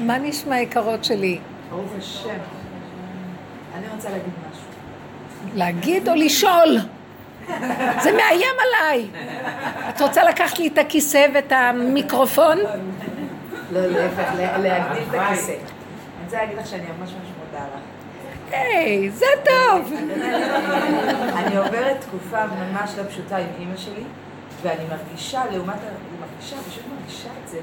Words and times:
מה 0.00 0.18
נשמע 0.18 0.60
יקרות 0.60 1.04
שלי? 1.04 1.38
ברוך 1.70 1.90
השם. 1.98 2.28
אני 3.78 3.86
רוצה 3.96 4.08
להגיד 4.10 4.24
משהו. 4.50 4.64
להגיד 5.54 6.08
או 6.08 6.14
לשאול? 6.14 6.78
זה 8.02 8.12
מאיים 8.12 8.54
עליי. 8.66 9.06
את 9.88 10.00
רוצה 10.00 10.24
לקחת 10.24 10.58
לי 10.58 10.66
את 10.68 10.78
הכיסא 10.78 11.26
ואת 11.34 11.52
המיקרופון? 11.52 12.58
לא, 13.72 13.86
להפך, 13.86 14.32
לה- 14.38 14.58
להגדיל 14.58 15.02
את 15.10 15.14
הכיסא. 15.14 15.50
אני 15.52 15.58
רוצה 16.24 16.36
להגיד 16.36 16.58
לך 16.58 16.66
שאני 16.66 16.82
ממש 16.82 17.10
ממש 17.10 17.28
מודה 17.38 17.64
לך. 17.64 17.80
היי, 18.52 19.10
זה 19.10 19.26
טוב. 19.44 19.92
אני 21.36 21.56
עוברת 21.56 22.00
תקופה 22.00 22.38
ממש 22.46 22.90
לא 22.98 23.02
פשוטה 23.08 23.36
עם 23.36 23.46
אימא 23.60 23.76
שלי, 23.76 24.02
ואני 24.62 24.82
מרגישה, 24.90 25.42
לעומת, 25.52 25.74
אני 25.74 26.18
מרגישה, 26.20 26.56
פשוט 26.70 26.82
מרגישה 26.98 27.28
את 27.44 27.48
זה, 27.48 27.58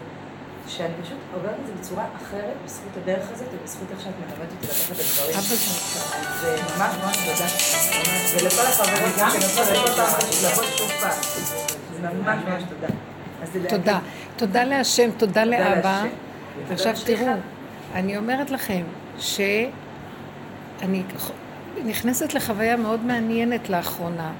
שאני 0.67 0.93
פשוט 1.03 1.17
עוברת 1.33 1.55
את 1.61 1.67
זה 1.67 1.73
בצורה 1.79 2.05
אחרת, 2.15 2.55
בזכות 2.65 2.97
הדרך 3.03 3.31
הזאת, 3.31 3.47
ובזכות 3.53 3.87
איך 3.91 4.01
שאת 4.01 4.13
מלמדת 4.19 4.51
אותי 4.51 4.67
לקחת 4.67 4.91
את 4.91 4.99
הדברים. 4.99 5.45
אה, 6.43 6.77
ממש 6.77 6.95
ממש 7.03 7.17
תודה. 7.17 7.47
ולכל 8.33 8.61
החברות 8.61 9.17
לכל 9.17 9.91
פעם 9.95 10.19
לבוא 10.43 10.63
שוב 10.77 10.91
פעם. 11.01 11.21
זה 11.93 12.07
ממש 12.07 12.39
ממש 12.47 12.63
תודה. 12.69 12.87
זה 13.43 13.69
תודה. 13.69 13.99
תודה 14.35 14.63
להשם, 14.63 15.11
תודה 15.17 15.45
לאבא. 15.45 16.03
עכשיו 16.71 16.93
תראו. 17.05 17.33
אני 17.93 18.17
אומרת 18.17 18.51
לכם 18.51 18.83
שאני 19.19 21.03
נכנסת 21.85 22.33
לחוויה 22.33 22.77
מאוד 22.77 23.05
מעניינת 23.05 23.69
לאחרונה. 23.69 24.31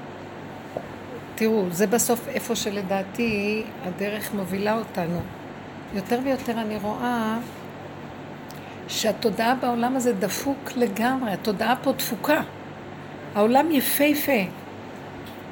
תראו, 1.34 1.64
זה 1.70 1.86
בסוף 1.86 2.28
איפה 2.28 2.56
שלדעתי 2.56 3.62
הדרך 3.84 4.34
מובילה 4.34 4.78
אותנו. 4.78 5.20
יותר 5.94 6.18
ויותר 6.24 6.52
אני 6.52 6.76
רואה 6.76 7.38
שהתודעה 8.88 9.54
בעולם 9.54 9.96
הזה 9.96 10.12
דפוק 10.12 10.72
לגמרי, 10.76 11.32
התודעה 11.32 11.76
פה 11.82 11.92
דפוקה. 11.92 12.40
העולם 13.34 13.70
יפהפה, 13.70 14.42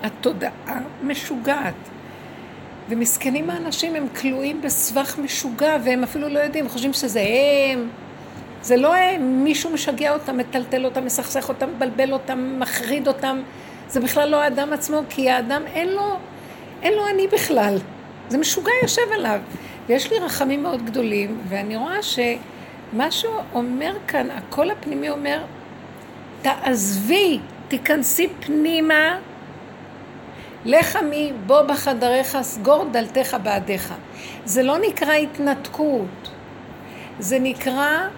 התודעה 0.03 0.81
משוגעת. 1.03 1.75
ומסכנים 2.89 3.51
האנשים, 3.51 3.95
הם 3.95 4.07
כלואים 4.21 4.63
בסבך 4.63 5.19
משוגע, 5.19 5.77
והם 5.85 6.03
אפילו 6.03 6.29
לא 6.29 6.39
יודעים, 6.39 6.69
חושבים 6.69 6.93
שזה 6.93 7.21
הם. 7.73 7.89
זה 8.63 8.77
לא 8.77 8.95
הם, 8.95 9.45
מישהו 9.45 9.71
משגע 9.71 10.13
אותם, 10.13 10.37
מטלטל 10.37 10.85
אותם, 10.85 11.05
מסכסך 11.05 11.49
אותם, 11.49 11.69
מבלבל 11.77 12.13
אותם, 12.13 12.57
מחריד 12.59 13.09
אותם. 13.09 13.43
זה 13.89 14.01
בכלל 14.01 14.29
לא 14.29 14.43
האדם 14.43 14.73
עצמו, 14.73 15.01
כי 15.09 15.31
האדם 15.31 15.63
אין 15.67 15.89
לו, 15.89 16.17
אין 16.83 16.95
לו 16.95 17.09
אני 17.15 17.27
בכלל. 17.27 17.79
זה 18.29 18.39
משוגע 18.39 18.73
יושב 18.83 19.03
עליו. 19.15 19.41
ויש 19.87 20.13
לי 20.13 20.19
רחמים 20.19 20.63
מאוד 20.63 20.85
גדולים, 20.85 21.41
ואני 21.49 21.77
רואה 21.77 21.99
שמשהו 22.03 23.31
אומר 23.55 23.93
כאן, 24.09 24.31
הקול 24.31 24.71
הפנימי 24.71 25.11
אומר, 25.11 25.43
תעזבי, 26.43 27.39
תיכנסי 27.69 28.29
פנימה, 28.41 29.19
לך 30.65 30.97
עמי, 30.97 31.33
בוא 31.47 31.63
בחדריך, 31.63 32.39
סגור 32.43 32.85
דלתיך 32.93 33.37
בעדיך. 33.43 33.95
זה 34.45 34.63
לא 34.63 34.79
נקרא 34.79 35.13
התנתקות, 35.13 36.31
זה 37.19 37.39
נקרא 37.39 38.09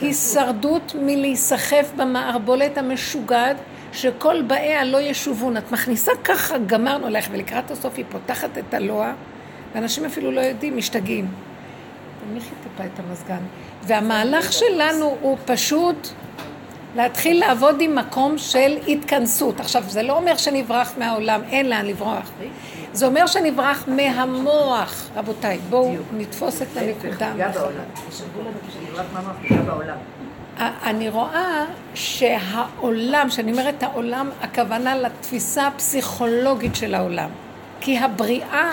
הישרדות 0.00 0.94
מלהיסחף 1.00 1.92
במערבולת 1.96 2.78
המשוגעת 2.78 3.56
שכל 3.92 4.42
באיה 4.42 4.84
לא 4.84 5.00
ישובון. 5.00 5.56
את 5.56 5.72
מכניסה 5.72 6.12
ככה, 6.24 6.58
גמרנו 6.58 7.06
עלייך, 7.06 7.28
ולקראת 7.32 7.70
הסוף 7.70 7.94
היא 7.96 8.04
פותחת 8.10 8.58
את 8.58 8.74
הלוע, 8.74 9.12
ואנשים 9.74 10.04
אפילו 10.04 10.30
לא 10.30 10.40
יודעים, 10.40 10.76
משתגעים. 10.76 11.28
תניחי 12.30 12.50
טיפה 12.62 12.84
את 12.84 12.98
המזגן. 12.98 13.42
והמהלך 13.82 14.52
שלנו 14.52 15.16
הוא 15.20 15.36
פשוט 15.44 16.08
להתחיל 16.96 17.40
לעבוד 17.40 17.80
עם 17.80 17.94
מקום 17.94 18.38
של 18.38 18.78
התכנסות. 18.88 19.60
עכשיו, 19.60 19.82
זה 19.86 20.02
לא 20.02 20.16
אומר 20.16 20.36
שנברח 20.36 20.92
מהעולם, 20.98 21.40
אין 21.50 21.68
לאן 21.68 21.86
לברוח. 21.86 22.30
זה 22.92 23.06
אומר 23.06 23.26
שנברח 23.26 23.84
מהמוח. 23.88 25.08
רבותיי, 25.16 25.58
בואו 25.70 25.94
נתפוס 26.16 26.62
את 26.62 26.76
הנקודה. 26.76 27.32
אני 30.58 31.08
רואה 31.08 31.64
שהעולם, 31.94 33.28
כשאני 33.28 33.52
אומרת 33.52 33.82
העולם, 33.82 34.30
הכוונה 34.40 34.96
לתפיסה 34.96 35.66
הפסיכולוגית 35.66 36.76
של 36.76 36.94
העולם. 36.94 37.28
כי 37.80 37.98
הבריאה, 37.98 38.72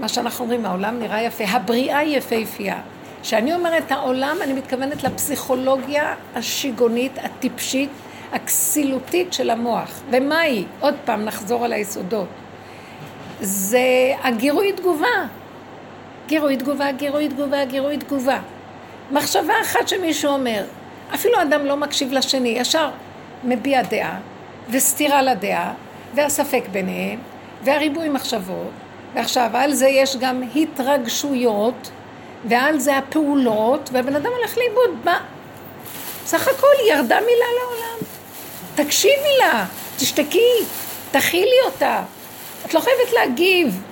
מה 0.00 0.08
שאנחנו 0.08 0.44
אומרים, 0.44 0.66
העולם 0.66 0.98
נראה 0.98 1.22
יפה, 1.22 1.44
הבריאה 1.44 2.02
יפהפייה. 2.02 2.80
כשאני 3.22 3.54
אומרת 3.54 3.92
העולם, 3.92 4.36
אני 4.42 4.52
מתכוונת 4.52 5.04
לפסיכולוגיה 5.04 6.14
השיגונית, 6.34 7.12
הטיפשית, 7.22 7.90
הכסילותית 8.32 9.32
של 9.32 9.50
המוח. 9.50 10.00
ומה 10.10 10.38
היא? 10.38 10.64
עוד 10.80 10.94
פעם, 11.04 11.24
נחזור 11.24 11.64
על 11.64 11.72
היסודות. 11.72 12.28
זה 13.40 14.12
הגירוי 14.22 14.72
תגובה. 14.72 15.26
גירוי 16.26 16.56
תגובה, 16.56 16.92
גירוי 16.92 17.28
תגובה, 17.28 17.64
גירוי 17.64 17.96
תגובה. 17.96 18.38
מחשבה 19.10 19.54
אחת 19.62 19.88
שמישהו 19.88 20.32
אומר, 20.32 20.64
אפילו 21.14 21.42
אדם 21.42 21.66
לא 21.66 21.76
מקשיב 21.76 22.12
לשני, 22.12 22.48
ישר 22.48 22.90
מביע 23.44 23.82
דעה, 23.82 24.18
וסתירה 24.70 25.22
לדעה, 25.22 25.72
והספק 26.14 26.62
ביניהם, 26.72 27.18
והריבוי 27.64 28.08
מחשבות, 28.08 28.70
ועכשיו 29.14 29.50
על 29.54 29.74
זה 29.74 29.88
יש 29.88 30.16
גם 30.16 30.42
התרגשויות, 30.56 31.90
ועל 32.44 32.78
זה 32.78 32.96
הפעולות, 32.96 33.90
והבן 33.92 34.16
אדם 34.16 34.30
הולך 34.38 34.58
לאיבוד. 34.58 34.90
מה? 35.04 35.20
סך 36.26 36.48
הכל 36.48 36.88
ירדה 36.88 37.20
מילה 37.20 37.46
לעולם. 37.60 37.98
תקשיבי 38.74 39.38
לה, 39.38 39.64
תשתקי, 39.96 40.64
תכילי 41.10 41.60
אותה. 41.66 42.02
את 42.66 42.74
לא 42.74 42.80
חייבת 42.80 43.12
להגיב. 43.12 43.82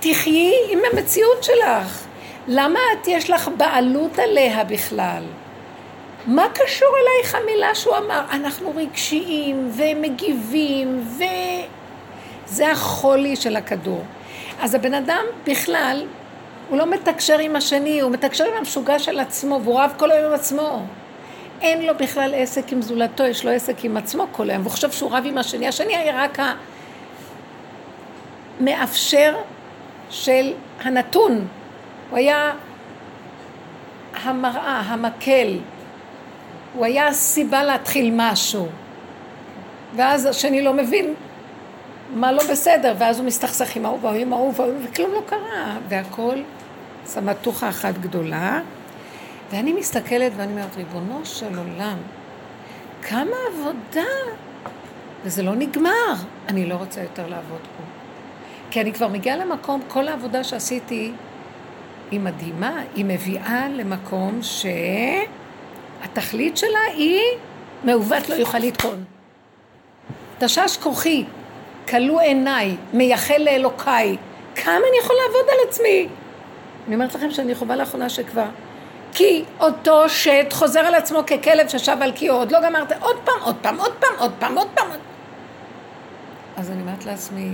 תחיי 0.00 0.52
עם 0.68 0.78
המציאות 0.92 1.44
שלך. 1.44 2.04
למה 2.48 2.78
את 2.92 3.08
יש 3.08 3.30
לך 3.30 3.50
בעלות 3.56 4.18
עליה 4.18 4.64
בכלל? 4.64 5.22
מה 6.26 6.46
קשור 6.54 6.88
אלייך 6.88 7.34
המילה 7.34 7.74
שהוא 7.74 7.96
אמר? 7.96 8.20
אנחנו 8.30 8.72
רגשיים 8.76 9.70
ומגיבים 9.76 11.04
ו... 11.18 11.22
זה 12.46 12.70
החולי 12.72 13.36
של 13.36 13.56
הכדור. 13.56 14.04
אז 14.62 14.74
הבן 14.74 14.94
אדם 14.94 15.24
בכלל, 15.46 16.06
הוא 16.68 16.78
לא 16.78 16.86
מתקשר 16.86 17.38
עם 17.38 17.56
השני, 17.56 18.00
הוא 18.00 18.10
מתקשר 18.10 18.44
עם 18.44 18.52
המשוגע 18.58 18.98
של 18.98 19.20
עצמו, 19.20 19.60
והוא 19.64 19.80
רב 19.80 19.92
כל 19.96 20.10
היום 20.10 20.24
עם 20.26 20.32
עצמו. 20.32 20.82
אין 21.60 21.86
לו 21.86 21.94
בכלל 21.98 22.34
עסק 22.34 22.72
עם 22.72 22.82
זולתו, 22.82 23.24
יש 23.24 23.44
לו 23.44 23.50
עסק 23.50 23.84
עם 23.84 23.96
עצמו 23.96 24.26
כל 24.32 24.50
היום, 24.50 24.62
והוא 24.62 24.72
חושב 24.72 24.90
שהוא 24.90 25.10
רב 25.10 25.24
עם 25.26 25.38
השני. 25.38 25.68
השני 25.68 25.96
היה 25.96 26.24
רק 26.24 26.38
המאפשר 28.60 29.36
של 30.10 30.52
הנתון. 30.80 31.46
הוא 32.10 32.18
היה 32.18 32.52
המראה, 34.22 34.80
המקל. 34.80 35.58
הוא 36.74 36.84
היה 36.84 37.06
הסיבה 37.08 37.64
להתחיל 37.64 38.12
משהו. 38.16 38.68
ואז 39.96 40.26
השני 40.26 40.62
לא 40.62 40.72
מבין 40.72 41.14
מה 42.14 42.32
לא 42.32 42.42
בסדר, 42.50 42.94
ואז 42.98 43.18
הוא 43.18 43.26
מסתכסך 43.26 43.76
עם 43.76 43.86
ההוא 43.86 43.98
וההוא 44.02 44.18
עם 44.18 44.32
ההוא 44.32 44.52
וההוא, 44.56 44.74
וכלום 44.84 45.12
לא 45.12 45.22
קרה. 45.26 45.76
והכל 45.88 46.38
סמטוחה 47.06 47.68
אחת 47.68 47.98
גדולה. 47.98 48.60
ואני 49.50 49.72
מסתכלת 49.72 50.32
ואני 50.36 50.52
אומרת, 50.52 50.76
ריבונו 50.76 51.20
של 51.24 51.58
עולם, 51.58 51.96
כמה 53.02 53.36
עבודה, 53.52 54.10
וזה 55.24 55.42
לא 55.42 55.54
נגמר. 55.54 56.14
אני 56.48 56.66
לא 56.66 56.74
רוצה 56.74 57.00
יותר 57.02 57.26
לעבוד 57.26 57.60
פה. 57.60 57.82
כי 58.70 58.80
אני 58.80 58.92
כבר 58.92 59.08
מגיעה 59.08 59.36
למקום, 59.36 59.82
כל 59.88 60.08
העבודה 60.08 60.44
שעשיתי 60.44 61.12
היא 62.10 62.20
מדהימה, 62.20 62.80
היא 62.94 63.04
מביאה 63.04 63.68
למקום 63.68 64.40
שהתכלית 66.02 66.56
שלה 66.56 66.80
היא 66.94 67.20
מעוות 67.84 68.28
לא 68.28 68.34
יוכל 68.34 68.58
לתקון. 68.58 69.04
תשש 70.38 70.76
כוחי, 70.76 71.24
כלו 71.88 72.20
עיניי, 72.20 72.76
מייחל 72.92 73.38
לאלוקיי, 73.38 74.16
כמה 74.54 74.74
אני 74.74 74.98
יכול 75.02 75.16
לעבוד 75.22 75.48
על 75.48 75.68
עצמי? 75.68 76.08
אני 76.86 76.94
אומרת 76.94 77.14
לכם 77.14 77.30
שאני 77.30 77.54
חווה 77.54 77.76
לאחרונה 77.76 78.08
שכבר 78.08 78.46
כי 79.14 79.44
אותו 79.60 80.08
שט 80.08 80.52
חוזר 80.52 80.80
על 80.80 80.94
עצמו 80.94 81.20
ככלב 81.26 81.68
ששב 81.68 81.96
על 82.00 82.12
קיאו, 82.12 82.34
עוד 82.34 82.52
לא 82.52 82.58
גמרת, 82.60 82.92
עוד 83.00 83.16
פעם, 83.24 83.42
עוד 83.42 83.56
פעם, 83.62 83.80
עוד 83.80 83.92
פעם, 84.00 84.14
עוד 84.18 84.32
פעם, 84.38 84.58
עוד 84.58 84.68
פעם. 84.74 84.90
אז 86.56 86.70
אני 86.70 86.80
אומרת 86.80 87.04
לעצמי, 87.04 87.50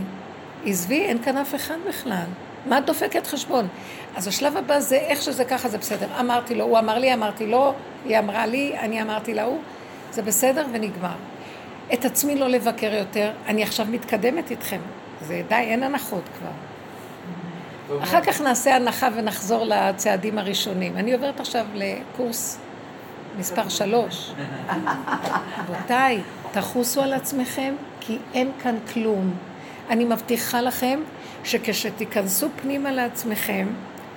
עזבי, 0.65 1.01
אין 1.01 1.23
כאן 1.23 1.37
אף 1.37 1.55
אחד 1.55 1.75
בכלל. 1.89 2.27
מה 2.67 2.79
את 2.79 2.87
דופקת 2.87 3.27
חשבון? 3.27 3.69
אז 4.17 4.29
השלב 4.29 4.57
הבא 4.57 4.81
זה 4.81 4.97
איך 4.97 5.23
שזה 5.23 5.45
ככה, 5.45 5.69
זה 5.69 5.79
בסדר. 5.79 6.07
אמרתי 6.21 6.55
לו, 6.55 6.65
הוא 6.65 6.79
אמר 6.79 6.99
לי, 6.99 7.15
אמרתי 7.15 7.47
לו, 7.47 7.75
היא 8.05 8.19
אמרה 8.19 8.47
לי, 8.47 8.79
אני 8.79 9.03
אמרתי 9.03 9.35
לה 9.35 9.45
הוא, 9.45 9.59
זה 10.11 10.23
בסדר 10.23 10.67
ונגמר. 10.73 11.17
את 11.93 12.05
עצמי 12.05 12.37
לא 12.37 12.49
לבקר 12.49 12.95
יותר, 12.95 13.31
אני 13.47 13.63
עכשיו 13.63 13.87
מתקדמת 13.91 14.51
איתכם. 14.51 14.81
זה 15.21 15.43
די, 15.49 15.55
אין 15.55 15.83
הנחות 15.83 16.23
כבר. 16.39 16.51
אחר 18.03 18.21
כך 18.21 18.41
נעשה 18.41 18.77
הנחה 18.77 19.09
ונחזור 19.17 19.65
לצעדים 19.65 20.39
הראשונים. 20.39 20.97
אני 20.97 21.13
עוברת 21.13 21.41
עכשיו 21.41 21.67
לקורס 21.75 22.59
מספר 23.39 23.69
שלוש. 23.69 24.31
רבותיי, 25.59 26.21
תחוסו 26.53 27.03
על 27.03 27.13
עצמכם, 27.13 27.75
כי 28.01 28.19
אין 28.35 28.51
כאן 28.63 28.77
כלום. 28.93 29.35
אני 29.91 30.05
מבטיחה 30.05 30.61
לכם 30.61 31.01
שכשתיכנסו 31.45 32.49
פנימה 32.63 32.93
לעצמכם 32.93 33.67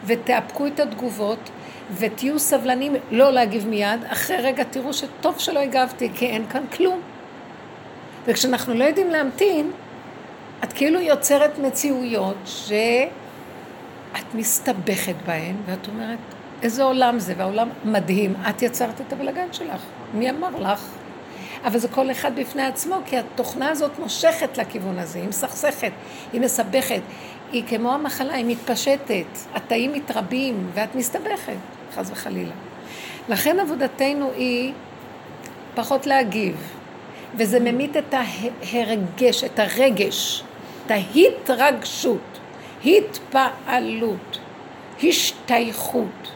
ותאפקו 0.05 0.67
את 0.67 0.79
התגובות 0.79 1.49
ותהיו 1.97 2.39
סבלנים 2.39 2.95
לא 3.11 3.31
להגיב 3.31 3.67
מיד, 3.67 3.99
אחרי 4.07 4.37
רגע 4.37 4.63
תראו 4.63 4.93
שטוב 4.93 5.39
שלא 5.39 5.59
הגבתי, 5.59 6.09
כי 6.15 6.25
אין 6.25 6.47
כאן 6.47 6.63
כלום. 6.77 7.01
וכשאנחנו 8.25 8.73
לא 8.73 8.83
יודעים 8.83 9.09
להמתין, 9.09 9.71
את 10.63 10.73
כאילו 10.73 10.99
יוצרת 10.99 11.59
מציאויות 11.59 12.37
שאת 12.45 13.01
מסתבכת 14.33 15.15
בהן, 15.25 15.55
ואת 15.65 15.87
אומרת, 15.87 16.19
איזה 16.61 16.83
עולם 16.83 17.19
זה, 17.19 17.33
והעולם 17.37 17.69
מדהים. 17.85 18.33
את 18.49 18.61
יצרת 18.61 19.01
את 19.01 19.13
הבלגן 19.13 19.47
שלך, 19.51 19.81
מי 20.13 20.29
אמר 20.29 20.59
לך? 20.59 20.85
אבל 21.65 21.79
זה 21.79 21.87
כל 21.87 22.11
אחד 22.11 22.35
בפני 22.35 22.63
עצמו, 22.63 22.95
כי 23.05 23.17
התוכנה 23.17 23.69
הזאת 23.69 23.99
מושכת 23.99 24.57
לכיוון 24.57 24.99
הזה, 24.99 25.19
היא 25.19 25.27
מסכסכת, 25.27 25.91
היא 26.33 26.41
מסבכת. 26.41 27.01
היא 27.51 27.63
כמו 27.67 27.93
המחלה, 27.93 28.33
היא 28.33 28.45
מתפשטת, 28.45 29.25
התאים 29.53 29.93
מתרבים 29.93 30.67
ואת 30.73 30.95
מסתבכת, 30.95 31.57
חס 31.95 32.11
וחלילה. 32.11 32.53
לכן 33.29 33.59
עבודתנו 33.59 34.31
היא 34.35 34.73
פחות 35.75 36.07
להגיב, 36.07 36.55
וזה 37.35 37.59
ממית 37.59 37.97
את 37.97 38.13
ההרגש, 38.13 39.43
את 39.43 39.59
הרגש, 39.59 40.43
את 40.85 40.91
ההתרגשות, 40.91 42.39
התפעלות, 42.85 44.39
השתייכות. 45.03 46.31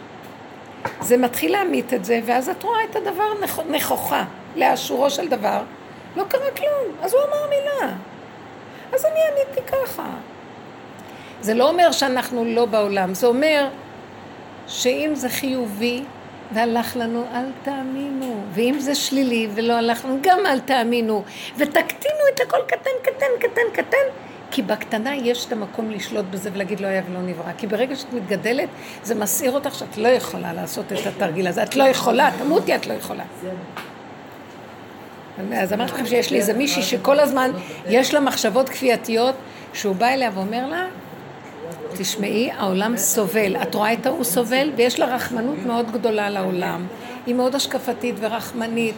זה 1.01 1.17
מתחיל 1.17 1.51
להמית 1.51 1.93
את 1.93 2.05
זה, 2.05 2.19
ואז 2.25 2.49
את 2.49 2.63
רואה 2.63 2.83
את 2.91 2.95
הדבר 2.95 3.23
נכוחה, 3.69 4.23
לאשורו 4.55 5.09
של 5.09 5.27
דבר, 5.27 5.61
לא 6.17 6.23
קרה 6.23 6.51
כלום, 6.57 6.95
אז 7.01 7.13
הוא 7.13 7.21
אמר 7.21 7.49
מילה. 7.49 7.93
אז 8.93 9.05
אני 9.05 9.19
עניתי 9.31 9.71
ככה. 9.71 10.09
זה 11.41 11.53
לא 11.53 11.69
אומר 11.69 11.91
שאנחנו 11.91 12.45
לא 12.45 12.65
בעולם, 12.65 13.13
זה 13.13 13.27
אומר 13.27 13.67
שאם 14.67 15.11
זה 15.13 15.29
חיובי 15.29 16.03
והלך 16.53 16.97
לנו, 16.97 17.23
אל 17.33 17.45
תאמינו. 17.63 18.43
ואם 18.51 18.75
זה 18.79 18.95
שלילי 18.95 19.47
ולא 19.53 19.73
הלך 19.73 20.05
לנו, 20.05 20.17
גם 20.21 20.39
אל 20.45 20.59
תאמינו. 20.59 21.23
ותקטינו 21.57 22.19
את 22.33 22.39
הכל 22.39 22.57
קטן, 22.67 22.89
קטן, 23.03 23.25
קטן, 23.39 23.61
קטן, 23.73 24.07
כי 24.51 24.61
בקטנה 24.61 25.15
יש 25.15 25.45
את 25.45 25.51
המקום 25.51 25.91
לשלוט 25.91 26.25
בזה 26.31 26.49
ולהגיד 26.53 26.79
לא 26.79 26.87
היה 26.87 27.01
ולא 27.09 27.21
נברא. 27.21 27.51
כי 27.57 27.67
ברגע 27.67 27.95
שאת 27.95 28.13
מתגדלת, 28.13 28.69
זה 29.03 29.15
מסעיר 29.15 29.51
אותך 29.51 29.75
שאת 29.75 29.97
לא 29.97 30.07
יכולה 30.07 30.53
לעשות 30.53 30.93
את 30.93 31.07
התרגיל 31.07 31.47
הזה. 31.47 31.63
את 31.63 31.75
לא 31.75 31.83
יכולה, 31.83 32.29
תמותי, 32.37 32.75
את 32.75 32.87
לא 32.87 32.93
יכולה. 32.93 33.23
אז 35.53 35.73
אמרתי 35.73 35.91
לכם 35.91 36.05
שיש 36.05 36.31
לי 36.31 36.37
איזה 36.37 36.53
מישהי 36.53 36.83
שכל 36.83 37.19
הזמן 37.19 37.51
יש 37.87 38.13
לה 38.13 38.19
מחשבות 38.19 38.69
כפייתיות, 38.69 39.35
שהוא 39.73 39.95
בא 39.95 40.07
אליה 40.07 40.31
ואומר 40.33 40.67
לה, 40.67 40.85
תשמעי, 41.97 42.51
העולם 42.51 42.97
סובל. 42.97 43.55
את 43.55 43.75
רואה 43.75 43.93
את 43.93 44.05
ההוא 44.05 44.23
סובל, 44.23 44.71
ויש 44.75 44.99
לה 44.99 45.15
רחמנות 45.15 45.57
מאוד 45.65 45.91
גדולה 45.91 46.29
לעולם. 46.29 46.85
היא 47.25 47.35
מאוד 47.35 47.55
השקפתית 47.55 48.15
ורחמנית. 48.19 48.95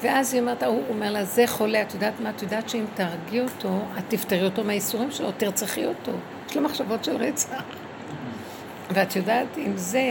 ואז 0.00 0.34
היא 0.34 0.40
אומרת, 0.40 0.62
הוא 0.62 0.82
אומר 0.88 1.12
לה, 1.12 1.24
זה 1.24 1.44
חולה, 1.46 1.82
את 1.82 1.94
יודעת 1.94 2.20
מה? 2.20 2.30
את 2.30 2.42
יודעת 2.42 2.68
שאם 2.68 2.84
תהרגי 2.94 3.40
אותו, 3.40 3.68
את 3.98 4.04
תפטרי 4.08 4.44
אותו 4.44 4.64
מהייסורים 4.64 5.10
שלו, 5.10 5.32
תרצחי 5.32 5.86
אותו. 5.86 6.12
יש 6.50 6.56
לו 6.56 6.62
מחשבות 6.62 7.04
של 7.04 7.16
רצח. 7.16 7.62
ואת 8.90 9.16
יודעת, 9.16 9.58
אם 9.58 9.72
זה 9.76 10.02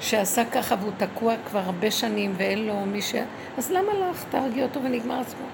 שעשה 0.00 0.44
ככה 0.44 0.74
והוא 0.80 0.92
תקוע 0.96 1.34
כבר 1.46 1.58
הרבה 1.58 1.90
שנים 1.90 2.34
ואין 2.36 2.66
לו 2.66 2.86
מי 2.86 3.02
ש... 3.02 3.14
אז 3.58 3.70
למה 3.70 4.10
לך? 4.10 4.24
תהרגי 4.30 4.62
אותו 4.62 4.82
ונגמר 4.82 5.20
עצמו. 5.20 5.46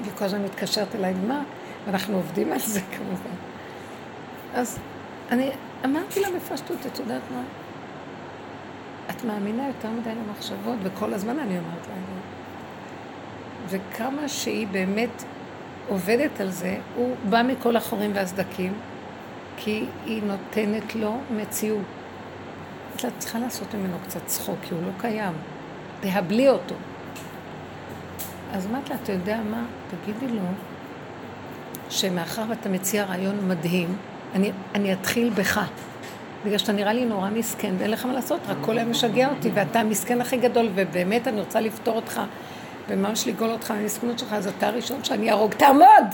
והיא 0.00 0.12
כל 0.18 0.24
הזמן 0.24 0.42
מתקשרת 0.42 0.94
אליי, 0.94 1.14
מה? 1.26 1.42
ואנחנו 1.86 2.16
עובדים 2.16 2.52
על 2.52 2.58
זה 2.58 2.80
כמובן. 2.80 3.36
אז 4.54 4.78
אני 5.30 5.50
אמרתי 5.84 6.20
לה 6.20 6.28
בפשטות, 6.36 6.86
את 6.86 6.98
יודעת 6.98 7.22
מה? 7.30 7.42
את 9.10 9.24
מאמינה 9.24 9.66
יותר 9.66 9.90
מדי 9.90 10.10
למחשבות, 10.10 10.78
וכל 10.82 11.14
הזמן 11.14 11.38
אני 11.38 11.58
אומרת 11.58 11.86
לה 11.88 11.94
וכמה 13.68 14.28
שהיא 14.28 14.66
באמת 14.66 15.24
עובדת 15.88 16.40
על 16.40 16.50
זה, 16.50 16.78
הוא 16.96 17.16
בא 17.30 17.42
מכל 17.42 17.76
החורים 17.76 18.10
והסדקים, 18.14 18.72
כי 19.56 19.84
היא 20.04 20.22
נותנת 20.22 20.94
לו 20.94 21.18
מציאות. 21.36 21.84
את 22.96 23.12
צריכה 23.18 23.38
לעשות 23.38 23.74
ממנו 23.74 23.96
קצת 24.04 24.26
צחוק, 24.26 24.58
כי 24.62 24.74
הוא 24.74 24.82
לא 24.82 24.90
קיים. 24.98 25.32
תהבלי 26.00 26.48
אותו. 26.48 26.74
אז 28.52 28.66
אמרת 28.66 28.90
לה, 28.90 28.96
אתה 29.02 29.12
יודע 29.12 29.40
מה? 29.50 29.64
תגידי 29.90 30.34
לו 30.34 30.42
שמאחר 31.90 32.42
ואתה 32.48 32.68
מציע 32.68 33.04
רעיון 33.04 33.48
מדהים, 33.48 33.96
אני, 34.36 34.52
אני 34.74 34.92
אתחיל 34.92 35.30
בך. 35.30 35.60
בגלל 36.44 36.58
שאתה 36.58 36.72
נראה 36.72 36.92
לי 36.92 37.04
נורא 37.04 37.30
מסכן 37.30 37.74
ואין 37.78 37.90
לך 37.90 38.06
מה 38.06 38.12
לעשות, 38.12 38.40
רק 38.48 38.56
כל 38.60 38.78
היום 38.78 38.90
משגע 38.90 39.28
אותי 39.28 39.50
ואתה 39.54 39.80
המסכן 39.80 40.20
הכי 40.20 40.36
גדול 40.36 40.68
ובאמת 40.74 41.28
אני 41.28 41.40
רוצה 41.40 41.60
לפתור 41.60 41.96
אותך 41.96 42.20
וממש 42.88 43.26
לגאול 43.26 43.50
אותך 43.50 43.70
מהמסכנות 43.70 44.18
שלך, 44.18 44.32
אז 44.32 44.46
אתה 44.46 44.66
הראשון 44.66 45.04
שאני 45.04 45.30
אהרוג, 45.30 45.52
תעמוד! 45.52 46.06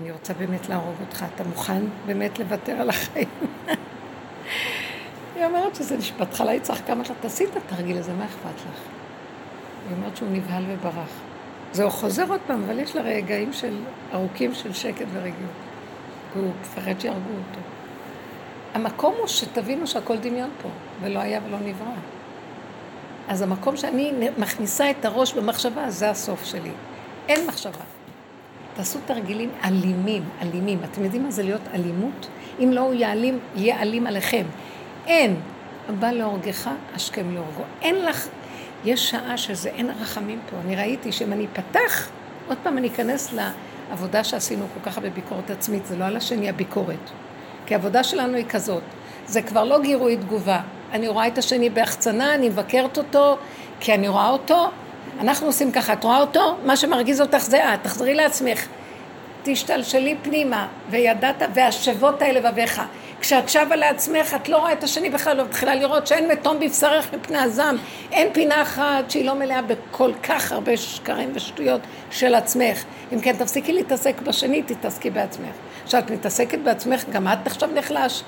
אני 0.00 0.10
רוצה 0.10 0.34
באמת 0.34 0.68
להרוג 0.68 0.94
אותך, 1.00 1.24
אתה 1.34 1.44
מוכן 1.44 1.82
באמת 2.06 2.38
לוותר 2.38 2.72
על 2.72 2.88
החיים? 2.88 3.28
היא 5.36 5.44
אומרת 5.44 5.74
שזה 5.74 5.96
נשפט 5.96 6.40
לה, 6.40 6.50
היא 6.50 6.60
צריך 6.60 6.82
כמה 6.86 7.04
שלה, 7.04 7.16
תעשי 7.20 7.44
את 7.44 7.56
התרגיל 7.56 7.98
הזה, 7.98 8.12
מה 8.12 8.24
אכפת 8.24 8.54
לך? 8.54 8.80
היא 9.88 9.96
אומרת 9.96 10.16
שהוא 10.16 10.28
נבהל 10.32 10.64
וברח. 10.68 11.10
זה 11.72 11.90
חוזר 11.90 12.24
עוד 12.28 12.40
פעם, 12.46 12.62
אבל 12.66 12.78
יש 12.78 12.96
לה 12.96 13.02
רגעים 13.02 13.52
של 13.52 13.76
ארוכים 14.14 14.54
של 14.54 14.72
שקט 14.72 15.06
ורגיעות. 15.12 15.69
והוא 16.36 16.50
מפחד 16.60 17.00
שיהרגו 17.00 17.30
אותו. 17.30 17.60
המקום 18.74 19.14
הוא 19.18 19.26
שתבינו 19.26 19.86
שהכל 19.86 20.16
דמיון 20.16 20.50
פה, 20.62 20.68
ולא 21.00 21.18
היה 21.18 21.40
ולא 21.46 21.58
נברא. 21.58 21.94
אז 23.28 23.42
המקום 23.42 23.76
שאני 23.76 24.12
מכניסה 24.38 24.90
את 24.90 25.04
הראש 25.04 25.32
במחשבה, 25.32 25.90
זה 25.90 26.10
הסוף 26.10 26.44
שלי. 26.44 26.70
אין 27.28 27.46
מחשבה. 27.46 27.84
תעשו 28.74 28.98
תרגילים 29.06 29.50
אלימים, 29.64 30.22
אלימים. 30.42 30.78
אתם 30.84 31.04
יודעים 31.04 31.22
מה 31.22 31.30
זה 31.30 31.42
להיות 31.42 31.60
אלימות? 31.74 32.28
אם 32.58 32.70
לא 32.72 32.80
הוא 32.80 32.94
יעלים, 32.94 33.38
יהיה 33.56 33.82
אלים 33.82 34.06
עליכם. 34.06 34.44
אין. 35.06 35.36
בא 35.98 36.10
להורגך, 36.10 36.70
השכם 36.94 37.34
להורגו. 37.34 37.62
אין 37.82 38.04
לך, 38.04 38.28
יש 38.84 39.10
שעה 39.10 39.36
שזה, 39.36 39.68
אין 39.68 39.90
רחמים 40.00 40.40
פה. 40.50 40.56
אני 40.64 40.76
ראיתי 40.76 41.12
שאם 41.12 41.32
אני 41.32 41.46
פתח, 41.52 42.08
עוד 42.48 42.58
פעם 42.62 42.78
אני 42.78 42.88
אכנס 42.88 43.32
לעבודה 43.90 44.24
שעשינו 44.24 44.66
כל 44.74 44.90
כך 44.90 44.96
הרבה 44.96 45.10
ביקורת 45.10 45.50
עצמית, 45.50 45.86
זה 45.86 45.96
לא 45.96 46.04
על 46.04 46.16
השני 46.16 46.48
הביקורת. 46.48 47.10
כי 47.66 47.74
העבודה 47.74 48.04
שלנו 48.04 48.36
היא 48.36 48.44
כזאת, 48.48 48.82
זה 49.26 49.42
כבר 49.42 49.64
לא 49.64 49.80
גירוי 49.80 50.16
תגובה. 50.16 50.60
אני 50.92 51.08
רואה 51.08 51.26
את 51.26 51.38
השני 51.38 51.70
בהחצנה, 51.70 52.34
אני 52.34 52.48
מבקרת 52.48 52.98
אותו, 52.98 53.36
כי 53.80 53.94
אני 53.94 54.08
רואה 54.08 54.28
אותו. 54.28 54.70
אנחנו 55.20 55.46
עושים 55.46 55.72
ככה, 55.72 55.92
את 55.92 56.04
רואה 56.04 56.20
אותו? 56.20 56.56
מה 56.64 56.76
שמרגיז 56.76 57.20
אותך 57.20 57.38
זה 57.38 57.74
את, 57.74 57.82
תחזרי 57.82 58.14
לעצמך. 58.14 58.66
תשתלשלי 59.42 60.16
פנימה, 60.22 60.66
וידעת, 60.90 61.42
והשבות 61.54 62.22
האלה 62.22 62.40
לבביך. 62.40 62.82
כשאת 63.20 63.48
שבה 63.48 63.76
לעצמך, 63.76 64.34
את 64.34 64.48
לא 64.48 64.56
רואה 64.56 64.72
את 64.72 64.84
השני 64.84 65.10
בכלל, 65.10 65.36
לא 65.36 65.44
מתחילה 65.44 65.74
לראות 65.74 66.06
שאין 66.06 66.28
מתום 66.28 66.60
בבשרך 66.60 67.14
מפני 67.14 67.38
הזעם. 67.38 67.76
אין 68.12 68.32
פינה 68.32 68.62
אחת 68.62 69.10
שהיא 69.10 69.24
לא 69.24 69.34
מלאה 69.34 69.62
בכל 69.62 70.12
כך 70.22 70.52
הרבה 70.52 70.76
שקרים 70.76 71.32
ושטויות 71.34 71.80
של 72.10 72.34
עצמך. 72.34 72.84
אם 73.12 73.20
כן, 73.20 73.36
תפסיקי 73.36 73.72
להתעסק 73.72 74.20
בשני, 74.20 74.62
תתעסקי 74.62 75.10
בעצמך. 75.10 75.54
כשאת 75.86 76.10
מתעסקת 76.10 76.58
בעצמך, 76.58 77.04
גם 77.12 77.28
את 77.28 77.46
עכשיו 77.46 77.68
נחלשת. 77.74 78.24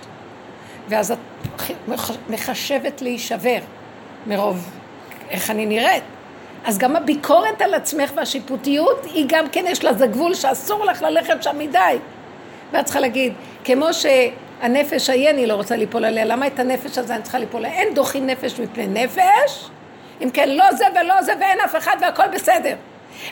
ואז 0.88 1.12
את 1.12 1.18
מחשבת 2.28 3.02
להישבר 3.02 3.58
מרוב 4.26 4.70
איך 5.30 5.50
אני 5.50 5.66
נראית. 5.66 6.04
אז 6.64 6.78
גם 6.78 6.96
הביקורת 6.96 7.62
על 7.62 7.74
עצמך 7.74 8.12
והשיפוטיות, 8.14 9.04
היא 9.04 9.24
גם 9.28 9.48
כן 9.48 9.64
יש 9.68 9.84
לה, 9.84 9.94
זה 9.94 10.06
גבול 10.06 10.34
שאסור 10.34 10.84
לך 10.84 11.02
ללכת 11.02 11.42
שם 11.42 11.58
מדי. 11.58 11.96
ואת 12.72 12.84
צריכה 12.84 13.00
להגיד, 13.00 13.32
כמו 13.64 13.92
שהנפש 14.62 15.10
ההיא 15.10 15.30
אני 15.30 15.46
לא 15.46 15.54
רוצה 15.54 15.76
ליפול 15.76 16.04
עליה, 16.04 16.24
למה 16.24 16.46
את 16.46 16.58
הנפש 16.58 16.98
הזה 16.98 17.14
אני 17.14 17.22
צריכה 17.22 17.38
ליפול 17.38 17.64
עליה? 17.64 17.78
אין 17.78 17.94
דוחי 17.94 18.20
נפש 18.20 18.60
מפני 18.60 18.86
נפש, 18.86 19.70
אם 20.22 20.30
כן 20.30 20.48
לא 20.48 20.72
זה 20.72 20.84
ולא 21.00 21.22
זה 21.22 21.32
ואין 21.40 21.60
אף 21.60 21.76
אחד 21.76 21.96
והכל 22.00 22.28
בסדר. 22.32 22.74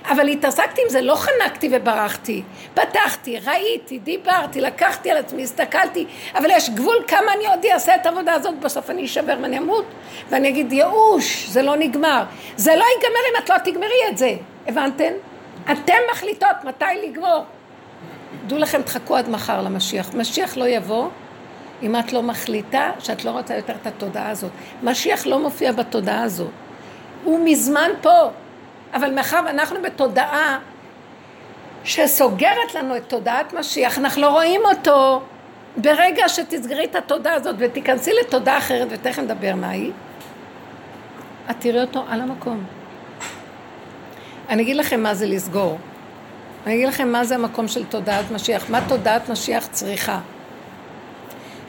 אבל 0.04 0.28
התעסקתי 0.28 0.82
עם 0.82 0.88
זה, 0.88 1.00
לא 1.00 1.14
חנקתי 1.14 1.68
וברחתי. 1.72 2.42
פתחתי, 2.74 3.38
ראיתי, 3.38 3.98
דיברתי, 3.98 4.60
לקחתי 4.60 5.10
על 5.10 5.16
עצמי, 5.16 5.42
הסתכלתי, 5.42 6.06
אבל 6.34 6.50
יש 6.50 6.70
גבול 6.70 6.96
כמה 7.08 7.32
אני 7.36 7.46
עוד 7.46 7.66
אעשה 7.72 7.94
את 7.94 8.06
העבודה 8.06 8.32
הזאת, 8.32 8.58
בסוף 8.58 8.90
אני 8.90 9.04
אשבר 9.04 9.34
ואני 9.42 9.58
אמות, 9.58 9.84
ואני 10.30 10.48
אגיד, 10.48 10.72
ייאוש, 10.72 11.46
זה 11.48 11.62
לא 11.62 11.76
נגמר. 11.76 12.22
זה 12.56 12.76
לא 12.76 12.84
ייגמר 12.94 13.20
אם 13.30 13.44
את 13.44 13.50
לא 13.50 13.58
תגמרי 13.58 14.08
את 14.08 14.18
זה, 14.18 14.34
הבנתם? 14.66 15.12
אתן 15.72 15.98
מחליטות 16.12 16.64
מתי 16.64 16.84
לגמור. 17.08 17.44
דעו 18.46 18.58
לכם, 18.58 18.82
תחכו 18.82 19.16
עד 19.16 19.28
מחר 19.28 19.62
למשיח. 19.62 20.14
משיח 20.14 20.56
לא 20.56 20.68
יבוא 20.68 21.08
אם 21.82 21.96
את 21.96 22.12
לא 22.12 22.22
מחליטה 22.22 22.90
שאת 22.98 23.24
לא 23.24 23.30
רוצה 23.30 23.56
יותר 23.56 23.74
את 23.82 23.86
התודעה 23.86 24.30
הזאת. 24.30 24.50
משיח 24.82 25.26
לא 25.26 25.38
מופיע 25.38 25.72
בתודעה 25.72 26.22
הזאת. 26.22 26.50
הוא 27.24 27.40
מזמן 27.44 27.90
פה. 28.02 28.30
אבל 28.94 29.14
מאחר 29.14 29.40
ואנחנו 29.46 29.82
בתודעה 29.82 30.58
שסוגרת 31.84 32.74
לנו 32.74 32.96
את 32.96 33.02
תודעת 33.08 33.52
משיח, 33.52 33.98
אנחנו 33.98 34.22
לא 34.22 34.28
רואים 34.28 34.60
אותו. 34.64 35.22
ברגע 35.76 36.28
שתסגרי 36.28 36.84
את 36.84 36.96
התודעה 36.96 37.34
הזאת 37.34 37.56
ותיכנסי 37.58 38.10
לתודעה 38.20 38.58
אחרת, 38.58 38.88
ותכף 38.90 39.18
נדבר 39.18 39.54
מה 39.54 39.68
היא, 39.70 39.92
את 41.50 41.56
תראי 41.58 41.80
אותו 41.80 42.04
על 42.08 42.20
המקום. 42.20 42.64
אני 44.48 44.62
אגיד 44.62 44.76
לכם 44.76 45.02
מה 45.02 45.14
זה 45.14 45.26
לסגור. 45.26 45.78
אני 46.66 46.74
אגיד 46.74 46.88
לכם 46.88 47.08
מה 47.08 47.24
זה 47.24 47.34
המקום 47.34 47.68
של 47.68 47.84
תודעת 47.84 48.30
משיח, 48.30 48.70
מה 48.70 48.80
תודעת 48.88 49.28
משיח 49.28 49.66
צריכה. 49.66 50.20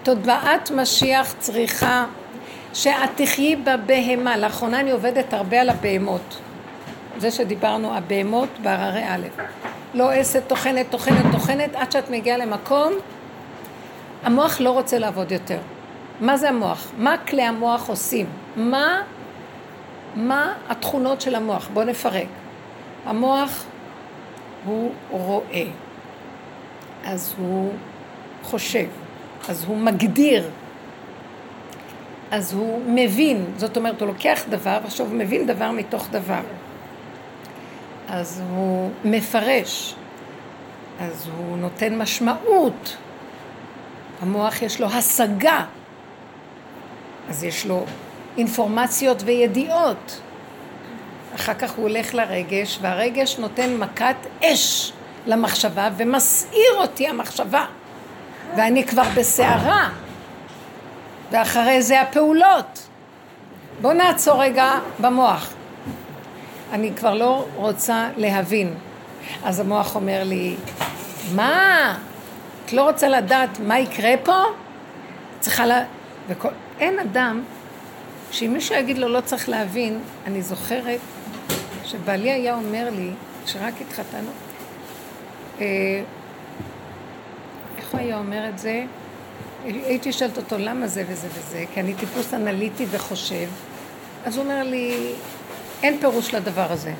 תודעת 0.03 0.71
משיח 0.71 1.35
צריכה 1.39 2.05
שאת 2.73 3.09
תחיי 3.15 3.55
בבהמה. 3.55 4.37
לאחרונה 4.37 4.79
אני 4.79 4.91
עובדת 4.91 5.33
הרבה 5.33 5.61
על 5.61 5.69
הבהמות. 5.69 6.37
זה 7.17 7.31
שדיברנו, 7.31 7.97
הבהמות 7.97 8.49
בהררי 8.61 9.03
א'. 9.03 9.27
לא 9.93 10.11
עשת, 10.11 10.47
טוחנת, 10.47 10.85
טוחנת, 10.89 11.25
טוחנת, 11.31 11.75
עד 11.75 11.91
שאת 11.91 12.09
מגיעה 12.09 12.37
למקום, 12.37 12.93
המוח 14.23 14.61
לא 14.61 14.71
רוצה 14.71 14.99
לעבוד 14.99 15.31
יותר. 15.31 15.57
מה 16.19 16.37
זה 16.37 16.49
המוח? 16.49 16.91
מה 16.97 17.15
כלי 17.27 17.41
המוח 17.41 17.89
עושים? 17.89 18.25
מה, 18.55 19.01
מה 20.15 20.53
התכונות 20.69 21.21
של 21.21 21.35
המוח? 21.35 21.69
בואו 21.73 21.85
נפרק. 21.85 22.27
המוח 23.05 23.63
הוא 24.65 24.91
רואה, 25.09 25.65
אז 27.05 27.33
הוא 27.37 27.71
חושב, 28.43 28.87
אז 29.49 29.63
הוא 29.63 29.77
מגדיר, 29.77 30.49
אז 32.31 32.53
הוא 32.53 32.81
מבין, 32.87 33.45
זאת 33.57 33.77
אומרת, 33.77 34.01
הוא 34.01 34.07
לוקח 34.07 34.41
דבר, 34.49 34.79
ועכשיו 34.83 35.05
הוא 35.05 35.15
מבין 35.15 35.47
דבר 35.47 35.71
מתוך 35.71 36.07
דבר. 36.11 36.41
אז 38.09 38.43
הוא 38.49 38.91
מפרש, 39.05 39.95
אז 40.99 41.29
הוא 41.37 41.57
נותן 41.57 41.97
משמעות. 41.97 42.97
המוח 44.21 44.61
יש 44.61 44.81
לו 44.81 44.87
השגה, 44.87 45.65
אז 47.29 47.43
יש 47.43 47.65
לו 47.65 47.85
אינפורמציות 48.37 49.23
וידיעות. 49.25 50.21
אחר 51.35 51.53
כך 51.53 51.71
הוא 51.71 51.87
הולך 51.87 52.13
לרגש, 52.13 52.79
והרגש 52.81 53.37
נותן 53.39 53.77
מכת 53.77 54.15
אש 54.43 54.93
למחשבה 55.27 55.89
ומסעיר 55.97 56.73
אותי 56.77 57.07
המחשבה. 57.07 57.65
ואני 58.55 58.87
כבר 58.87 59.03
בסערה, 59.15 59.89
ואחרי 61.31 61.81
זה 61.81 62.01
הפעולות. 62.01 62.87
בואו 63.81 63.93
נעצור 63.93 64.43
רגע 64.43 64.71
במוח. 64.99 65.53
אני 66.71 66.91
כבר 66.95 67.13
לא 67.13 67.45
רוצה 67.55 68.09
להבין. 68.17 68.73
אז 69.43 69.59
המוח 69.59 69.95
אומר 69.95 70.23
לי, 70.23 70.55
מה? 71.35 71.97
את 72.65 72.73
לא 72.73 72.83
רוצה 72.83 73.07
לדעת 73.07 73.59
מה 73.59 73.79
יקרה 73.79 74.13
פה? 74.23 74.43
צריכה 75.39 75.65
לה... 75.65 75.83
וכל... 76.27 76.49
אין 76.79 76.99
אדם 76.99 77.43
שאם 78.31 78.53
מישהו 78.53 78.75
יגיד 78.75 78.97
לו 78.97 79.07
לא 79.07 79.21
צריך 79.21 79.49
להבין, 79.49 79.99
אני 80.27 80.41
זוכרת 80.41 80.99
שבעלי 81.85 82.31
היה 82.31 82.55
אומר 82.55 82.89
לי, 82.95 83.11
שרק 83.45 83.73
התחתנו, 83.81 84.31
אה, 85.61 85.65
איך 87.77 87.91
הוא 87.91 87.99
היה 87.99 88.17
אומר 88.17 88.49
את 88.49 88.59
זה? 88.59 88.83
הייתי 89.65 90.13
שואלת 90.13 90.37
אותו 90.37 90.57
למה 90.59 90.87
זה 90.87 91.03
וזה 91.07 91.27
וזה, 91.33 91.63
כי 91.73 91.79
אני 91.79 91.93
טיפוס 91.93 92.33
אנליטי 92.33 92.85
וחושב, 92.89 93.47
אז 94.25 94.37
הוא 94.37 94.43
אומר 94.43 94.63
לי, 94.63 95.13
אין 95.83 95.97
פירוש 95.99 96.33
לדבר 96.33 96.71
הזה. 96.71 96.93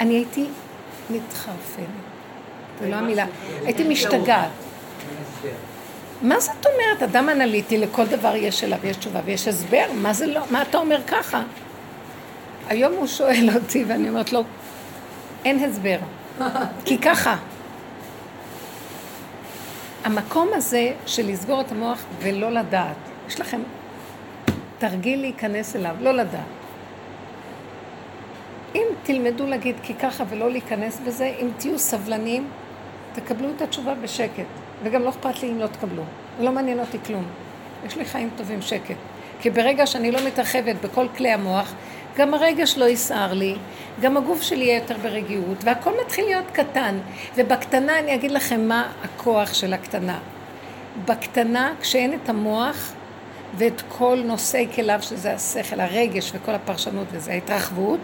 אני 0.00 0.14
הייתי 0.14 0.46
מתחרפנת, 1.10 1.86
זו 2.80 2.88
לא 2.88 2.96
המילה, 2.96 3.26
הייתי 3.64 3.88
משתגעת. 3.88 4.50
מה 6.22 6.40
זאת 6.40 6.66
אומרת? 6.66 7.02
אדם 7.02 7.28
אנליטי, 7.28 7.78
לכל 7.78 8.06
דבר 8.06 8.36
יש 8.36 8.64
אליו, 8.64 8.78
יש 8.84 8.96
תשובה 8.96 9.20
ויש 9.24 9.48
הסבר, 9.48 9.84
מה 9.94 10.12
זה 10.12 10.26
לא, 10.26 10.40
מה 10.50 10.62
אתה 10.62 10.78
אומר 10.78 11.00
ככה? 11.06 11.42
היום 12.68 12.92
הוא 12.92 13.06
שואל 13.06 13.48
אותי 13.54 13.84
ואני 13.84 14.08
אומרת 14.08 14.32
לו, 14.32 14.42
אין 15.44 15.64
הסבר, 15.64 15.98
כי 16.84 16.98
ככה. 16.98 17.36
המקום 20.04 20.48
הזה 20.52 20.92
של 21.06 21.26
לסגור 21.26 21.60
את 21.60 21.72
המוח 21.72 22.04
ולא 22.18 22.50
לדעת, 22.50 22.96
יש 23.28 23.40
לכם 23.40 23.60
תרגיל 24.78 25.20
להיכנס 25.20 25.76
אליו, 25.76 25.96
לא 26.00 26.12
לדעת. 26.12 26.40
אם 28.74 28.84
תלמדו 29.02 29.46
להגיד 29.46 29.76
כי 29.82 29.94
ככה 29.94 30.24
ולא 30.28 30.50
להיכנס 30.50 31.00
בזה, 31.06 31.34
אם 31.40 31.48
תהיו 31.58 31.78
סבלנים, 31.78 32.48
תקבלו 33.14 33.48
את 33.56 33.62
התשובה 33.62 33.94
בשקט. 33.94 34.44
וגם 34.82 35.02
לא 35.02 35.08
אכפת 35.08 35.42
לי 35.42 35.50
אם 35.50 35.58
לא 35.58 35.66
תקבלו. 35.66 36.02
לא 36.40 36.52
מעניין 36.52 36.78
אותי 36.78 36.98
כלום. 37.06 37.24
יש 37.86 37.96
לי 37.96 38.04
חיים 38.04 38.30
טובים, 38.36 38.62
שקט. 38.62 38.94
כי 39.40 39.50
ברגע 39.50 39.86
שאני 39.86 40.10
לא 40.10 40.26
מתרחבת 40.26 40.76
בכל 40.84 41.06
כלי 41.16 41.30
המוח, 41.30 41.74
גם 42.16 42.34
הרגש 42.34 42.78
לא 42.78 42.84
יסער 42.84 43.32
לי, 43.32 43.54
גם 44.00 44.16
הגוף 44.16 44.42
שלי 44.42 44.64
יהיה 44.64 44.78
יותר 44.78 44.96
ברגיעות, 45.02 45.64
והכל 45.64 45.90
מתחיל 46.04 46.24
להיות 46.24 46.44
קטן. 46.52 46.98
ובקטנה 47.36 47.98
אני 47.98 48.14
אגיד 48.14 48.30
לכם 48.30 48.68
מה 48.68 48.92
הכוח 49.04 49.54
של 49.54 49.72
הקטנה. 49.72 50.18
בקטנה, 51.04 51.72
כשאין 51.80 52.14
את 52.14 52.28
המוח 52.28 52.92
ואת 53.54 53.82
כל 53.88 54.18
נושאי 54.24 54.68
כליו, 54.74 54.98
שזה 55.02 55.32
השכל, 55.32 55.80
הרגש 55.80 56.32
וכל 56.34 56.52
הפרשנות 56.52 57.06
וזה, 57.12 57.32
ההתרחבות, 57.32 58.00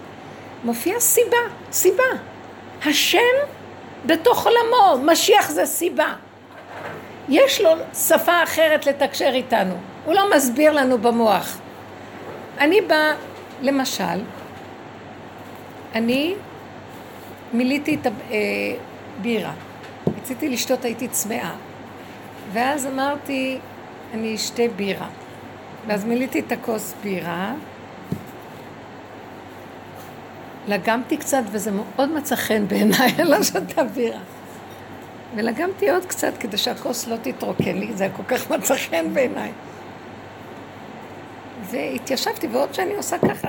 מופיעה 0.65 1.00
סיבה, 1.00 1.37
סיבה. 1.73 2.05
השם 2.87 3.19
בתוך 4.07 4.47
עולמו, 4.47 5.05
משיח 5.12 5.50
זה 5.50 5.67
סיבה. 5.67 6.15
יש 7.29 7.61
לו 7.61 7.71
שפה 7.95 8.43
אחרת 8.43 8.87
לתקשר 8.87 9.31
איתנו, 9.35 9.75
הוא 10.05 10.15
לא 10.15 10.37
מסביר 10.37 10.73
לנו 10.73 10.99
במוח. 10.99 11.59
אני 12.59 12.81
באה, 12.81 13.15
למשל, 13.62 14.21
אני 15.95 16.35
מילאתי 17.53 17.95
את 17.95 18.07
הבירה, 18.07 19.50
אה, 19.50 20.12
רציתי 20.17 20.49
לשתות, 20.49 20.85
הייתי 20.85 21.09
צמאה, 21.09 21.55
ואז 22.53 22.87
אמרתי, 22.87 23.59
אני 24.15 24.35
אשתה 24.35 24.62
בירה. 24.77 25.09
ואז 25.87 26.05
מילאתי 26.05 26.41
את 26.41 26.53
הכוס 26.53 26.95
בירה, 27.03 27.55
לגמתי 30.69 31.17
קצת 31.17 31.43
וזה 31.50 31.71
מאוד 31.71 32.12
מצא 32.12 32.37
חן 32.37 32.69
בעיניי, 32.69 33.12
לא 33.31 33.43
שותה 33.43 33.85
בירה. 33.85 34.21
ולגמתי 35.35 35.91
עוד 35.91 36.05
קצת 36.05 36.33
כדי 36.41 36.57
שהכוס 36.57 37.07
לא 37.07 37.17
תתרוקן 37.23 37.79
לי, 37.79 37.93
זה 37.95 38.05
היה 38.05 38.12
כל 38.12 38.23
כך 38.23 38.50
מצא 38.50 38.77
חן 38.77 39.15
בעיניי. 39.15 39.50
והתיישבתי, 41.70 42.46
ועוד 42.46 42.75
שאני 42.75 42.94
עושה 42.94 43.18
ככה, 43.18 43.48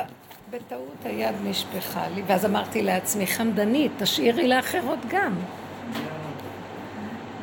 בטעות 0.51 1.05
היד 1.05 1.35
נשפכה 1.43 2.07
לי, 2.15 2.21
ואז 2.27 2.45
אמרתי 2.45 2.81
לעצמי, 2.81 3.27
חמדנית, 3.27 3.91
תשאירי 3.97 4.47
לאחרות 4.47 4.99
גם. 5.07 5.33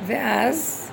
ואז, 0.06 0.90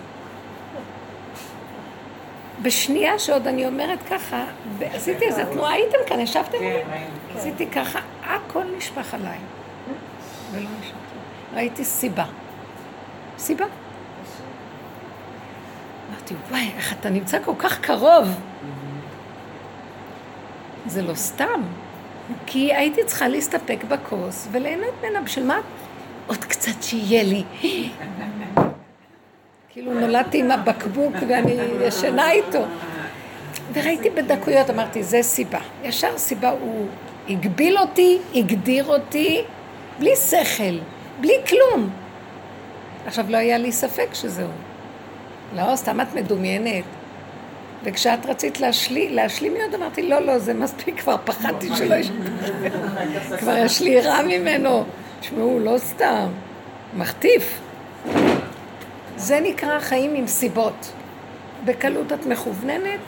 בשנייה 2.61 3.19
שעוד 3.19 3.47
אני 3.47 3.67
אומרת 3.67 3.99
ככה, 4.09 4.45
עשיתי 4.81 5.25
איזה 5.25 5.45
תנועה, 5.45 5.73
הייתם 5.73 5.97
כאן, 6.07 6.19
ישבתם? 6.19 6.57
כן, 6.59 6.87
עשיתי 7.35 7.67
ככה, 7.67 7.99
הכל 8.23 8.63
נשפך 8.77 9.13
עליי. 9.13 9.37
ולא 10.51 10.69
נשפך. 10.79 10.95
ראיתי 11.53 11.85
סיבה. 11.85 12.25
סיבה. 13.37 13.65
אמרתי, 16.09 16.33
וואי, 16.49 16.71
איך 16.77 16.93
אתה 16.93 17.09
נמצא 17.09 17.37
כל 17.45 17.53
כך 17.59 17.79
קרוב. 17.79 18.27
זה 20.93 21.01
לא 21.01 21.13
סתם, 21.13 21.62
כי 22.45 22.73
הייתי 22.73 23.01
צריכה 23.05 23.27
להסתפק 23.27 23.83
בכוס 23.88 24.47
וליהנות 24.51 24.93
ממנה, 25.03 25.21
בשביל 25.21 25.45
מה? 25.45 25.59
עוד 26.27 26.38
קצת 26.45 26.83
שיהיה 26.83 27.23
לי. 27.23 27.43
כאילו 29.69 29.93
נולדתי 29.93 30.39
עם 30.39 30.51
הבקבוק 30.51 31.13
ואני 31.27 31.57
ישנה 31.88 32.31
איתו. 32.31 32.59
וראיתי 33.73 34.09
בדקויות, 34.09 34.69
אמרתי, 34.69 35.03
זה 35.03 35.21
סיבה. 35.21 35.59
ישר 35.83 36.17
סיבה, 36.17 36.50
הוא 36.50 36.88
הגביל 37.29 37.77
אותי, 37.77 38.17
הגדיר 38.35 38.85
אותי, 38.85 39.41
בלי 40.00 40.15
שכל, 40.15 40.77
בלי 41.21 41.33
כלום. 41.50 41.89
עכשיו, 43.05 43.25
לא 43.29 43.38
היה 43.38 43.57
לי 43.57 43.71
ספק 43.71 44.07
שזהו. 44.13 44.47
לא, 45.55 45.75
סתם 45.75 46.01
את 46.01 46.13
מדומיינת. 46.15 46.83
וכשאת 47.83 48.25
רצית 48.25 48.59
להשלים, 48.59 49.13
להשלים 49.13 49.53
מיד, 49.53 49.75
אמרתי, 49.75 50.01
לא, 50.09 50.19
לא, 50.19 50.39
זה 50.39 50.53
מספיק, 50.53 50.99
כבר 50.99 51.15
פחדתי 51.25 51.69
שלא 51.75 51.95
יש... 51.95 52.11
כבר 53.39 53.57
יש 53.57 53.81
לי 53.81 54.01
רע 54.01 54.21
ממנו. 54.21 54.83
תשמעו, 55.19 55.59
לא 55.59 55.77
סתם, 55.77 56.27
מחטיף. 56.97 57.59
זה 59.15 59.39
נקרא 59.39 59.79
חיים 59.79 60.15
עם 60.15 60.27
סיבות. 60.27 60.91
בקלות 61.65 62.13
את 62.13 62.25
מכווננת, 62.25 62.99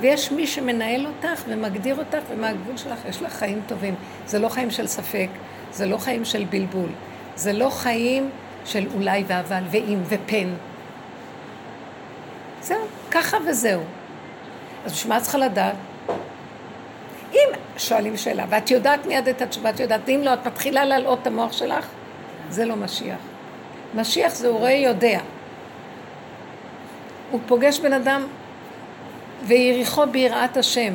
ויש 0.00 0.32
מי 0.32 0.46
שמנהל 0.46 1.06
אותך 1.06 1.42
ומגדיר 1.48 1.98
אותך, 1.98 2.18
ומה 2.30 2.48
הגבול 2.48 2.76
שלך, 2.76 2.98
יש 3.08 3.22
לך 3.22 3.32
חיים 3.32 3.60
טובים. 3.66 3.94
זה 4.26 4.38
לא 4.38 4.48
חיים 4.48 4.70
של 4.70 4.86
ספק, 4.86 5.28
זה 5.72 5.86
לא 5.86 5.96
חיים 5.96 6.24
של 6.24 6.44
בלבול, 6.50 6.88
זה 7.36 7.52
לא 7.52 7.70
חיים 7.70 8.30
של 8.64 8.86
אולי 8.94 9.24
ואבל 9.26 9.62
ואם 9.70 9.98
ופן. 10.08 10.54
זהו, 12.62 12.86
ככה 13.10 13.36
וזהו. 13.46 13.82
אז 14.84 14.92
בשביל 14.92 15.12
מה 15.12 15.18
את 15.18 15.22
צריכה 15.22 15.38
לדעת? 15.38 15.74
אם 17.32 17.48
שואלים 17.76 18.16
שאלה, 18.16 18.44
ואת 18.48 18.70
יודעת 18.70 19.06
מיד 19.06 19.28
את 19.28 19.42
התשובה, 19.42 19.70
את 19.70 19.80
יודעת, 19.80 20.08
אם 20.08 20.20
לא, 20.24 20.34
את 20.34 20.46
מתחילה 20.46 20.84
להלאות 20.84 21.18
את 21.22 21.26
המוח 21.26 21.52
שלך, 21.52 21.86
זה 22.50 22.64
לא 22.64 22.76
משיח. 22.76 23.18
משיח 23.94 24.34
זה 24.34 24.48
הורה 24.48 24.72
יודע. 24.72 25.20
הוא 27.30 27.40
פוגש 27.46 27.78
בן 27.78 27.92
אדם 27.92 28.26
ויריחו 29.46 30.06
ביראת 30.06 30.56
השם. 30.56 30.94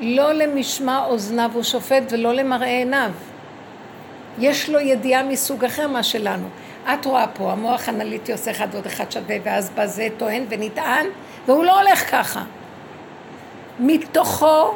לא 0.00 0.32
למשמע 0.32 1.04
אוזניו 1.06 1.50
הוא 1.54 1.62
שופט 1.62 2.02
ולא 2.10 2.32
למראה 2.32 2.66
עיניו. 2.66 3.10
יש 4.38 4.68
לו 4.68 4.80
ידיעה 4.80 5.22
מסוג 5.22 5.64
אחר 5.64 5.88
מה 5.88 6.02
שלנו. 6.02 6.48
את 6.84 7.04
רואה 7.04 7.26
פה, 7.26 7.52
המוח 7.52 7.88
האנליטי 7.88 8.32
עושה 8.32 8.50
אחד 8.50 8.68
ועוד 8.72 8.86
אחד 8.86 9.12
שווה, 9.12 9.36
ואז 9.42 9.70
בזה 9.70 10.08
טוען 10.16 10.44
ונטען, 10.48 11.06
והוא 11.46 11.64
לא 11.64 11.80
הולך 11.80 12.10
ככה. 12.10 12.44
מתוכו, 13.78 14.74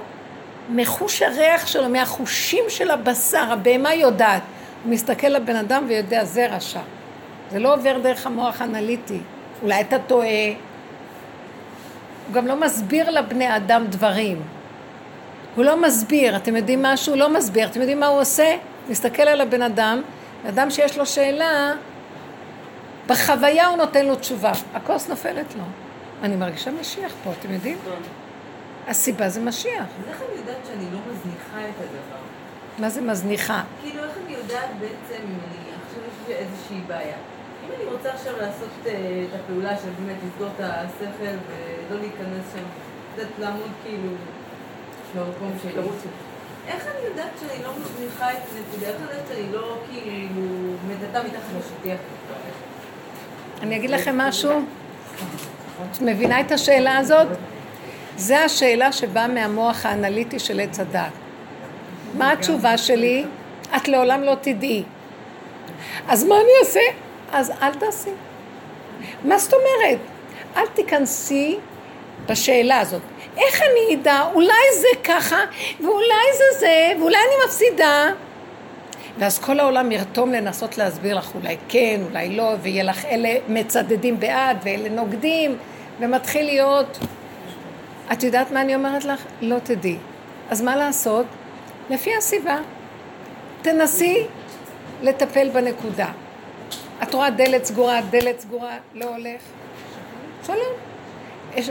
מחוש 0.71 1.23
הריח 1.23 1.67
שלו, 1.67 1.89
מהחושים 1.89 2.65
של 2.69 2.91
הבשר, 2.91 3.53
הבהמה 3.53 3.95
יודעת. 3.95 4.43
הוא 4.85 4.93
מסתכל 4.93 5.27
לבן 5.27 5.57
אדם 5.57 5.85
ויודע, 5.89 6.25
זה 6.25 6.47
רשע. 6.47 6.81
זה 7.51 7.59
לא 7.59 7.75
עובר 7.75 7.99
דרך 7.99 8.27
המוח 8.27 8.61
האנליטי. 8.61 9.19
אולי 9.63 9.81
אתה 9.81 9.99
טועה. 9.99 10.49
הוא 12.27 12.35
גם 12.35 12.47
לא 12.47 12.61
מסביר 12.61 13.11
לבני 13.11 13.57
אדם 13.57 13.85
דברים. 13.87 14.43
הוא 15.57 15.65
לא 15.65 15.83
מסביר. 15.83 16.37
אתם 16.37 16.57
יודעים 16.57 16.83
משהו? 16.83 17.13
הוא 17.13 17.21
לא 17.21 17.29
מסביר. 17.29 17.69
אתם 17.69 17.81
יודעים 17.81 18.01
מה 18.01 18.07
הוא 18.07 18.21
עושה? 18.21 18.57
מסתכל 18.89 19.23
על 19.23 19.41
הבן 19.41 19.63
אדם, 19.63 20.03
אדם 20.49 20.71
שיש 20.71 20.99
לו 20.99 21.07
שאלה, 21.07 21.73
בחוויה 23.07 23.67
הוא 23.67 23.77
נותן 23.77 24.07
לו 24.07 24.17
תשובה. 24.17 24.53
הכוס 24.75 25.09
נופלת 25.09 25.55
לו. 25.55 25.65
אני 26.23 26.37
מרגישה 26.37 26.71
משיח 26.81 27.13
פה, 27.25 27.31
אתם 27.41 27.53
יודעים? 27.53 27.79
הסיבה 28.87 29.29
זה 29.29 29.41
משיח. 29.41 29.83
אז 29.83 30.09
איך 30.09 30.23
אני 30.23 30.41
יודעת 30.41 30.67
שאני 30.67 30.85
לא 30.93 30.99
מזניחה 30.99 31.61
את 31.61 31.75
הדבר? 31.81 32.23
מה 32.79 32.91
זה 32.91 33.01
מזניחה? 33.01 33.63
כאילו, 33.83 34.05
איך 34.05 34.13
אני 34.27 34.35
יודעת 34.35 34.71
בעצם 34.81 35.23
אם 35.23 35.39
אני 35.49 35.73
עכשיו 35.87 36.01
יש 36.09 36.29
לי 36.29 36.35
איזושהי 36.35 36.81
בעיה? 36.87 37.17
אם 37.65 37.71
אני 37.77 37.85
רוצה 37.93 38.13
עכשיו 38.13 38.33
לעשות 38.41 38.69
uh, 38.85 38.89
את 38.89 39.41
הפעולה 39.41 39.77
של 39.77 39.89
באמת 39.99 40.17
לסגור 40.27 40.49
את 40.57 40.61
השכל 40.61 41.37
ולא 41.47 42.01
להיכנס 42.01 42.45
שם, 42.53 42.63
קצת 43.15 43.29
לעמוד 43.39 43.71
כאילו 43.85 44.09
במקום 45.15 45.53
שלי. 45.63 45.73
איך 46.69 46.87
אני 46.87 47.07
יודעת 47.07 47.31
שאני 47.41 47.63
לא 47.65 47.71
מזניחה 47.71 48.33
את 48.33 48.37
הנקודה? 48.37 48.87
איך 48.87 48.97
אני 48.97 49.05
יודעת 49.11 49.29
שאני 49.29 49.53
לא 49.53 49.79
כאילו 49.91 50.43
מטאטה 50.89 51.29
מתחת 51.29 51.53
לשטיח? 51.59 51.99
אני 53.63 53.77
אגיד 53.77 53.91
לכם 53.91 54.19
משהו? 54.19 54.61
את 55.91 56.01
מבינה 56.01 56.41
את 56.41 56.53
השאלה 56.53 56.99
הזאת? 56.99 57.29
זו 58.17 58.35
השאלה 58.35 58.93
שבאה 58.93 59.29
מהמוח 59.29 59.87
האנליטי 59.87 60.39
של 60.39 60.61
עץ 60.61 60.81
הדת. 60.81 61.13
מה 62.15 62.33
התשובה 62.33 62.79
שלי? 62.79 63.25
את 63.77 63.89
לעולם 63.89 64.23
לא 64.23 64.35
תדעי. 64.41 64.83
אז 66.09 66.25
מה 66.25 66.35
אני 66.35 66.51
אעשה? 66.61 66.81
אז 67.33 67.53
אל 67.63 67.75
תעשי. 67.75 68.11
מה 69.25 69.39
זאת 69.39 69.53
אומרת? 69.53 69.99
אל 70.57 70.67
תיכנסי 70.67 71.57
בשאלה 72.27 72.81
הזאת. 72.81 73.03
איך 73.37 73.63
אני 73.63 73.95
אדע? 73.95 74.23
אולי 74.35 74.73
זה 74.81 75.03
ככה, 75.05 75.39
ואולי 75.81 76.27
זה 76.39 76.59
זה, 76.59 76.93
ואולי 76.99 77.17
אני 77.17 77.47
מפסידה. 77.47 78.07
ואז 79.19 79.39
כל 79.39 79.61
העולם 79.61 79.93
ירתום 79.93 80.33
לנסות 80.33 80.79
להסביר 80.79 81.19
לך 81.19 81.35
אולי 81.35 81.57
כן, 81.69 82.01
אולי 82.11 82.37
לא, 82.37 82.53
ויהיה 82.63 82.85
לך 82.85 83.05
אלה 83.05 83.35
מצדדים 83.49 84.21
בעד 84.21 84.57
ואלה 84.63 84.89
נוגדים, 84.89 85.57
ומתחיל 86.01 86.47
להיות... 86.47 86.99
את 88.13 88.23
יודעת 88.23 88.51
מה 88.51 88.61
אני 88.61 88.75
אומרת 88.75 89.05
לך? 89.05 89.25
לא 89.41 89.59
תדעי. 89.59 89.97
אז 90.51 90.63
מה 90.63 90.77
לעשות? 90.77 91.27
לפי 91.91 92.17
הסיבה. 92.17 92.59
תנסי 93.63 94.27
לטפל 95.03 95.49
בנקודה. 95.49 96.09
את 97.03 97.15
רואה 97.15 97.31
דלת 97.31 97.65
סגורה, 97.65 98.01
דלת 98.11 98.41
סגורה, 98.41 98.77
לא 98.95 99.05
הולך. 99.05 99.41
שלום. 100.47 100.73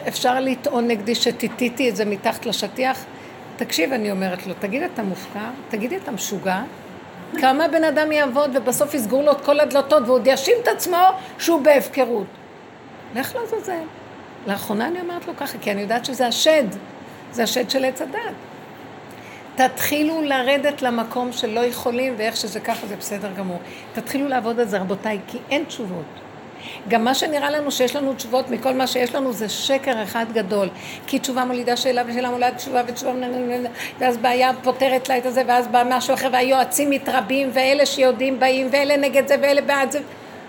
אפשר 0.08 0.40
לטעון 0.40 0.88
נגדי 0.88 1.16
שטיטיתי 1.16 1.90
את 1.90 1.96
זה 1.96 2.06
מתחת 2.06 2.46
לשטיח? 2.46 3.06
תקשיב, 3.58 3.94
אני 3.94 4.12
אומרת 4.12 4.48
לו, 4.48 4.54
תגיד 4.60 4.84
אתה 4.84 5.04
מופקר? 5.04 5.50
תגיד 5.70 5.94
אתה 5.94 6.12
משוגע? 6.12 6.62
כמה 7.38 7.68
בן 7.68 7.84
אדם 7.84 8.12
יעבוד 8.12 8.52
ובסוף 8.56 8.94
יסגרו 8.94 9.22
לו 9.22 9.32
את 9.32 9.42
כל 9.42 9.60
הדלתות 9.60 10.04
ועוד 10.08 10.28
יאשים 10.28 10.56
את 10.64 10.68
עצמו 10.68 11.08
שהוא 11.40 11.62
בהפקרות. 11.62 12.28
לך 13.16 13.36
לעזאזל. 13.36 13.84
לאחרונה 14.48 14.88
אני 14.88 15.02
אומרת 15.02 15.28
לו 15.28 15.36
ככה, 15.38 15.58
כי 15.58 15.72
אני 15.72 15.82
יודעת 15.82 16.06
שזה 16.06 16.28
השד, 16.28 16.64
זה 17.32 17.44
השד 17.44 17.70
של 17.70 17.86
עץ 17.86 18.02
הדת. 18.02 18.20
תתחילו 19.56 20.22
לרדת 20.22 20.82
למקום 20.82 21.32
שלא 21.32 21.60
יכולים, 21.60 22.14
ואיך 22.18 22.38
שזה 22.38 22.60
ככה 22.60 22.88
זה 22.88 22.96
בסדר 22.96 23.32
גמור. 23.38 23.60
תתחילו 23.94 24.28
לעבוד 24.28 24.60
על 24.60 24.68
זה, 24.68 24.78
רבותיי, 24.78 25.20
כי 25.28 25.38
אין 25.50 25.64
תשובות. 25.64 26.06
גם 26.88 27.04
מה 27.04 27.16
שנראה 27.16 27.50
לנו 27.50 27.72
שיש 27.72 27.96
לנו 27.96 28.14
תשובות 28.14 28.50
מכל 28.50 28.74
מה 28.74 28.88
שיש 28.88 29.16
לנו 29.16 29.34
זה 29.34 29.50
שקר 29.50 30.04
אחד 30.04 30.26
גדול. 30.34 30.70
כי 31.08 31.20
תשובה 31.20 31.46
מולידה 31.46 31.78
שאלה 31.78 32.04
ושאלה 32.08 32.30
מולידה 32.30 32.52
תשובה 32.52 32.82
ותשובה 32.88 33.12
ואז 34.00 34.18
בעיה 34.18 34.52
פותרת 34.64 35.10
לה 35.10 35.18
את 35.18 35.34
זה 35.34 35.44
ואז 35.48 35.68
בא 35.68 35.84
משהו 35.90 36.14
אחר 36.14 36.30
והיועצים 36.32 36.90
מתרבים 36.90 37.50
ואלה 37.54 37.86
שיודעים 37.86 38.40
באים 38.40 38.68
ואלה 38.72 38.98
נגד 38.98 39.28
זה 39.28 39.36
ואלה 39.42 39.62
בעד 39.62 39.92
זה. 39.92 40.00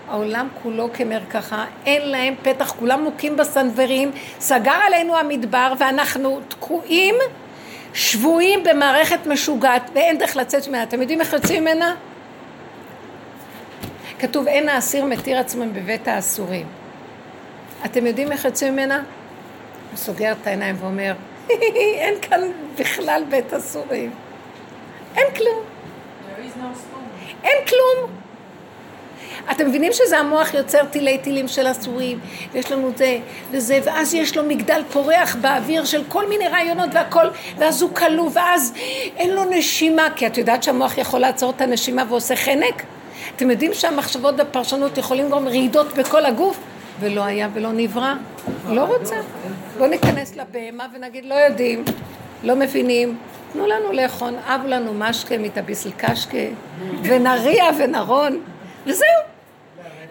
העולם 0.09 0.47
כולו 0.63 0.89
כמרקחה, 0.93 1.65
אין 1.85 2.09
להם 2.09 2.35
פתח, 2.41 2.71
כולם 2.79 3.03
מוכים 3.03 3.37
בסנוורים, 3.37 4.11
סגר 4.39 4.79
עלינו 4.87 5.17
המדבר 5.17 5.73
ואנחנו 5.79 6.39
תקועים, 6.47 7.15
שבויים 7.93 8.63
במערכת 8.63 9.27
משוגעת 9.27 9.89
ואין 9.93 10.17
דרך 10.17 10.35
לצאת 10.35 10.67
ממנה. 10.67 10.83
אתם 10.83 11.01
יודעים 11.01 11.21
איך 11.21 11.33
יוצאים 11.33 11.61
ממנה? 11.61 11.95
כתוב 14.19 14.47
אין 14.47 14.69
האסיר 14.69 15.05
מתיר 15.05 15.39
עצמם 15.39 15.73
בבית 15.73 16.07
האסורים. 16.07 16.65
אתם 17.85 18.05
יודעים 18.05 18.31
איך 18.31 18.45
יוצאים 18.45 18.73
ממנה? 18.73 19.03
הוא 19.91 19.97
סוגר 19.97 20.31
את 20.41 20.47
העיניים 20.47 20.75
ואומר, 20.79 21.13
אין 21.99 22.13
כאן 22.21 22.41
בכלל 22.79 23.23
בית 23.29 23.53
אסורים. 23.53 24.11
אין 25.15 25.27
כלום. 25.35 25.63
אין 27.43 27.65
כלום. 27.67 28.26
אתם 29.51 29.67
מבינים 29.67 29.93
שזה 29.93 30.17
המוח 30.19 30.53
יוצר 30.53 30.83
תילי 30.83 31.17
תילים 31.17 31.47
של 31.47 31.71
אסורים, 31.71 32.19
ויש 32.53 32.71
לנו 32.71 32.91
זה 32.95 33.17
וזה, 33.51 33.79
ואז 33.83 34.13
יש 34.13 34.37
לו 34.37 34.43
מגדל 34.43 34.81
פורח 34.91 35.35
באוויר 35.41 35.85
של 35.85 36.03
כל 36.07 36.29
מיני 36.29 36.47
רעיונות 36.47 36.89
והכל, 36.93 37.27
ואז 37.57 37.81
הוא 37.81 37.95
כלוא, 37.95 38.29
ואז 38.33 38.73
אין 39.17 39.35
לו 39.35 39.43
נשימה, 39.49 40.07
כי 40.15 40.27
את 40.27 40.37
יודעת 40.37 40.63
שהמוח 40.63 40.97
יכול 40.97 41.19
לעצור 41.19 41.53
את 41.55 41.61
הנשימה 41.61 42.03
ועושה 42.09 42.35
חנק? 42.35 42.83
אתם 43.35 43.51
יודעים 43.51 43.73
שהמחשבות 43.73 44.35
בפרשנות 44.35 44.97
יכולים 44.97 45.29
גם 45.29 45.47
רעידות 45.47 45.93
בכל 45.93 46.25
הגוף? 46.25 46.59
ולא 46.99 47.23
היה 47.23 47.49
ולא 47.53 47.69
נברא. 47.73 48.13
לא 48.69 48.81
רוצה. 48.81 49.15
בואו 49.77 49.89
ניכנס 49.89 50.35
לבהמה 50.35 50.87
ונגיד, 50.95 51.25
לא 51.25 51.33
יודעים, 51.33 51.83
לא 52.43 52.55
מבינים, 52.55 53.17
תנו 53.53 53.67
לנו 53.67 53.91
לאכול, 53.91 54.33
אב 54.45 54.61
לנו 54.65 54.93
משקה 54.93 55.37
מתביסל 55.37 55.89
קשקה, 55.97 56.37
ונריע 57.03 57.63
ונרון, 57.79 58.39
וזהו. 58.85 59.36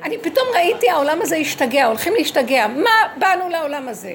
אני 0.02 0.18
פתאום 0.18 0.46
ראיתי 0.54 0.90
העולם 0.90 1.18
הזה 1.22 1.37
השתגע, 1.37 1.87
הולכים 1.87 2.14
להשתגע. 2.14 2.66
מה 2.66 2.90
באנו 3.18 3.48
לעולם 3.48 3.88
הזה? 3.88 4.14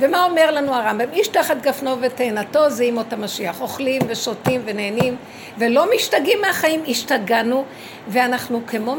ומה 0.00 0.24
אומר 0.24 0.50
לנו 0.50 0.74
הרמב"ם? 0.74 1.12
איש 1.12 1.28
תחת 1.28 1.56
גפנו 1.62 1.96
ותאנתו 2.00 2.70
זה 2.70 2.84
ימות 2.84 3.12
המשיח. 3.12 3.60
אוכלים 3.60 4.02
ושותים 4.08 4.62
ונהנים 4.64 5.16
ולא 5.58 5.86
משתגעים 5.94 6.40
מהחיים, 6.40 6.82
השתגענו 6.88 7.64
ואנחנו 8.08 8.60
כמו 8.66 8.96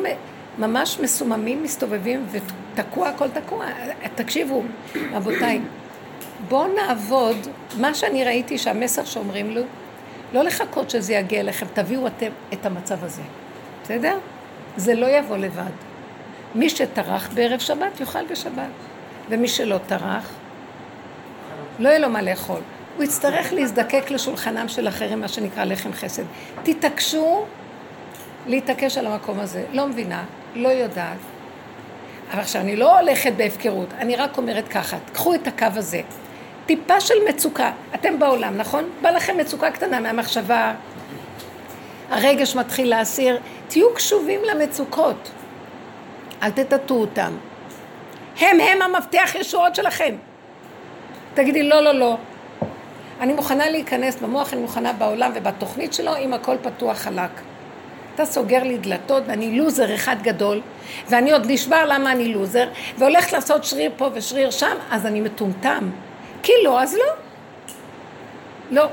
ממש 0.58 1.00
מסוממים, 1.00 1.64
מסתובבים 1.64 2.26
ותקוע, 2.32 3.10
הכל 3.10 3.28
תקוע. 3.30 3.66
תקשיבו, 4.16 4.64
רבותיי, 5.14 5.60
בואו 6.48 6.68
נעבוד, 6.68 7.48
מה 7.80 7.94
שאני 7.94 8.24
ראיתי 8.24 8.58
שהמסר 8.58 9.06
שאומרים 9.06 9.52
לו, 9.52 9.62
לא 10.34 10.44
לחכות 10.44 10.90
שזה 10.90 11.14
יגיע 11.14 11.40
אליכם, 11.40 11.66
תביאו 11.74 12.08
אתם 12.08 12.30
את 12.54 12.66
המצב 12.66 13.04
הזה, 13.04 13.22
בסדר? 13.84 14.18
זה 14.78 14.96
לא 14.96 15.06
יבוא 15.06 15.38
לבד. 15.38 15.85
מי 16.56 16.70
שטרח 16.70 17.30
בערב 17.34 17.60
שבת 17.60 18.00
יאכל 18.00 18.26
בשבת, 18.26 18.70
ומי 19.30 19.48
שלא 19.48 19.78
טרח, 19.88 20.30
לא 21.80 21.90
יהיה 21.90 22.00
לו 22.00 22.10
מה 22.10 22.22
לאכול. 22.22 22.60
הוא 22.96 23.04
יצטרך 23.04 23.54
להזדקק 23.54 24.12
לשולחנם 24.12 24.68
של 24.68 24.88
אחרים, 24.88 25.22
מה 25.22 25.28
שנקרא 25.28 25.64
לחם 25.64 25.94
חסד. 25.94 26.24
תתעקשו 26.64 27.46
להתעקש 28.48 28.98
על 28.98 29.08
המקום 29.08 29.40
הזה. 29.40 29.64
לא 29.74 29.88
מבינה, 29.88 30.24
לא 30.56 30.70
יודעת. 30.70 31.18
אבל 32.32 32.40
עכשיו, 32.40 32.62
אני 32.62 32.76
לא 32.76 33.00
הולכת 33.00 33.34
בהפקרות, 33.38 33.88
אני 33.98 34.16
רק 34.16 34.38
אומרת 34.38 34.68
ככה, 34.68 34.98
קחו 35.14 35.36
את 35.36 35.48
הקו 35.48 35.68
הזה. 35.76 36.02
טיפה 36.66 37.02
של 37.02 37.14
מצוקה, 37.30 37.72
אתם 37.96 38.20
בעולם, 38.20 38.58
נכון? 38.58 38.90
בא 39.02 39.10
לכם 39.10 39.38
מצוקה 39.38 39.72
קטנה 39.72 40.00
מהמחשבה, 40.00 40.74
הרגש 42.10 42.56
מתחיל 42.56 42.90
להסיר, 42.90 43.40
תהיו 43.68 43.94
קשובים 43.94 44.40
למצוקות, 44.44 45.32
אל 46.44 46.50
תטאטאו 46.50 47.02
אותם. 47.02 47.32
הם 48.40 48.60
הם 48.60 48.82
המפתח 48.82 49.36
ישועות 49.36 49.76
שלכם. 49.76 50.16
תגידי 51.34 51.64
לא, 51.64 51.82
לא, 51.84 51.92
לא. 51.92 52.18
אני 53.20 53.34
מוכנה 53.34 53.70
להיכנס 53.70 54.16
במוח, 54.16 54.54
אני 54.54 54.62
מוכנה 54.62 54.94
בעולם 54.94 55.32
ובתוכנית 55.36 55.94
שלו, 55.94 56.18
אם 56.18 56.34
הכל 56.34 56.56
פתוח 56.62 56.98
חלק. 56.98 57.30
אתה 58.16 58.26
סוגר 58.26 58.64
לי 58.64 58.78
דלתות 58.78 59.24
ואני 59.28 59.58
לוזר 59.58 59.96
אחד 59.96 60.16
גדול, 60.22 60.62
ואני 61.10 61.32
עוד 61.32 61.52
נשבר 61.52 61.86
למה 61.86 62.12
אני 62.12 62.34
לוזר, 62.34 62.68
והולכת 62.98 63.34
לעשות 63.34 63.64
שריר 63.64 63.92
פה 63.98 64.10
ושריר 64.14 64.52
שם, 64.52 64.78
אז 64.92 65.06
אני 65.06 65.22
מטומטם. 65.22 65.90
כי 66.44 66.52
לא, 66.64 66.82
אז 66.82 66.96
לא. 66.96 67.14
לא. 68.72 68.86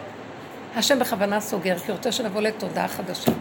השם 0.76 0.98
בכוונה 0.98 1.40
סוגר, 1.40 1.78
כי 1.78 1.92
רוצה 1.92 2.12
שנבוא 2.12 2.40
לתודעה 2.40 2.88
חדשה. 2.88 3.33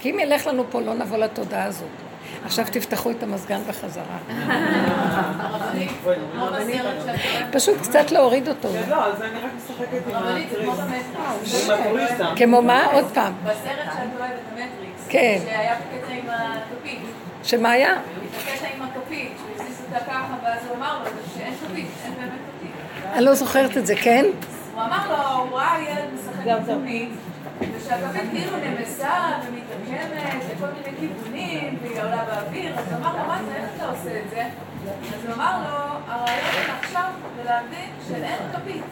כי 0.00 0.10
אם 0.10 0.18
ילך 0.18 0.46
לנו 0.46 0.64
פה, 0.70 0.80
לא 0.80 0.94
נבוא 0.94 1.16
לתודעה 1.16 1.64
הזאת. 1.64 2.09
עכשיו 2.44 2.64
תפתחו 2.72 3.10
את 3.10 3.22
המזגן 3.22 3.60
בחזרה. 3.68 4.18
פשוט 7.52 7.80
קצת 7.82 8.10
להוריד 8.10 8.48
אותו. 8.48 8.68
כן, 8.72 8.90
לא, 8.90 9.04
אז 9.04 9.22
אני 9.22 9.38
רק 9.38 9.50
משחקת 9.56 10.02
עם 10.08 10.16
המטריסה. 10.16 10.84
כמו 12.36 12.62
מה? 12.62 12.86
עוד 12.92 13.04
פעם. 13.14 13.32
בסרט 13.44 13.56
שאת 13.84 13.92
אוהבת, 14.18 14.32
המטריקס. 14.52 15.06
כן. 15.08 15.38
שהיה 15.44 15.74
בקטע 15.74 16.12
עם 16.12 16.24
הכפית. 16.28 17.00
שמה 17.42 17.70
היה? 17.70 17.94
בקטע 18.38 18.66
עם 18.76 18.82
הכפית, 18.82 19.32
שהכניס 19.38 19.80
אותה 19.80 20.04
ככה, 20.04 20.34
ואז 20.44 20.58
הוא 20.68 20.76
אמר 20.76 20.98
לו 20.98 21.04
שאין 21.34 21.54
כפית, 21.54 21.86
אין 22.04 22.12
באמת 22.18 22.30
כפית. 22.58 22.70
אני 23.14 23.24
לא 23.24 23.34
זוכרת 23.34 23.76
את 23.76 23.86
זה, 23.86 23.96
כן? 23.96 24.24
הוא 24.74 24.82
אמר 24.82 25.10
לו, 25.10 25.16
הוא 25.42 25.58
ראה 25.58 25.76
ילד 25.80 26.04
משחק 26.14 26.46
עם 26.46 26.62
כפית, 26.82 27.08
ושהכפית 27.76 28.30
כאילו 28.30 28.56
נמסה 28.56 29.32
ומתעקמת 29.46 30.44
לכל 30.52 30.66
מיני 30.66 30.98
כיוונים, 30.98 31.78
והיא 31.82 32.00
עולה 32.00 32.24
באוויר, 32.24 32.78
אז 32.78 32.92
הוא 32.92 32.98
אמר 32.98 33.12
לו, 33.12 33.28
מה 33.28 33.40
זה, 33.46 33.56
איך 33.56 33.70
אתה 33.76 33.88
עושה 33.88 34.20
את 34.20 34.30
זה? 34.30 34.42
אז 34.86 35.26
הוא 35.26 35.34
אמר 35.34 35.58
לו, 35.58 35.76
הרעיון 36.08 36.70
עכשיו 36.80 37.10
זה 37.36 37.44
להבין 37.44 37.90
שאין 38.08 38.38
כפית. 38.52 38.82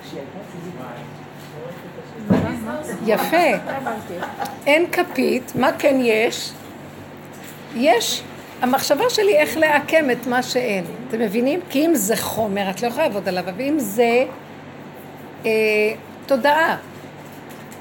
יפה. 3.06 3.36
אין 4.66 4.90
כפית, 4.92 5.52
מה 5.54 5.70
כן 5.78 5.96
יש? 6.00 6.52
יש, 7.76 8.22
המחשבה 8.62 9.10
שלי 9.10 9.36
איך 9.36 9.56
לעקם 9.56 10.10
את 10.10 10.26
מה 10.26 10.42
שאין. 10.42 10.84
אתם 11.08 11.18
מבינים? 11.18 11.60
כי 11.70 11.86
אם 11.86 11.94
זה 11.94 12.16
חומר, 12.16 12.70
את 12.70 12.82
לא 12.82 12.88
יכולה 12.88 13.06
לעבוד 13.06 13.28
עליו, 13.28 13.44
אבל 13.48 13.60
אם 13.60 13.78
זה 13.78 14.24
אה, 15.46 15.50
תודעה, 16.26 16.76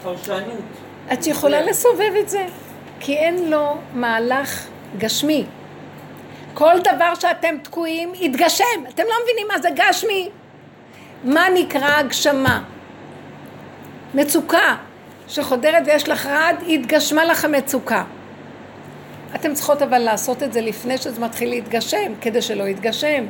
פרשנות. 0.04 0.42
את 1.14 1.28
יכולה 1.28 1.62
לסובב 1.62 2.14
את 2.20 2.30
זה, 2.30 2.46
כי 3.00 3.18
אין 3.18 3.50
לו 3.50 3.78
מהלך 3.94 4.68
גשמי. 4.98 5.46
כל 6.54 6.74
דבר 6.80 7.16
שאתם 7.16 7.56
תקועים, 7.64 8.12
יתגשם. 8.16 8.66
אתם 8.90 9.04
לא 9.04 9.16
מבינים 9.24 9.48
מה 9.48 9.62
זה 9.62 9.70
גשמי. 9.76 10.30
מה 11.24 11.46
נקרא 11.54 11.98
הגשמה? 11.98 12.64
מצוקה 14.14 14.76
שחודרת 15.28 15.84
ויש 15.86 16.10
לך 16.10 16.26
רעד, 16.26 16.64
התגשמה 16.70 17.26
לך 17.26 17.46
המצוקה. 17.46 18.04
אתם 19.36 19.54
צריכות 19.54 19.82
אבל 19.82 20.00
לעשות 20.00 20.44
את 20.44 20.54
זה 20.54 20.62
לפני 20.62 20.98
שזה 20.98 21.22
מתחיל 21.22 21.50
להתגשם, 21.50 22.14
כדי 22.22 22.42
שלא 22.42 22.64
יתגשם. 22.64 23.26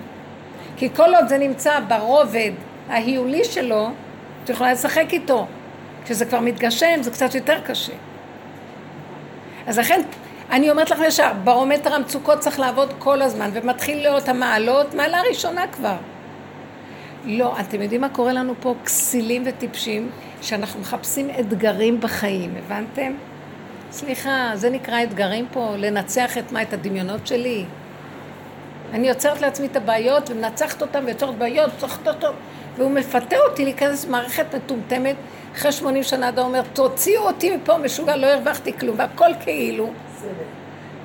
כי 0.77 0.89
כל 0.95 1.15
עוד 1.15 1.27
זה 1.27 1.37
נמצא 1.37 1.79
ברובד 1.79 2.51
ההיולי 2.89 3.43
שלו, 3.43 3.89
את 4.43 4.49
יכולה 4.49 4.71
לשחק 4.71 5.05
איתו. 5.13 5.47
כשזה 6.07 6.25
כבר 6.25 6.39
מתגשם, 6.39 7.01
זה 7.01 7.11
קצת 7.11 7.35
יותר 7.35 7.59
קשה. 7.65 7.93
אז 9.67 9.79
לכן, 9.79 10.01
אני 10.51 10.71
אומרת 10.71 10.89
לך 10.89 10.99
ישר, 11.07 11.31
ברומטר 11.43 11.93
המצוקות 11.93 12.39
צריך 12.39 12.59
לעבוד 12.59 12.93
כל 12.99 13.21
הזמן, 13.21 13.49
ומתחיל 13.53 13.97
להיות 13.97 14.29
המעלות, 14.29 14.93
מעלה 14.93 15.21
ראשונה 15.29 15.67
כבר. 15.67 15.95
לא, 17.25 17.59
אתם 17.59 17.81
יודעים 17.81 18.01
מה 18.01 18.09
קורה 18.09 18.33
לנו 18.33 18.53
פה? 18.59 18.75
כסילים 18.85 19.43
וטיפשים, 19.45 20.09
שאנחנו 20.41 20.79
מחפשים 20.79 21.29
אתגרים 21.39 21.99
בחיים, 21.99 22.53
הבנתם? 22.57 23.13
סליחה, 23.91 24.51
זה 24.53 24.69
נקרא 24.69 25.03
אתגרים 25.03 25.45
פה, 25.53 25.73
לנצח 25.77 26.37
את 26.37 26.51
מה? 26.51 26.61
את 26.61 26.73
הדמיונות 26.73 27.27
שלי? 27.27 27.65
אני 28.93 29.07
יוצרת 29.07 29.41
לעצמי 29.41 29.67
את 29.67 29.75
הבעיות 29.75 30.29
ומנצחת 30.29 30.81
אותן 30.81 31.05
ויוצרת 31.05 31.37
בעיות, 31.37 31.71
צריכת 31.77 32.07
אותו, 32.07 32.27
והוא 32.77 32.91
מפתה 32.91 33.35
אותי 33.49 33.63
להיכנס 33.63 34.05
למערכת 34.05 34.55
מטומטמת. 34.55 35.15
אחרי 35.55 35.71
80 35.71 36.03
שנה 36.03 36.29
אדם 36.29 36.45
אומר, 36.45 36.61
תוציאו 36.73 37.21
אותי 37.21 37.55
מפה 37.55 37.77
משוגע, 37.77 38.15
לא 38.15 38.27
הרווחתי 38.27 38.73
כלום, 38.73 38.95
והכל 38.99 39.29
כאילו. 39.39 39.91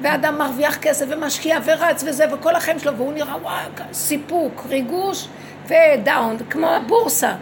ואדם 0.02 0.38
מרוויח 0.38 0.78
כסף 0.78 1.06
ומשקיע 1.08 1.58
ורץ 1.64 2.04
וזה, 2.06 2.34
וכל 2.34 2.56
החיים 2.56 2.78
שלו, 2.78 2.96
והוא 2.96 3.12
נראה, 3.12 3.36
וואי, 3.42 3.64
סיפוק, 3.92 4.62
ריגוש 4.68 5.28
ודאון, 5.66 6.36
כמו 6.50 6.66
הבורסה. 6.66 7.34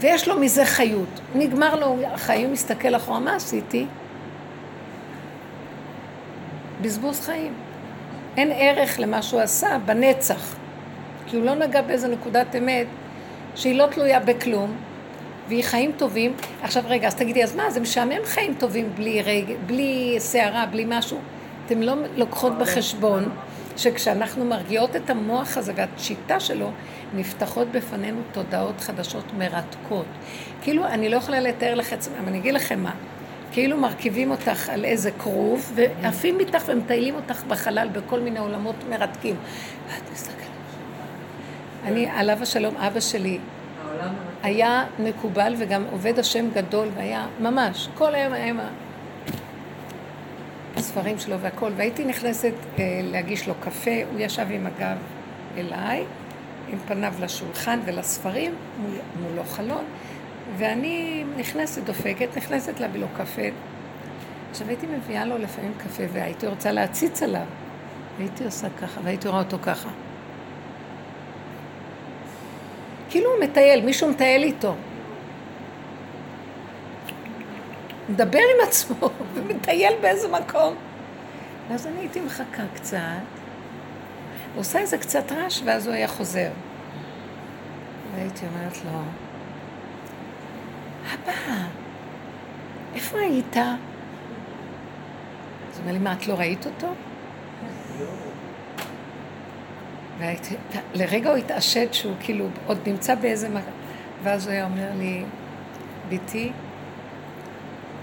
ויש 0.00 0.28
לו 0.28 0.40
מזה 0.40 0.64
חיות. 0.64 1.20
נגמר 1.34 1.74
לו 1.74 1.96
החיים, 2.12 2.52
מסתכל 2.52 2.96
אחורה, 2.96 3.18
מה 3.18 3.34
עשיתי? 3.36 3.86
בזבוז 6.80 7.20
חיים. 7.20 7.52
אין 8.36 8.52
ערך 8.54 9.00
למה 9.00 9.22
שהוא 9.22 9.40
עשה 9.40 9.78
בנצח. 9.84 10.54
כי 11.26 11.36
הוא 11.36 11.44
לא 11.44 11.54
נגע 11.54 11.82
באיזה 11.82 12.08
נקודת 12.08 12.56
אמת 12.56 12.86
שהיא 13.54 13.78
לא 13.78 13.86
תלויה 13.86 14.20
בכלום, 14.20 14.76
והיא 15.48 15.64
חיים 15.64 15.92
טובים. 15.96 16.32
עכשיו 16.62 16.82
רגע, 16.86 17.06
אז 17.06 17.14
תגידי, 17.14 17.44
אז 17.44 17.56
מה, 17.56 17.70
זה 17.70 17.80
משעמם 17.80 18.24
חיים 18.24 18.54
טובים 18.54 18.90
בלי, 18.94 19.22
רג... 19.22 19.54
בלי 19.66 20.16
שערה, 20.32 20.66
בלי 20.66 20.84
משהו? 20.88 21.18
אתם 21.66 21.82
לא 21.82 21.94
לוקחות 22.16 22.58
בחשבון 22.58 23.28
שכשאנחנו 23.76 24.44
מרגיעות 24.44 24.96
את 24.96 25.10
המוח 25.10 25.56
הזה 25.56 25.72
והשיטה 25.76 26.40
שלו, 26.40 26.70
נפתחות 27.14 27.68
בפנינו 27.72 28.20
תודעות 28.32 28.80
חדשות 28.80 29.24
מרתקות. 29.38 30.06
כאילו, 30.62 30.84
אני 30.84 31.08
לא 31.08 31.16
יכולה 31.16 31.40
לתאר 31.40 31.74
לך 31.74 31.92
את 31.92 32.02
זה, 32.02 32.10
אבל 32.18 32.28
אני 32.28 32.38
אגיד 32.38 32.54
לכם 32.54 32.80
מה. 32.80 32.94
כאילו 33.52 33.76
מרכיבים 33.76 34.30
אותך 34.30 34.68
על 34.68 34.84
איזה 34.84 35.10
כרוב, 35.10 35.72
ועפים 35.74 36.40
איתך 36.40 36.62
ומטיילים 36.66 37.14
אותך 37.14 37.42
בחלל 37.48 37.88
בכל 37.92 38.20
מיני 38.20 38.38
עולמות 38.38 38.76
מרתקים. 38.90 39.36
ואת 39.88 40.12
מסתכלת. 40.12 40.43
אני, 41.84 42.10
עליו 42.10 42.38
השלום, 42.42 42.76
אבא 42.76 43.00
שלי, 43.00 43.38
היה 44.42 44.84
מקובל 44.98 45.54
וגם 45.58 45.84
עובד 45.92 46.18
השם 46.18 46.46
גדול, 46.54 46.88
והיה 46.94 47.26
ממש, 47.40 47.88
כל 47.94 48.14
היום 48.14 48.32
היה 48.32 48.46
עם 48.46 48.60
הספרים 50.76 51.18
שלו 51.18 51.40
והכל, 51.40 51.70
והייתי 51.76 52.04
נכנסת 52.04 52.52
אה, 52.78 53.00
להגיש 53.02 53.48
לו 53.48 53.54
קפה, 53.60 53.90
הוא 54.12 54.20
ישב 54.20 54.46
עם 54.50 54.66
הגב 54.66 54.96
אליי, 55.56 56.04
עם 56.68 56.78
פניו 56.78 57.14
לשולחן 57.20 57.80
ולספרים, 57.84 58.54
מול, 58.78 58.98
מולו 59.20 59.44
חלון, 59.44 59.84
ואני 60.56 61.24
נכנסת, 61.36 61.84
דופקת, 61.84 62.36
נכנסת 62.36 62.80
להביא 62.80 63.00
לו 63.00 63.06
קפה. 63.16 63.42
עכשיו 64.50 64.68
הייתי 64.68 64.86
מביאה 64.86 65.24
לו 65.24 65.38
לפעמים 65.38 65.72
קפה 65.78 66.02
והייתי 66.12 66.46
רוצה 66.46 66.72
להציץ 66.72 67.22
עליו. 67.22 67.46
והייתי 68.18 68.44
עושה 68.44 68.66
ככה, 68.82 69.00
והייתי 69.04 69.28
רואה 69.28 69.40
אותו 69.40 69.58
ככה. 69.62 69.88
כאילו 73.14 73.30
הוא 73.30 73.44
מטייל, 73.44 73.84
מישהו 73.84 74.10
מטייל 74.10 74.42
איתו. 74.42 74.74
מדבר 78.08 78.38
עם 78.38 78.68
עצמו 78.68 79.10
ומטייל 79.34 79.92
באיזה 80.00 80.28
מקום. 80.28 80.74
ואז 81.68 81.86
אני 81.86 82.00
הייתי 82.00 82.20
מחכה 82.20 82.62
קצת, 82.74 82.98
עושה 84.56 84.78
איזה 84.78 84.98
קצת 84.98 85.32
רעש, 85.32 85.60
ואז 85.64 85.86
הוא 85.86 85.94
היה 85.94 86.08
חוזר. 86.08 86.50
והייתי 88.14 88.46
אומרת 88.46 88.76
לו, 88.84 89.00
אבא, 91.14 91.32
איפה 92.94 93.18
היית? 93.18 93.56
אז 93.56 93.64
הוא 95.72 95.80
אומר 95.80 95.92
לי, 95.92 95.98
מה, 95.98 96.12
את 96.12 96.26
לא 96.26 96.34
ראית 96.34 96.66
אותו? 96.66 96.88
והייתי, 100.18 100.54
לרגע 100.94 101.30
הוא 101.30 101.36
התעשת 101.36 101.88
שהוא 101.92 102.14
כאילו 102.20 102.46
עוד 102.66 102.78
נמצא 102.86 103.14
באיזה 103.14 103.48
מקום, 103.48 103.72
ואז 104.22 104.46
הוא 104.46 104.52
היה 104.52 104.64
אומר 104.64 104.90
לי, 104.98 105.24
ביתי, 106.08 106.52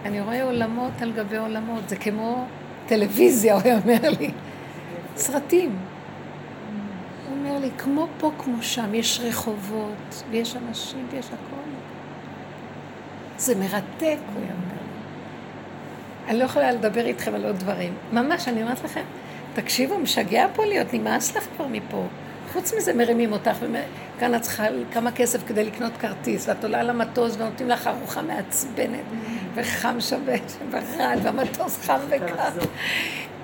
אני 0.06 0.21
רואה 0.21 0.43
עולמות 0.43 1.02
על 1.02 1.12
גבי 1.12 1.38
עולמות, 1.38 1.89
זה 1.89 1.95
כמו 1.95 2.45
טלוויזיה, 2.88 3.54
הוא 3.56 3.62
היה 3.65 3.78
אומר 3.78 4.10
לי, 4.19 4.32
סרטים. 5.15 5.76
הוא 7.28 7.38
אומר 7.38 7.60
לי, 7.60 7.69
כמו 7.78 8.08
פה, 8.17 8.32
כמו 8.38 8.63
שם, 8.63 8.95
יש 8.95 9.19
רחובות, 9.24 10.24
ויש 10.32 10.56
אנשים, 10.56 11.08
ויש 11.12 11.26
הכל. 11.26 11.69
זה 13.38 13.56
מרתק, 13.56 13.78
הוא 14.00 14.43
היה 14.43 14.54
אומר 14.54 14.74
לי. 14.74 16.30
אני 16.30 16.39
לא 16.39 16.43
יכולה 16.43 16.71
לדבר 16.71 17.06
איתכם 17.06 17.34
על 17.36 17.45
עוד 17.45 17.56
דברים. 17.56 17.93
ממש, 18.13 18.47
אני 18.47 18.63
אומרת 18.63 18.84
לכם, 18.84 19.04
תקשיבו, 19.54 20.00
משגע 20.00 20.48
פה 20.56 20.66
להיות, 20.66 20.94
נמאס 20.94 21.36
לך 21.36 21.48
כבר 21.56 21.68
מפה. 21.68 22.04
חוץ 22.54 22.74
מזה 22.74 22.94
מרימים 22.94 23.32
אותך, 23.32 23.58
וכאן 24.18 24.36
את 24.36 24.42
צריכה 24.42 24.64
כמה 24.94 25.12
כסף 25.12 25.48
כדי 25.48 25.64
לקנות 25.64 25.98
כרטיס, 25.98 26.50
ואת 26.50 26.64
עולה 26.64 26.84
למטוס 26.84 27.36
ונותנים 27.38 27.70
לך 27.70 27.88
ארוחה 27.88 28.22
מעצבנת, 28.22 29.04
וחם 29.56 30.02
שווה 30.02 30.36
ורעד, 30.72 31.20
והמטוס 31.24 31.86
חם 31.86 32.00
וקר. 32.10 32.36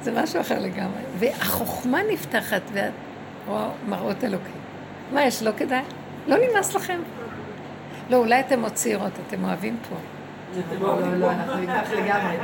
זה 0.01 0.11
משהו 0.11 0.41
אחר 0.41 0.59
לגמרי. 0.59 1.01
והחוכמה 1.19 1.99
נפתחת, 2.11 2.61
ואת 2.73 2.91
רואה 3.47 3.69
מראות 3.87 4.23
אלוקים. 4.23 4.61
מה 5.13 5.23
יש, 5.23 5.43
לא 5.43 5.51
כדאי? 5.57 5.81
לא 6.27 6.35
נמאס 6.37 6.75
לכם? 6.75 6.99
לא, 8.09 8.17
אולי 8.17 8.39
אתם 8.39 8.61
עוד 8.61 8.73
צעירות, 8.73 9.11
אתם 9.27 9.43
אוהבים 9.43 9.77
פה. 9.89 9.95
לא, 10.79 11.01
לא, 11.01 11.17
לא, 11.17 11.31
אנחנו 11.31 11.61
איתך 11.61 11.91
לגמרי. 11.91 12.37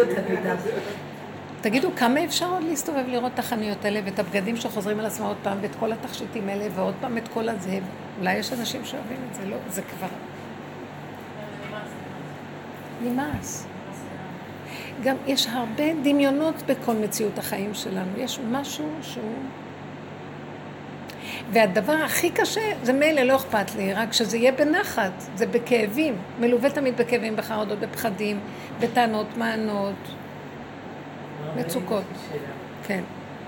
אותנו 0.00 0.28
איתך. 0.30 1.09
תגידו, 1.60 1.90
כמה 1.96 2.24
אפשר 2.24 2.50
עוד 2.52 2.62
להסתובב 2.62 3.04
לראות 3.08 3.32
את 3.34 3.38
החנויות 3.38 3.84
האלה 3.84 4.00
ואת 4.04 4.18
הבגדים 4.18 4.56
שחוזרים 4.56 5.00
על 5.00 5.06
עצמם 5.06 5.26
עוד 5.26 5.36
פעם 5.42 5.58
ואת 5.60 5.74
כל 5.80 5.92
התכשיטים 5.92 6.48
האלה 6.48 6.66
ועוד 6.74 6.94
פעם 7.00 7.18
את 7.18 7.28
כל 7.28 7.48
הזה? 7.48 7.78
אולי 8.18 8.34
יש 8.34 8.52
אנשים 8.52 8.84
שאוהבים 8.84 9.18
את 9.30 9.34
זה, 9.34 9.46
לא, 9.46 9.56
זה 9.68 9.82
כבר... 9.82 10.08
נמאס. 13.02 13.66
גם 15.04 15.16
יש 15.26 15.46
הרבה 15.46 15.84
דמיונות 16.02 16.54
בכל 16.66 16.94
מציאות 16.94 17.38
החיים 17.38 17.74
שלנו. 17.74 18.10
יש 18.16 18.40
משהו 18.50 18.88
שהוא... 19.02 19.34
והדבר 21.52 21.92
הכי 21.92 22.30
קשה, 22.30 22.72
זה 22.82 22.92
מילא 22.92 23.22
לא 23.22 23.36
אכפת 23.36 23.74
לי, 23.76 23.92
רק 23.92 24.12
שזה 24.12 24.36
יהיה 24.36 24.52
בנחת, 24.52 25.12
זה 25.34 25.46
בכאבים, 25.46 26.16
מלווה 26.40 26.70
תמיד 26.70 26.96
בכאבים, 26.96 27.36
בחרדות, 27.36 27.78
בפחדים, 27.78 28.40
בטענות, 28.80 29.26
מענות, 29.36 29.94
מצוקות. 31.56 32.04
כן. 32.86 33.02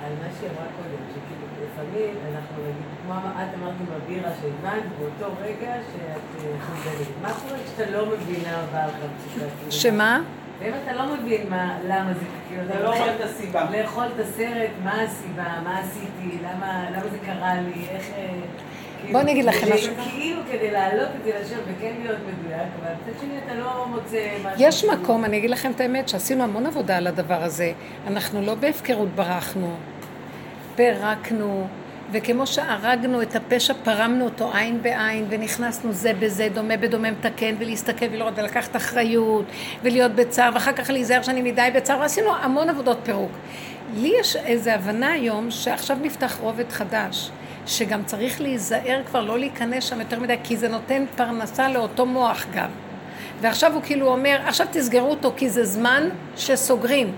על 0.05 0.13
מה 0.23 0.29
שהיא 0.39 0.51
אמרה 0.51 0.67
קודם, 0.77 1.03
שכאילו 1.11 1.47
לפעמים 1.65 2.15
אנחנו 2.33 2.63
נגיד, 2.63 2.85
כמו 3.03 3.15
את 3.15 3.55
אמרת 3.59 3.75
עם 3.81 3.87
הבירה 3.97 4.31
שהבנת 4.41 4.83
באותו 4.99 5.35
רגע 5.43 5.75
שאת 5.93 6.43
חוזרת. 6.67 7.07
מה 7.23 7.29
קורה 7.35 7.59
כשאתה 7.65 7.91
לא 7.91 8.07
מבינה 8.07 8.63
בא 8.73 8.87
לך 8.87 8.95
מצוקה? 8.95 9.71
שמה? 9.71 10.21
ואם 10.59 10.73
אתה 10.83 10.93
לא 10.93 11.15
מבין 11.15 11.51
מה, 11.51 11.79
למה 11.89 12.13
זה, 12.15 12.25
כאילו, 12.49 12.63
אתה 12.65 12.81
לא 12.81 12.89
רואה 12.89 13.17
את 13.17 13.21
הסיבה. 13.21 13.71
לאכול 13.71 14.05
את 14.15 14.21
הסרט, 14.21 14.71
מה 14.85 15.03
הסיבה, 15.03 15.61
מה 15.65 15.79
עשיתי, 15.79 16.39
למה, 16.43 16.91
למה 16.91 17.09
זה 17.11 17.19
קרה 17.27 17.55
לי, 17.55 17.87
איך... 17.91 18.07
אה, 19.03 19.07
כאילו, 19.07 19.13
בוא 19.13 19.21
אני 19.21 19.33
אגיד 19.33 19.45
לכם 19.45 19.67
כדי- 19.67 19.75
משהו. 19.75 19.93
כאילו 20.11 20.41
כדי 20.53 20.71
להעלות 20.71 21.09
את 21.21 21.25
זה 21.25 21.31
לשם 21.43 21.57
וכן 21.65 21.93
להיות 22.03 22.19
מדויק, 22.19 22.61
אבל 22.83 22.91
מצד 22.93 23.21
שני 23.21 23.35
אתה 23.47 23.55
לא 23.55 23.87
מוצא 23.89 24.19
משהו... 24.45 24.57
יש 24.59 24.85
מקום, 24.85 25.25
אני 25.25 25.39
אגיד 25.39 25.51
לכם 25.51 25.71
את 25.71 25.81
האמת, 25.81 26.09
שעשינו 26.09 26.45
המון 26.45 26.67
עבודה 26.67 26.97
על 26.97 27.07
הדבר 27.07 27.43
הזה. 27.43 27.73
אנחנו 28.07 28.43
לא 28.43 28.55
בהפקרות 28.55 29.09
ברחנו, 29.15 29.75
פירקנו, 30.77 31.67
וכמו 32.13 32.47
שהרגנו 32.47 33.23
את 33.23 33.37
הפשע, 33.37 33.75
פרמנו 33.85 34.25
אותו 34.25 34.51
עין 34.55 34.83
בעין, 34.83 35.27
ונכנסנו 35.29 35.93
זה 35.93 36.13
בזה, 36.19 36.49
דומה 36.55 36.77
בדומה 36.77 37.11
מתקן, 37.11 37.55
ולהסתכל 37.59 38.07
ולראות, 38.13 38.35
ולקחת 38.37 38.77
אחריות, 38.77 39.45
ולהיות 39.83 40.13
בצער, 40.13 40.51
ואחר 40.55 40.73
כך 40.73 40.91
להיזהר 40.91 41.23
שאני 41.23 41.43
מדי 41.43 41.69
בצער, 41.75 42.01
ועשינו 42.01 42.37
המון 42.37 42.69
עבודות 42.69 42.99
פירוק. 43.03 43.31
לי 43.95 44.13
יש 44.21 44.37
איזו 44.37 44.71
הבנה 44.71 45.13
היום, 45.13 45.51
שעכשיו 45.51 45.97
נפתח 46.03 46.39
רובד 46.41 46.71
חדש. 46.73 47.31
שגם 47.67 48.05
צריך 48.05 48.41
להיזהר 48.41 49.03
כבר 49.07 49.25
לא 49.25 49.39
להיכנס 49.39 49.85
שם 49.85 50.01
יותר 50.01 50.21
מדי, 50.21 50.37
כי 50.45 50.57
זה 50.57 50.69
נותן 50.69 51.05
פרנסה 51.17 51.69
לאותו 51.69 52.07
מוח 52.07 52.47
גם. 52.55 52.69
ועכשיו 53.41 53.75
הוא 53.75 53.83
כאילו 53.83 54.09
אומר, 54.09 54.41
עכשיו 54.47 54.67
תסגרו 54.71 55.11
אותו, 55.11 55.33
כי 55.37 55.51
זה 55.51 55.65
זמן 55.65 56.09
שסוגרים. 56.37 57.13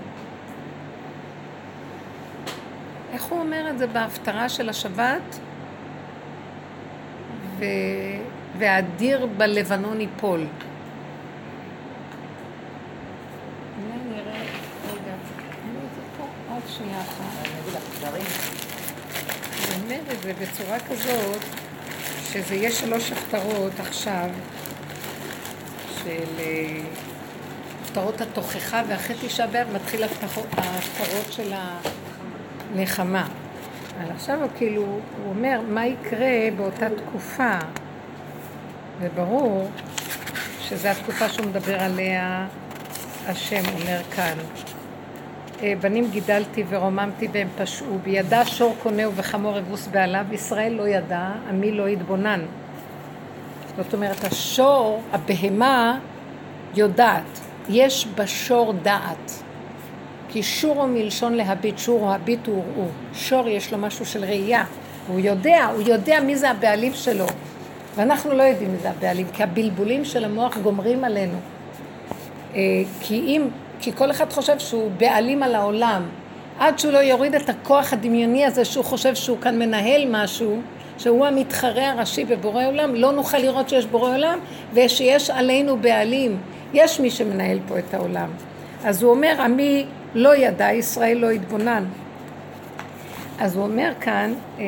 איך 3.13 3.23
הוא 3.23 3.39
אומר 3.39 3.69
את 3.69 3.77
זה 3.77 3.87
בהפטרה 3.87 4.49
של 4.49 4.69
השבת? 4.69 5.39
ו... 7.59 7.65
והאדיר 8.57 9.25
בלבנון 9.37 10.01
ייפול. 10.01 10.45
שנייה 16.77 17.01
אחת. 17.01 17.45
אני 17.45 17.53
אגיד 17.61 17.73
לך 17.73 17.83
דברים. 17.99 18.25
הוא 19.51 19.54
אומר 19.83 19.99
את 20.11 20.21
זה 20.21 20.33
בצורה 20.41 20.77
כזאת, 20.79 21.41
שזה 22.33 22.55
יהיה 22.55 22.71
שלוש 22.71 23.11
הפטרות 23.11 23.79
עכשיו, 23.79 24.29
של 26.03 26.39
אה, 26.39 26.77
הפטרות 27.81 28.21
התוכחה, 28.21 28.81
ואחרי 28.87 29.15
תשעה 29.21 29.47
באב 29.47 29.67
מתחיל 29.73 30.03
ההפטרות 30.57 31.33
של 31.33 31.53
הנחמה. 32.73 33.27
אבל 33.97 34.11
עכשיו 34.11 34.41
הוא 34.41 34.49
כאילו, 34.57 34.81
הוא 34.81 35.29
אומר 35.29 35.61
מה 35.67 35.87
יקרה 35.87 36.49
באותה 36.57 36.87
תקופה, 36.89 37.57
וברור 38.99 39.69
שזו 40.61 40.87
התקופה 40.87 41.29
שהוא 41.29 41.45
מדבר 41.45 41.79
עליה, 41.79 42.47
השם 43.27 43.63
אומר 43.73 44.01
כאן. 44.15 44.37
אה, 45.63 45.73
בנים 45.81 46.09
גידלתי 46.11 46.63
ורוממתי 46.69 47.27
והם 47.31 47.47
פשעו, 47.57 47.99
בידע 48.03 48.45
שור 48.45 48.75
קונהו 48.83 49.11
וחמור 49.15 49.59
אבוס 49.59 49.87
בעליו, 49.87 50.25
ישראל 50.31 50.73
לא 50.73 50.87
ידע, 50.87 51.29
עמי 51.49 51.71
לא 51.71 51.89
יתבונן. 51.89 52.41
זאת 53.77 53.93
אומרת, 53.93 54.23
השור, 54.23 55.01
הבהמה, 55.11 55.99
יודעת, 56.75 57.39
יש 57.69 58.07
בשור 58.15 58.73
דעת. 58.73 59.31
כי 60.29 60.43
שורו 60.43 60.87
מלשון 60.87 61.33
להביט, 61.33 61.79
הביט 61.87 62.47
הוא 62.47 62.63
וראו. 62.75 62.87
שור 63.13 63.47
יש 63.47 63.71
לו 63.73 63.77
משהו 63.77 64.05
של 64.05 64.23
ראייה, 64.23 64.63
הוא 65.07 65.19
יודע, 65.19 65.65
הוא 65.65 65.81
יודע 65.81 66.19
מי 66.19 66.35
זה 66.35 66.49
הבעלים 66.49 66.93
שלו. 66.93 67.25
ואנחנו 67.95 68.33
לא 68.33 68.43
יודעים 68.43 68.71
מי 68.71 68.77
זה 68.77 68.89
הבעלים, 68.89 69.27
כי 69.33 69.43
הבלבולים 69.43 70.05
של 70.05 70.25
המוח 70.25 70.57
גומרים 70.57 71.03
עלינו. 71.03 71.37
אה, 72.55 72.61
כי 73.01 73.19
אם, 73.19 73.47
כי 73.79 73.91
כל 73.95 74.11
אחד 74.11 74.33
חושב 74.33 74.59
שהוא 74.59 74.91
בעלים 74.97 75.43
על 75.43 75.55
העולם, 75.55 76.03
עד 76.59 76.79
שהוא 76.79 76.91
לא 76.91 76.97
יוריד 76.97 77.35
את 77.35 77.49
הכוח 77.49 77.93
הדמיוני 77.93 78.45
הזה 78.45 78.65
שהוא 78.65 78.85
חושב 78.85 79.15
שהוא 79.15 79.37
כאן 79.41 79.59
מנהל 79.59 80.05
משהו, 80.09 80.59
שהוא 80.97 81.25
המתחרה 81.25 81.91
הראשי 81.91 82.25
בבורא 82.25 82.65
עולם, 82.65 82.95
לא 82.95 83.11
נוכל 83.11 83.37
לראות 83.37 83.69
שיש 83.69 83.85
בורא 83.85 84.15
עולם 84.15 84.39
ושיש 84.73 85.29
עלינו 85.29 85.77
בעלים. 85.77 86.37
יש 86.73 86.99
מי 86.99 87.11
שמנהל 87.11 87.59
פה 87.67 87.79
את 87.79 87.93
העולם. 87.93 88.29
אז 88.83 89.03
הוא 89.03 89.11
אומר, 89.11 89.41
עמי 89.41 89.85
לא 90.15 90.35
ידע, 90.35 90.71
ישראל 90.71 91.17
לא 91.17 91.29
התבונן. 91.29 91.85
אז 93.39 93.55
הוא 93.55 93.63
אומר 93.63 93.91
כאן, 94.01 94.33
אה, 94.59 94.63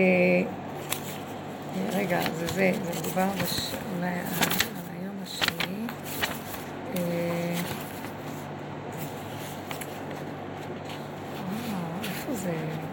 רגע, 1.93 2.19
זה 2.21 2.47
זה, 2.47 2.71
זה 2.83 2.99
מדובר 2.99 3.27
בש... 3.43 3.71
אולי 3.95 4.09
על 4.09 4.15
היום 5.01 5.15
השני. 5.23 5.85
אה, 6.95 7.01
אה, 11.37 11.99
איפה 12.03 12.33
זה? 12.33 12.51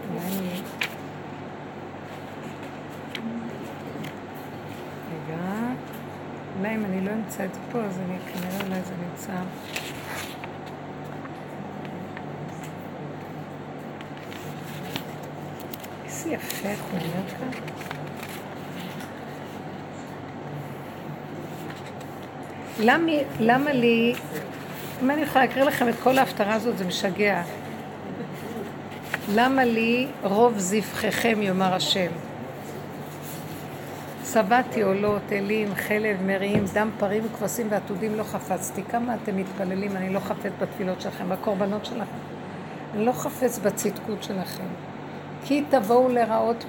אולי 0.09 0.25
אני... 0.25 0.61
רגע, 5.11 5.41
אולי 6.59 6.75
אם 6.75 6.84
אני 6.95 7.05
לא 7.05 7.11
אמצא 7.11 7.45
את 7.45 7.53
זה 7.53 7.59
פה, 7.71 7.79
אז 7.79 7.99
אני 7.99 8.17
כנראה 8.33 8.61
אולי 8.67 8.81
זה 8.81 8.93
נמצא... 9.09 9.31
איזה 16.05 16.29
יפה 16.29 16.67
את 16.73 16.79
מדברת 16.93 17.31
כאן. 17.39 17.49
למה 23.39 23.73
לי, 23.73 24.13
אם 25.03 25.11
אני 25.11 25.21
יכולה 25.21 25.45
להקריא 25.45 25.63
לכם 25.63 25.89
את 25.89 25.95
כל 26.03 26.17
ההפטרה 26.17 26.53
הזאת, 26.53 26.77
זה 26.77 26.85
משגע. 26.85 27.41
למה 29.33 29.65
לי 29.65 30.07
רוב 30.23 30.57
זבחיכם, 30.57 31.41
יאמר 31.41 31.73
השם. 31.73 32.11
שבעתי 34.33 34.81
עולות, 34.81 35.21
אלים, 35.31 35.75
חלב, 35.75 36.17
מריעים, 36.25 36.65
דם 36.73 36.89
פרים 36.99 37.23
וכבשים 37.25 37.67
ועתודים 37.69 38.15
לא 38.15 38.23
חפצתי. 38.23 38.83
כמה 38.83 39.15
אתם 39.15 39.37
מתפללים, 39.37 39.97
אני 39.97 40.13
לא 40.13 40.19
חפץ 40.19 40.51
בתפילות 40.61 41.01
שלכם, 41.01 41.29
בקורבנות 41.29 41.85
שלכם. 41.85 42.17
אני 42.93 43.05
לא 43.05 43.11
חפץ 43.11 43.59
בצדקות 43.59 44.23
שלכם. 44.23 44.63
כי 45.45 45.63
תבואו 45.69 46.09
לראות 46.09 46.65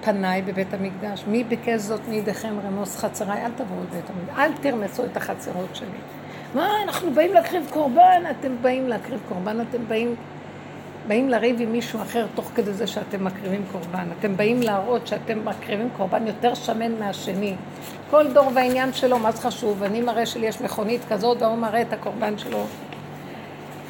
פניי 0.00 0.42
בבית 0.42 0.74
המקדש. 0.74 1.24
מי 1.26 1.44
ביקש 1.44 1.80
זאת 1.80 2.00
מידיכם 2.08 2.54
רמוס 2.66 2.96
חצריי? 2.96 3.44
אל 3.44 3.50
תבואו 3.56 3.80
לבית 3.82 4.10
המקדש. 4.10 4.38
אל 4.38 4.52
תרמסו 4.60 5.04
את 5.04 5.16
החצרות 5.16 5.76
שלי. 5.76 5.98
מה, 6.54 6.68
אנחנו 6.82 7.10
באים 7.10 7.32
להקריב 7.34 7.66
קורבן, 7.70 8.22
אתם 8.30 8.52
באים 8.62 8.88
להקריב 8.88 9.20
קורבן, 9.28 9.60
אתם 9.60 9.78
באים, 9.88 10.14
באים 11.08 11.30
לריב 11.30 11.60
עם 11.60 11.72
מישהו 11.72 12.02
אחר 12.02 12.26
תוך 12.34 12.50
כדי 12.54 12.72
זה 12.72 12.86
שאתם 12.86 13.24
מקריבים 13.24 13.64
קורבן. 13.72 14.08
אתם 14.18 14.36
באים 14.36 14.62
להראות 14.62 15.06
שאתם 15.06 15.44
מקריבים 15.44 15.88
קורבן 15.96 16.26
יותר 16.26 16.54
שמן 16.54 16.92
מהשני. 16.98 17.54
כל 18.10 18.32
דור 18.32 18.50
והעניין 18.54 18.92
שלו, 18.92 19.18
מה 19.18 19.32
זה 19.32 19.42
חשוב? 19.42 19.82
אני 19.82 20.00
מראה 20.00 20.26
שלי 20.26 20.46
יש 20.46 20.60
מכונית 20.60 21.00
כזאת, 21.08 21.42
והוא 21.42 21.58
מראה 21.58 21.82
את 21.82 21.92
הקורבן 21.92 22.38
שלו. 22.38 22.64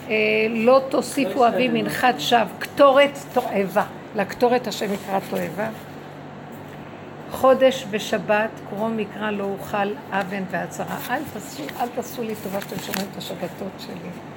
אה, 0.09 0.15
לא 0.51 0.81
תוסיפו 0.89 1.49
אבי 1.49 1.69
מנחת 1.69 2.15
שווא, 2.19 2.45
קטורת 2.59 3.19
תועבה. 3.33 3.85
לקטורת 4.17 4.67
השם 4.67 4.93
יקרא 4.93 5.19
תועבה. 5.31 5.69
חודש 7.31 7.87
ושבת, 7.91 8.51
קרוא 8.71 8.89
מקרא 8.89 9.31
לא 9.31 9.45
אוכל 9.45 9.89
אבן 10.11 10.43
והצהרה. 10.51 10.99
אל 11.11 11.23
תעשו, 11.33 11.63
אל 11.81 11.89
תעשו 11.95 12.23
לי 12.23 12.35
טובה 12.43 12.61
שאתם 12.61 12.79
שומעים 12.79 13.07
את 13.13 13.17
השבתות 13.17 13.73
שלי. 13.79 14.34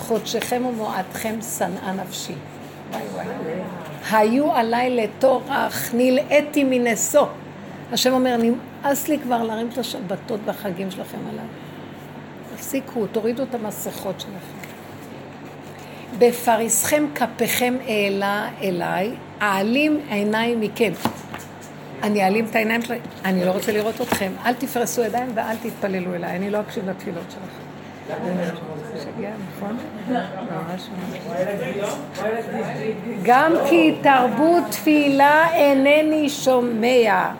חודשכם 0.00 0.62
ומועדכם 0.66 1.34
שנאה 1.58 1.92
נפשי. 1.92 2.34
היו 4.10 4.52
עליי 4.52 4.96
לטורח, 4.96 5.90
נלאיתי 5.94 6.64
מנשוא. 6.64 7.26
השם 7.92 8.12
אומר, 8.12 8.36
נמאס 8.36 9.08
לי 9.08 9.18
כבר 9.18 9.42
להרים 9.42 9.68
את 9.72 9.78
השבתות 9.78 10.40
והחגים 10.44 10.90
שלכם 10.90 11.18
עליו. 11.30 11.44
תפסיקו, 12.56 13.06
תורידו 13.06 13.42
את 13.42 13.54
המסכות 13.54 14.20
שלכם. 14.20 14.70
בפריסכם 16.18 17.04
כפיכם 17.14 17.76
העלה 17.86 18.48
אליי, 18.62 19.10
אעלים 19.42 20.00
עיניים 20.08 20.60
מכם. 20.60 20.92
אני 22.02 22.24
אעלים 22.24 22.44
את 22.44 22.56
העיניים 22.56 22.82
שלי, 22.82 22.98
אני 23.24 23.44
לא 23.44 23.50
רוצה 23.50 23.72
לראות 23.72 24.00
אתכם. 24.00 24.32
אל 24.44 24.54
תפרסו 24.54 25.02
ידיים 25.02 25.28
ואל 25.34 25.56
תתפללו 25.56 26.14
אליי, 26.14 26.36
אני 26.36 26.50
לא 26.50 26.60
אקשיב 26.60 26.88
לתפילות 26.88 27.24
שלכם. 27.30 27.69
גם 33.22 33.52
כי 33.68 33.94
תרבו 34.02 34.58
תפילה 34.70 35.54
אינני 35.54 36.28
שומע, 36.28 37.32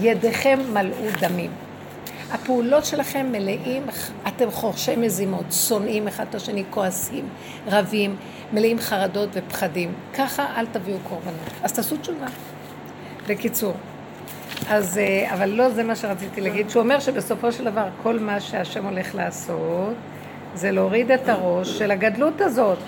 ידיכם 0.00 0.58
מלאו 0.72 1.10
דמים. 1.20 1.50
הפעולות 2.32 2.84
שלכם 2.84 3.26
מלאים, 3.32 3.82
אתם 4.28 4.50
חורשי 4.50 4.96
מזימות, 4.96 5.44
שונאים 5.50 6.08
אחד 6.08 6.24
את 6.30 6.34
השני, 6.34 6.64
כועסים, 6.70 7.28
רבים, 7.66 8.16
מלאים 8.52 8.78
חרדות 8.78 9.28
ופחדים. 9.32 9.92
ככה 10.14 10.46
אל 10.56 10.66
תביאו 10.66 10.98
קורבנות. 11.08 11.50
אז 11.62 11.72
תעשו 11.72 11.96
תשובה. 11.96 12.26
בקיצור, 13.28 13.74
אז, 14.70 14.98
אה, 14.98 15.34
אבל 15.34 15.48
לא 15.48 15.68
זה 15.68 15.82
מה 15.82 15.96
שרציתי 15.96 16.40
להגיד, 16.40 16.70
שהוא 16.70 16.82
אומר 16.82 17.00
שבסופו 17.00 17.52
של 17.52 17.64
דבר 17.64 17.88
כל 18.02 18.18
מה 18.18 18.40
שהשם 18.40 18.84
הולך 18.84 19.14
לעשות 19.14 19.94
זה 20.54 20.70
להוריד 20.70 21.10
את 21.10 21.28
הראש 21.28 21.78
של 21.78 21.90
הגדלות 21.90 22.40
הזאת. 22.40 22.78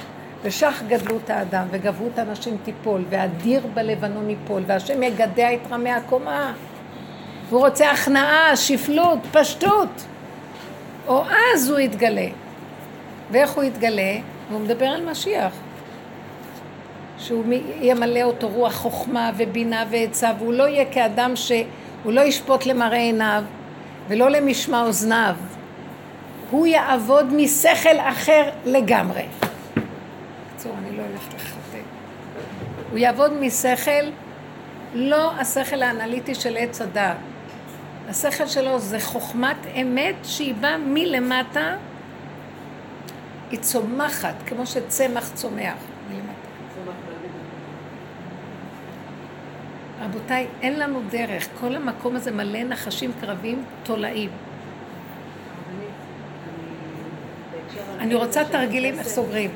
ושך 0.42 0.82
גדלות 0.88 1.30
האדם, 1.30 1.66
וגברות 1.70 2.18
האנשים 2.18 2.56
תיפול, 2.64 3.04
והדיר 3.10 3.66
בלבנון 3.74 4.30
ייפול, 4.30 4.62
והשם 4.66 5.02
יגדע 5.02 5.54
את 5.54 5.58
רמי 5.70 5.90
הקומה. 5.90 6.52
והוא 7.48 7.60
רוצה 7.60 7.90
הכנעה, 7.90 8.56
שפלות, 8.56 9.18
פשטות. 9.32 10.04
או 11.06 11.24
אז 11.54 11.70
הוא 11.70 11.78
יתגלה. 11.78 12.26
ואיך 13.30 13.50
הוא 13.50 13.64
יתגלה? 13.64 14.16
והוא 14.50 14.60
מדבר 14.60 14.86
על 14.86 15.10
משיח. 15.10 15.52
שהוא 17.20 17.44
ימלא 17.80 18.22
אותו 18.22 18.48
רוח 18.48 18.74
חוכמה 18.74 19.30
ובינה 19.36 19.84
ועצה, 19.90 20.30
והוא 20.38 20.52
לא 20.52 20.68
יהיה 20.68 20.84
כאדם 20.92 21.36
שהוא 21.36 21.64
לא 22.04 22.20
ישפוט 22.20 22.66
למראה 22.66 22.98
עיניו 22.98 23.42
ולא 24.08 24.30
למשמע 24.30 24.82
אוזניו. 24.82 25.34
הוא 26.50 26.66
יעבוד 26.66 27.34
משכל 27.34 27.98
אחר 27.98 28.50
לגמרי. 28.64 29.22
בקיצור, 29.72 30.72
אני 30.78 30.96
לא 30.96 31.02
הולכת 31.02 31.34
לחטא. 31.34 31.78
הוא 32.90 32.98
יעבוד 32.98 33.32
משכל, 33.32 34.10
לא 34.94 35.32
השכל 35.32 35.82
האנליטי 35.82 36.34
של 36.34 36.56
עץ 36.56 36.80
הדעת. 36.80 37.16
השכל 38.08 38.46
שלו 38.46 38.78
זה 38.78 39.00
חוכמת 39.00 39.56
אמת 39.80 40.14
שהיא 40.22 40.54
באה 40.54 40.78
מלמטה, 40.78 41.74
היא 43.50 43.58
צומחת, 43.60 44.34
כמו 44.46 44.66
שצמח 44.66 45.30
צומח 45.34 45.74
מלמטה. 46.10 46.40
רבותיי, 50.00 50.46
אין 50.62 50.78
לנו 50.78 51.00
דרך, 51.10 51.48
כל 51.60 51.74
המקום 51.74 52.16
הזה 52.16 52.30
מלא 52.30 52.62
נחשים 52.62 53.10
קרבים 53.20 53.64
תולעים. 53.82 54.30
אני 57.98 58.14
רוצה 58.14 58.44
תרגילים 58.44 58.98
איך 58.98 59.06
סוגרים. 59.08 59.50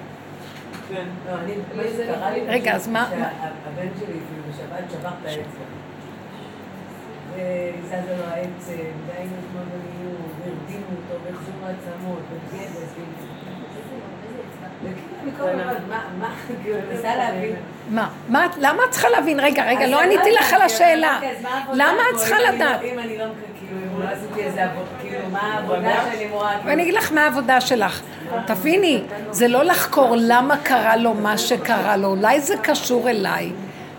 כן. 0.89 1.05
לא, 1.27 1.33
אני, 1.41 1.53
מה 1.77 1.83
שקרה 1.97 2.31
לי... 2.31 2.41
רגע, 2.49 2.75
אז 2.75 2.89
מה- 2.89 3.09
שהבן 3.11 3.89
שלי, 4.01 4.19
בשבת 4.51 4.91
שבר 4.91 5.09
את 5.09 5.27
האצבע. 5.27 5.65
וזז 7.33 7.93
לו 8.19 8.25
העץ, 8.25 8.69
והיינו 8.69 9.33
אתמול 9.41 9.65
במיון, 9.73 10.17
והרדימו 10.41 10.87
אותו, 10.91 11.25
והחזירו 11.25 11.67
עצמות, 11.67 12.19
וגדס, 12.31 12.71
וכאילו, 12.77 13.07
אני 13.47 13.65
כל 13.75 13.81
הזמן, 14.53 14.74
מה, 17.91 18.09
מה, 18.29 18.47
למה 18.61 18.83
את 18.85 18.91
צריכה 18.91 19.09
להבין? 19.11 19.41
רגע, 19.41 19.65
רגע, 19.65 19.87
לא 19.87 20.01
עניתי 20.01 20.33
לך 20.33 20.53
על 20.53 20.63
השאלה. 20.63 21.19
העבודה 21.45 21.85
למה 21.85 22.03
את? 22.13 22.17
צריכה 22.17 22.39
לא- 22.41 22.49
לדעת? 22.49 22.81
אם 22.83 22.99
אני 22.99 23.19
לא, 23.19 23.25
כאילו, 23.59 23.81
אם 23.97 24.03
לא 24.03 24.09
עשיתי 24.09 24.41
איזה 24.43 24.65
עבודה, 24.65 24.87
כאילו, 25.01 25.19
מה 25.33 25.41
העבודה 25.55 26.05
שאני 26.13 26.27
אמורה... 26.27 26.51
כאילו, 26.51 26.65
ואני 26.71 26.83
אגיד 26.83 26.95
לך 26.95 27.13
מה 27.13 27.25
העבודה 27.25 27.61
שלך. 27.61 28.03
תביני, 28.47 29.03
זה 29.31 29.49
לא 29.49 29.63
לחקור 29.65 30.15
למה 30.19 30.57
קרה 30.57 30.97
לו 30.97 31.15
מה 31.15 31.39
שקרה 31.39 31.97
לו, 31.97 32.09
אולי 32.09 32.41
זה 32.41 32.55
קשור 32.63 33.11
אליי. 33.11 33.53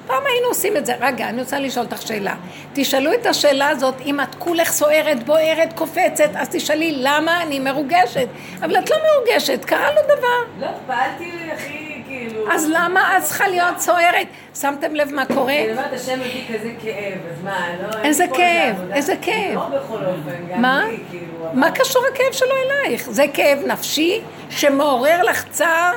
פעם 0.08 0.24
היינו 0.26 0.48
עושים 0.48 0.78
את 0.78 0.86
זה. 0.86 0.94
רגע, 1.00 1.30
אני 1.30 1.42
רוצה 1.42 1.60
לשאול 1.60 1.86
אותך 1.86 2.02
שאלה. 2.02 2.36
תשאלו 2.74 3.14
את 3.14 3.26
השאלה 3.26 3.70
הזאת, 3.70 3.96
אם 4.06 4.22
את 4.22 4.36
כולך 4.36 4.72
סוערת, 4.72 5.24
בוערת, 5.24 5.74
קופצת, 5.74 6.30
אז 6.36 6.50
תשאלי 6.52 6.96
למה 6.98 7.42
אני 7.42 7.60
מרוגשת. 7.60 8.28
אבל 8.60 8.78
את 8.78 8.90
לא 8.90 8.98
מרוגשת, 8.98 9.66
קרה 9.66 9.92
לו 9.92 10.02
דבר. 10.18 10.66
לא, 10.66 10.68
פעלתי 10.88 11.32
הכי, 11.54 12.02
כאילו... 12.08 12.52
אז 12.52 12.70
למה 12.74 13.18
את 13.18 13.24
צריכה 13.24 13.48
להיות 13.48 13.80
סוערת? 13.80 14.28
שמתם 14.60 14.96
לב 14.96 15.14
מה 15.14 15.26
קורה? 15.26 15.54
אני 15.54 15.72
אומרת, 15.72 15.94
השם 15.94 16.20
מביא 16.20 16.44
כזה 16.54 16.72
כאב, 16.82 17.20
אז 17.32 17.44
מה, 17.44 17.68
לא... 17.82 18.04
איזה 18.04 18.26
כאב? 18.34 18.92
איזה 18.92 19.16
כאב? 19.22 19.54
לא 19.56 19.66
בכל 19.66 20.06
אופן, 20.06 20.48
גם 20.52 20.62
מה? 20.62 20.86
לי, 20.88 20.98
כאילו... 21.10 21.50
מה 21.54 21.72
קשור 21.72 22.04
הכאב 22.14 22.32
שלו 22.32 22.52
אלייך? 22.66 23.10
זה 23.10 23.26
כאב 23.34 23.60
נפשי 23.66 24.22
שמעורר 24.50 25.24
לך 25.24 25.46
צער? 25.50 25.94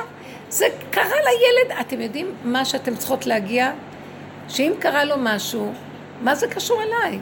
זה 0.49 0.65
קרה 0.91 1.03
לילד, 1.03 1.79
אתם 1.81 2.01
יודעים 2.01 2.31
מה 2.43 2.65
שאתם 2.65 2.95
צריכות 2.95 3.25
להגיע? 3.25 3.71
שאם 4.49 4.73
קרה 4.79 5.03
לו 5.03 5.15
משהו, 5.19 5.73
מה 6.21 6.35
זה 6.35 6.47
קשור 6.47 6.81
אליי? 6.83 7.19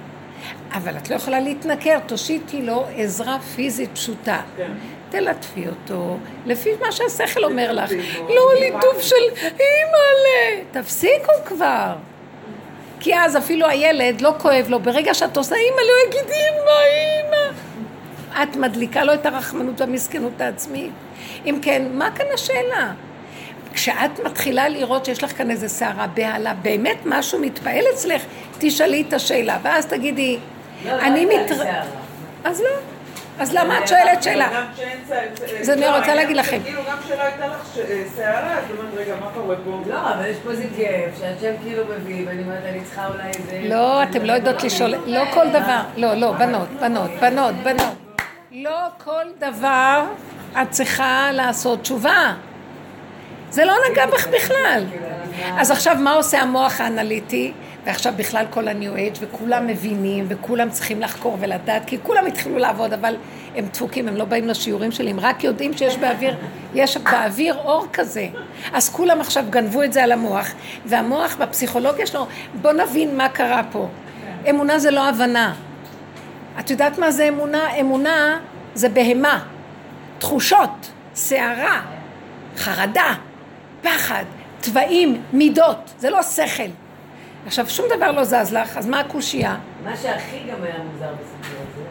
אבל 0.73 0.97
את 0.97 1.09
לא 1.09 1.15
יכולה 1.15 1.39
להתנכר, 1.39 1.99
תושיטי 2.05 2.61
לו 2.61 2.85
עזרה 2.95 3.39
פיזית 3.39 3.89
פשוטה. 3.93 4.41
כן. 4.57 4.71
תלטפי 5.09 5.67
אותו, 5.67 6.17
לפי 6.45 6.69
מה 6.81 6.91
שהשכל 6.91 7.43
אומר 7.43 7.73
לך. 7.73 7.91
לא 8.29 8.53
ליטוף 8.59 9.01
של 9.01 9.15
אימא'לה, 9.43 10.63
תפסיקו 10.71 11.31
כבר. 11.45 11.95
כי 12.99 13.15
אז 13.15 13.37
אפילו 13.37 13.67
הילד 13.67 14.21
לא 14.21 14.33
כואב 14.37 14.65
לו, 14.69 14.79
ברגע 14.79 15.13
שאת 15.13 15.37
עושה 15.37 15.55
אימא, 15.55 15.81
לא 15.81 16.07
יגיד 16.07 16.31
אימא, 16.31 16.71
אימא. 16.93 18.43
את 18.43 18.55
מדליקה 18.55 19.03
לו 19.03 19.13
את 19.13 19.25
הרחמנות 19.25 19.81
והמסכנות 19.81 20.41
העצמית. 20.41 20.91
אם 21.45 21.59
כן, 21.61 21.87
מה 21.91 22.11
כאן 22.11 22.25
השאלה? 22.33 22.93
כשאת 23.77 24.19
מתחילה 24.25 24.69
לראות 24.69 25.05
שיש 25.05 25.23
לך 25.23 25.37
כאן 25.37 25.51
איזה 25.51 25.67
סערה, 25.67 26.07
בהלה, 26.07 26.53
באמת 26.53 26.97
משהו 27.05 27.39
מתפעל 27.39 27.83
אצלך, 27.93 28.21
תשאלי 28.57 29.03
את 29.07 29.13
השאלה, 29.13 29.57
ואז 29.63 29.85
תגידי, 29.85 30.37
לא, 30.85 30.91
לא 30.97 31.01
אני 31.01 31.25
מתר... 31.25 31.55
שערה. 31.55 31.81
אז 32.43 32.61
לא. 32.61 32.67
אז 33.39 33.53
למה 33.53 33.79
את 33.79 33.87
שואלת 33.87 34.23
שאלה? 34.23 34.65
אז 35.61 35.69
אני 35.69 35.81
לא, 35.81 35.97
רוצה 35.97 36.15
להגיד 36.15 36.37
לכם. 36.37 36.59
שכאילו 36.61 36.81
גם 36.89 36.97
כשלא 37.05 37.21
הייתה 37.23 37.47
לך 37.47 37.57
ש- 37.75 37.79
אה, 37.79 38.03
שערה, 38.15 38.53
אז 38.53 38.63
אומרת, 38.77 38.93
רגע, 38.97 39.15
מה 39.15 39.27
קורה 39.33 39.55
פה? 39.65 39.79
לא, 39.89 40.13
אבל 40.13 40.25
יש 40.25 40.37
פה 40.43 40.51
איזה 40.51 40.63
כאב 40.77 41.09
שהשם 41.19 41.53
כאילו 41.63 41.83
מביא, 41.95 42.23
ואני 42.27 42.43
אומרת, 42.43 42.63
אני 42.69 42.81
צריכה 42.83 43.07
אולי 43.07 43.27
איזה... 43.27 43.61
לא, 43.69 44.03
אתם 44.03 44.23
לא 44.25 44.33
יודעות 44.33 44.63
לשאול, 44.63 44.93
לא 45.05 45.23
כל 45.33 45.49
דבר, 45.49 45.79
לא, 45.97 46.13
לא, 46.13 46.31
בנות, 46.31 46.67
בנות, 46.79 47.09
בנות, 47.21 47.55
בנות. 47.63 47.95
לא 48.51 48.79
כל 49.03 49.25
דבר 49.39 50.03
את 50.61 50.71
צריכה 50.71 51.29
לעשות 51.33 51.81
תשובה. 51.81 52.33
זה 53.49 53.65
לא 53.65 53.73
נגע 53.91 54.05
בך 54.05 54.27
בכלל. 54.27 54.83
אז 55.57 55.71
עכשיו 55.71 55.95
מה 55.99 56.13
עושה 56.13 56.41
המוח 56.41 56.81
האנליטי? 56.81 57.53
ועכשיו 57.87 58.13
בכלל 58.15 58.45
כל 58.49 58.67
ה-new 58.67 59.15
age, 59.15 59.17
וכולם 59.19 59.67
מבינים, 59.67 60.25
וכולם 60.27 60.69
צריכים 60.69 61.01
לחקור 61.01 61.37
ולדעת, 61.39 61.85
כי 61.85 61.97
כולם 62.03 62.25
התחילו 62.25 62.57
לעבוד, 62.57 62.93
אבל 62.93 63.15
הם 63.55 63.65
דפוקים, 63.65 64.07
הם 64.07 64.15
לא 64.15 64.25
באים 64.25 64.47
לשיעורים 64.47 64.91
שלי, 64.91 65.09
הם 65.09 65.19
רק 65.19 65.43
יודעים 65.43 65.77
שיש 65.77 65.97
באוויר, 65.97 66.35
יש 66.73 66.97
באוויר 66.97 67.57
אור 67.57 67.87
כזה. 67.93 68.27
אז 68.73 68.89
כולם 68.89 69.21
עכשיו 69.21 69.45
גנבו 69.49 69.83
את 69.83 69.93
זה 69.93 70.03
על 70.03 70.11
המוח, 70.11 70.47
והמוח 70.85 71.35
בפסיכולוגיה 71.35 72.05
שלו, 72.05 72.27
בוא 72.61 72.71
נבין 72.71 73.17
מה 73.17 73.29
קרה 73.29 73.61
פה. 73.71 73.87
אמונה 74.49 74.79
זה 74.79 74.91
לא 74.91 75.09
הבנה. 75.09 75.53
את 76.59 76.69
יודעת 76.69 76.99
מה 76.99 77.11
זה 77.11 77.27
אמונה? 77.27 77.75
אמונה 77.79 78.39
זה 78.73 78.89
בהמה, 78.89 79.39
תחושות, 80.19 80.91
סערה, 81.15 81.81
חרדה, 82.57 83.13
פחד, 83.87 84.23
תוואים, 84.61 85.21
מידות, 85.33 85.93
זה 85.97 86.09
לא 86.09 86.23
שכל. 86.23 86.69
עכשיו, 87.45 87.69
שום 87.69 87.85
דבר 87.97 88.11
לא 88.11 88.23
זז 88.23 88.53
לך, 88.53 88.77
אז 88.77 88.87
מה 88.87 88.99
הקושייה? 88.99 89.55
מה 89.83 89.97
שהכי 89.97 90.37
גם 90.51 90.63
היה 90.63 90.75
מוזר 90.77 91.13
בסיפור 91.13 91.59
הזה, 91.61 91.83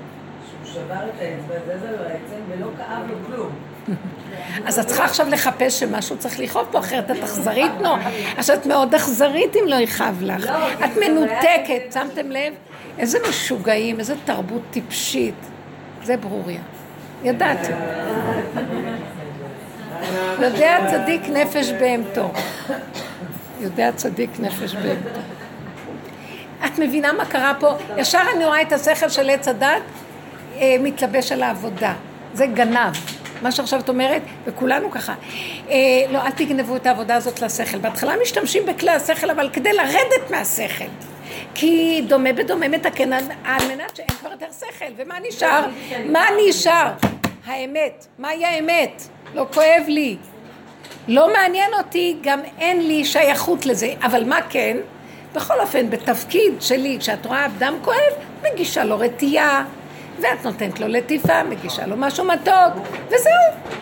שהוא 0.48 0.74
שבר 0.74 1.08
את 1.08 1.20
האצבע, 1.20 1.54
זז 1.66 1.82
לו 1.82 2.04
העצם 2.04 2.42
ולא 2.48 2.66
כאב 2.76 3.10
לו 3.10 3.16
כלום. 3.26 3.50
אז 4.66 4.78
את 4.78 4.86
צריכה 4.86 5.04
עכשיו 5.04 5.28
לחפש 5.28 5.80
שמשהו 5.80 6.18
צריך 6.18 6.40
לכאוב 6.40 6.66
פה, 6.70 6.78
אחרת 6.78 7.10
את 7.10 7.16
אכזרית 7.24 7.72
נו. 7.82 7.94
עכשיו 8.36 8.56
את 8.56 8.66
מאוד 8.66 8.94
אכזרית 8.94 9.56
אם 9.56 9.64
לא 9.66 9.76
יכאב 9.76 10.22
לך. 10.22 10.46
לא, 10.46 10.72
את 10.72 10.94
זה 10.94 11.00
מנותקת, 11.00 11.92
שמתם 11.92 12.30
לב? 12.30 12.52
איזה 12.98 13.18
משוגעים, 13.28 13.98
איזה 13.98 14.14
תרבות 14.24 14.62
טיפשית. 14.70 15.34
זה 16.02 16.16
ברוריה. 16.16 16.60
ידעתי. 17.24 17.72
יודע 20.40 20.78
צדיק 20.90 21.22
נפש 21.28 21.70
בהמתו. 21.70 22.30
יודע 23.60 23.92
צדיק 23.92 24.30
נפש 24.38 24.74
בהמתו. 24.74 25.20
את 26.66 26.78
מבינה 26.78 27.12
מה 27.12 27.24
קרה 27.24 27.52
פה? 27.60 27.70
ישר 27.96 28.22
אני 28.36 28.44
רואה 28.44 28.62
את 28.62 28.72
השכל 28.72 29.08
של 29.08 29.30
עץ 29.30 29.48
הדת 29.48 29.82
אה, 30.58 30.76
מתלבש 30.80 31.32
על 31.32 31.42
העבודה. 31.42 31.94
זה 32.34 32.46
גנב. 32.46 32.94
מה 33.42 33.52
שעכשיו 33.52 33.80
את 33.80 33.88
אומרת, 33.88 34.22
וכולנו 34.46 34.90
ככה. 34.90 35.14
אה, 35.70 35.76
לא, 36.10 36.26
אל 36.26 36.30
תגנבו 36.30 36.76
את 36.76 36.86
העבודה 36.86 37.14
הזאת 37.14 37.42
לשכל. 37.42 37.78
בהתחלה 37.78 38.14
משתמשים 38.22 38.66
בכלי 38.66 38.90
השכל, 38.90 39.30
אבל 39.30 39.50
כדי 39.52 39.72
לרדת 39.72 40.30
מהשכל. 40.30 40.84
כי 41.54 42.02
דומה 42.08 42.32
בדומה 42.32 42.68
מתקן 42.68 43.12
על 43.12 43.24
על 43.44 43.68
מנת 43.68 43.96
שאין 43.96 44.08
כבר 44.08 44.30
יותר 44.30 44.46
שכל. 44.60 44.92
ומה 44.96 45.14
נשאר? 45.28 45.66
מה 46.04 46.24
נשאר? 46.48 46.90
האמת. 47.46 48.06
מהי 48.18 48.44
האמת? 48.44 49.08
לא 49.34 49.46
כואב 49.54 49.84
לי. 49.88 50.16
לא 51.08 51.32
מעניין 51.32 51.74
אותי, 51.74 52.16
גם 52.22 52.40
אין 52.58 52.86
לי 52.86 53.04
שייכות 53.04 53.66
לזה. 53.66 53.94
אבל 54.02 54.24
מה 54.24 54.38
כן? 54.50 54.76
בכל 55.34 55.60
אופן, 55.60 55.90
בתפקיד 55.90 56.52
שלי, 56.60 56.96
כשאת 57.00 57.26
רואה 57.26 57.46
אדם 57.46 57.74
כואב, 57.84 58.12
מגישה 58.42 58.84
לו 58.84 58.98
רטייה, 58.98 59.64
ואת 60.20 60.44
נותנת 60.44 60.80
לו 60.80 60.88
לטיפה, 60.88 61.42
מגישה 61.42 61.86
לו 61.86 61.96
משהו 61.96 62.24
מתוק, 62.24 62.86
וזהו. 63.06 63.76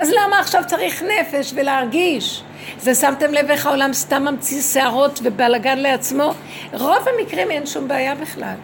אז 0.00 0.10
למה 0.10 0.38
עכשיו 0.38 0.62
צריך 0.66 1.02
נפש 1.02 1.52
ולהרגיש? 1.54 2.42
זה 2.78 2.94
שמתם 2.94 3.34
לב 3.34 3.50
איך 3.50 3.66
העולם 3.66 3.92
סתם 3.92 4.22
ממציא 4.22 4.62
שערות 4.62 5.20
ובלאגן 5.22 5.78
לעצמו? 5.78 6.32
רוב 6.72 7.08
המקרים 7.08 7.50
אין 7.50 7.66
שום 7.66 7.88
בעיה 7.88 8.14
בכלל. 8.14 8.54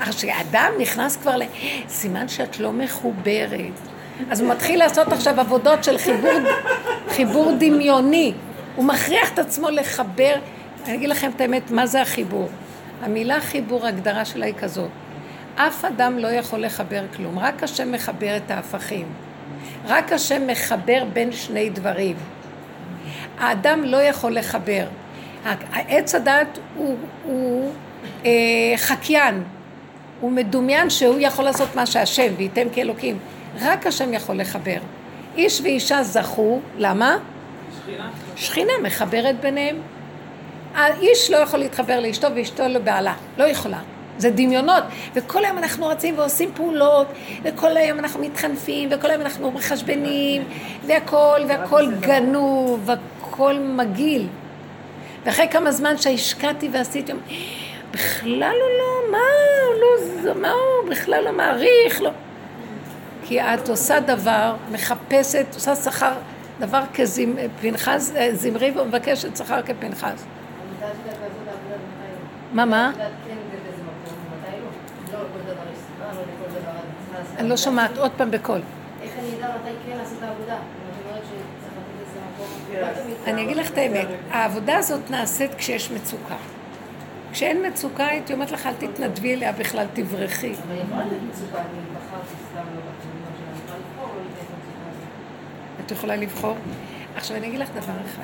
אבל 0.00 0.12
כשאדם 0.12 0.72
נכנס 0.78 1.16
כבר 1.16 1.36
ל... 1.36 1.42
סימן 1.88 2.28
שאת 2.28 2.60
לא 2.60 2.72
מחוברת. 2.72 3.90
אז 4.30 4.40
הוא 4.40 4.50
מתחיל 4.50 4.78
לעשות 4.78 5.12
עכשיו 5.12 5.40
עבודות 5.40 5.84
של 5.84 5.98
חיבור, 5.98 6.38
חיבור 7.08 7.52
דמיוני. 7.58 8.32
הוא 8.76 8.84
מכריח 8.84 9.32
את 9.32 9.38
עצמו 9.38 9.70
לחבר. 9.70 10.34
אני 10.86 10.94
אגיד 10.94 11.08
לכם 11.08 11.30
את 11.36 11.40
האמת, 11.40 11.70
מה 11.70 11.86
זה 11.86 12.02
החיבור? 12.02 12.48
המילה 13.02 13.40
חיבור, 13.40 13.86
ההגדרה 13.86 14.24
שלה 14.24 14.46
היא 14.46 14.54
כזאת. 14.54 14.88
אף 15.56 15.84
אדם 15.84 16.18
לא 16.18 16.28
יכול 16.28 16.64
לחבר 16.64 17.02
כלום, 17.16 17.38
רק 17.38 17.62
השם 17.62 17.92
מחבר 17.92 18.36
את 18.36 18.50
ההפכים. 18.50 19.06
רק 19.86 20.12
השם 20.12 20.46
מחבר 20.46 21.04
בין 21.12 21.32
שני 21.32 21.70
דברים. 21.70 22.16
האדם 23.38 23.84
לא 23.84 23.96
יכול 23.96 24.34
לחבר. 24.34 24.84
העץ 25.72 26.14
הדת 26.14 26.58
הוא, 26.76 26.96
הוא 27.24 27.70
אה, 28.24 28.30
חקיין, 28.76 29.42
הוא 30.20 30.32
מדומיין 30.32 30.90
שהוא 30.90 31.16
יכול 31.20 31.44
לעשות 31.44 31.76
מה 31.76 31.86
שהשם, 31.86 32.32
וייתם 32.36 32.66
כאלוקים. 32.72 33.18
רק 33.60 33.86
השם 33.86 34.12
יכול 34.12 34.36
לחבר. 34.36 34.78
איש 35.36 35.60
ואישה 35.60 36.02
זכו, 36.02 36.60
למה? 36.78 37.16
שכינה 38.36 38.72
מחברת 38.82 39.40
ביניהם. 39.40 39.76
האיש 40.74 41.30
לא 41.30 41.36
יכול 41.36 41.58
להתחבר 41.58 42.00
לאשתו 42.00 42.28
ואשתו 42.34 42.62
לבעלה, 42.68 43.14
לא 43.38 43.44
יכולה. 43.44 43.78
זה 44.18 44.30
דמיונות, 44.30 44.84
וכל 45.14 45.44
היום 45.44 45.58
אנחנו 45.58 45.86
רצים 45.86 46.18
ועושים 46.18 46.50
פעולות, 46.54 47.06
וכל 47.42 47.76
היום 47.76 47.98
אנחנו 47.98 48.20
מתחנפים, 48.20 48.88
וכל 48.92 49.10
היום 49.10 49.22
אנחנו 49.22 49.50
מחשבנים, 49.50 50.44
והכל, 50.86 51.40
והכל 51.48 51.90
גנוב, 52.00 52.80
והכל 52.84 53.54
מגעיל. 53.58 54.26
ואחרי 55.24 55.48
כמה 55.48 55.72
זמן 55.72 55.96
שהשקעתי 55.96 56.68
ועשיתי, 56.72 57.12
בכלל 57.90 58.54
הוא 58.60 58.70
לא, 58.78 59.12
מה, 59.12 59.18
הוא 59.66 60.24
לא, 60.24 60.34
מה 60.40 60.50
הוא 60.50 60.90
בכלל 60.90 61.24
לא 61.24 61.32
מעריך, 61.32 62.02
לא. 62.02 62.10
כי 63.30 63.40
את 63.40 63.68
עושה 63.68 64.00
דבר, 64.00 64.54
מחפשת, 64.72 65.46
עושה 65.54 65.76
שכר, 65.76 66.12
דבר 66.60 66.82
כפנחס, 66.92 68.12
זמרי 68.32 68.70
ומבקשת 68.70 69.36
שכר 69.36 69.62
כפנחס. 69.62 70.24
מה, 72.52 72.64
מה? 72.64 72.92
אני 77.38 77.48
לא 77.48 77.56
שומעת, 77.56 77.98
עוד 77.98 78.10
פעם 78.16 78.30
בקול. 78.30 78.60
איך 79.02 79.12
אני 79.18 79.28
אדע 79.38 79.48
מתי 79.48 79.70
כן 79.86 79.98
לעשות 79.98 80.22
העבודה? 80.22 80.56
אם 83.26 83.34
אני 83.34 83.42
אגיד 83.42 83.56
לך 83.56 83.70
את 83.70 83.78
האמת, 83.78 84.06
העבודה 84.30 84.78
הזאת 84.78 85.10
נעשית 85.10 85.54
כשיש 85.54 85.90
מצוקה. 85.90 86.36
כשאין 87.32 87.66
מצוקה, 87.66 88.06
הייתי 88.06 88.32
אומרת 88.32 88.50
לך, 88.50 88.66
אל 88.66 88.72
תתנדבי 88.78 89.34
אליה 89.34 89.52
בכלל, 89.52 89.86
תברחי. 89.92 90.52
אבל 90.52 90.76
יכולה 90.86 91.04
להיות 91.04 91.22
מצוקה, 91.30 91.58
אני 91.58 91.80
בחרתי 91.94 92.34
סתם 92.50 92.62
לא 92.74 92.80
בכתובים 92.80 93.22
שאני 93.38 93.58
יכולה 93.64 93.78
לבחור 93.78 94.08
לא 94.16 94.22
לתת 94.22 94.42
מצוקה 94.42 94.86
הזאת. 94.90 95.79
את 95.92 95.96
יכולה 95.96 96.16
לבחור. 96.16 96.56
עכשיו 97.16 97.36
אני 97.36 97.46
אגיד 97.46 97.60
לך 97.60 97.68
דבר 97.70 97.94
אחד. 98.06 98.22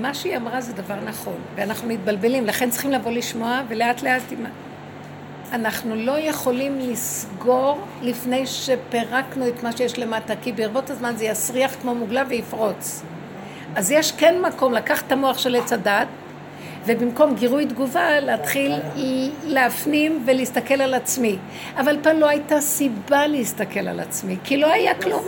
מה 0.00 0.14
שהיא 0.14 0.36
אמרה 0.36 0.60
זה 0.60 0.72
דבר 0.72 0.94
נכון, 1.04 1.36
ואנחנו 1.54 1.88
מתבלבלים, 1.88 2.46
לכן 2.46 2.70
צריכים 2.70 2.90
לבוא 2.90 3.10
לשמוע 3.10 3.60
ולאט 3.68 4.02
לאט. 4.02 4.22
אנחנו 5.52 5.94
לא 5.94 6.18
יכולים 6.18 6.78
לסגור 6.78 7.80
לפני 8.02 8.46
שפירקנו 8.46 9.48
את 9.48 9.62
מה 9.62 9.72
שיש 9.72 9.98
למטה, 9.98 10.34
כי 10.42 10.52
ברבות 10.52 10.90
הזמן 10.90 11.16
זה 11.16 11.24
יסריח 11.24 11.74
כמו 11.82 11.94
מוגלה 11.94 12.22
ויפרוץ. 12.28 13.02
אז 13.76 13.90
יש 13.90 14.12
כן 14.12 14.42
מקום 14.42 14.72
לקחת 14.72 15.06
את 15.06 15.12
המוח 15.12 15.38
של 15.38 15.56
עץ 15.56 15.72
הדת, 15.72 16.06
ובמקום 16.86 17.34
גירוי 17.34 17.66
תגובה 17.66 18.20
להתחיל 18.20 18.72
להפנים 19.44 20.22
ולהסתכל 20.26 20.74
על 20.74 20.94
עצמי. 20.94 21.36
אבל 21.76 21.96
פעם 22.02 22.20
לא 22.20 22.28
הייתה 22.28 22.60
סיבה 22.60 23.26
להסתכל 23.26 23.88
על 23.88 24.00
עצמי, 24.00 24.36
כי 24.44 24.56
לא 24.56 24.72
היה 24.72 24.94
כלום. 24.94 25.24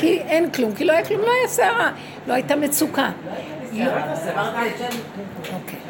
כי 0.00 0.18
אין 0.20 0.50
כלום, 0.50 0.74
כי 0.74 0.84
לא 0.84 0.92
היה 0.92 1.04
כלום, 1.04 1.20
לא 1.20 1.30
היה 1.40 1.48
סערה, 1.48 1.92
לא 2.26 2.32
הייתה 2.34 2.56
מצוקה. 2.56 3.10
שם, 4.78 4.98
אוקיי. 5.54 5.85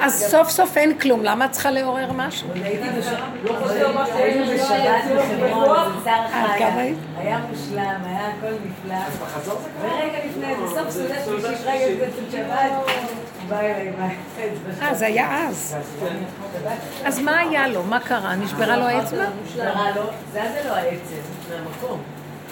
אז 0.00 0.24
סוף 0.30 0.50
סוף 0.50 0.76
אין 0.76 0.98
כלום, 0.98 1.24
למה 1.24 1.44
את 1.44 1.50
צריכה 1.50 1.70
לעורר 1.70 2.12
משהו? 2.12 2.48
הייתי 2.54 2.88
בשבת, 2.98 3.18
לא 3.42 3.52
חושב 3.62 3.90
מה 3.94 4.06
שהיינו 4.06 4.44
בשבת 4.52 5.04
בחברון, 5.16 5.92
אצל 6.00 6.04
שר 6.04 6.10
אה. 6.10 6.76
היית? 6.76 6.98
היה 7.18 7.38
מושלם, 7.50 8.00
היה 8.04 8.28
הכל 8.28 8.54
נפלא. 8.64 8.96
ורגע 9.80 10.18
לפני 10.28 10.54
זה, 10.56 10.74
סוף 10.74 10.90
סעודת 10.90 11.24
שלישית, 11.24 11.66
רגע 11.66 12.06
לפני 12.06 12.30
שבת, 12.32 12.70
בא 13.48 13.60
אליי 13.60 13.92
אה, 14.82 14.94
זה 14.94 15.06
היה 15.06 15.48
אז. 15.48 15.76
אז 17.04 17.18
מה 17.18 17.38
היה 17.38 17.68
לו? 17.68 17.82
מה 17.82 18.00
קרה? 18.00 18.34
נשברה 18.34 18.76
לו 18.76 18.84
האצבע? 18.84 19.24
נראה 19.56 19.90
לו, 19.96 20.02
זזה 20.30 20.62
לו 20.64 20.74
העצם 20.74 21.22
מהמקום. 21.50 22.02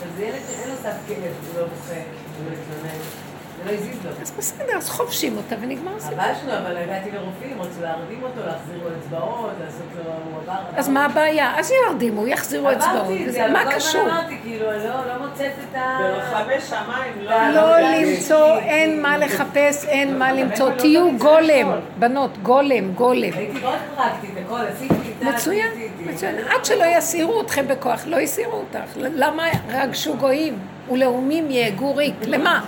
אז 0.02 0.08
זה 0.16 0.24
ילד 0.24 0.38
שאין 0.50 0.68
לו 0.68 0.74
סף 0.82 0.96
כלב, 1.06 1.16
הוא 1.16 1.60
לא 1.60 1.66
בוכה, 1.66 1.94
הוא 1.94 2.46
לא 2.46 2.52
מתלונן. 2.52 3.19
זה 3.64 3.70
לא 3.70 3.74
הזיז 3.76 4.04
לו. 4.04 4.10
אז 4.22 4.30
בסדר, 4.38 4.76
אז 4.76 4.90
חובשים 4.90 5.36
אותה 5.36 5.54
ונגמר 5.60 5.96
הסיפור. 5.96 6.18
חבל 6.18 6.32
שלו, 6.42 6.52
אבל 6.58 6.76
הגעתי 6.76 7.10
לרופאים, 7.10 7.62
רצו 7.62 7.82
להרדים 7.82 8.22
אותו, 8.22 8.40
להחזיר 8.46 8.78
לו 8.84 8.90
אצבעות, 8.98 9.50
לעשות 9.64 9.86
לו, 9.96 10.02
הוא 10.04 10.40
עבר... 10.42 10.52
אז 10.76 10.88
מה 10.88 11.04
הבעיה? 11.04 11.58
אז 11.58 11.72
ירדימו, 11.86 12.26
יחזירו 12.26 12.72
אצבעות. 12.72 13.06
אבל 13.40 13.52
מה 13.52 13.64
כל 13.64 13.68
הזמן 13.68 13.74
קשור? 13.74 14.02
אמרתי, 14.02 14.36
כאילו, 14.42 14.70
אני 14.70 14.84
לא 14.84 14.94
לא 15.06 15.26
מוצאת 15.26 15.52
את 15.70 15.76
ה... 15.76 15.98
ברחבי 16.00 16.60
שמיים 16.60 17.12
לא... 17.20 17.48
לא 17.54 17.74
היה 17.74 18.00
למצוא, 18.00 18.58
אין 18.58 19.02
מה 19.02 19.18
לחפש, 19.18 19.84
אין 19.84 20.18
מה 20.18 20.32
למצוא. 20.32 20.70
תהיו 20.78 21.18
גולם, 21.18 21.70
בנות, 21.98 22.38
גולם, 22.42 22.92
גולם. 22.92 23.20
הייתי 23.22 23.60
מאוד 23.60 23.78
פרקטית, 23.96 24.30
הכל, 24.46 24.60
עשיתי 24.74 24.94
כיתה, 25.04 25.30
מצוין. 25.30 25.70
מצוין. 26.06 26.34
עד 26.48 26.64
שלא 26.64 26.84
יסירו 26.84 27.40
אתכם 27.40 27.68
בכוח, 27.68 28.02
לא 28.06 28.16
יסירו 28.16 28.52
אותך. 28.52 28.90
למה 28.96 29.44
רגשו 29.68 30.16
גויים? 30.16 30.58
ולאומים 30.92 31.50
יהגו 31.50 31.96
ריק. 31.96 32.14
למה? 32.26 32.60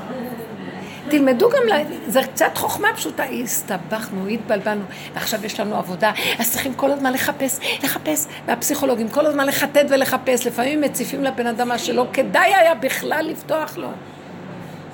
תלמדו 1.13 1.51
גם, 1.51 1.69
ל- 1.69 2.11
זה 2.11 2.21
קצת 2.23 2.51
חוכמה 2.55 2.89
פשוטה, 2.97 3.25
הסתבכנו, 3.25 4.27
התבלבלנו, 4.27 4.83
ועכשיו 5.15 5.47
יש 5.47 5.61
לנו 5.61 5.77
עבודה, 5.77 6.13
אז 6.39 6.53
צריכים 6.53 6.75
כל 6.75 6.91
הזמן 6.91 7.13
לחפש, 7.13 7.59
לחפש, 7.83 8.27
והפסיכולוגים 8.47 9.09
כל 9.09 9.27
הזמן 9.27 9.47
לחטט 9.47 9.87
ולחפש, 9.89 10.47
לפעמים 10.47 10.81
מציפים 10.81 11.25
לבן 11.25 11.47
אדם 11.47 11.69
מה 11.69 11.79
שלא 11.79 12.07
כדאי 12.13 12.55
היה 12.55 12.75
בכלל 12.75 13.27
לפתוח 13.31 13.77
לו, 13.77 13.89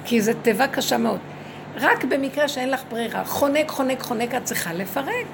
כי 0.04 0.20
זו 0.20 0.32
תיבה 0.42 0.66
קשה 0.66 0.98
מאוד. 0.98 1.18
רק 1.76 2.04
במקרה 2.04 2.48
שאין 2.48 2.70
לך 2.70 2.80
ברירה, 2.90 3.24
חונק, 3.24 3.70
חונק, 3.70 4.00
חונק, 4.00 4.34
את 4.34 4.44
צריכה 4.44 4.72
לפרק. 4.72 5.26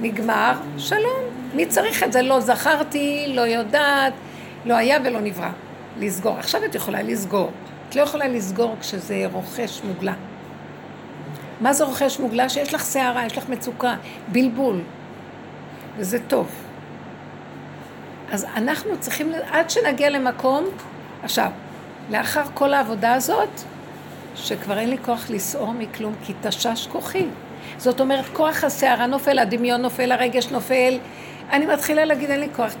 נגמר, 0.00 0.52
שלום. 0.78 1.20
מי 1.54 1.66
צריך 1.66 2.02
את 2.02 2.12
זה? 2.12 2.22
לא 2.22 2.40
זכרתי, 2.40 3.24
לא 3.28 3.40
יודעת, 3.42 4.12
לא 4.64 4.74
היה 4.74 4.98
ולא 5.04 5.20
נברא. 5.20 5.50
לסגור. 5.98 6.38
עכשיו 6.38 6.64
את 6.64 6.74
יכולה 6.74 7.02
לסגור. 7.02 7.50
את 7.92 7.96
לא 7.96 8.02
יכולה 8.02 8.28
לסגור 8.28 8.76
כשזה 8.80 9.26
רוכש 9.32 9.80
מוגלה. 9.84 10.14
מה 11.60 11.72
זה 11.72 11.84
רוכש 11.84 12.18
מוגלה? 12.18 12.48
שיש 12.48 12.74
לך 12.74 12.84
שערה, 12.92 13.26
יש 13.26 13.38
לך 13.38 13.48
מצוקה, 13.48 13.94
בלבול. 14.28 14.80
וזה 15.96 16.18
טוב. 16.28 16.50
אז 18.30 18.46
אנחנו 18.56 19.00
צריכים, 19.00 19.32
עד 19.50 19.70
שנגיע 19.70 20.10
למקום, 20.10 20.64
עכשיו, 21.22 21.50
לאחר 22.10 22.42
כל 22.54 22.74
העבודה 22.74 23.14
הזאת, 23.14 23.60
שכבר 24.34 24.78
אין 24.78 24.90
לי 24.90 24.98
כוח 25.04 25.30
לסעור 25.30 25.72
מכלום, 25.72 26.14
כי 26.24 26.32
תשש 26.42 26.86
כוחי. 26.86 27.26
זאת 27.78 28.00
אומרת, 28.00 28.24
כוח 28.32 28.64
הסערה 28.64 29.06
נופל, 29.06 29.38
הדמיון 29.38 29.82
נופל, 29.82 30.12
הרגש 30.12 30.46
נופל. 30.46 30.98
אני 31.50 31.66
מתחילה 31.66 32.04
להגיד, 32.04 32.30
אין 32.30 32.40
לי 32.40 32.48
כוח. 32.56 32.74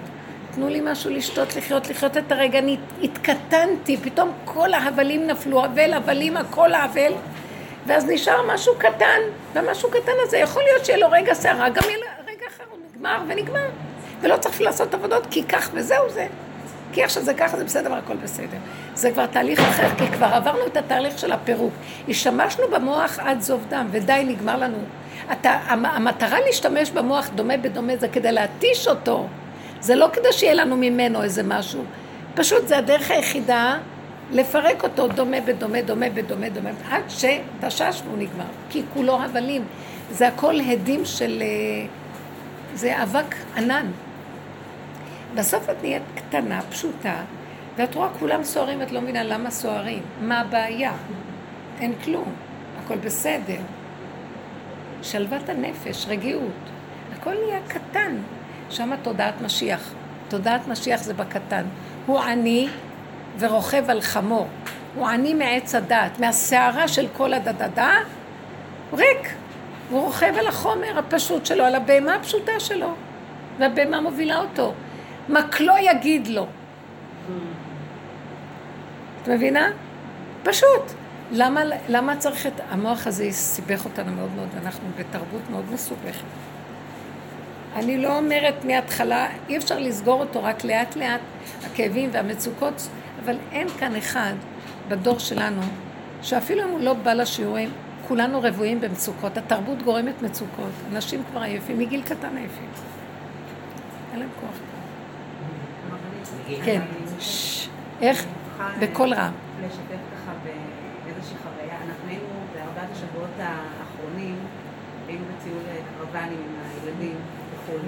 תנו 0.54 0.68
לי 0.68 0.80
משהו 0.84 1.10
לשתות, 1.10 1.56
לחיות, 1.56 1.88
לחיות 1.88 2.16
את 2.16 2.32
הרגע. 2.32 2.58
אני 2.58 2.76
התקטנתי, 3.02 3.96
פתאום 3.96 4.32
כל 4.44 4.74
ההבלים 4.74 5.26
נפלו, 5.26 5.64
אבל, 5.64 5.92
הבלים, 5.92 6.36
הכל 6.36 6.74
האבל. 6.74 7.12
ואז 7.86 8.06
נשאר 8.08 8.54
משהו 8.54 8.74
קטן, 8.78 9.20
והמשהו 9.52 9.90
קטן 9.90 10.12
הזה, 10.22 10.38
יכול 10.38 10.62
להיות 10.62 10.84
שיהיה 10.84 10.98
לו 10.98 11.06
רגע 11.10 11.34
סערה, 11.34 11.68
גם 11.68 11.82
יהיה 11.84 11.96
לו 11.96 12.06
רגע 12.26 12.46
אחר, 12.48 12.64
הוא 12.70 12.78
נגמר 12.90 13.18
ונגמר. 13.28 13.68
ולא 14.20 14.36
צריך 14.36 14.60
לעשות 14.60 14.94
עבודות, 14.94 15.26
כי 15.30 15.42
כך 15.44 15.70
וזהו 15.74 16.10
זה. 16.10 16.26
כי 16.92 17.04
עכשיו 17.04 17.22
זה 17.22 17.34
ככה, 17.34 17.56
זה 17.56 17.64
בסדר 17.64 17.92
והכל 17.92 18.16
בסדר. 18.16 18.58
זה 18.94 19.10
כבר 19.10 19.26
תהליך 19.26 19.60
אחר, 19.60 19.88
כי 19.98 20.06
כבר 20.06 20.26
עברנו 20.26 20.66
את 20.66 20.76
התהליך 20.76 21.18
של 21.18 21.32
הפירוק. 21.32 21.72
השתמשנו 22.08 22.64
במוח 22.72 23.18
עד 23.18 23.40
זוב 23.40 23.66
דם, 23.68 23.88
ודי, 23.90 24.24
נגמר 24.26 24.56
לנו. 24.56 24.78
אתה, 25.32 25.50
המטרה 25.68 26.40
להשתמש 26.40 26.90
במוח 26.90 27.28
דומה 27.34 27.56
בדומה 27.56 27.96
זה 27.96 28.08
כדי 28.08 28.32
להתיש 28.32 28.88
אותו. 28.88 29.26
זה 29.82 29.94
לא 29.94 30.08
כדי 30.12 30.32
שיהיה 30.32 30.54
לנו 30.54 30.76
ממנו 30.76 31.22
איזה 31.22 31.42
משהו. 31.42 31.84
פשוט 32.34 32.66
זה 32.66 32.78
הדרך 32.78 33.10
היחידה 33.10 33.78
לפרק 34.32 34.84
אותו 34.84 35.08
דומה 35.08 35.40
בדומה, 35.40 35.82
דומה 35.82 36.10
בדומה, 36.10 36.48
דומה, 36.48 36.70
עד 36.90 37.02
שתשש 37.08 38.02
והוא 38.04 38.18
נגמר. 38.18 38.44
כי 38.70 38.82
כולו 38.94 39.22
הבלים. 39.22 39.64
זה 40.10 40.28
הכל 40.28 40.60
הדים 40.60 41.04
של... 41.04 41.42
אה, 41.42 41.86
זה 42.74 43.02
אבק 43.02 43.34
ענן. 43.56 43.86
בסוף 45.34 45.70
את 45.70 45.76
נהיית 45.82 46.02
קטנה, 46.14 46.60
פשוטה, 46.70 47.14
ואת 47.76 47.94
רואה 47.94 48.08
כולם 48.18 48.44
סוערים, 48.44 48.82
את 48.82 48.92
לא 48.92 49.00
מבינה 49.00 49.22
למה 49.22 49.50
סוערים. 49.50 50.02
מה 50.20 50.40
הבעיה? 50.40 50.92
אין 51.80 51.92
כלום, 52.04 52.32
הכל 52.84 52.96
בסדר. 52.96 53.60
שלוות 55.02 55.48
הנפש, 55.48 56.06
רגיעות. 56.08 56.52
הכל 57.12 57.34
נהיה 57.46 57.60
קטן. 57.68 58.16
שם 58.72 58.90
תודעת 59.02 59.40
משיח. 59.40 59.92
תודעת 60.28 60.68
משיח 60.68 61.02
זה 61.02 61.14
בקטן. 61.14 61.64
הוא 62.06 62.20
עני 62.20 62.68
ורוכב 63.38 63.90
על 63.90 64.00
חמור. 64.00 64.48
הוא 64.94 65.06
עני 65.06 65.34
מעץ 65.34 65.74
הדעת, 65.74 66.20
מהסערה 66.20 66.88
של 66.88 67.06
כל 67.16 67.34
הדדדה, 67.34 67.92
ריק. 68.92 69.34
הוא 69.90 70.00
רוכב 70.00 70.34
על 70.38 70.46
החומר 70.46 70.98
הפשוט 70.98 71.46
שלו, 71.46 71.64
על 71.64 71.74
הבהמה 71.74 72.14
הפשוטה 72.14 72.60
שלו. 72.60 72.94
והבהמה 73.58 74.00
מובילה 74.00 74.38
אותו. 74.38 74.74
מקלו 75.28 75.74
יגיד 75.80 76.26
לו. 76.26 76.46
את 79.22 79.28
מבינה? 79.28 79.70
פשוט. 80.42 80.92
למה, 81.30 81.60
למה 81.88 82.16
צריך 82.16 82.46
את... 82.46 82.60
המוח 82.70 83.06
הזה 83.06 83.30
סיבך 83.30 83.84
אותנו 83.84 84.12
מאוד 84.12 84.30
מאוד, 84.36 84.48
ואנחנו 84.54 84.88
בתרבות 84.98 85.50
מאוד 85.50 85.64
מסובכת. 85.72 86.24
אני 87.76 87.98
לא 87.98 88.18
אומרת 88.18 88.64
מההתחלה, 88.64 89.28
אי 89.48 89.56
אפשר 89.56 89.78
לסגור 89.78 90.20
אותו 90.20 90.42
רק 90.42 90.64
לאט 90.64 90.96
לאט, 90.96 91.20
הכאבים 91.66 92.10
והמצוקות, 92.12 92.88
אבל 93.24 93.36
אין 93.52 93.68
כאן 93.68 93.96
אחד 93.96 94.32
בדור 94.88 95.18
שלנו, 95.18 95.60
שאפילו 96.22 96.62
אם 96.64 96.68
הוא 96.68 96.80
לא 96.80 96.94
בא 96.94 97.12
לשיעורים, 97.12 97.70
כולנו 98.08 98.42
רבועים 98.42 98.80
במצוקות. 98.80 99.38
התרבות 99.38 99.82
גורמת 99.82 100.22
מצוקות. 100.22 100.72
אנשים 100.92 101.22
כבר 101.30 101.42
עייפים, 101.42 101.78
מגיל 101.78 102.02
קטן 102.02 102.36
עייפים. 102.36 102.68
אין 104.12 104.20
להם 104.20 104.28
כוח. 104.40 104.58
כן. 106.64 106.80
איך? 108.00 108.24
בקול 108.80 109.14
רם. 109.14 109.32
לשתף 109.64 110.02
ככה 110.14 110.32
באיזושהי 110.44 111.36
חוויה. 111.42 111.76
אנחנו 111.88 112.08
היינו 112.08 112.24
בארבעת 112.54 112.88
השבועות 112.92 113.30
האחרונים, 113.38 114.36
היינו 115.06 115.24
בטיול 115.24 115.62
קרוונים 115.98 116.42
עם 116.48 116.84
הילדים 116.84 117.16
בחו"ל. 117.62 117.80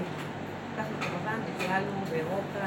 לקחנו 0.73 0.97
קרוון 0.99 1.39
וטיילנו 1.45 2.01
באירופה. 2.09 2.65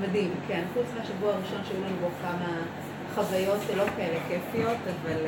מדהים, 0.00 0.30
כן. 0.48 0.62
חוץ 0.74 0.86
מהשבוע 0.98 1.34
הראשון 1.34 1.60
שהיו 1.64 1.80
לנו 1.84 1.96
בו 2.00 2.08
כמה 2.22 2.62
חוויות 3.14 3.60
לא 3.76 3.84
כאלה 3.96 4.18
כיפיות, 4.28 4.76
אבל 4.86 5.20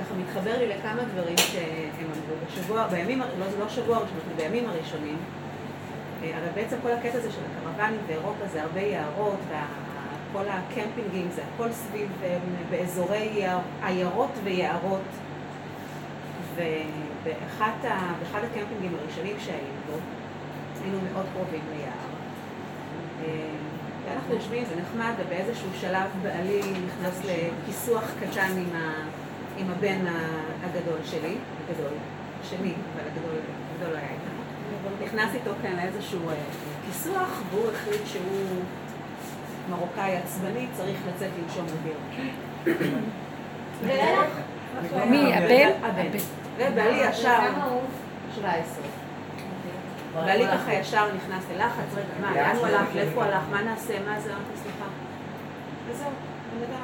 ככה 0.00 0.14
מתחבר 0.14 0.58
לי 0.58 0.68
לכמה 0.68 1.02
דברים 1.14 1.36
שהם 1.38 2.06
אמרו. 2.06 2.36
בשבוע, 2.46 2.86
בימים, 2.86 3.20
לא, 3.20 3.46
לא 3.60 3.68
שבוע 3.68 3.98
ראשון, 3.98 4.18
בימים 4.36 4.68
הראשונים, 4.68 5.16
אבל 6.20 6.48
בעצם 6.54 6.76
כל 6.82 6.90
הקטע 6.90 7.18
הזה 7.18 7.32
של 7.32 7.40
הקרוונים 7.50 8.00
באירופה 8.06 8.46
זה 8.52 8.62
הרבה 8.62 8.80
יערות, 8.80 9.38
וכל 9.48 10.44
הקמפינגים 10.48 11.28
זה 11.34 11.42
הכל 11.54 11.72
סביב 11.72 12.08
באזורי 12.70 13.46
עיירות 13.82 14.30
ויערות. 14.44 15.00
ובאחד 17.24 17.72
הקמפינגים 18.32 18.96
הראשונים 19.00 19.36
שהיינו 19.38 19.80
בו, 19.86 19.98
היינו 20.82 20.98
מאוד 21.12 21.26
קרובים 21.32 21.60
ליער. 21.76 22.14
ואנחנו 24.04 24.34
יושבים, 24.34 24.64
זה 24.64 24.74
נחמד, 24.76 25.12
ובאיזשהו 25.18 25.68
שלב 25.80 26.10
בעלי 26.22 26.60
נכנס 26.60 27.20
לכיסוח 27.24 28.10
קטן 28.20 28.52
עם, 28.58 28.76
ה, 28.76 29.04
עם 29.56 29.70
הבן 29.70 29.98
הגדול 30.64 30.98
שלי, 31.04 31.36
הגדול, 31.68 31.92
שלי, 32.50 32.72
אבל 32.94 33.04
הגדול, 33.10 33.38
הגדול 33.74 33.92
לא 33.92 33.98
היה 33.98 34.10
איתנו. 34.10 34.34
נכנס 35.04 35.34
איתו 35.34 35.50
כאן 35.62 35.76
לאיזשהו 35.76 36.20
כיסוח, 36.86 37.42
והוא 37.50 37.70
החליט 37.72 38.06
שהוא 38.06 38.62
מרוקאי 39.70 40.16
עצבני, 40.16 40.66
צריך 40.72 40.98
לצאת 41.08 41.30
לנשום 41.42 41.66
אוויר. 41.78 41.96
מי, 45.10 45.34
הבן? 45.34 45.70
הבן. 45.82 46.18
ובעלי 46.56 47.08
ישר... 47.08 47.36
כמה 47.54 47.64
הוא? 47.64 47.82
17. 48.34 48.84
בעלי 50.14 50.46
ככה 50.46 50.72
ישר 50.72 51.06
נכנס 51.16 51.44
ללחץ, 51.54 51.94
רגע, 51.94 52.04
מה, 52.20 52.34
לאן 52.34 52.56
הוא 52.56 52.66
הלך, 52.66 52.94
לאיפה 52.94 53.14
הוא 53.14 53.22
הלך, 53.22 53.42
מה 53.50 53.62
נעשה, 53.62 53.94
מה 54.06 54.20
זה, 54.20 54.30
אמרתי, 54.30 54.56
סליחה. 54.62 54.84
וזהו, 55.88 56.06
אני 56.06 56.62
יודעת, 56.62 56.78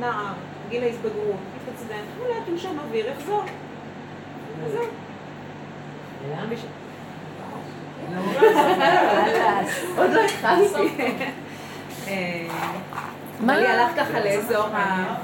נער, 0.00 0.32
גיל 0.68 0.82
ההתבגרות, 0.82 1.36
התעצבן, 1.56 2.02
אולי 2.20 2.34
תנשום 2.46 2.78
אוויר, 2.78 3.06
יחזור. 3.06 3.42
וזהו. 4.64 4.84
עוד 9.96 10.10
לא 10.10 10.20
התחלתי. 10.20 11.14
מה? 13.40 13.58
לי 13.58 13.68
הלך 13.68 13.90
ככה 13.96 14.20
לאזור 14.20 14.66
ה... 14.66 15.14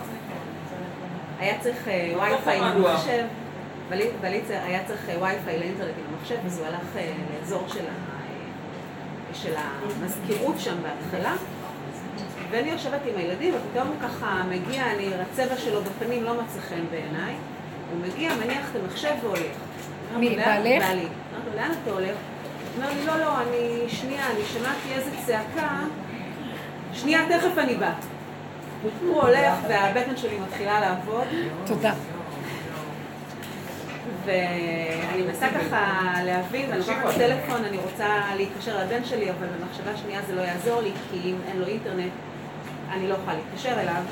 היה 1.39 1.59
צריך 1.61 1.89
וי-פיי 2.21 2.61
למחשב, 2.61 3.25
ולי 3.89 4.09
היה 4.49 4.85
צריך 4.87 5.01
וי-פיי 5.21 5.59
לאינטרנט 5.59 5.95
עם 5.99 6.15
המחשב, 6.15 6.37
אז 6.47 6.59
הוא 6.59 6.67
הלך 6.67 7.05
לאזור 7.41 7.65
של 9.33 9.55
המזכירות 9.57 10.55
שם 10.59 10.77
בהתחלה, 10.83 11.35
ואני 12.51 12.71
יושבת 12.71 13.01
עם 13.07 13.17
הילדים, 13.17 13.55
ופתאום 13.55 13.89
הוא 13.89 13.97
ככה 14.03 14.43
מגיע, 14.51 14.93
אני, 14.93 15.11
הצבע 15.15 15.57
שלו 15.57 15.81
בפנים 15.83 16.25
לא 16.25 16.35
מצא 16.35 16.61
חן 16.69 16.85
בעיניי, 16.91 17.35
הוא 17.91 18.01
מגיע, 18.01 18.35
מניח 18.35 18.71
את 18.71 18.81
המחשב 18.83 19.15
והולך. 19.23 19.57
מי, 20.17 20.37
בעלך? 20.37 20.83
בעלי. 20.83 21.07
אמרתי 21.35 21.57
לאן 21.57 21.71
אתה 21.83 21.91
הולך? 21.91 22.07
הוא 22.07 22.85
אומר 22.85 22.95
לי, 22.95 23.07
לא, 23.07 23.17
לא, 23.19 23.41
אני, 23.41 23.89
שנייה, 23.89 24.31
אני 24.31 24.41
שמעתי 24.53 24.93
איזה 24.93 25.11
צעקה, 25.27 25.79
שנייה, 26.93 27.21
תכף 27.29 27.59
אני 27.59 27.75
בא. 27.75 27.93
הוא 29.03 29.23
הולך 29.23 29.55
והבטן 29.69 30.17
שלי 30.17 30.39
מתחילה 30.39 30.81
לעבוד. 30.81 31.27
תודה. 31.67 31.93
ואני 34.27 35.23
מנסה 35.23 35.47
ככה 35.49 36.13
להבין, 36.25 36.71
ואני 36.71 36.79
לוקחת 36.81 37.15
טלפון, 37.17 37.65
אני 37.65 37.77
רוצה 37.77 38.21
להתקשר 38.37 38.85
לבן 38.85 39.05
שלי, 39.05 39.31
אבל 39.31 39.47
במחשבה 39.47 39.97
שנייה 39.97 40.21
זה 40.27 40.35
לא 40.35 40.41
יעזור 40.41 40.81
לי, 40.81 40.91
כי 41.11 41.21
אם 41.25 41.37
אין 41.49 41.59
לו 41.59 41.67
אינטרנט, 41.67 42.13
אני 42.93 43.09
לא 43.09 43.15
יכולה 43.15 43.37
להתקשר 43.37 43.81
אליו. 43.81 44.03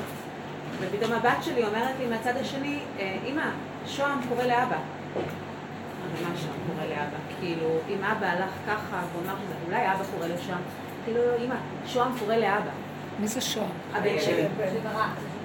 ופתאום 0.79 1.11
הבת 1.11 1.43
שלי 1.43 1.63
אומרת 1.63 1.95
לי 1.99 2.07
מהצד 2.07 2.33
השני, 2.41 2.79
אמא, 3.27 3.45
שוהם 3.87 4.19
קורא 4.29 4.43
לאבא. 4.43 4.77
אבל 5.15 6.29
מה 6.29 6.35
שוהם 6.37 6.57
קורא 6.67 6.87
לאבא? 6.89 7.17
כאילו, 7.39 7.67
אם 7.89 8.03
אבא 8.03 8.27
הלך 8.27 8.51
ככה, 8.67 9.01
והוא 9.11 9.23
אמר 9.25 9.33
שזה, 9.45 9.53
אולי 9.67 9.91
אבא 9.91 10.03
קורא 10.15 10.27
לשוהם. 10.27 10.61
כאילו, 11.05 11.21
אמא, 11.45 11.55
שוהם 11.85 12.11
קורא 12.19 12.35
לאבא. 12.35 12.71
מי 13.19 13.27
זה 13.27 13.41
שוהם? 13.41 13.69
הבן 13.93 14.19
שלי. 14.19 14.43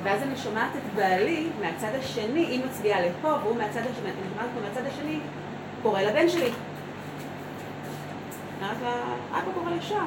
ואז 0.02 0.22
אני 0.22 0.36
שומעת 0.36 0.70
את 0.76 0.94
בעלי 0.94 1.46
מהצד 1.60 1.94
השני, 1.98 2.40
היא 2.40 2.60
מצביעה 2.64 3.00
לפה, 3.00 3.28
והוא 3.42 3.56
מהצד 3.56 3.80
השני, 3.80 4.04
אני 4.04 4.28
שומעת 4.32 4.46
אותו 4.56 4.66
מהצד 4.68 4.86
השני, 4.86 5.18
קורא 5.82 6.02
לבן 6.02 6.28
שלי. 6.28 6.50
אמרת 8.60 8.76
לה, 8.82 8.92
אבא 9.32 9.52
קורא 9.54 9.70
לשם. 9.78 10.06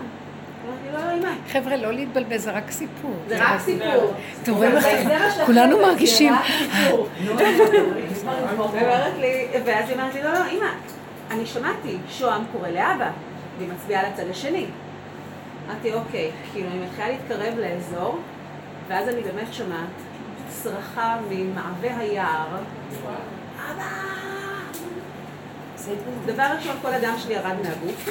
חבר'ה, 1.50 1.76
לא 1.76 1.94
להתבלבל, 1.94 2.38
זה 2.38 2.52
רק 2.52 2.72
סיפור. 2.72 3.16
זה 3.28 3.46
רק 3.46 3.60
סיפור. 3.62 4.14
אתם 4.44 4.54
רואים 4.54 4.78
איך 4.78 5.46
כולנו 5.46 5.78
מרגישים. 5.78 6.34
ואז 9.66 9.89
היא 9.89 9.94
אומרת 9.94 10.14
לי, 10.16 10.24
לא, 10.24 10.34
לא, 10.34 10.39
אמא, 10.52 10.70
אני 11.32 11.46
שמעתי, 11.46 11.98
שוהם 12.10 12.44
קורא 12.52 12.68
לאבא. 12.68 13.10
והיא 13.58 13.70
מצביעה 13.74 14.10
לצד 14.10 14.30
השני. 14.30 14.66
אמרתי, 15.68 15.94
אוקיי, 15.94 16.32
כאילו, 16.54 16.70
אני 16.70 16.80
מתחילה 16.86 17.10
להתקרב 17.10 17.54
לאזור, 17.60 18.20
ואז 18.88 19.10
אני 19.10 19.22
באמת 19.22 19.54
שומעת 19.54 19.90
צרחה 20.50 21.18
ממעבה 21.30 21.98
היער. 21.98 22.48
אבא! 23.58 23.84
דבר 26.26 26.44
ראשון, 26.58 26.76
כל 26.82 26.94
הדם 26.94 27.14
שלי 27.18 27.34
ירד 27.34 27.56
מהגוף. 27.64 28.10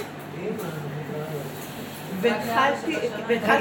והתחלתי 2.21 2.93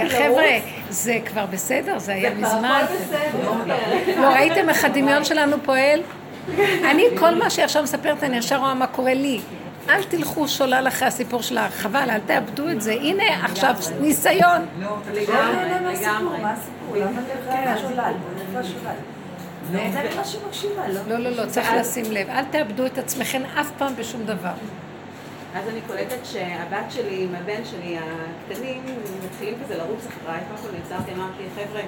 לרוץ. 0.03 0.11
חבר'ה, 0.11 0.59
זה 0.89 1.17
כבר 1.25 1.45
בסדר? 1.45 1.99
זה 1.99 2.13
היה 2.13 2.33
מזמן. 2.33 2.85
כן. 3.11 4.21
לא, 4.21 4.27
ראיתם 4.27 4.69
איך 4.69 4.85
הדמיון 4.85 5.23
שלנו 5.23 5.57
פועל? 5.63 6.01
אני, 6.91 7.03
כל 7.19 7.35
מה 7.35 7.49
שעכשיו 7.49 7.83
מספרת, 7.83 8.23
אני 8.23 8.37
ישר 8.37 8.57
רואה 8.57 8.73
מה 8.73 8.87
קורה 8.87 9.13
לי. 9.13 9.41
אל 9.89 10.03
תלכו 10.03 10.47
שולל 10.47 10.85
אחרי 10.87 11.07
הסיפור 11.07 11.41
שלך, 11.41 11.73
חבל, 11.73 12.09
אל 12.09 12.19
תאבדו 12.19 12.69
את 12.69 12.81
זה. 12.81 12.93
הנה, 12.93 13.45
עכשיו 13.45 13.75
ניסיון. 14.01 14.65
לגמרי, 15.13 16.41
מה 16.41 16.51
הסיפור? 16.51 16.95
לגמרי. 16.95 17.21
לא? 20.87 21.01
לא, 21.07 21.17
לא, 21.17 21.29
לא, 21.29 21.45
צריך 21.49 21.67
לשים 21.79 22.05
לב. 22.11 22.29
אל 22.29 22.43
תאבדו 22.51 22.85
את 22.85 22.97
עצמכם 22.97 23.41
אף 23.61 23.71
פעם 23.77 23.95
בשום 23.95 24.25
דבר. 24.25 24.53
אז 25.55 25.67
אני 25.67 25.79
קולטת 25.87 26.25
שהבת 26.25 26.91
שלי 26.91 27.23
עם 27.23 27.35
הבן 27.35 27.65
שלי 27.65 27.97
הקטנים 27.97 28.83
מתחילים 29.25 29.55
כזה 29.63 29.77
לרוץ 29.77 30.05
אחריי. 30.07 30.41
קודם 30.47 30.61
כל 30.61 30.77
נעצרתי, 30.77 31.11
אמרתי, 31.13 31.43
חבר'ה, 31.55 31.81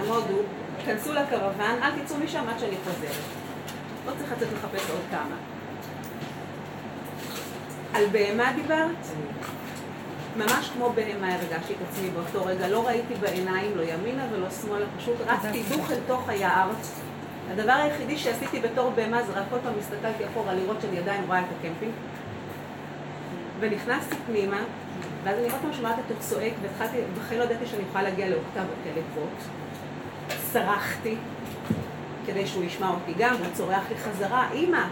עמודו, 0.00 0.38
כנסו 0.84 1.12
לקרוון, 1.12 1.82
אל 1.82 1.90
תצאו 2.04 2.16
משם 2.24 2.44
עד 2.48 2.58
שאני 2.58 2.76
חוזרת. 2.84 3.10
לא 4.06 4.12
צריך 4.18 4.32
לצאת 4.32 4.48
לחפש 4.52 4.90
עוד 4.90 5.00
כמה. 5.10 5.53
על 7.94 8.06
בהמה 8.12 8.52
דיברת? 8.52 9.06
ממש 10.36 10.70
כמו 10.74 10.92
בהמה 10.94 11.34
הרגשתי 11.34 11.72
את 11.72 11.78
עצמי 11.90 12.10
באותו 12.10 12.46
רגע. 12.46 12.68
לא 12.68 12.86
ראיתי 12.86 13.14
בעיניים, 13.14 13.76
לא 13.76 13.82
ימינה 13.82 14.22
ולא 14.32 14.50
שמאלה, 14.50 14.86
פשוט 14.98 15.14
רצתי 15.26 15.62
דוך 15.68 15.90
אל 15.90 15.98
תוך 16.06 16.28
היער. 16.28 16.70
הדבר 17.52 17.72
היחידי 17.72 18.18
שעשיתי 18.18 18.60
בתור 18.60 18.90
בהמה 18.90 19.22
זה 19.22 19.32
רק 19.32 19.44
כל 19.50 19.56
פעם 19.62 19.72
הסתכלתי 19.78 20.24
אחורה 20.32 20.54
לראות 20.54 20.76
שאני 20.80 20.98
עדיין 20.98 21.24
רואה 21.26 21.40
את 21.40 21.44
הקמפינג. 21.58 21.92
ונכנסתי 23.60 24.16
פנימה, 24.26 24.60
ואז 25.24 25.38
אני 25.38 25.50
עוד 25.50 25.60
פעם 25.62 25.72
שומעת 25.72 25.96
אותו 25.98 26.20
צועק, 26.20 26.52
והתחלתי, 26.62 26.96
בכלל 27.18 27.38
לא 27.38 27.44
ידעתי 27.44 27.66
שאני 27.66 27.82
יכולה 27.88 28.04
להגיע 28.04 28.28
לאוקטבות 28.28 28.76
כאלה 28.84 29.00
גבוהות. 29.10 29.38
צרחתי, 30.52 31.16
כדי 32.26 32.46
שהוא 32.46 32.64
ישמע 32.64 32.88
אותי 32.88 33.12
גם, 33.18 33.34
הוא 33.34 33.46
צורח 33.52 33.82
לי 33.90 33.96
חזרה, 33.96 34.48
אימא. 34.52 34.84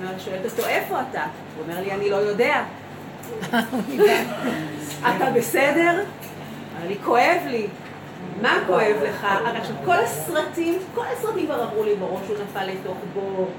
ואני 0.00 0.20
שואלת 0.20 0.52
אותו, 0.52 0.68
איפה 0.68 1.00
אתה? 1.10 1.22
הוא 1.22 1.64
אומר 1.64 1.80
לי, 1.80 1.92
אני 1.92 2.10
לא 2.10 2.16
יודע. 2.16 2.64
אתה 5.00 5.30
בסדר? 5.34 6.04
לי, 6.86 6.96
כואב 7.04 7.40
לי. 7.46 7.66
מה 8.42 8.58
כואב 8.66 8.96
לך? 9.02 9.26
עכשיו, 9.56 9.76
כל 9.84 9.96
הסרטים, 9.96 10.78
כל 10.94 11.04
הסרטים 11.12 11.46
כבר 11.46 11.62
עברו 11.62 11.84
לי 11.84 11.94
בראש, 11.94 12.28
הוא 12.28 12.36
נפל 12.44 12.64
לתוך 12.64 12.96
בור, 13.14 13.50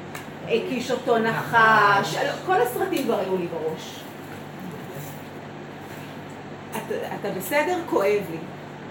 הקיש 0.48 0.92
אותו 0.92 1.18
נחש, 1.18 2.18
כל 2.46 2.62
הסרטים 2.62 3.04
כבר 3.04 3.20
היו 3.20 3.38
לי 3.38 3.48
בראש. 3.48 4.00
אתה 7.22 7.30
בסדר? 7.38 7.78
כואב 7.90 8.22
לי. 8.32 8.38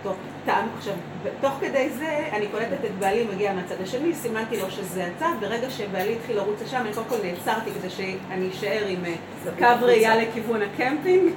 טוב, 0.02 0.16
טעם, 0.44 0.68
עכשיו, 0.78 0.94
תוך 1.40 1.52
כדי 1.60 1.90
זה, 1.90 2.28
אני 2.32 2.46
קולטת 2.46 2.84
את 2.84 2.98
בעלי 2.98 3.26
מגיע 3.34 3.52
מהצד 3.52 3.80
השני, 3.82 4.14
סימנתי 4.14 4.56
לו 4.60 4.70
שזה 4.70 5.06
הצד, 5.06 5.32
ברגע 5.40 5.70
שבעלי 5.70 6.16
התחיל 6.16 6.36
לרוץ 6.36 6.62
לשם, 6.62 6.80
אני 6.80 6.94
קודם 6.94 7.06
כל 7.08 7.16
נעצרתי 7.24 7.70
כדי 7.70 7.90
שאני 7.90 8.48
אשאר 8.48 8.86
עם 8.88 9.04
אה, 9.04 9.14
קו 9.58 9.86
ראייה 9.86 10.16
לכיוון 10.16 10.62
הקמפינג. 10.62 11.32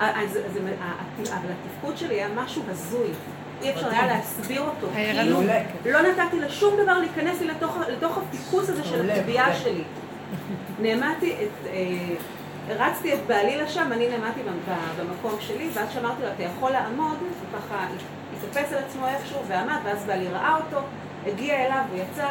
אה, 0.00 0.22
אז, 0.22 0.36
אז, 0.36 0.56
אבל 1.32 1.50
התפקוד 1.64 1.96
שלי 1.96 2.14
היה 2.14 2.28
משהו 2.34 2.62
הזוי. 2.68 3.08
אי 3.62 3.70
אפשר 3.70 3.90
היה 3.90 4.06
להסביר 4.06 4.60
אותו. 4.60 4.86
כאילו, 4.94 5.40
לא 5.84 6.02
נתתי 6.02 6.40
לשום 6.40 6.74
דבר 6.82 6.98
להיכנס 6.98 7.40
לי 7.40 7.46
לתוך, 7.46 7.76
לתוך 7.88 8.18
הפיקוס 8.18 8.68
הזה 8.68 8.84
של 8.84 9.10
הטביעה 9.10 9.54
שלי. 9.54 9.82
נעמדתי 10.80 11.32
את... 11.32 11.68
אה, 12.70 12.86
רצתי 12.86 13.14
את 13.14 13.18
בעלי 13.26 13.56
לשם, 13.56 13.92
אני 13.92 14.08
נעמדתי 14.08 14.40
במקום 14.98 15.40
שלי, 15.40 15.68
ואז 15.74 15.88
שאמרתי 15.92 16.22
לו, 16.22 16.28
אתה 16.28 16.42
יכול 16.42 16.70
לעמוד, 16.70 17.16
הוא 17.20 17.28
ככה 17.60 17.86
התאפס 18.48 18.72
על 18.72 18.78
עצמו 18.78 19.06
איכשהו 19.06 19.40
ועמד, 19.48 19.76
ואז 19.84 20.04
בעלי 20.06 20.28
ראה 20.28 20.56
אותו, 20.56 20.80
הגיע 21.26 21.66
אליו, 21.66 21.82
הוא 21.90 21.98
יצא, 21.98 22.26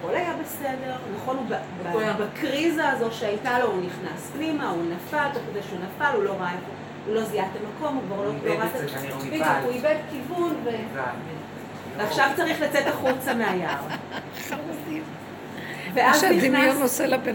הכל 0.00 0.14
היה 0.14 0.32
בסדר, 0.42 0.92
נכון, 1.16 1.36
הוא 1.36 1.44
ב- 1.48 1.52
ב- 1.96 2.22
בקריזה 2.22 2.88
הזו 2.88 3.12
שהייתה 3.12 3.58
לו, 3.58 3.66
הוא 3.66 3.80
נכנס 3.82 4.30
פנימה, 4.36 4.70
הוא 4.70 4.82
נפל, 4.94 5.26
תוך 5.34 5.42
כדי 5.50 5.62
שהוא 5.68 5.78
נפל, 5.78 6.16
הוא 6.16 6.24
לא 6.24 6.30
ראה 6.40 6.50
איפה, 6.52 6.66
הוא 7.06 7.14
לא 7.14 7.24
זיהה 7.24 7.46
את 7.46 7.50
המקום, 7.60 7.96
הוא 7.96 8.02
כבר 8.06 8.16
לא 8.24 8.30
לא 8.44 8.52
ראה 8.58 8.66
את 8.66 8.88
זה, 8.88 8.98
הוא 9.64 9.72
איבד 9.72 9.96
כיוון. 10.10 10.56
ועכשיו 11.96 12.30
צריך 12.36 12.60
לצאת 12.60 12.86
החוצה 12.86 13.34
מהיער. 13.34 13.76
ואז 15.94 16.24
נכנס. 16.24 16.74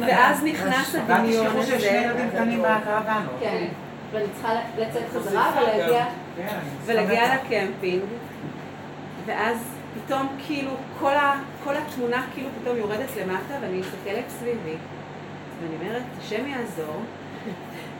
ואז 0.01 0.43
נכנס 0.43 0.95
הדמיון 0.95 1.65
שני 1.65 1.75
הזה. 1.75 1.87
ילדים 1.87 2.29
קטנים 2.29 2.61
בקרוון. 2.61 3.27
כן, 3.39 3.67
ואני 4.11 4.25
צריכה 4.33 4.53
לצאת 4.77 5.03
חזרה 5.13 5.51
ולהגיע, 6.85 7.25
כן. 7.27 7.37
לקמפינג, 7.45 8.03
ואז 9.25 9.57
פתאום 9.95 10.27
כאילו 10.47 10.71
כל, 10.99 11.75
התמונה 11.77 12.25
כאילו 12.33 12.49
פתאום 12.61 12.77
יורדת 12.77 13.09
למטה, 13.21 13.53
ואני 13.61 13.77
מסתכלת 13.79 14.23
סביבי, 14.27 14.75
ואני 15.61 15.75
אומרת, 15.81 16.03
השם 16.19 16.47
יעזור, 16.47 17.01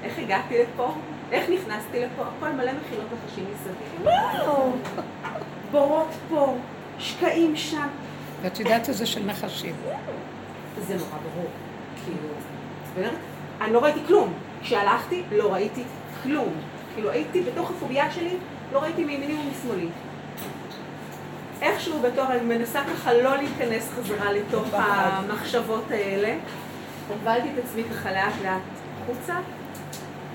איך 0.03 0.19
הגעתי 0.19 0.55
לפה? 0.61 0.93
איך 1.31 1.49
נכנסתי 1.49 1.99
לפה? 1.99 2.23
הכל 2.37 2.49
מלא 2.49 2.71
מחילות 2.71 3.05
וחשים 3.11 3.45
מסביב. 3.53 4.13
בורות 5.71 6.11
פה, 6.29 6.55
שקעים 6.99 7.55
שם. 7.55 7.87
ואת 8.41 8.59
יודעת 8.59 8.85
שזה 8.85 9.05
של 9.05 9.25
נחשים. 9.25 9.75
זה 10.87 10.95
נורא 10.95 11.17
ברור, 11.33 11.49
כאילו, 12.05 12.27
באמת, 12.95 13.11
אני 13.61 13.73
לא 13.73 13.79
ראיתי 13.79 13.99
כלום. 14.07 14.33
כשהלכתי, 14.61 15.23
לא 15.31 15.53
ראיתי 15.53 15.83
כלום. 16.23 16.53
כאילו, 16.93 17.09
הייתי 17.09 17.41
בתוך 17.41 17.69
הפוביה 17.69 18.11
שלי, 18.11 18.37
לא 18.73 18.79
ראיתי 18.79 19.05
מימיני 19.05 19.33
ומשמאלי. 19.33 19.87
איכשהו 21.61 21.99
בתור, 21.99 22.25
אני 22.31 22.41
מנסה 22.41 22.83
ככה 22.93 23.13
לא 23.13 23.35
להיכנס 23.35 23.89
חזרה 23.95 24.31
לתוך 24.31 24.67
המחשבות 24.73 25.91
האלה. 25.91 26.37
הובלתי 27.09 27.47
את 27.53 27.65
עצמי 27.65 27.83
ככה 27.83 28.11
לאט 28.11 28.33
לאט 28.43 28.61
החוצה. 29.01 29.39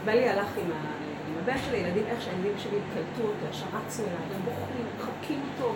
בעלי 0.05 0.29
הלך 0.29 0.47
עם, 0.57 0.73
ה... 0.73 0.93
עם 1.29 1.35
הבן 1.43 1.59
שלי, 1.69 1.77
ילדים, 1.77 2.03
איך 2.07 2.23
שהילדים 2.23 2.53
שלי 2.59 2.79
קלטו 2.95 3.29
אותו, 3.29 3.47
ישר 3.51 3.67
רצו 3.87 4.03
אליו, 4.03 4.37
הם 4.37 4.43
בוכים, 4.45 4.87
מחבקים 4.99 5.41
אותו, 5.55 5.75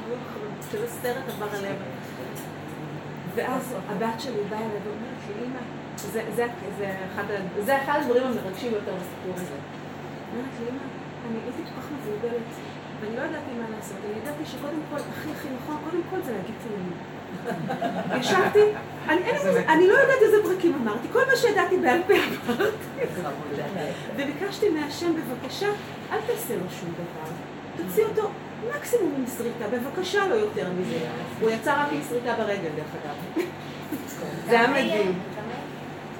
כזה 0.73 0.87
סרט 1.03 1.25
עבר 1.29 1.57
עליהם. 1.59 1.77
ואז 3.37 3.75
הבת 3.89 4.21
שלי 4.21 4.41
באה 4.51 4.59
אליי 4.59 4.79
ואומרת 4.85 5.23
לי, 5.29 5.45
אמא, 5.47 5.61
זה, 5.97 6.23
זה, 6.37 6.47
זה, 6.79 6.95
אחד, 7.13 7.25
זה 7.65 7.83
אחד 7.83 7.99
הדברים 8.03 8.23
המרגשים 8.23 8.71
ביותר 8.71 8.93
בסיפור 8.95 9.35
הזה. 9.35 9.57
אומרת 10.33 10.55
לי, 10.61 10.67
אמא, 10.71 10.85
אני 11.29 11.39
הייתי 11.45 11.63
כל 11.65 11.81
כך 11.81 11.87
מבולבלת, 11.93 12.43
ואני 13.01 13.17
לא 13.17 13.23
ידעתי 13.23 13.53
מה 13.61 13.77
לעשות. 13.77 13.97
אני 14.05 14.19
ידעתי 14.23 14.47
שקודם 14.47 14.81
כל, 14.91 14.97
הכי 14.97 15.31
הכי 15.31 15.49
נכון, 15.57 15.77
קודם 15.91 16.03
כל 16.11 16.17
זה 16.23 16.33
להגיד 16.33 16.55
תהילים. 16.63 16.93
ישבתי, 18.21 18.61
אני 19.69 19.87
לא 19.89 19.93
יודעת 19.93 20.23
איזה 20.23 20.37
פרקים 20.45 20.75
אמרתי, 20.83 21.09
כל 21.13 21.27
מה 21.31 21.37
שידעתי 21.37 21.77
בעל 21.77 22.01
פה 22.07 22.15
אמרתי. 22.47 23.03
וביקשתי 24.17 24.69
מהשם, 24.69 25.13
בבקשה, 25.17 25.69
אל 26.13 26.19
תעשה 26.27 26.55
לו 26.55 26.71
שום 26.81 26.91
דבר. 26.95 27.31
תוציא 27.77 28.05
אותו 28.05 28.31
מקסימום 28.77 29.15
עם 29.19 29.25
שריטה, 29.39 29.65
בבקשה, 29.77 30.27
לא 30.29 30.35
יותר 30.35 30.67
מזה. 30.81 30.99
הוא 31.41 31.51
יצא 31.51 31.75
רק 31.83 31.93
עם 31.93 32.01
שריטה 32.09 32.35
ברגל, 32.39 32.71
דרך 32.77 32.87
אגב. 33.03 33.45
זה 34.49 34.61
היה 34.61 34.69
מדהים. 34.71 35.19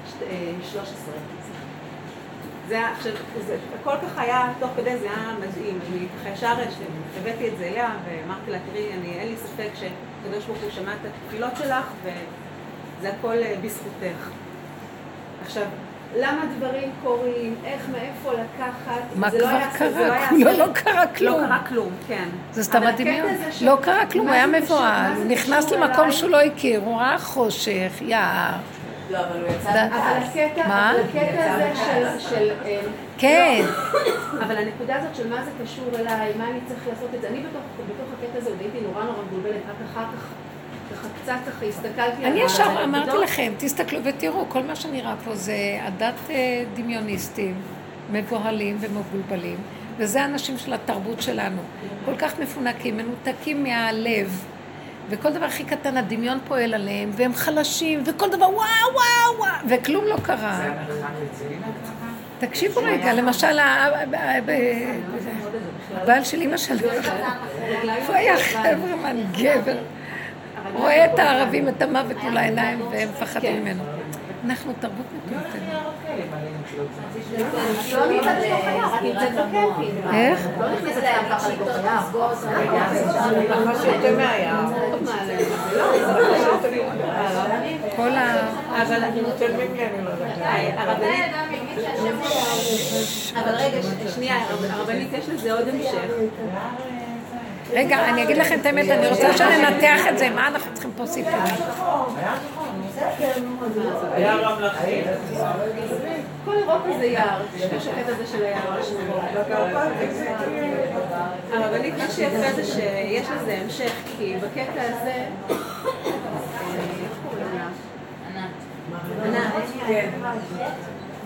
ש- 0.07 0.23
אה, 0.29 0.51
13. 0.71 1.13
זה 2.67 2.75
היה, 2.77 2.91
עכשיו, 2.91 3.11
זה 3.47 3.57
הכל 3.81 3.95
ככה 4.03 4.21
היה, 4.21 4.53
תוך 4.59 4.69
כדי 4.77 4.97
זה 4.97 5.09
היה 5.09 5.35
מדהים. 5.39 5.79
אני 5.91 6.07
ככה 6.21 6.29
ישר 6.29 6.53
הבאתי 7.21 7.47
את 7.47 7.57
זה 7.57 7.65
אליה, 7.67 7.89
ואמרתי 8.05 8.51
לה, 8.51 8.57
תראי, 8.71 8.93
אני, 8.93 9.19
אין 9.19 9.27
לי 9.27 9.35
ספק 9.37 9.69
שקדוש 9.75 10.45
ברוך 10.45 10.59
הוא 10.63 10.71
שמע 10.71 10.93
את 10.93 10.99
התפילות 11.05 11.51
שלך, 11.57 11.85
וזה 12.03 13.09
הכל 13.13 13.33
אה, 13.43 13.55
בזכותך. 13.63 14.29
עכשיו, 15.45 15.63
למה 16.15 16.41
דברים 16.57 16.89
קורים, 17.03 17.55
איך, 17.65 17.81
מאיפה 17.91 18.31
לקחת, 18.33 19.01
מה 19.15 19.29
זה 19.29 19.37
לא 19.37 19.43
כבר 19.47 19.55
היה- 19.55 19.69
זה 19.91 20.07
לא 20.07 20.13
קרה? 20.15 20.27
כולו 20.29 20.43
סרט. 20.51 20.57
לא 20.57 20.73
קרה 20.73 21.07
כלום. 21.07 21.41
לא 21.41 21.47
קרה 21.47 21.59
כלום, 21.69 21.89
כן. 22.07 22.27
זה 22.51 22.63
סתם 22.63 22.83
הדמיון. 22.83 23.27
של- 23.51 23.65
לא 23.65 23.77
קרה 23.81 24.05
כלום, 24.05 24.29
היה 24.29 24.47
מבוהל. 24.47 25.11
נכנס 25.27 25.71
למקום 25.71 25.99
אליי? 26.03 26.11
שהוא 26.11 26.29
לא 26.29 26.41
הכיר, 26.41 26.79
הוא 26.85 26.97
ראה 26.99 27.17
חושך, 27.19 27.91
יער. 28.01 28.51
לא, 29.11 29.17
אבל 29.19 29.41
הוא 29.41 29.49
יצא... 29.49 29.71
ד- 29.71 29.89
אבל 29.93 30.19
הקטע, 30.21 31.53
הזה 31.53 32.19
של, 32.19 32.51
אה, 32.65 32.79
כן. 33.17 33.61
לא, 34.33 34.43
אבל 34.43 34.57
הנקודה 34.57 34.95
הזאת 34.95 35.15
של 35.15 35.29
מה 35.29 35.43
זה 35.45 35.51
קשור 35.63 35.85
אליי, 35.99 36.31
מה 36.37 36.47
אני 36.47 36.59
צריך 36.67 36.79
לעשות 36.89 37.09
את 37.15 37.21
זה, 37.21 37.27
אני 37.27 37.39
בתוך, 37.39 37.61
בתוך 37.77 38.07
הקטע 38.19 38.37
הזה 38.37 38.49
עוד 38.49 38.59
הייתי 38.61 38.77
נורא 38.81 39.03
נורא 39.03 39.17
מבולבלת, 39.27 39.61
רק 39.69 39.75
אחר 39.93 40.03
כך, 40.03 40.23
ככה 40.99 41.07
קצת 41.23 41.51
ככה 41.51 41.65
הסתכלתי 41.65 42.25
אני 42.25 42.41
ה- 42.41 42.45
ישר 42.45 42.83
אמרתי. 42.83 43.17
לכם, 43.23 43.51
תסתכלו 43.57 43.99
ותראו, 44.03 44.45
כל 44.49 44.63
מה 44.63 44.75
שנראה 44.75 45.15
פה 45.25 45.35
זה 45.35 45.55
הדת 45.81 46.13
אה, 46.29 46.35
דמיוניסטים. 46.75 47.55
מבוהלים 48.11 48.77
ומבולבלים, 48.79 49.57
וזה 49.97 50.21
האנשים 50.21 50.57
של 50.57 50.73
התרבות 50.73 51.21
שלנו. 51.21 51.61
כל 52.05 52.15
כך 52.17 52.39
מפונקים, 52.39 52.97
מנותקים 52.97 53.63
מהלב, 53.63 54.43
וכל 55.09 55.29
דבר 55.33 55.45
הכי 55.45 55.63
קטן, 55.63 55.97
הדמיון 55.97 56.39
פועל 56.47 56.73
עליהם, 56.73 57.09
והם 57.13 57.33
חלשים, 57.33 58.03
וכל 58.05 58.29
דבר 58.29 58.45
וואו 58.49 58.57
וואו 58.93 59.37
וואו, 59.39 59.51
וכלום 59.69 60.05
לא 60.05 60.15
קרה. 60.23 60.59
תקשיבו 62.39 62.81
רגע, 62.83 63.13
למשל, 63.13 63.59
הבעל 65.93 66.23
של 66.23 66.41
אימא 66.41 66.57
שלי, 66.57 66.87
איפה 67.89 68.15
היה 68.15 68.37
חברמן 68.37 69.17
גבר? 69.31 69.77
רואה 70.77 71.05
את 71.05 71.19
הערבים, 71.19 71.67
את 71.67 71.81
המוות 71.81 72.17
מול 72.23 72.37
העיניים, 72.37 72.81
והם 72.91 73.09
מפחדים 73.09 73.61
ממנו. 73.61 73.83
אנחנו 74.45 74.73
תרבות 74.79 75.05
מטומטמת. 75.15 75.61
לא. 75.73 75.79
איך? 80.13 80.47
לא. 80.59 80.67
ככה 81.29 81.49
שיותר 83.81 84.17
מהים. 84.17 84.55
כל 87.95 88.11
ה... 88.11 88.47
אבל 88.81 89.03
משלמים 89.35 89.73
לי, 89.75 89.85
אני 89.85 90.05
לא 90.05 90.09
יודעת. 90.09 90.37
הרבנית, 90.77 91.25
אבל 93.35 93.55
רגע, 93.55 93.77
שנייה, 94.15 94.35
הרבנית, 94.69 95.13
יש 95.13 95.29
לזה 95.29 95.53
עוד 95.53 95.67
המשך. 95.67 96.07
רגע, 97.73 98.09
אני 98.09 98.23
אגיד 98.23 98.37
לכם 98.37 98.59
את 98.61 98.65
האמת, 98.65 98.89
אני 98.89 99.07
רוצה 99.07 99.37
שננתח 99.37 100.01
את 100.09 100.17
זה, 100.17 100.29
מה 100.29 100.47
אנחנו 100.47 100.73
צריכים 100.73 100.91
פה 100.97 101.05
סיפור? 101.05 101.39
כל 106.45 106.55
אירופה 106.57 106.97
זה 106.99 107.05
יער, 107.05 107.41
יש 107.55 107.87
הקטע 107.87 108.11
הזה 108.11 108.27
של 108.27 108.45
היער. 108.45 108.79
הרבנית, 111.53 111.93
מה 111.97 112.09
שיפה 112.09 112.51
זה 112.55 112.63
שיש 112.63 113.27
לזה 113.29 113.57
המשך, 113.63 113.91
כי 114.17 114.35
בקטע 114.37 114.81
הזה... 114.81 115.25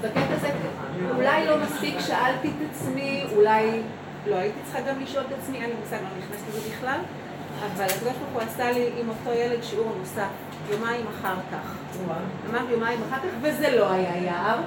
בקטע 0.02 0.34
הזה 0.36 0.50
אולי 1.16 1.46
לא 1.46 1.58
מספיק 1.58 2.00
שאלתי 2.00 2.48
את 2.48 2.68
עצמי, 2.72 3.24
אולי 3.36 3.82
לא 4.26 4.36
הייתי 4.36 4.59
צריכה 4.65 4.82
גם 4.82 4.99
לשאול 4.99 5.24
את 5.28 5.34
עצמי, 5.39 5.57
אין 5.57 5.69
לי 5.69 5.76
מושג, 5.84 5.95
לא 5.95 6.09
נכנסת 6.17 6.47
לזה 6.49 6.69
בכלל, 6.69 6.99
אבל 7.65 7.86
הקדוש 7.86 8.13
ברוך 8.13 8.34
הוא 8.34 8.41
עשה 8.41 8.72
לי 8.72 8.89
עם 8.99 9.09
אותו 9.09 9.34
ילד 9.34 9.63
שיעור 9.63 9.95
נוסף, 9.99 10.30
יומיים 10.72 11.05
אחר 11.07 11.36
כך. 11.51 11.76
אמר 12.49 12.72
יומיים 12.72 12.99
אחר 13.09 13.17
כך, 13.17 13.36
וזה 13.41 13.76
לא 13.76 13.91
היה 13.91 14.17
יער, 14.17 14.57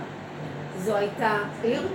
זו 0.78 0.96
הייתה 0.96 1.38
עיר, 1.62 1.88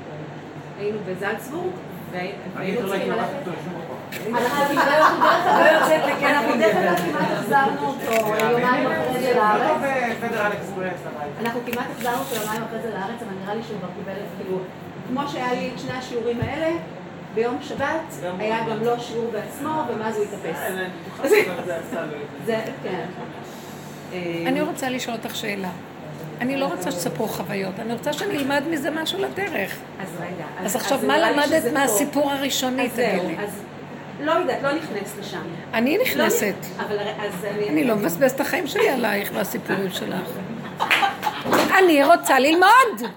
היינו 0.79 0.99
בזלצבורג, 1.05 1.71
והיינו 2.11 2.81
צריכים 2.81 3.11
ללכת... 3.11 3.49
אנחנו 6.23 6.57
דרך 6.59 6.75
אגב 6.75 6.95
כמעט 7.05 7.31
החזרנו 7.31 7.87
אותו 7.87 8.11
יומיים 8.51 8.87
אחרי 8.87 9.19
זה 9.21 9.33
לארץ. 9.35 9.81
אקספרס. 10.53 10.99
אנחנו 11.41 11.59
כמעט 11.65 11.85
החזרנו 11.91 12.17
אותו 12.17 12.35
יומיים 12.35 12.63
אחרי 12.63 12.81
זה 12.81 12.89
לארץ, 12.89 13.21
אבל 13.21 13.35
נראה 13.43 13.55
לי 13.55 13.63
שהוא 13.63 13.77
כבר 13.79 13.87
קיבל 13.99 14.11
את 14.11 14.27
כאילו... 14.37 14.57
כמו 15.07 15.27
שהיה 15.27 15.53
לי 15.53 15.71
את 15.73 15.79
שני 15.79 15.93
השיעורים 15.97 16.41
האלה, 16.41 16.77
ביום 17.33 17.57
שבת 17.61 18.31
היה 18.39 18.59
גם 18.69 18.83
לו 18.83 18.99
שיעור 18.99 19.31
בעצמו, 19.31 19.83
ומאז 19.89 20.17
הוא 20.17 20.25
התאפס. 20.25 20.59
זה, 22.45 22.61
כן. 22.83 23.05
אני 24.47 24.61
רוצה 24.61 24.89
לשאול 24.89 25.15
אותך 25.15 25.35
שאלה. 25.35 25.69
אני 26.41 26.57
לא 26.57 26.65
רוצה 26.65 26.91
שתספרו 26.91 27.27
חוויות, 27.27 27.79
אני 27.79 27.93
רוצה 27.93 28.13
שנלמד 28.13 28.63
מזה 28.69 28.89
משהו 28.91 29.19
לדרך. 29.19 29.77
אז 30.01 30.09
רגע. 30.19 30.65
אז 30.65 30.75
עכשיו, 30.75 30.99
מה 31.07 31.17
לי 31.17 31.33
למדת 31.33 31.73
מהסיפור 31.73 32.31
הראשוני, 32.31 32.85
אז 32.85 32.95
זהו, 32.95 33.19
תגידי? 33.19 33.43
אז 33.43 33.61
לא 34.21 34.31
יודעת, 34.31 34.63
לא 34.63 34.71
נכנסת 34.71 35.19
לשם. 35.19 35.41
אני 35.73 35.97
נכנסת. 35.97 36.55
לא, 36.77 36.83
אבל 36.83 36.99
אז 36.99 37.45
אני... 37.45 37.69
אני 37.69 37.83
לא 37.83 37.95
מבזבז 37.95 38.31
את 38.31 38.39
החיים 38.39 38.67
שלי 38.67 38.89
עלייך 38.89 39.31
והסיפורים 39.33 39.91
שלך. 39.91 40.29
אני 41.79 42.03
רוצה 42.03 42.39
ללמוד. 42.39 43.11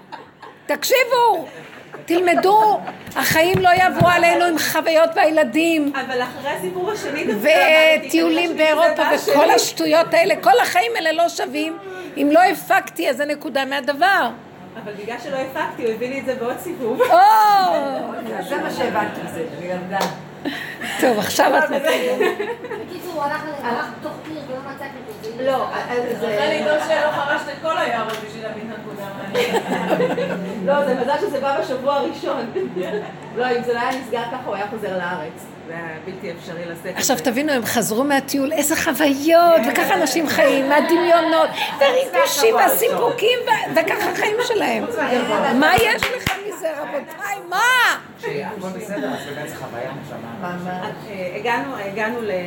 תקשיבו, 0.65 1.47
תלמדו, 2.05 2.79
החיים 3.15 3.59
לא 3.59 3.69
יעברו 3.69 4.07
עלינו 4.09 4.45
עם 4.45 4.55
חוויות 4.59 5.09
והילדים. 5.15 5.93
אבל 5.95 6.21
אחרי 6.21 6.49
הסיפור 6.51 6.91
השני 6.91 7.25
דווקא 7.25 7.47
אמרתי, 7.47 8.07
וטיולים 8.07 8.57
באירופה 8.57 9.03
וכל. 9.15 9.49
השטויות 9.49 10.13
האלה, 10.13 10.35
כל 10.41 10.59
החיים 10.61 10.91
האלה 10.95 11.11
לא 11.11 11.29
שווים 11.29 11.77
אם 12.17 12.29
לא 12.31 12.39
הפקתי 12.39 13.07
איזה 13.07 13.25
נקודה 13.25 13.65
מהדבר. 13.65 14.29
אבל 14.83 14.91
בגלל 15.03 15.17
שלא 15.23 15.37
הפקתי, 15.37 15.83
הוא 15.83 15.91
הביא 15.93 16.09
לי 16.09 16.19
את 16.19 16.25
זה 16.25 16.35
בעוד 16.35 16.57
סיבוב. 16.59 17.01
או, 17.01 17.17
זה 18.49 18.57
מה 18.57 18.71
שהבנתי 18.77 19.21
מזה, 19.25 19.43
אני 19.57 19.65
ילדה. 19.67 19.99
טוב, 21.01 21.19
עכשיו 21.19 21.57
את 21.57 21.69
מתחילה. 21.69 22.27
בקיצור, 22.85 23.13
הוא 23.13 23.23
הלך 23.23 23.85
בתוך 23.99 24.13
עיר 24.29 24.41
ולא 24.47 24.59
מצא 24.75 24.85
כלום. 24.85 25.45
לא, 25.45 25.67
אז 25.73 26.19
זה... 26.19 26.35
אחרי 26.35 26.61
לדאוג 26.61 26.79
שלא 26.87 27.11
חרשת 27.11 27.45
את 27.47 27.61
כל 27.61 27.77
היערות 27.77 28.17
בשביל 28.27 28.43
להבין 28.43 28.71
את 28.71 28.77
הנקודה 28.77 29.07
המעניינת. 29.07 30.29
לא, 30.65 30.85
זה 30.85 30.95
מזל 31.01 31.17
שזה 31.21 31.41
בא 31.41 31.61
בשבוע 31.61 31.95
הראשון. 31.95 32.51
לא, 33.35 33.45
אם 33.57 33.63
זה 33.63 33.73
לא 33.73 33.79
היה 33.79 33.99
נסגר 33.99 34.23
ככה, 34.23 34.43
הוא 34.45 34.55
היה 34.55 34.67
חוזר 34.69 34.97
לארץ. 34.97 35.45
זה 35.67 35.73
היה 35.73 35.97
בלתי 36.05 36.31
אפשרי 36.31 36.65
לשאת 36.65 36.85
את 36.85 36.97
עכשיו 36.97 37.17
זה. 37.17 37.23
תבינו, 37.23 37.51
הם 37.51 37.65
חזרו 37.65 38.03
מהטיול, 38.03 38.51
איזה 38.51 38.75
חוויות, 38.75 39.61
וככה 39.71 39.93
אנשים 39.93 40.27
חיים, 40.27 40.69
מהדמיונות, 40.69 41.49
והריגושים 41.79 42.55
והסיפוקים, 42.55 43.39
ו- 43.45 43.75
וככה 43.75 44.11
החיים 44.11 44.37
שלהם. 44.47 44.83
מה 45.59 45.75
יש 45.75 46.01
לך 46.01 46.31
מזה, 46.47 46.67
רבותיי? 46.81 47.37
מה? 47.49 47.57
הכל 48.23 48.69
בסדר, 48.79 49.13
אז 49.13 49.19
באמת 49.35 49.49
זה 49.49 49.55
חוויה 49.55 49.91
נשמה. 50.01 50.89
אה, 51.09 51.35
הגענו, 51.35 52.29
אה, 52.29 52.43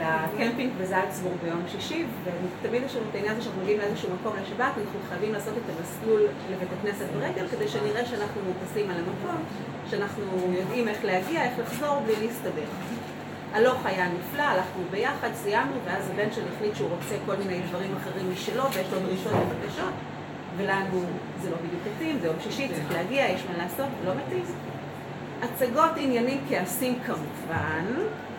לקמפינג 0.00 0.72
בזלצבורג 0.80 1.36
ביום 1.42 1.62
שישי, 1.72 2.04
ותמיד 2.24 2.82
יש 2.86 2.96
לנו 2.96 3.04
את 3.10 3.14
העניין 3.14 3.32
הזה 3.34 3.42
שאנחנו 3.42 3.62
מגיעים 3.62 3.80
לאיזשהו 3.80 4.08
מקום 4.20 4.32
לשבת, 4.42 4.72
אנחנו 4.78 5.00
חייבים 5.08 5.32
לעשות 5.32 5.54
את 5.56 5.62
המסלול 5.78 6.22
לבית 6.50 6.68
הכנסת 6.80 7.04
ברגל, 7.18 7.48
כדי 7.48 7.68
שנראה 7.68 8.06
שאנחנו 8.06 8.40
מוטסים 8.46 8.90
על 8.90 8.96
המקום, 8.96 9.42
שאנחנו 9.90 10.24
יודעים 10.58 10.88
איך 10.88 11.04
להגיע, 11.04 11.42
איך 11.44 11.52
לחזור, 11.58 12.02
בלי 12.06 12.19
להסתבך. 12.20 12.70
הלוך 13.52 13.86
היה 13.86 14.08
נפלא, 14.08 14.42
הלכנו 14.42 14.82
ביחד, 14.90 15.28
סיימנו, 15.34 15.72
ואז 15.84 16.10
הבן 16.10 16.32
שלי 16.32 16.44
החליט 16.56 16.76
שהוא 16.76 16.88
רוצה 16.90 17.14
כל 17.26 17.36
מיני 17.36 17.60
דברים 17.68 17.94
אחרים 18.02 18.32
משלו, 18.32 18.64
ויש 18.72 18.86
לו 18.92 18.98
דרישות 19.00 19.32
ובקשות, 19.32 19.92
ולנו 20.56 21.00
זה 21.42 21.50
לא 21.50 21.56
בדיוק 21.56 21.82
מתאים, 21.94 22.18
זה 22.20 22.26
יום 22.26 22.36
שישי, 22.42 22.68
צריך 22.68 22.92
להגיע, 22.92 23.28
יש 23.28 23.40
מה 23.50 23.62
לעשות, 23.64 23.86
לא 24.06 24.12
מתאים. 24.26 24.42
הצגות 25.42 25.90
עניינים 25.96 26.40
כעסים 26.48 26.98
כמובן, 27.06 27.84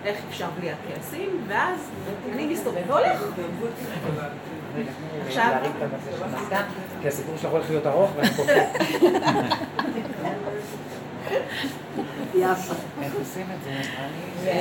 איך 0.05 0.17
אפשר 0.29 0.47
בלי 0.59 0.69
הכעסים, 0.71 1.29
ואז 1.47 1.89
אני 2.33 2.45
מסתובב 2.53 2.81
והולך. 2.87 3.23
עכשיו- 5.27 5.53
כי 7.01 7.07
הסיפור 7.07 7.35
שלך 7.37 7.51
הולך 7.51 7.69
להיות 7.69 7.85
ארוך 7.87 8.11
ואני 8.15 8.29
קופא. 11.95 12.37
איך 13.01 13.13
עושים 13.19 13.45
את 13.57 13.63
זה? 13.63 13.69
אני- 13.69 14.51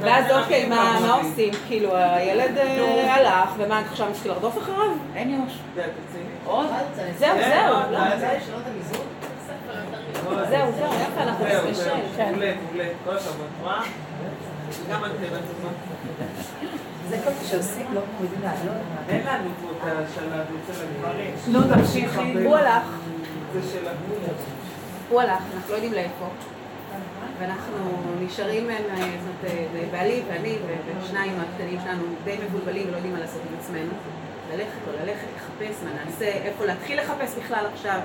ואז 0.00 0.24
אוקיי, 0.42 0.68
מה 0.68 1.14
עושים? 1.14 1.52
כאילו, 1.68 1.96
הילד 1.96 2.58
אה, 2.58 3.14
הלך, 3.14 3.50
ומה, 3.58 3.78
עכשיו 3.90 4.06
מתחיל 4.10 4.30
לרדוף 4.32 4.58
אחריו? 4.58 4.90
אין 5.16 5.30
יוש. 5.30 5.58
עוד? 6.46 6.66
זהו, 7.18 7.36
זהו. 7.38 7.74
לא, 7.90 7.98
לא, 10.36 10.44
זהו, 10.50 10.72
זהו, 10.78 10.86
יפה, 10.94 11.22
אנחנו. 11.22 11.44
זהו, 11.72 11.96
כן. 12.16 12.30
מעולה, 12.32 12.52
מעולה, 12.66 12.84
כל 13.04 13.16
הכבוד. 13.16 13.46
גם. 14.90 15.02
זה 17.08 17.16
כל 17.24 17.30
מה 17.30 17.48
שעושים, 17.50 17.86
לא 17.94 18.00
מורידים 18.14 18.40
לעלות. 18.42 18.82
אין 19.08 19.26
לנו 19.26 19.50
פה 19.62 19.68
את 19.88 20.06
השלב 20.08 20.32
אצל 20.70 20.80
הגברים. 20.82 21.30
לא, 21.48 21.74
תמשיכי. 21.74 22.44
הוא 22.44 22.56
הלך, 22.56 22.82
זה 23.52 23.60
של 23.72 23.88
הגבול. 23.88 24.18
הוא 25.08 25.20
הלך, 25.20 25.42
אנחנו 25.54 25.70
לא 25.70 25.74
יודעים 25.74 25.92
לאיפה. 25.92 26.26
ואנחנו 27.38 27.76
נשארים, 28.20 28.70
אה, 28.70 28.76
זאת 29.24 29.50
אה, 29.50 29.84
בעלי 29.90 30.22
ואני 30.28 30.56
ושניים 31.02 31.40
הקטנים 31.40 31.80
שלנו 31.84 32.02
די 32.24 32.36
מבולבלים 32.46 32.88
ולא 32.88 32.96
יודעים 32.96 33.12
מה 33.12 33.20
לעשות 33.20 33.40
עם 33.50 33.56
עצמנו. 33.60 33.92
ללכת, 34.52 34.78
לא 34.86 35.04
ללכת, 35.04 35.26
לחפש, 35.36 35.82
מה 35.84 36.04
נעשה, 36.04 36.24
איפה 36.24 36.64
להתחיל 36.64 37.00
לחפש 37.00 37.34
בכלל 37.34 37.66
עכשיו. 37.72 38.00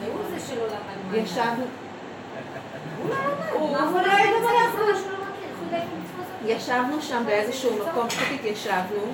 והוא 0.00 0.20
זה 0.30 0.46
שלא 0.46 0.66
למד 0.66 1.10
מה. 1.10 1.16
ישבנו, 1.16 1.64
הוא 3.02 3.10
לא 3.10 3.16
הוא 3.52 3.68
הוא 3.68 4.50
זאת? 4.86 5.14
ישבנו 6.46 7.02
שם 7.02 7.22
באיזשהו 7.26 7.70
מקום, 7.88 8.08
פשוט 8.08 8.28
התיישבנו, 8.34 9.12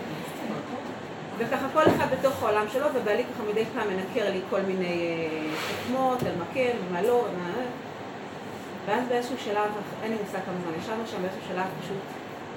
וככה 1.40 1.66
כל 1.72 1.82
אחד 1.96 2.06
בתוך 2.18 2.42
העולם 2.42 2.66
שלו, 2.72 2.86
ובעלי 2.94 3.24
ככה 3.24 3.42
מדי 3.50 3.64
פעם 3.64 3.88
מנקר 3.88 4.30
לי 4.30 4.40
כל 4.50 4.60
מיני 4.60 4.86
אה, 4.86 5.56
חוכמות, 5.68 6.22
על 6.22 6.32
מה 6.38 6.44
כן, 6.54 6.76
מה 6.92 7.02
לא, 7.02 7.24
מה... 7.38 7.50
ואז 8.86 9.08
באיזשהו 9.08 9.38
שלב, 9.38 9.70
אין 10.02 10.12
לי 10.12 10.18
מושג 10.24 10.38
כמה 10.46 10.54
זמן, 10.64 10.72
ישבנו 10.78 11.06
שם 11.06 11.22
באיזשהו 11.22 11.42
שלב, 11.48 11.66
פשוט 11.82 11.96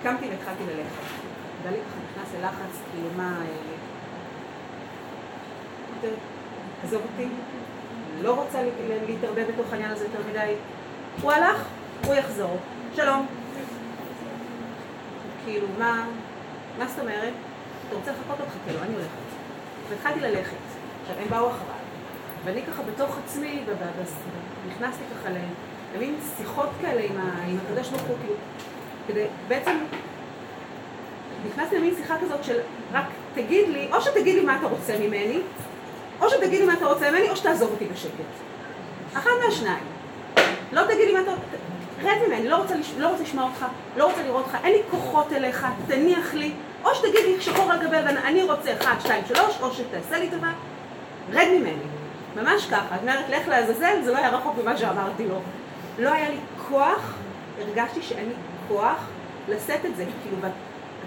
קמתי 0.03 0.25
והתחלתי 0.29 0.63
ללכת. 0.63 1.03
בעלי 1.63 1.77
ככה 1.77 1.99
נכנס 2.21 2.33
ללחץ, 2.39 2.81
כאילו 2.91 3.07
מה... 3.17 3.41
אה, 6.03 6.09
עזוב 6.83 7.01
אותי, 7.11 7.27
לא 8.21 8.33
רוצה 8.41 8.63
ל- 8.63 9.05
להתערבב 9.07 9.45
בתוך 9.53 9.73
העניין 9.73 9.91
הזה 9.91 10.05
יותר 10.05 10.19
מדי. 10.29 10.53
הוא 11.21 11.31
הלך, 11.31 11.63
הוא 12.05 12.15
יחזור. 12.15 12.57
שלום. 12.95 13.25
כאילו, 15.45 15.67
מה, 15.79 16.05
מה 16.79 16.87
זאת 16.87 16.99
אומרת? 16.99 17.33
אתה 17.93 17.99
רוצה 17.99 18.11
לחכות 18.11 18.39
לו? 18.39 18.45
תחכה 18.45 18.71
לו, 18.77 18.83
אני 18.83 18.93
הולכת. 18.93 19.09
והתחלתי 19.89 20.19
ללכת. 20.19 20.55
עכשיו, 21.01 21.15
הם 21.21 21.29
באו 21.29 21.49
אחריי. 21.49 21.83
ואני 22.45 22.61
ככה 22.63 22.83
בתוך 22.83 23.17
עצמי, 23.25 23.59
נכנסתי 24.69 25.03
ככה 25.11 25.29
למין 25.95 26.15
שיחות 26.37 26.69
כאלה 26.81 27.01
עם 27.47 27.57
הקדוש 27.67 27.89
ברוך 27.89 28.01
הוא, 28.01 28.17
כאילו, 28.21 28.35
כדי 29.07 29.25
בעצם, 29.47 29.77
נכנסתי 31.49 31.77
למין 31.77 31.95
שיחה 31.95 32.15
כזאת 32.21 32.43
של 32.43 32.59
רק 32.93 33.05
תגיד 33.33 33.69
לי, 33.69 33.89
או 33.91 34.01
שתגיד 34.01 34.35
לי 34.35 34.41
מה 34.41 34.57
אתה 34.57 34.67
רוצה 34.67 34.97
ממני, 34.99 35.39
או 36.21 36.29
שתגיד 36.29 36.59
לי 36.59 36.65
מה 36.65 36.73
אתה 36.73 36.85
רוצה 36.85 37.11
ממני, 37.11 37.29
או 37.29 37.35
שתעזוב 37.35 37.71
אותי 37.71 37.85
בשקט. 37.85 38.11
אחת 39.13 39.31
מהשניים. 39.45 39.83
לא 40.71 40.81
תגיד 40.83 41.07
לי 41.07 41.13
מה 41.13 41.21
אתה... 41.21 41.31
רד 42.03 42.27
ממני, 42.27 42.47
לא 42.47 42.55
רוצה. 42.55 42.75
לא 42.97 43.07
רוצה 43.07 43.23
לשמוע 43.23 43.43
אותך, 43.43 43.65
לא 43.97 44.05
רוצה 44.05 44.23
לראות 44.23 44.45
אותך, 44.45 44.57
אין 44.63 44.73
לי 44.73 44.81
כוחות 44.91 45.33
אליך, 45.33 45.67
תניח 45.87 46.33
לי, 46.33 46.51
או 46.83 46.95
שתגיד 46.95 47.25
לי 47.25 47.41
שחור 47.41 47.71
על 47.71 47.87
גבי 47.87 47.97
לבן, 47.97 48.17
אני 48.17 48.43
רוצה 48.43 48.73
1, 48.81 49.01
2, 49.01 49.23
3, 49.27 49.39
או 49.61 49.73
שתעשה 49.73 50.19
לי 50.19 50.29
טובה, 50.29 50.51
רד 51.31 51.47
ממני. 51.47 51.83
ממש 52.35 52.65
ככה. 52.65 52.95
את 52.95 53.01
אומרת, 53.01 53.29
לך 53.29 53.47
לעזאזל, 53.47 54.01
זה 54.03 54.11
לא 54.11 54.17
היה 54.17 54.29
רחוק 54.29 54.55
ממה 54.63 54.77
שאמרתי 54.77 55.27
לו. 55.27 55.39
לא 55.99 56.13
היה 56.13 56.29
לי 56.29 56.37
כוח, 56.69 57.13
הרגשתי 57.61 58.01
שאין 58.01 58.25
לי 58.25 58.33
כוח 58.67 59.07
לשאת 59.49 59.85
את 59.85 59.95
זה. 59.95 60.05
כאילו, 60.23 60.37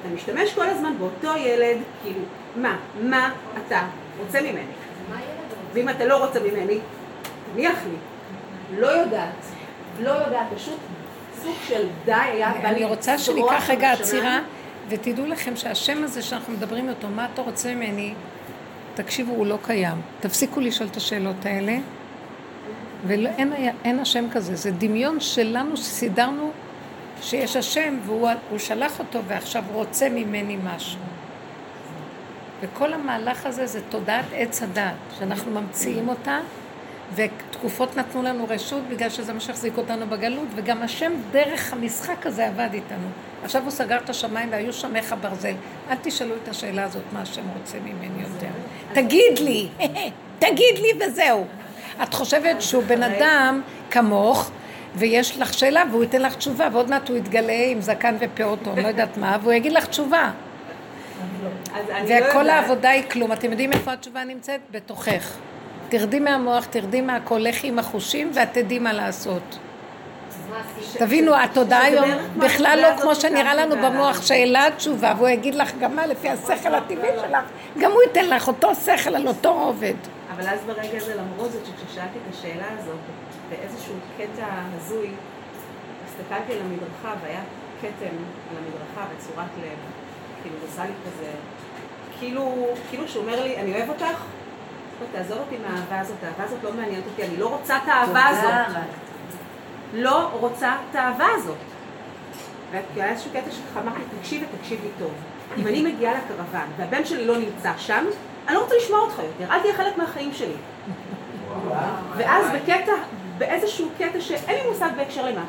אתה 0.00 0.14
משתמש 0.14 0.54
כל 0.54 0.66
הזמן 0.66 0.98
באותו 0.98 1.38
ילד, 1.38 1.76
כאילו, 2.02 2.20
מה, 2.56 2.76
מה 3.02 3.30
אתה 3.66 3.82
רוצה 4.18 4.40
ממני? 4.40 4.62
ואם 5.72 5.88
אתה 5.88 6.04
לא 6.04 6.24
רוצה 6.24 6.40
ממני, 6.40 6.78
תניח 7.54 7.76
לי. 7.84 7.96
לא 8.80 8.86
יודעת, 8.86 9.44
לא 10.00 10.10
יודעת, 10.10 10.46
פשוט 10.54 10.78
סוג 11.42 11.54
של 11.68 11.86
די 12.04 12.12
היה 12.12 12.52
אני 12.64 12.84
רוצה 12.84 13.18
שניקח 13.18 13.70
רגע. 13.70 13.92
עצירה, 13.92 14.40
ותדעו 14.88 15.26
לכם 15.26 15.56
שהשם 15.56 16.04
הזה 16.04 16.22
שאנחנו 16.22 16.52
מדברים 16.52 16.88
אותו, 16.88 17.08
מה 17.08 17.26
אתה 17.34 17.42
רוצה 17.42 17.74
ממני? 17.74 18.14
תקשיבו, 18.94 19.32
הוא 19.32 19.46
לא 19.46 19.58
קיים. 19.62 20.00
תפסיקו 20.20 20.60
לשאול 20.60 20.88
את 20.88 20.96
השאלות 20.96 21.46
האלה. 21.46 21.78
ואין 23.06 23.52
אין 23.84 23.98
השם 23.98 24.30
כזה, 24.30 24.56
זה 24.56 24.70
דמיון 24.70 25.20
שלנו 25.20 25.76
שסידרנו 25.76 26.50
שיש 27.22 27.56
השם 27.56 27.98
והוא 28.04 28.30
הוא 28.50 28.58
שלח 28.58 28.98
אותו 28.98 29.24
ועכשיו 29.26 29.64
רוצה 29.72 30.08
ממני 30.08 30.56
משהו. 30.64 31.00
וכל 32.60 32.92
המהלך 32.92 33.46
הזה 33.46 33.66
זה 33.66 33.80
תודעת 33.88 34.24
עץ 34.32 34.62
הדת, 34.62 34.92
שאנחנו 35.18 35.60
ממציאים 35.60 36.08
אותה, 36.08 36.38
ותקופות 37.14 37.96
נתנו 37.96 38.22
לנו 38.22 38.46
רשות 38.48 38.82
בגלל 38.88 39.10
שזה 39.10 39.32
מה 39.32 39.40
שהחזיק 39.40 39.78
אותנו 39.78 40.06
בגלות, 40.06 40.48
וגם 40.56 40.82
השם 40.82 41.12
דרך 41.30 41.72
המשחק 41.72 42.26
הזה 42.26 42.46
עבד 42.46 42.68
איתנו. 42.72 43.08
עכשיו 43.44 43.62
הוא 43.62 43.70
סגר 43.70 43.96
את 44.04 44.10
השמיים 44.10 44.48
והיו 44.52 44.72
שמך 44.72 45.14
ברזל. 45.20 45.54
אל 45.90 45.96
תשאלו 46.02 46.34
את 46.42 46.48
השאלה 46.48 46.84
הזאת, 46.84 47.02
מה 47.12 47.22
השם 47.22 47.42
רוצה 47.58 47.78
ממני 47.78 48.22
יותר. 48.22 48.46
תגיד 48.92 49.38
לי, 49.38 49.68
תגיד 50.38 50.78
לי 50.78 51.06
וזהו. 51.06 51.44
את 52.02 52.14
חושבת 52.14 52.62
שהוא 52.62 52.82
בן 52.82 53.02
אדם 53.02 53.62
כמוך, 53.90 54.50
ויש 54.94 55.38
לך 55.38 55.54
שאלה 55.54 55.82
והוא 55.90 56.02
ייתן 56.02 56.22
לך 56.22 56.36
תשובה, 56.36 56.68
ועוד 56.72 56.90
מעט 56.90 57.08
הוא 57.08 57.16
יתגלה 57.16 57.66
עם 57.70 57.80
זקן 57.80 58.16
ופאות 58.20 58.66
או 58.66 58.72
לא 58.82 58.88
יודעת 58.88 59.16
מה, 59.16 59.38
והוא 59.42 59.52
יגיד 59.52 59.72
לך 59.72 59.86
תשובה. 59.86 60.30
לא 61.42 61.48
וכל. 62.30 62.48
העבודה 62.48 62.90
היא 62.90 63.02
כלום. 63.10 63.32
אתם 63.32 63.50
יודעים 63.50 63.72
איפה 63.72 63.92
התשובה 63.92 64.24
נמצאת? 64.24 64.60
בתוכך. 64.70 65.36
תרדי 65.88 66.20
מהמוח, 66.20 66.64
תרדי 66.64 67.00
מהכל, 67.00 67.38
לכי 67.38 67.68
עם 67.68 67.78
החושים 67.78 68.30
ואת 68.34 68.48
תדעי 68.52 68.78
מה 68.78 68.92
לעשות. 68.92 69.58
תבינו, 70.98 71.34
התודעה 71.34 71.82
היום 71.82 72.10
בכלל 72.36 72.78
לא 72.82 73.02
כמו 73.02 73.14
שנראה 73.14 73.54
לנו 73.54 73.76
במוח, 73.76 74.22
שאלה 74.22 74.68
תשובה, 74.76 75.12
והוא 75.16 75.28
יגיד 75.28 75.54
לך 75.54 75.72
גם 75.80 75.96
מה 75.96 76.06
לפי 76.06 76.28
השכל 76.28 76.74
הטבעי 76.74 77.10
שלך, 77.26 77.44
גם 77.78 77.92
הוא 77.92 78.02
ייתן 78.02 78.28
לך 78.28 78.48
אותו 78.48 78.74
שכל 78.74 79.14
על 79.14 79.28
אותו 79.28 79.54
רובד. 79.54 79.94
אבל 80.34 80.48
אז 80.48 80.60
ברגע 80.66 80.96
הזה, 80.96 81.14
למרות 81.14 81.52
זאת, 81.52 81.62
שכששאלתי 81.66 82.18
את 82.18 82.34
השאלה 82.34 82.64
הזאת, 82.78 82.98
באיזשהו 83.50 83.94
קטע 84.18 84.46
הזוי, 84.76 85.10
הסתכלתי 86.06 86.52
על 86.52 86.58
המדרכה 86.58 87.14
והיה 87.22 87.40
כתם 87.80 88.16
על 88.50 88.56
המדרכה 88.56 89.14
בצורת 89.14 89.50
לב, 89.62 89.78
כאילו 90.42 90.56
עושה 90.62 90.82
לי 90.82 90.92
כזה, 91.06 91.30
כאילו, 92.18 92.68
כאילו 92.90 93.08
שהוא 93.08 93.22
אומר 93.22 93.44
לי, 93.44 93.56
אני 93.56 93.74
אוהב 93.74 93.88
אותך, 93.88 94.22
תעזוב 95.12 95.38
אותי 95.38 95.56
מהאהבה 95.68 96.00
הזאת, 96.00 96.16
האהבה 96.22 96.44
הזאת 96.44 96.58
לא 96.64 96.72
מעניינת 96.72 97.04
אותי, 97.06 97.22
אני 97.22 97.36
לא 97.36 97.48
רוצה 97.48 97.76
את 97.76 97.88
האהבה 97.88 98.26
הזאת. 98.26 98.76
לא 99.94 100.28
רוצה 100.32 100.76
את 100.90 100.96
האהבה 100.96 101.26
הזאת. 101.34 101.56
והיה 102.70 103.10
איזשהו 103.10 103.30
קטע 103.30 103.50
שככה 103.50 103.80
אמרתי, 103.80 104.00
תקשיב 104.20 104.42
ותקשיב 104.42 104.80
לי 104.82 104.90
טוב. 104.98 105.10
אם 105.56 105.66
אני 105.66 105.82
מגיעה 105.82 106.14
לקרוון 106.14 106.66
והבן 106.76 107.04
שלי 107.04 107.26
לא 107.26 107.38
נמצא 107.38 107.72
שם, 107.76 108.04
אני 108.48 108.54
לא 108.54 108.62
רוצה 108.62 108.74
לשמוע 108.76 109.00
אותך 109.00 109.18
יותר, 109.18 109.52
אל 109.52 109.60
תהיה 109.60 109.74
חלק 109.74 109.98
מהחיים 109.98 110.32
שלי. 110.32 110.56
ואז 112.16 112.46
בקטע, 112.54 112.92
באיזשהו 113.38 113.88
קטע 113.98 114.20
שאין 114.20 114.56
לי 114.64 114.70
מושג 114.70 114.88
בהקשר 114.96 115.24
למה, 115.30 115.44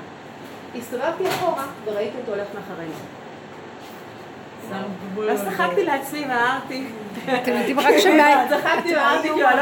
הסתובבתי 0.77 1.29
אחורה 1.29 1.65
וראיתי 1.85 2.17
אותו 2.17 2.31
הולך 2.31 2.47
מאחרינו. 2.55 2.93
ואז 5.27 5.43
צחקתי 5.49 5.83
לעצמי 5.85 6.19
ואמרתי, 6.29 6.83
אתם 7.33 7.51
יודעים, 7.51 7.79
רק 7.79 7.97
שמה... 7.99 8.45
צחקתי 8.49 8.95
ואמרתי, 8.95 9.27
כאילו, 9.29 9.47
אני 9.49 9.57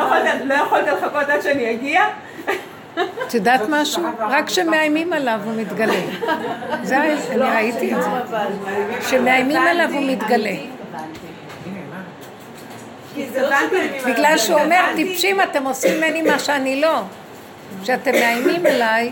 לא 0.48 0.54
יכולת- 0.56 0.86
לא 0.86 0.92
לחכות 0.94 1.30
עד 1.30 1.42
שאני 1.42 1.72
אגיע, 1.72 2.04
את 3.28 3.34
יודעת 3.34 3.62
משהו? 3.70 4.04
רק 4.20 4.48
כשמאיימים 4.48 5.14
עליו 5.14 5.40
הוא 5.46 5.54
מתגלה. 5.62 5.94
זה, 6.84 6.98
ה- 6.98 7.04
אני 7.32 7.42
ראיתי 7.56 7.96
את 7.96 8.02
זה. 8.04 8.10
כשמאיימים 9.00 9.62
עליו 9.62 9.90
הוא 9.94 10.02
מתגלה. 10.12 10.56
לא 13.36 13.58
בגלל 14.06 14.38
שהוא 14.38 14.60
אומר, 14.60 14.82
טיפשים, 14.96 15.42
אתם 15.42 15.64
עושים 15.66 15.98
ממני 15.98 16.22
מה 16.22 16.40
שאני 16.40 16.82
לא. 16.82 17.02
כשאתם 17.84 18.12
מאיימים 18.12 18.66
עליי, 18.66 19.12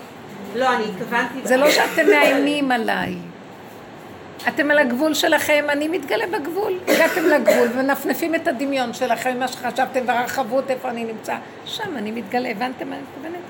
לא, 0.55 0.75
אני 0.75 0.83
התכוונתי... 0.83 1.39
זה 1.43 1.57
לא 1.57 1.69
שאתם 1.71 2.05
מאיימים 2.05 2.71
עליי. 2.71 3.15
אתם 4.47 4.71
על 4.71 4.79
הגבול 4.79 5.13
שלכם, 5.13 5.65
אני 5.69 5.87
מתגלה 5.87 6.27
בגבול. 6.27 6.73
הגעתם 6.87 7.25
לגבול 7.25 7.67
ומנפנפים 7.73 8.35
את 8.35 8.47
הדמיון 8.47 8.93
שלכם, 8.93 9.39
מה 9.39 9.47
שחשבתם, 9.47 9.99
והרחבות, 10.05 10.71
איפה 10.71 10.89
אני 10.89 11.03
נמצא. 11.03 11.35
שם 11.65 11.97
אני 11.97 12.11
מתגלה, 12.11 12.49
הבנתם 12.49 12.89
מה 12.89 12.95
אני 12.95 13.03
מתכוונת? 13.03 13.43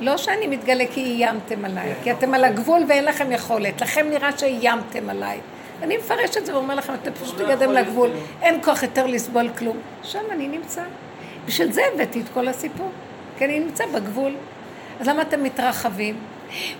לא 0.00 0.16
שאני 0.16 0.46
מתגלה 0.46 0.84
כי 0.90 1.00
איימתם 1.00 1.64
עליי, 1.64 1.94
כי 2.02 2.12
אתם 2.12 2.34
על 2.34 2.44
הגבול 2.44 2.82
ואין 2.88 3.04
לכם 3.04 3.32
יכולת. 3.32 3.80
לכם 3.80 4.06
נראה 4.10 4.38
שאיימתם 4.38 5.10
עליי. 5.10 5.40
אני 5.82 5.96
מפרש 5.96 6.36
את 6.36 6.46
זה 6.46 6.54
ואומר 6.54 6.74
לכם, 6.74 6.94
אתם 7.02 7.12
פשוט 7.12 7.40
הגעתם 7.40 7.70
לגבול, 7.72 8.10
אין 8.42 8.58
כוח 8.64 8.82
יותר 8.82 9.06
לסבול 9.06 9.48
כלום. 9.58 9.76
שם 10.02 10.22
אני 10.30 10.48
נמצא. 10.48 10.82
בשביל 11.46 11.72
זה 11.72 11.82
הבאתי 11.94 12.20
את 12.20 12.26
כל 12.34 12.48
הסיפור, 12.48 12.90
כי 13.38 13.44
אני 13.44 13.58
נמצא 13.58 13.84
בגבול. 13.86 14.32
אז 15.00 15.08
למה 15.08 15.22
אתם 15.22 15.42
מתרחבים? 15.42 16.16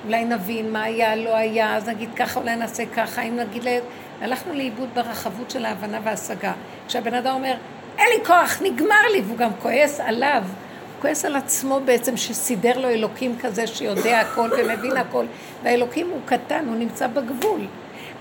אולי 0.07 0.25
נבין 0.25 0.73
מה 0.73 0.83
היה, 0.83 1.17
לא 1.17 1.37
היה, 1.37 1.77
אז 1.77 1.89
נגיד 1.89 2.09
ככה, 2.17 2.41
אולי 2.41 2.57
נעשה 2.57 2.87
ככה, 2.87 3.23
אם 3.23 3.37
נגיד, 3.37 3.65
ל- 3.69 3.79
הלכנו 4.21 4.55
לאיבוד 4.55 4.89
ברחבות 4.95 5.51
של 5.51 5.65
ההבנה 5.65 5.99
וההשגה. 6.05 6.53
כשהבן 6.89 7.15
אדם 7.15 7.35
אומר, 7.35 7.55
אין 7.99 8.07
לי 8.19 8.25
כוח, 8.25 8.63
נגמר 8.63 9.09
לי, 9.13 9.21
והוא 9.27 9.37
גם 9.39 9.51
כועס 9.63 10.01
עליו. 10.01 10.43
הוא 10.45 11.03
כועס 11.03 11.25
על 11.25 11.37
עצמו 11.37 11.81
בעצם, 11.85 12.17
שסידר 12.17 12.79
לו 12.79 12.89
אלוקים 12.89 13.39
כזה 13.41 13.67
שיודע 13.67 14.21
הכל 14.21 14.51
ומבין 14.59 14.97
הכל, 14.97 15.25
והאלוקים 15.63 16.11
הוא 16.11 16.21
קטן, 16.25 16.65
הוא 16.69 16.77
נמצא 16.77 17.07
בגבול. 17.07 17.61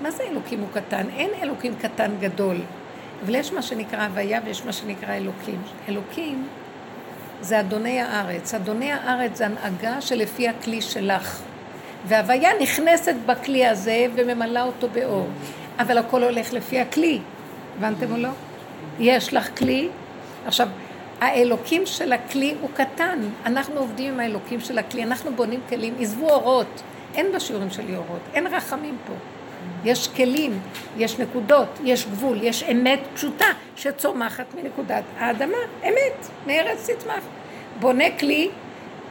מה 0.01 0.11
זה 0.11 0.23
אלוקים 0.23 0.59
הוא 0.59 0.67
קטן? 0.73 1.05
אין 1.17 1.29
אלוקים 1.43 1.73
קטן 1.81 2.11
גדול. 2.19 2.57
אבל 3.25 3.35
יש 3.35 3.53
מה 3.53 3.61
שנקרא 3.61 4.03
הוויה 4.03 4.39
ויש 4.45 4.65
מה 4.65 4.73
שנקרא 4.73 5.13
אלוקים. 5.15 5.61
אלוקים 5.89 6.47
זה 7.41 7.59
אדוני 7.59 8.01
הארץ. 8.01 8.53
אדוני 8.53 8.91
הארץ 8.91 9.37
זה 9.37 9.45
הנהגה 9.45 10.01
שלפי 10.01 10.47
הכלי 10.47 10.81
שלך. 10.81 11.41
והוויה 12.07 12.49
נכנסת 12.61 13.15
בכלי 13.25 13.67
הזה 13.67 14.05
וממלאה 14.15 14.63
אותו 14.63 14.87
באור. 14.89 15.27
אבל 15.79 15.97
הכל 15.97 16.23
הולך 16.23 16.53
לפי 16.53 16.79
הכלי. 16.79 17.19
הבנתם 17.77 18.11
או 18.11 18.17
לא? 18.17 18.29
יש 18.99 19.33
לך 19.33 19.57
כלי. 19.57 19.89
עכשיו, 20.45 20.67
האלוקים 21.21 21.85
של 21.85 22.13
הכלי 22.13 22.55
הוא 22.61 22.69
קטן. 22.73 23.19
אנחנו 23.45 23.79
עובדים 23.79 24.13
עם 24.13 24.19
האלוקים 24.19 24.61
של 24.61 24.77
הכלי. 24.77 25.03
אנחנו 25.03 25.31
בונים 25.35 25.59
כלים. 25.69 25.95
עזבו 25.99 26.29
אורות. 26.29 26.81
אין 27.15 27.27
בשיעורים 27.35 27.69
שלי 27.69 27.95
אורות. 27.95 28.21
אין 28.33 28.47
רחמים 28.47 28.97
פה. 29.07 29.13
יש 29.83 30.07
כלים, 30.07 30.59
יש 30.97 31.19
נקודות, 31.19 31.67
יש 31.83 32.05
גבול, 32.05 32.43
יש 32.43 32.63
אמת 32.63 32.99
פשוטה 33.13 33.45
שצומחת 33.75 34.45
מנקודת 34.55 35.03
האדמה, 35.17 35.57
אמת, 35.83 36.27
מארץ 36.47 36.89
תצמח. 36.89 37.23
בונה 37.79 38.05
כלי, 38.19 38.49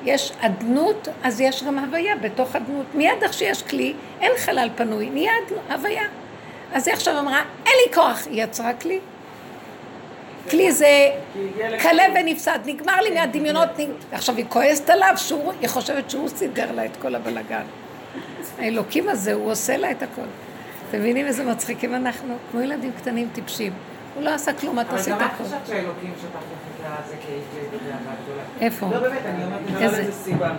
יש 0.05 0.33
אדנות, 0.41 1.09
אז 1.23 1.41
יש 1.41 1.64
גם 1.64 1.79
הוויה 1.79 2.16
בתוך 2.16 2.57
אדנות. 2.57 2.87
מיד 2.95 3.23
איך 3.23 3.33
שיש 3.33 3.62
כלי, 3.62 3.95
אין 4.21 4.33
חלל 4.39 4.68
פנוי, 4.77 5.11
נהיה 5.11 5.33
הוויה. 5.71 6.05
אז 6.73 6.89
היא 6.89 6.95
עכשיו 6.95 7.18
אמרה, 7.18 7.43
אין 7.66 7.75
לי 7.87 7.95
כוח, 7.95 8.27
היא 8.31 8.45
יצרה 8.45 8.73
כלי. 8.75 8.99
כלי 10.51 10.73
זה 10.73 11.11
כלה 11.83 12.03
ונפסד, 12.14 12.59
נגמר 12.66 13.01
לי 13.01 13.11
מהדמיונות, 13.11 13.68
עכשיו 14.12 14.37
היא 14.37 14.45
כועסת 14.49 14.91
עליו, 14.91 15.12
שהוא, 15.16 15.53
היא 15.61 15.68
חושבת 15.68 16.11
שהוא 16.11 16.29
סידר 16.29 16.73
לה 16.73 16.85
את 16.85 16.97
כל 16.97 17.14
הבלגן. 17.14 17.62
האלוקים 18.59 19.09
הזה, 19.09 19.33
הוא 19.33 19.51
עושה 19.51 19.77
לה 19.77 19.91
את 19.91 20.03
הכל. 20.03 20.23
אתם 20.91 20.99
מבינים 20.99 21.26
איזה 21.26 21.45
מצחיקים 21.45 21.95
אנחנו? 21.95 22.36
כמו 22.51 22.61
ילדים 22.61 22.93
קטנים 22.93 23.28
טיפשים. 23.32 23.72
הוא 24.14 24.22
לא 24.22 24.34
עשה 24.34 24.53
כלום, 24.53 24.80
את 24.80 24.86
אבל 24.86 24.99
עשית 24.99 25.14
גם 25.14 25.20
את 25.20 25.30
הכל. 25.34 25.45
חשבת 25.45 25.66
שהאלוקים 25.66 26.12
שטח 26.18 26.38
לך 26.38 26.86
את 26.86 27.05
הזה 27.05 27.14
כגאווה 27.16 28.14
גדולה. 28.24 28.43
איפה? 28.61 28.88
לא 28.93 29.01
באמת, 29.01 29.18
אני 29.26 29.45
אומרת, 29.45 29.61
איזה? 29.82 29.97
לא 29.97 30.03
איזה 30.03 30.12
סיבה. 30.12 30.51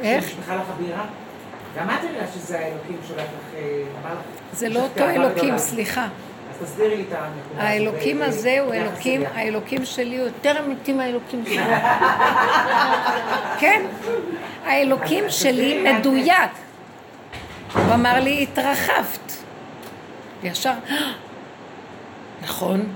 איך? 0.00 0.24
שנשפכה 0.24 0.56
לך 0.56 0.62
הבירה? 0.70 1.04
גם 1.78 1.90
את 1.90 2.04
יודעת 2.04 2.28
שזה 2.34 2.58
האלוקים 2.58 2.96
שולח 3.08 3.20
לך, 3.20 3.54
אה. 4.04 4.10
זה 4.52 4.68
לא 4.68 4.80
אותו 4.82 5.08
אלוקים. 5.10 5.58
סליחה. 5.58 6.08
אז 6.50 6.56
תסבירי 6.62 6.96
לי 6.96 7.02
את 7.02 7.12
הנקודה. 7.12 7.62
האלוקים 7.62 8.22
הזה 8.22 8.60
הוא 8.60 8.74
אלוקים. 8.74 9.22
האלוקים 9.34 9.84
שלי 9.84 10.16
הוא 10.16 10.26
יותר 10.26 10.64
אמיתי 10.64 10.92
מהאלוקים 10.92 11.44
שלי. 11.46 11.56
כן, 13.60 13.82
האלוקים 14.64 15.24
שלי 15.28 15.92
מדויק. 15.92 16.50
הוא 17.76 17.94
אמר 17.94 18.20
לי, 18.20 18.42
התרחבת. 18.42 19.32
וישר, 20.42 20.72
נכון. 22.42 22.92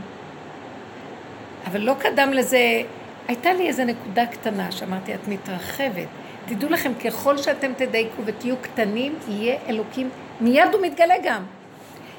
אבל 1.67 1.81
לא 1.81 1.95
קדם 1.99 2.33
לזה, 2.33 2.83
הייתה 3.29 3.53
לי 3.53 3.69
איזו 3.69 3.85
נקודה 3.85 4.27
קטנה 4.27 4.73
שאמרתי, 4.73 5.15
את 5.15 5.29
מתרחבת. 5.29 6.07
תדעו 6.47 6.71
לכם, 6.71 6.93
ככל 7.05 7.39
שאתם 7.39 7.73
תדייקו 7.77 8.23
ותהיו 8.25 8.57
קטנים, 8.63 9.15
יהיה 9.29 9.57
אלוקים, 9.69 10.11
מיד 10.41 10.69
הוא 10.73 10.83
מתגלה 10.83 11.15
גם. 11.25 11.43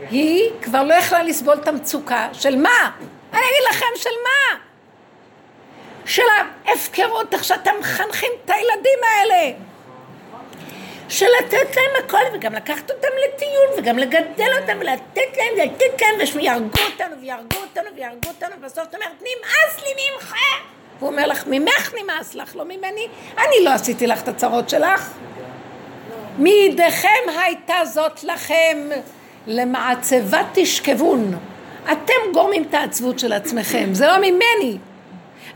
היא 0.10 0.50
כבר 0.62 0.84
לא 0.84 0.94
יכלה 0.94 1.24
לסבול 1.24 1.54
את 1.54 1.68
המצוקה 1.68 2.30
של 2.34 2.56
מה? 2.56 2.92
אני 3.34 3.40
אגיד 3.42 3.64
לכם 3.72 3.86
של 3.96 4.10
מה? 4.24 4.58
של 6.06 6.22
ההפקרות, 6.66 7.34
איך 7.34 7.44
שאתם 7.44 7.72
מחנכים 7.80 8.32
את 8.46 8.50
הילדים 8.50 9.00
האלה. 9.04 9.52
של 11.12 11.26
לתת 11.40 11.76
להם 11.76 12.06
הכל, 12.06 12.18
וגם 12.34 12.54
לקחת 12.54 12.92
אותם 12.92 13.08
לטיול, 13.28 13.78
וגם 13.78 13.98
לגדל 13.98 14.52
אותם, 14.62 14.78
ולתת 14.80 15.38
להם, 15.38 15.54
ולתת 15.58 16.02
להם, 16.02 16.28
ויהרגו 16.36 16.80
אותנו, 16.92 17.22
ויהרגו 17.22 17.58
אותנו, 17.62 17.90
ויהרגו 17.96 18.28
אותנו, 18.28 18.56
ובסוף 18.60 18.84
את 18.90 18.96
אומרת, 18.96 19.22
נמאס 19.22 19.84
לי 19.84 19.90
ממך! 19.94 20.36
הוא 21.00 21.10
אומר 21.10 21.28
לך, 21.28 21.44
ממך 21.48 21.94
נמאס 22.02 22.36
לך, 22.36 22.56
לא 22.56 22.66
ממני, 22.66 23.08
אני 23.38 23.64
לא 23.64 23.70
עשיתי 23.70 24.08
לך 24.08 24.22
את 24.24 24.28
הצרות 24.28 24.70
שלך. 24.70 25.10
מידיכם 26.38 27.30
הייתה 27.44 27.76
זאת 27.86 28.24
לכם, 28.24 28.90
למעצבת 29.48 30.46
תשכבון. 30.54 31.38
אתם 31.92 32.32
גורמים 32.34 32.64
את 32.70 32.74
העצבות 32.74 33.20
של 33.20 33.34
עצמכם, 33.34 33.94
זה 33.94 34.08
לא 34.08 34.18
ממני. 34.18 34.78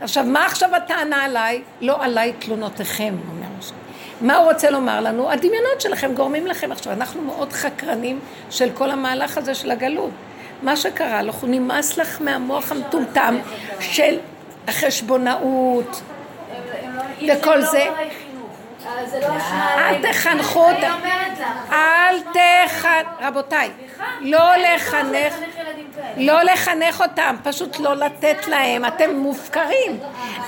עכשיו, 0.00 0.24
מה 0.24 0.46
עכשיו 0.46 0.74
הטענה 0.74 1.24
עליי? 1.24 1.62
לא 1.80 2.04
עליי 2.04 2.32
תלונותיכם. 2.38 3.14
מה 4.20 4.36
הוא 4.36 4.52
רוצה 4.52 4.70
לומר 4.70 5.00
לנו? 5.00 5.30
הדמיונות 5.30 5.80
שלכם 5.80 6.14
גורמים 6.14 6.46
לכם. 6.46 6.72
עכשיו, 6.72 6.92
אנחנו 6.92 7.22
מאוד 7.22 7.52
חקרנים 7.52 8.20
של 8.50 8.70
כל 8.74 8.90
המהלך 8.90 9.38
הזה 9.38 9.54
של 9.54 9.70
הגלות. 9.70 10.10
מה 10.62 10.76
שקרה 10.76 11.22
לך, 11.22 11.36
נמאס 11.42 11.98
לך 11.98 12.20
מהמוח 12.20 12.72
המטומטם 12.72 13.38
של 13.80 14.18
החשבונאות 14.68 16.02
וכל 17.28 17.62
זה. 17.62 17.84
זה 19.06 19.20
לא 19.20 19.26
אל. 19.78 20.12
תחנכו. 20.12 20.64
אומרת 20.64 21.38
לך. 21.40 21.72
אל 21.72 22.20
תחנך, 22.20 22.88
רבותיי, 23.20 23.70
לא 24.20 24.56
לחנך, 24.56 25.34
ילדים 25.60 25.86
כאלה. 25.96 26.32
לא 26.32 26.42
לחנך 26.42 27.00
אותם, 27.00 27.36
פשוט 27.42 27.80
לא 27.80 27.94
לתת 27.94 28.46
להם, 28.46 28.84
אתם 28.84 29.16
מופקרים, 29.16 29.98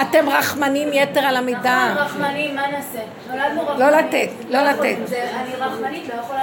אתם 0.02 0.28
רחמנים 0.28 0.88
יתר 0.92 1.20
על 1.20 1.36
המידה. 1.36 1.94
רחמנים, 1.96 2.56
מה 2.56 2.66
נעשה? 2.66 2.98
נולדנו 3.30 3.62
רחמנים. 3.62 3.80
לא 3.80 3.98
לתת, 3.98 4.30
לא. 4.48 4.62
לתת. 4.62 4.96
אני 5.34 5.54
רחמנית, 5.58 6.08
לא 6.08 6.20
יכולה... 6.20 6.42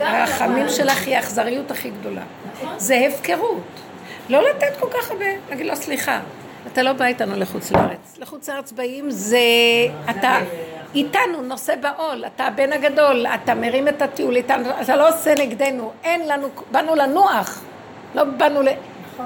הרחמים. 0.00 0.68
שלך 0.68 1.06
היא 1.06 1.16
האכזריות 1.16 1.70
הכי 1.70 1.90
גדולה. 1.90 2.22
זה 2.76 3.06
הפקרות. 3.08 3.62
לא 4.28 4.50
לתת 4.50 4.76
כל 4.80 4.86
כך 4.98 5.10
הרבה, 5.10 5.24
להגיד 5.50 5.66
לו 5.66 5.76
סליחה, 5.76 6.20
אתה 6.72 6.82
לא 6.82 6.92
בא 6.92 7.04
איתנו 7.04 7.36
לחוץ 7.36 7.72
לארץ. 7.72 8.18
לחוץ 8.18 8.48
לארץ 8.48 8.72
באים 8.72 9.10
זה, 9.10 9.38
אתה 10.10 10.38
איתנו 10.94 11.42
נושא 11.42 11.74
בעול, 11.76 12.24
אתה 12.26 12.44
הבן 12.44 12.72
הגדול, 12.72 13.26
אתה 13.26 13.54
מרים 13.54 13.88
את 13.88 14.02
הטיול 14.02 14.36
איתנו, 14.36 14.68
אתה 14.82 14.96
לא 14.96 15.08
עושה 15.08 15.34
נגדנו, 15.38 15.92
אין 16.04 16.28
לנו, 16.28 16.48
באנו 16.70 16.94
לנוח, 16.94 17.60
לא 18.14 18.24
באנו 18.24 18.62
ל... 18.62 18.68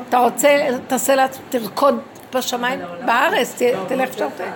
אתה 0.08 0.18
רוצה, 0.18 0.48
תעשה 0.86 1.14
לעצמך, 1.14 1.42
תרקוד 1.48 2.00
בשמיים, 2.34 2.80
בארץ, 3.06 3.54
ת- 3.62 3.62
תלך 3.88 4.08
הבעיה. 4.20 4.52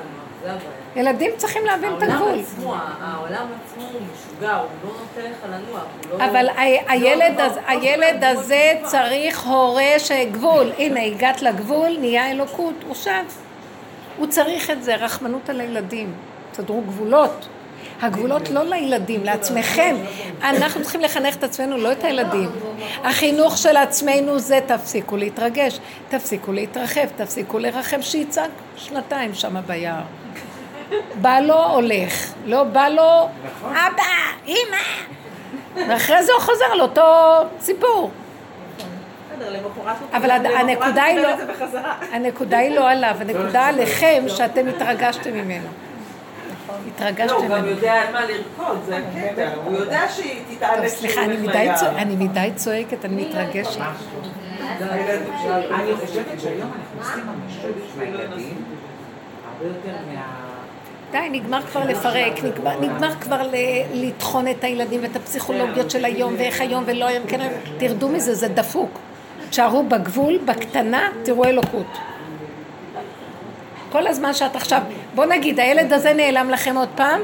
ילדים 0.96 1.30
צריכים 1.36 1.64
להבין 1.66 1.92
את 1.98 2.02
הגבול. 2.02 2.18
העולם 2.28 2.40
עצמו, 2.40 2.74
העולם 3.00 3.46
עצמו 3.64 3.82
הוא 3.92 4.00
משוגע, 4.00 4.56
הוא 4.56 4.66
לא 4.84 4.90
נותן 4.90 5.30
לך 5.30 5.36
לנוח, 5.52 5.84
לא... 6.18 6.24
אבל 6.24 6.46
הילד 6.88 7.38
לא, 7.38 7.42
הזה- 7.42 7.60
לא, 7.60 7.66
הילד 7.80 8.24
לא, 8.24 8.28
הזה 8.28 8.72
לא, 8.82 8.88
צריך 8.88 9.46
הורה 9.46 9.98
שגבול. 9.98 10.70
הנה, 10.78 11.02
הגעת 11.04 11.42
לגבול, 11.42 11.96
נהיה 12.00 12.30
אלוקות, 12.30 12.74
הוא 12.86 12.94
שב. 12.94 13.10
הוא 14.18 14.26
צריך 14.26 14.70
את 14.70 14.82
זה, 14.82 14.94
רחמנות 14.96 15.48
על 15.50 15.60
הילדים. 15.60 16.12
תסדרו 16.58 16.80
גבולות. 16.80 17.48
הגבולות 18.02 18.50
לא 18.50 18.64
לילדים, 18.64 19.24
לעצמכם. 19.24 19.96
אנחנו 20.42 20.82
צריכים 20.82 21.00
לחנך 21.00 21.36
את 21.36 21.44
עצמנו, 21.44 21.76
לא 21.76 21.92
את 21.92 22.04
הילדים. 22.04 22.50
החינוך 23.04 23.58
של 23.58 23.76
עצמנו 23.76 24.38
זה 24.38 24.60
תפסיקו 24.66 25.16
להתרגש, 25.16 25.78
תפסיקו 26.08 26.52
להתרחב, 26.52 27.06
תפסיקו 27.16 27.58
לרחב, 27.58 28.00
שיצעק 28.00 28.50
שנתיים 28.76 29.34
שם 29.34 29.56
ביער. 29.66 30.00
בא 31.20 31.40
לו, 31.40 31.64
הולך. 31.64 32.32
לא 32.46 32.64
בא 32.64 32.88
לו, 32.88 33.28
אבא, 33.62 34.02
אמא. 34.46 35.86
ואחרי 35.88 36.22
זה 36.22 36.32
הוא 36.32 36.40
חוזר 36.40 36.64
על 36.72 36.80
אותו 36.80 37.02
סיפור. 37.60 38.10
אבל 40.12 40.30
הנקודה 40.30 41.02
היא 41.02 41.18
לא. 41.18 41.28
הנקודה 42.12 42.58
היא 42.58 42.70
לא 42.70 42.90
עליו, 42.90 43.16
הנקודה 43.20 43.66
עליכם 43.66 44.24
שאתם 44.28 44.68
התרגשתם 44.68 45.32
ממנו. 45.34 45.68
לא, 46.86 46.90
התרגשתם 46.96 47.34
הוא 47.36 47.48
גם. 47.48 47.64
יודע 47.64 47.92
על 47.92 48.12
מה 48.12 48.20
לרקוד, 48.24 48.78
זה 48.86 48.96
הקטע. 48.96 49.50
הוא 49.64 49.76
יודע 49.76 50.00
שהיא 50.08 50.34
טוב, 50.48 50.56
תתעלף 50.56 50.88
סליחה, 50.94 51.24
אני 51.24 51.36
מדי 51.36 51.68
צוע- 51.80 51.88
אני 51.88 52.16
מדי 52.16 52.50
צועקת, 52.56 53.04
אני 53.04 53.24
מתרגשת. 53.24 53.80
אני 54.80 55.96
חושבת 56.06 56.40
שהיום 56.40 56.70
אנחנו 56.72 57.00
עושים 57.00 57.24
ממשות 57.26 57.70
של 57.94 58.00
הילדים 58.00 58.54
הרבה 59.44 59.66
יותר 59.76 59.96
מה... 60.14 60.22
די, 61.12 61.38
נגמר 61.38 61.62
כבר 61.62 61.84
לפרק, 61.84 62.44
נגמר, 62.44 62.80
נגמר 62.80 63.14
כבר 63.20 63.42
ל- 63.42 63.54
לטחון 64.06 64.48
את 64.48 64.64
הילדים 64.64 65.00
ואת 65.02 65.16
הפסיכולוגיות 65.16 65.90
של 65.90 66.04
היום 66.04 66.34
ואיך 66.38 66.60
היום 66.60 66.84
ולא 66.86 67.04
היום, 67.04 67.26
כן, 67.26 67.40
היום. 67.40 67.52
תרדו 67.78 68.08
מזה, 68.08 68.34
זה 68.34 68.48
דפוק. 68.48 68.98
תשארו 69.50 69.82
בגבול, 69.82 70.38
בקטנה, 70.44 71.08
תראו 71.22 71.44
אלוקות. 71.44 71.86
כל 73.92 74.06
הזמן 74.06 74.34
שאת 74.34 74.56
עכשיו, 74.56 74.82
בוא 75.14 75.24
נגיד, 75.24 75.60
הילד 75.60 75.92
הזה 75.92 76.12
נעלם 76.12 76.50
לכם 76.50 76.76
עוד 76.76 76.88
פעם, 76.96 77.20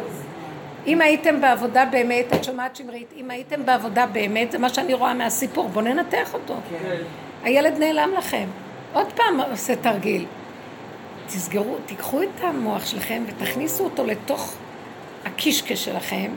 אם 0.87 1.01
הייתם 1.01 1.41
בעבודה 1.41 1.85
באמת, 1.85 2.35
את 2.35 2.45
שומעת 2.45 2.77
שמרית, 2.77 3.13
אם 3.17 3.31
הייתם 3.31 3.67
בעבודה 3.67 4.07
באמת, 4.07 4.53
זה 4.53 4.59
מה 4.59 4.69
שאני 4.69 4.95
רואה 4.95 5.15
מהסיפור, 5.15 5.69
בואו 5.69 5.85
ננתח 5.85 6.35
אותו. 6.35 6.55
הילד 7.43 7.79
נעלם 7.79 8.11
לכם. 8.19 8.47
עוד 8.93 9.13
פעם 9.13 9.41
עושה 9.51 9.77
תרגיל. 9.77 10.25
תסגרו, 11.27 11.77
תיקחו 11.87 12.23
את 12.23 12.41
המוח 12.41 12.87
שלכם 12.87 13.23
ותכניסו 13.27 13.85
אותו 13.85 14.07
לתוך 14.07 14.55
הקישקע 15.25 15.77
שלכם, 15.77 16.31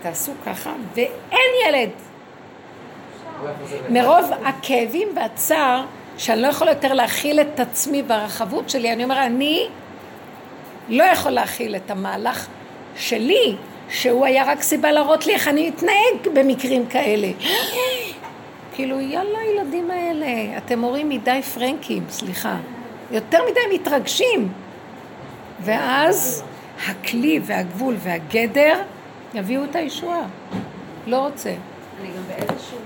ותעשו 0.00 0.32
ככה, 0.46 0.72
ואין 0.94 1.50
ילד. 1.68 1.90
מרוב 3.88 4.30
הכאבים 4.44 5.08
והצער, 5.14 5.84
שאני 6.20 6.42
לא 6.42 6.46
יכול 6.46 6.68
יותר 6.68 6.92
להכיל 6.92 7.40
את 7.40 7.60
עצמי 7.60 8.02
ברחבות 8.02 8.70
שלי, 8.70 8.92
אני 8.92 9.04
אומר, 9.04 9.26
אני 9.26 9.66
לא 10.88 11.04
יכול 11.04 11.32
להכיל 11.32 11.76
את 11.76 11.90
המהלך 11.90 12.46
שלי, 12.96 13.56
שהוא 13.88 14.26
היה 14.26 14.44
רק 14.46 14.62
סיבה 14.62 14.92
להראות 14.92 15.26
לי 15.26 15.34
איך 15.34 15.48
אני 15.48 15.68
מתנהג 15.70 16.34
במקרים 16.34 16.86
כאלה. 16.86 17.28
כאילו, 18.74 19.00
יאללה, 19.00 19.38
הילדים 19.38 19.90
האלה, 19.90 20.26
אתם 20.58 20.80
הורים 20.80 21.08
מדי 21.08 21.42
פרנקים, 21.54 22.04
סליחה. 22.08 22.56
יותר 23.10 23.38
מדי 23.50 23.80
מתרגשים. 23.80 24.52
ואז 25.60 26.44
הכלי 26.86 27.40
והגבול 27.42 27.96
והגדר 27.98 28.82
יביאו 29.34 29.64
את 29.64 29.76
הישועה. 29.76 30.22
לא 31.06 31.16
רוצה. 31.16 31.50
אני 31.50 32.08
גם 32.08 32.22
באיזשהו 32.28 32.78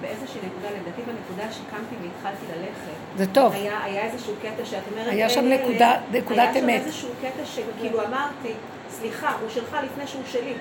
באיזושהי 0.00 0.40
נקודה, 0.46 0.68
לדעתי 0.70 1.02
בנקודה 1.02 1.52
שקמתי 1.52 1.94
והתחלתי 2.02 2.46
ללכת. 2.52 2.96
זה 3.16 3.26
טוב. 3.32 3.52
היה, 3.52 3.84
היה 3.84 4.02
איזשהו 4.04 4.34
קטע 4.42 4.64
שאת 4.64 4.82
אומרת... 4.92 5.08
היה 5.12 5.30
שם 5.30 5.40
אלה, 5.40 5.56
נקודה- 5.56 6.00
נקודת 6.12 6.38
היה 6.38 6.54
שם 6.54 6.64
אמת. 6.64 6.80
איזשהו 6.86 7.08
קטע 7.22 7.44
שכאילו 7.44 8.06
אמרתי, 8.06 8.52
סליחה, 8.90 9.32
הוא 9.40 9.48
שלך 9.50 9.76
לפני 9.84 10.06
שהוא 10.06 10.22
שלי. 10.26 10.54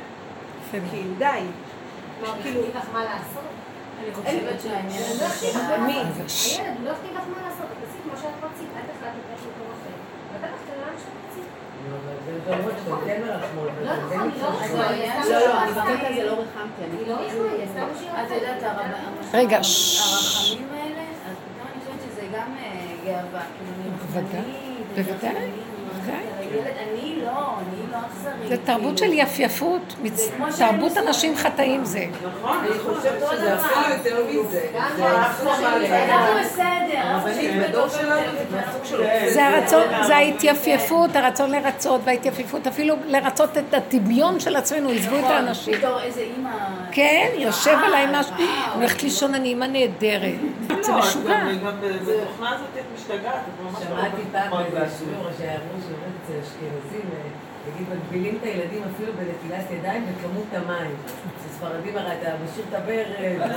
כאילו, 0.72 1.14
די. 1.18 1.42
כאילו, 2.44 2.62
מה 2.94 3.04
לעשות? 3.04 3.44
אני 4.04 4.14
חושבת 4.14 4.62
שהעניין 4.62 5.04
הזה 5.04 5.40
של 5.40 5.60
ה... 5.60 5.86
הילד, 5.86 6.08
הוא 6.78 6.86
לא 6.86 6.92
יכתיב 6.92 7.12
לך 7.16 7.24
מה 7.36 7.48
לעשות, 7.48 7.66
תעשי 7.82 8.00
כמו 8.04 8.14
שאת 8.22 8.44
רצית, 8.44 8.68
אל 8.76 8.82
תחלטי 8.82 9.18
את 9.20 9.40
משהו 9.40 9.50
אחר. 9.52 9.96
ואתה 10.34 10.48
תחתן 10.56 10.80
לאן 10.82 10.96
שאת 10.98 11.32
רצית. 11.32 11.44
כן 12.46 13.22
מרחמות, 13.26 13.70
לא 13.84 13.92
כן 14.10 14.18
נכון, 14.18 14.62
לא 14.74 14.84
לא, 15.30 15.40
לא, 15.40 15.64
אני 15.64 15.72
בקטע 15.72 16.10
הזה 16.10 16.26
לא. 16.26 16.34
אני 16.84 17.10
לא 17.10 17.16
כאילו- 17.18 17.46
את. 17.46 18.32
יודעת, 18.32 18.64
רגע, 19.34 19.56
הרחמים 19.58 19.64
ששש. 19.64 20.58
האלה, 20.74 21.02
אז 21.26 21.36
פתאום 21.36 21.68
אני 21.74 21.80
חושבת 21.86 22.12
שזה 22.12 22.22
גם 22.34 22.52
אה, 22.60 22.66
גאווה. 23.06 23.42
כאילו, 23.42 23.98
בוודאי, 23.98 24.52
בוודאי. 24.96 26.39
ילד, 26.54 26.66
אני 26.66 27.16
לא, 27.26 27.30
אני 27.30 27.92
לא 27.92 27.98
אכזרית. 27.98 28.50
זה 28.50 28.58
תרבות 28.66 28.98
של. 28.98 29.10
יפייפות, 29.14 29.96
תרבות. 30.58 30.98
אנשים 30.98 31.36
חטאים 31.36 31.86
זה. 31.86 32.06
נכון, 32.24 32.58
אני 32.58 32.80
חושבת 32.80 33.24
שזה 33.32 33.56
אפילו 33.56 33.96
יותר 33.96 34.26
מזה. 34.30 34.68
זה 34.98 35.06
אנחנו 35.06 35.50
בסדר. 36.42 37.90
שלנו 37.90 38.40
זה 39.34 39.48
הרצון, 39.48 39.84
זה 40.08 40.16
ההתייפייפות, 40.16 41.16
הרצון 41.16 41.52
לרצות 41.52 42.02
וההתייפייפות, 42.04 42.68
אפילו 42.68 42.96
לרצות 43.06 43.58
את 43.58 43.74
הדמיון 43.74 44.40
של 44.40 44.56
עצמנו, 44.56 44.90
עזבו 44.90 45.20
את 45.20 45.24
האנשים. 45.24 45.74
בתור 45.74 46.02
איזה 46.02 46.22
אימא... 46.22 46.50
כן, 46.92 47.28
יושב 47.36 47.78
עליי 47.86 48.08
משהו. 48.12 48.34
אני 48.36 48.46
הולכת 48.76 49.04
לישון, 49.04 49.36
אני 49.36 49.48
אימא 49.48 49.66
נהדרת. 49.66 50.34
זה 50.82 50.92
לא, 50.92 51.00
משוגע. 51.00 51.40
בתוכנה 51.64 52.50
הזאת 52.50 52.68
את 52.76 52.84
משתגעת, 52.96 53.24
את 53.24 53.64
ממש 53.64 53.74
לא 53.74 53.88
שמעתי 53.88 54.22
פעם 54.32 54.42
חכמה 54.48 54.62
באיזה 54.62 54.80
בעצמך. 54.80 55.00
שיעור 55.00 55.28
שאמרו 55.38 55.80
אצל 56.30 56.40
אשכנזים, 56.44 57.10
אה, 57.14 57.30
נגיד 57.74 57.88
מגבילים 57.94 58.38
את 58.40 58.48
הילדים 58.48 58.82
אפילו 58.96 59.12
בנטילת 59.14 59.72
ידיים 59.72 60.06
בכמות 60.06 60.46
המים. 60.54 60.96
ספרדים 61.56 61.98
הרי 61.98 62.12
אתה 62.22 62.30
משאיר 62.44 62.66
את 62.70 62.74
הברד, 62.74 63.52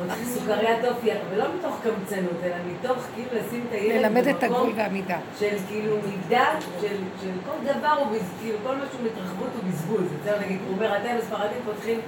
או 0.00 0.04
סוכריית 0.24 0.84
אופי, 0.84 1.08
ולא 1.30 1.44
מתוך 1.58 1.76
קמצנות, 1.82 2.38
אלא 2.44 2.54
מתוך 2.72 2.98
כאילו 3.14 3.30
לשים 3.32 3.64
את 3.68 3.72
הילד 3.72 4.02
ללמד 4.04 4.26
את 4.28 4.42
הגבול 4.42 4.72
והמידה. 4.76 5.18
של 5.38 5.56
כאילו 5.68 5.96
מידה, 6.06 6.44
של, 6.80 6.86
של 7.22 7.30
כל 7.46 7.72
דבר 7.78 7.88
הוא, 7.98 8.06
כאילו 8.40 8.58
כל 8.66 8.76
מה 8.76 8.84
שהוא 8.92 9.00
מתרחבות 9.06 9.48
הוא 9.54 9.70
בזבוז. 9.70 10.02
יותר 10.12 10.40
נגיד, 10.46 10.58
הוא 10.66 10.74
אומר, 10.76 10.96
אתם 10.96 11.14
הספרדים 11.18 11.58
פותחים 11.64 12.00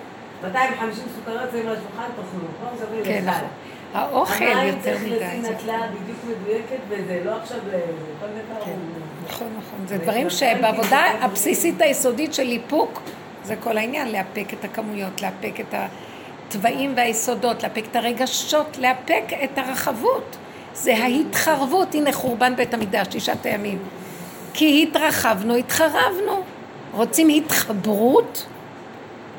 250 0.44 1.04
סוכריות, 1.16 1.50
שמים 1.52 1.68
על 1.68 1.76
השולחן, 1.76 2.08
תאכלו. 2.16 2.48
פה 2.60 3.04
כן. 3.04 3.22
נכון. 3.26 3.48
האוכל 3.94 4.44
המים 4.44 4.66
יותר 4.68 4.80
צריך 4.82 5.02
מדי. 5.02 5.16
לשים 5.16 5.42
זה- 5.42 5.50
נטלה 5.50 5.78
בדיוק 5.88 6.18
מדויקת 6.28 6.78
וזה, 6.88 7.20
לא 7.24 7.36
עכשיו. 7.36 7.58
כל 8.20 8.26
דבר 8.26 8.64
כן. 8.64 8.70
הוא... 8.70 9.03
נכון, 9.28 9.46
נכון. 9.58 9.86
זה 9.86 9.98
דברים 9.98 10.30
שבעבודה. 10.30 11.04
הבסיסית 11.20 11.80
היסודית 11.80 12.34
של 12.34 12.48
איפוק, 12.48 13.02
זה 13.44 13.56
כל 13.56 13.78
העניין, 13.78 14.12
לאפק 14.12 14.52
את 14.52 14.64
הכמויות, 14.64 15.22
לאפק 15.22 15.60
את 15.60 15.74
התוואים 15.74 16.92
והיסודות, 16.96 17.62
לאפק 17.62 17.84
את 17.90 17.96
הרגשות, 17.96 18.78
לאפק 18.78 19.24
את 19.44 19.58
הרחבות. 19.58 20.36
זה 20.74 20.96
ההתחרבות, 20.96 21.94
הנה 21.94 22.12
חורבן 22.12 22.56
בית 22.56 22.74
המקדש, 22.74 23.06
תשעת 23.10 23.46
הימים. 23.46 23.78
כי 24.54 24.82
התרחבנו, 24.88 25.54
התחרבנו. 25.54 26.42
רוצים 26.92 27.28
התחברות? 27.28 28.46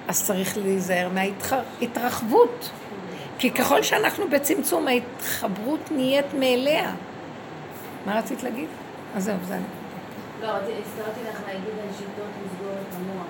אז 0.08 0.26
צריך 0.26 0.58
להיזהר 0.58 1.10
מההתרחבות. 1.10 2.70
כי 3.38 3.52
ככל 3.52 3.84
שאנחנו 3.84 4.30
בצמצום, 4.30 4.88
ההתחברות 4.88 5.92
נהיית 5.92 6.34
מאליה. 6.40 6.92
מה 8.06 8.18
רצית 8.18 8.44
להגיד? 8.44 8.68
אז 9.16 9.24
זהו, 9.24 9.36
זה 9.48 9.56
אני. 9.56 9.64
לא, 10.42 10.48
הזכרתי 10.48 11.20
לך 11.30 11.40
להגיד 11.48 11.74
על 11.84 11.94
שיטות 11.98 12.30
לסגור 12.46 12.72
את 12.72 12.96
המוח. 12.96 13.26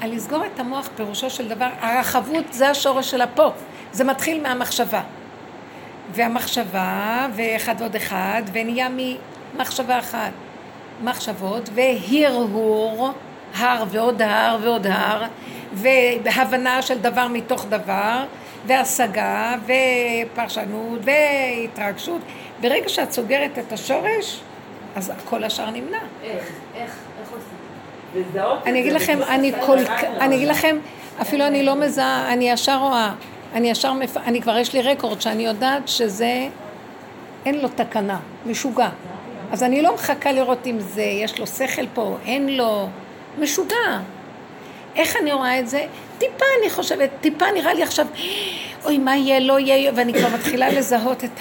על 0.00 0.14
לסגור 0.14 0.46
את 0.46 0.60
המוח 0.60 0.88
פירושו 0.96 1.30
של 1.30 1.48
דבר, 1.48 1.68
הרחבות 1.80 2.52
זה 2.52 2.70
השורש 2.70 3.10
של 3.10 3.20
הפה. 3.20 3.50
זה 3.92 4.04
מתחיל 4.04 4.42
מהמחשבה. 4.42 5.02
והמחשבה, 6.12 7.26
ואחד 7.34 7.74
ועוד 7.78 7.96
אחד, 7.96 8.42
ונהיה 8.52 8.88
ממחשבה 9.54 9.98
אחת. 9.98 10.32
מחשבות, 11.04 11.68
והרהור, 11.74 13.10
הר 13.56 13.84
ועוד 13.88 14.22
הר 14.22 14.58
ועוד 14.62 14.86
הר, 14.86 15.22
והבנה 15.72 16.82
של 16.82 16.98
דבר 16.98 17.28
מתוך 17.28 17.66
דבר, 17.68 18.24
והשגה, 18.66 19.54
ופרשנות, 19.64 20.98
והתרגשות. 21.02 22.20
ברגע 22.60 22.88
שאת 22.88 23.12
סוגרת 23.12 23.58
את 23.58 23.72
השורש, 23.72 24.40
אז 24.96 25.12
כל 25.24 25.44
השאר 25.44 25.70
נמנע. 25.70 25.98
איך? 26.22 26.44
איך? 26.74 26.96
איך 27.20 27.28
עושים? 27.32 27.58
אני 28.66 28.80
אגיד 28.80 28.92
לכם, 28.92 29.18
אני 29.28 29.52
כל. 29.66 29.84
כך, 29.84 30.04
אני 30.04 30.36
אגיד 30.36 30.48
לכם, 30.48 30.76
אפילו 31.20 31.46
אני 31.46 31.62
לא 31.62 31.74
מזהה, 31.74 32.32
אני 32.32 32.50
ישר 32.50 32.78
רואה, 32.78 33.12
אני 33.54 33.70
ישר, 33.70 33.92
מפ... 33.92 34.16
אני 34.16 34.42
כבר 34.42 34.58
יש 34.58 34.72
לי 34.72 34.82
רקורד 34.82 35.20
שאני 35.20 35.46
יודעת 35.46 35.88
שזה, 35.88 36.48
אין 37.46 37.60
לו 37.60 37.68
תקנה, 37.68 38.18
משוגע. 38.46 38.88
אז 39.52 39.62
אני 39.62 39.82
לא 39.82 39.94
מחכה 39.94 40.32
לראות 40.32 40.66
אם 40.66 40.80
זה, 40.80 41.02
יש 41.02 41.38
לו 41.38 41.46
שכל 41.46 41.86
פה, 41.94 42.16
אין 42.26 42.56
לו, 42.56 42.88
משוגע. 43.38 43.98
איך 44.96 45.16
אני 45.16 45.32
רואה 45.32 45.58
את 45.58 45.68
זה? 45.68 45.86
טיפה 46.18 46.44
אני 46.60 46.70
חושבת, 46.70 47.10
טיפה 47.20 47.44
נראה 47.54 47.74
לי 47.74 47.82
עכשיו, 47.82 48.06
אוי, 48.84 48.98
מה 48.98 49.16
יהיה, 49.16 49.40
לא 49.40 49.58
יהיה, 49.58 49.92
ואני 49.94 50.12
כבר 50.12 50.28
מתחילה 50.34 50.68
לזהות 50.68 51.24
את 51.24 51.40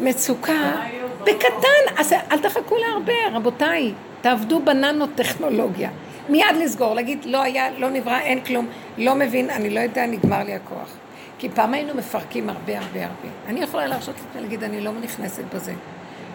המצוקה. 0.00 0.72
בקטן, 1.20 1.98
אז 1.98 2.12
אל 2.30 2.38
תחכו 2.38 2.76
להרבה, 2.76 3.36
רבותיי, 3.38 3.92
תעבדו 4.20 4.60
בננו-טכנולוגיה. 4.60 5.90
מיד 6.28 6.56
לסגור, 6.60 6.94
להגיד, 6.94 7.24
לא 7.24 7.42
היה, 7.42 7.70
לא 7.70 7.90
נברא, 7.90 8.18
אין 8.18 8.40
כלום, 8.40 8.66
לא 8.98 9.14
מבין, 9.14 9.50
אני 9.50 9.70
לא 9.70 9.80
יודע, 9.80 10.06
נגמר 10.06 10.44
לי 10.44 10.54
הכוח. 10.54 10.96
כי 11.38 11.48
פעם 11.48 11.74
היינו 11.74 11.94
מפרקים 11.94 12.50
הרבה 12.50 12.78
הרבה 12.78 13.00
הרבה. 13.00 13.28
אני 13.48 13.60
יכולה 13.60 13.86
להרשות 13.86 14.14
לעצמי 14.14 14.42
להגיד, 14.42 14.64
אני 14.64 14.80
לא 14.80 14.92
נכנסת 15.02 15.42
בזה. 15.54 15.72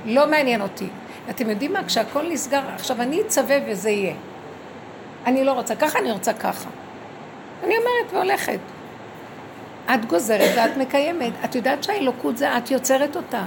לא 0.06 0.28
מעניין 0.28 0.62
אותי. 0.62 0.88
אתם 1.30 1.50
יודעים 1.50 1.74
מה? 1.74 1.84
כשהכול 1.84 2.28
נסגר, 2.32 2.62
עכשיו 2.76 3.02
אני 3.02 3.22
אצווה 3.22 3.58
וזה 3.68 3.90
יהיה. 3.90 4.14
אני 5.26 5.44
לא 5.44 5.52
רוצה 5.52 5.76
ככה, 5.76 6.00
אני 6.00 6.12
רוצה 6.12 6.34
ככה. 6.34 6.70
אני 7.64 7.78
אומרת 7.78 8.14
והולכת. 8.14 8.60
את 9.94 10.06
גוזרת 10.06 10.52
ואת 10.56 10.78
מקיימת. 10.78 11.34
את 11.46 11.56
יודעת 11.56 11.84
שהאלוקות 11.84 12.38
זה 12.38 12.58
את 12.58 12.72
יוצרת 12.72 13.16
אותה. 13.16 13.44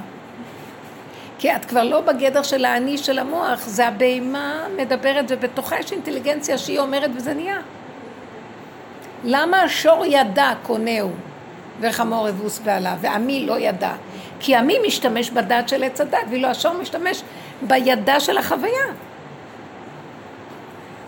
כי 1.38 1.56
את 1.56 1.64
כבר 1.64 1.84
לא 1.84 2.00
בגדר 2.00 2.42
של 2.42 2.64
האני 2.64 2.98
של 2.98 3.18
המוח, 3.18 3.66
זה 3.66 3.88
הבהמה 3.88 4.66
מדברת 4.76 5.24
ובתוכה 5.28 5.80
יש 5.80 5.92
אינטליגנציה 5.92 6.58
שהיא 6.58 6.78
אומרת 6.78 7.10
וזה 7.14 7.34
נהיה. 7.34 7.58
למה 9.24 9.62
השור 9.62 10.04
ידע 10.06 10.52
קונהו 10.62 11.10
וחמור 11.80 12.28
אבוס 12.28 12.60
ועלה, 12.64 12.96
ועמי 13.00 13.46
לא 13.46 13.58
ידע? 13.58 13.92
כי 14.40 14.56
עמי 14.56 14.78
משתמש 14.86 15.30
בדעת 15.30 15.68
של 15.68 15.84
עץ 15.84 16.00
הדת, 16.00 16.18
ואילו 16.30 16.48
השור 16.48 16.72
משתמש 16.72 17.22
בידה 17.62 18.20
של 18.20 18.38
החוויה. 18.38 18.86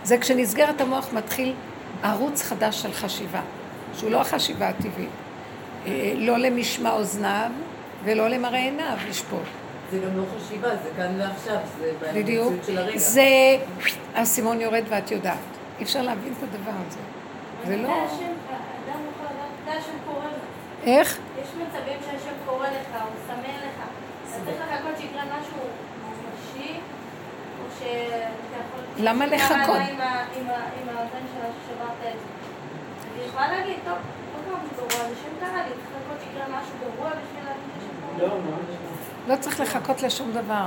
זה 0.05 0.19
כשנסגרת 0.19 0.81
המוח 0.81 1.13
מתחיל 1.13 1.55
ערוץ 2.03 2.43
חדש 2.43 2.83
של 2.83 2.93
חשיבה, 2.93 3.41
שהוא 3.95 4.11
לא 4.11 4.21
החשיבה 4.21 4.69
הטבעית. 4.69 5.09
אה, 5.87 6.13
לא 6.17 6.39
למשמע 6.39 6.91
אוזניו 6.91 7.51
ולא 8.05 8.29
למראה 8.29 8.59
עיניו 8.59 8.97
לשפוט. 9.09 9.41
זה 9.91 9.99
גם 9.99 10.17
לא 10.17 10.23
חשיבה, 10.37 10.69
זה 10.69 10.91
כאן 10.97 11.21
ועכשיו, 11.21 11.57
זה 11.79 11.93
בדיוק. 12.15 12.53
של 12.67 12.79
הרגע. 12.79 12.99
זה, 12.99 13.57
האסימון 14.15 14.61
יורד 14.61 14.85
ואת 14.89 15.11
יודעת. 15.11 15.39
אי 15.79 15.85
אפשר 15.85 16.03
להבין 16.03 16.33
את 16.39 16.43
הדבר 16.43 16.73
הזה. 16.87 16.99
זה 17.67 17.77
לא... 17.77 18.07
איך? 20.85 21.19
יש 21.43 21.49
מצבים 21.49 21.99
שהשם 22.05 22.35
קורא 22.47 22.67
לך, 22.67 23.03
הוא 23.03 23.11
מסמן 23.25 23.55
לך. 23.57 23.79
אתה 24.29 24.39
צריך 24.45 24.57
לחכות 24.61 25.01
שיקרה 25.01 25.23
משהו 25.25 25.59
ממשי, 26.03 26.73
או 26.73 26.75
שאתה 26.75 26.81
יכול... 27.55 27.62
למה 28.99 29.27
לחכות? 29.27 29.77
לה 29.79 29.89
עם 29.89 30.01
ה- 30.01 30.25
עם 30.37 30.47
ה- 30.51 30.55
עם 30.83 30.89
האבן 30.89 31.25
שלה 31.35 31.49
ששברת 31.65 32.15
את 32.15 32.19
זה. 32.19 32.25
אני 33.17 33.29
יכולה 33.29 33.49
להגיד, 33.53 33.77
טוב, 33.85 33.95
לא 34.49 34.97
צריך 34.97 35.61
לחכות 35.61 36.83
לא, 38.19 38.29
לא 39.29 39.37
צריך 39.37 39.61
לחכות 39.61 40.03
לשום 40.03 40.31
דבר. 40.33 40.67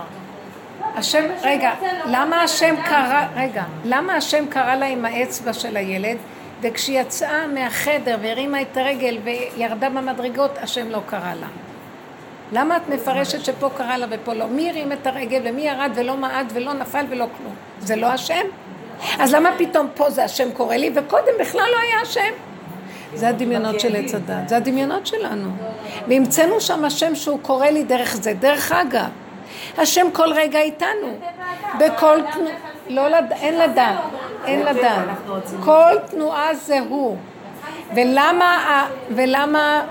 לא, 0.82 0.86
השם, 0.96 1.24
רגע, 1.44 1.74
למה 2.06 2.42
השם. 2.42 2.76
קרא, 2.86 3.26
רגע, 3.36 3.64
למה 3.86 4.14
השם 4.16 4.46
קרא 4.50 4.76
לה 4.76 4.86
עם 4.86 5.06
האצבע 5.06 5.54
של 5.54 5.78
הילד, 5.78 6.18
וכשהיא 6.62 7.02
יצאה 7.02 7.48
מהחדר 7.48 8.18
והרימה 8.22 8.62
את 8.62 8.78
הרגל 8.78 9.18
וירדה 9.24 9.90
במדרגות, 9.90 10.52
השם 10.62 10.90
לא 10.90 11.00
קרא 11.06 11.34
לה? 11.34 11.48
למה 12.52 12.78
את 12.78 12.90
מפרשת 12.90 13.46
שפה 13.46 13.70
קרא 13.78 13.98
לה 13.98 14.06
ופה 14.10 14.34
לא? 14.34 14.48
מי 14.48 14.70
הרים 14.70 14.92
את 14.92 15.08
הרגל 15.08 15.42
ומי 15.46 15.62
ירד 15.62 15.92
ולא 15.96 16.18
מעד 16.18 16.52
ולא 16.54 16.74
נפל 16.74 17.06
ולא 17.10 17.26
כלום? 17.38 17.54
זה 17.80 17.96
לא 17.96 18.08
השם? 18.08 18.46
אז 19.20 19.34
למה 19.34 19.50
פתאום 19.58 19.88
פה 19.96 20.10
זה 20.10 20.24
השם 20.24 20.52
קורא 20.52 20.76
לי 20.76 20.92
וקודם 20.96 21.34
בכלל 21.40 21.68
לא 21.72 21.78
היה 21.80 22.02
השם? 22.02 22.32
זה 23.14 23.30
הדמיונות 23.30 23.80
של 23.80 23.96
עץ 23.96 24.16
הדת, 24.16 24.50
זה 24.50 24.58
הדמיונות 24.58 25.08
שלנו. 25.08 25.50
והמצאנו 26.08 26.62
שם 26.62 26.86
השם 26.86 27.16
שהוא 27.16 27.40
קורא 27.42 27.68
לי 27.68 27.84
דרך 27.84 28.16
זה, 28.16 28.34
דרך 28.34 28.72
אגב. 28.72 29.10
השם 29.78 30.08
כל 30.14 30.34
רגע 30.34 30.60
איתנו. 30.60 31.18
בכל 31.80 32.20
תנועה, 32.34 32.56
לא. 32.90 33.18
אין 33.32 33.60
לדעת, 33.60 33.98
אין 34.46 34.66
לדעת. 34.66 35.08
כל 35.64 35.96
תנועה 36.10 36.56
זה 36.56 36.80
הוא. 36.90 37.18
ולמה, 37.96 38.88
ולמה, 39.10 39.82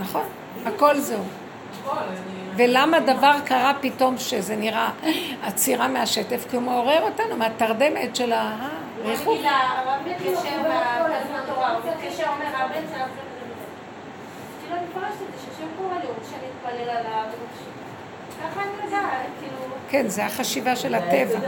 נכון, 0.00 0.22
הכל 0.68 0.98
זהו. 0.98 1.24
ולמה 2.56 3.00
דבר 3.00 3.34
קרה 3.44 3.72
פתאום 3.80 4.18
שזה 4.18 4.56
נראה 4.56 4.90
עצירה 5.42 5.88
מהשטף? 5.88 6.46
כי 6.50 6.56
הוא 6.56 6.62
מעורר 6.62 7.02
אותנו 7.02 7.36
מהתרדמת 7.36 8.16
של 8.16 8.32
ה... 8.32 8.36
אה. 8.36 8.68
כאילו 9.02 9.16
כאילו... 19.40 19.56
כן, 19.88 20.08
זה 20.08 20.26
החשיבה 20.26 20.76
של 20.76 20.94
הטבע. 20.94 21.38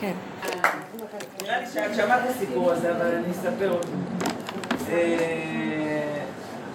כן. 0.00 0.12
נראה 1.42 1.60
לי 1.60 1.66
שאת 1.66 1.94
שמעת 1.96 2.20
את 2.24 2.30
הסיפור 2.30 2.72
הזה, 2.72 2.96
אבל 2.96 3.14
אני 3.14 3.32
אספר 3.32 3.70
אותו. 3.70 3.88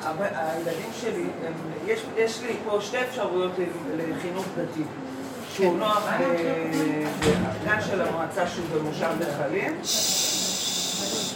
אה, 0.06 0.12
אבל 0.12 0.26
הילדים 0.36 0.90
שלי, 1.02 1.24
הם- 1.48 1.54
יש- 1.88 2.06
יש 2.18 2.42
לי 2.42 2.54
פה 2.66 2.78
שתי 2.82 2.98
אפשרויות 3.02 3.52
לחינוך 3.98 4.46
דתי. 4.58 4.84
שהוא 5.54 5.78
נוח 5.78 6.04
ב- 6.20 7.06
בגן 7.20 7.82
של 7.82 8.02
המועצה 8.02 8.48
שהוא 8.48 8.66
במושב 8.76 9.10
נחלים, 9.20 9.78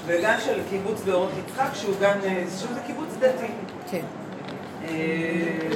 וגן 0.05 0.37
של 0.45 0.59
קיבוץ 0.69 1.01
באורות 1.05 1.29
יצחק 1.47 1.69
שהוא 1.73 1.95
גן, 1.99 2.17
אה, 2.23 2.43
שזה 2.49 2.79
קיבוץ 2.87 3.07
דתי. 3.19 3.47
כן. 3.91 4.01
אה, 4.83 4.89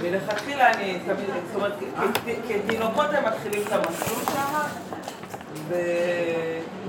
ולכתחילה 0.02 0.72
אני 0.74 1.00
תמיד, 1.06 1.18
זאת 1.48 1.56
אומרת, 1.56 1.74
כתינוקות 2.48 3.06
הם 3.14 3.24
מתחילים 3.26 3.62
את 3.68 3.72
המסלול 3.72 4.20
שם, 4.26 4.68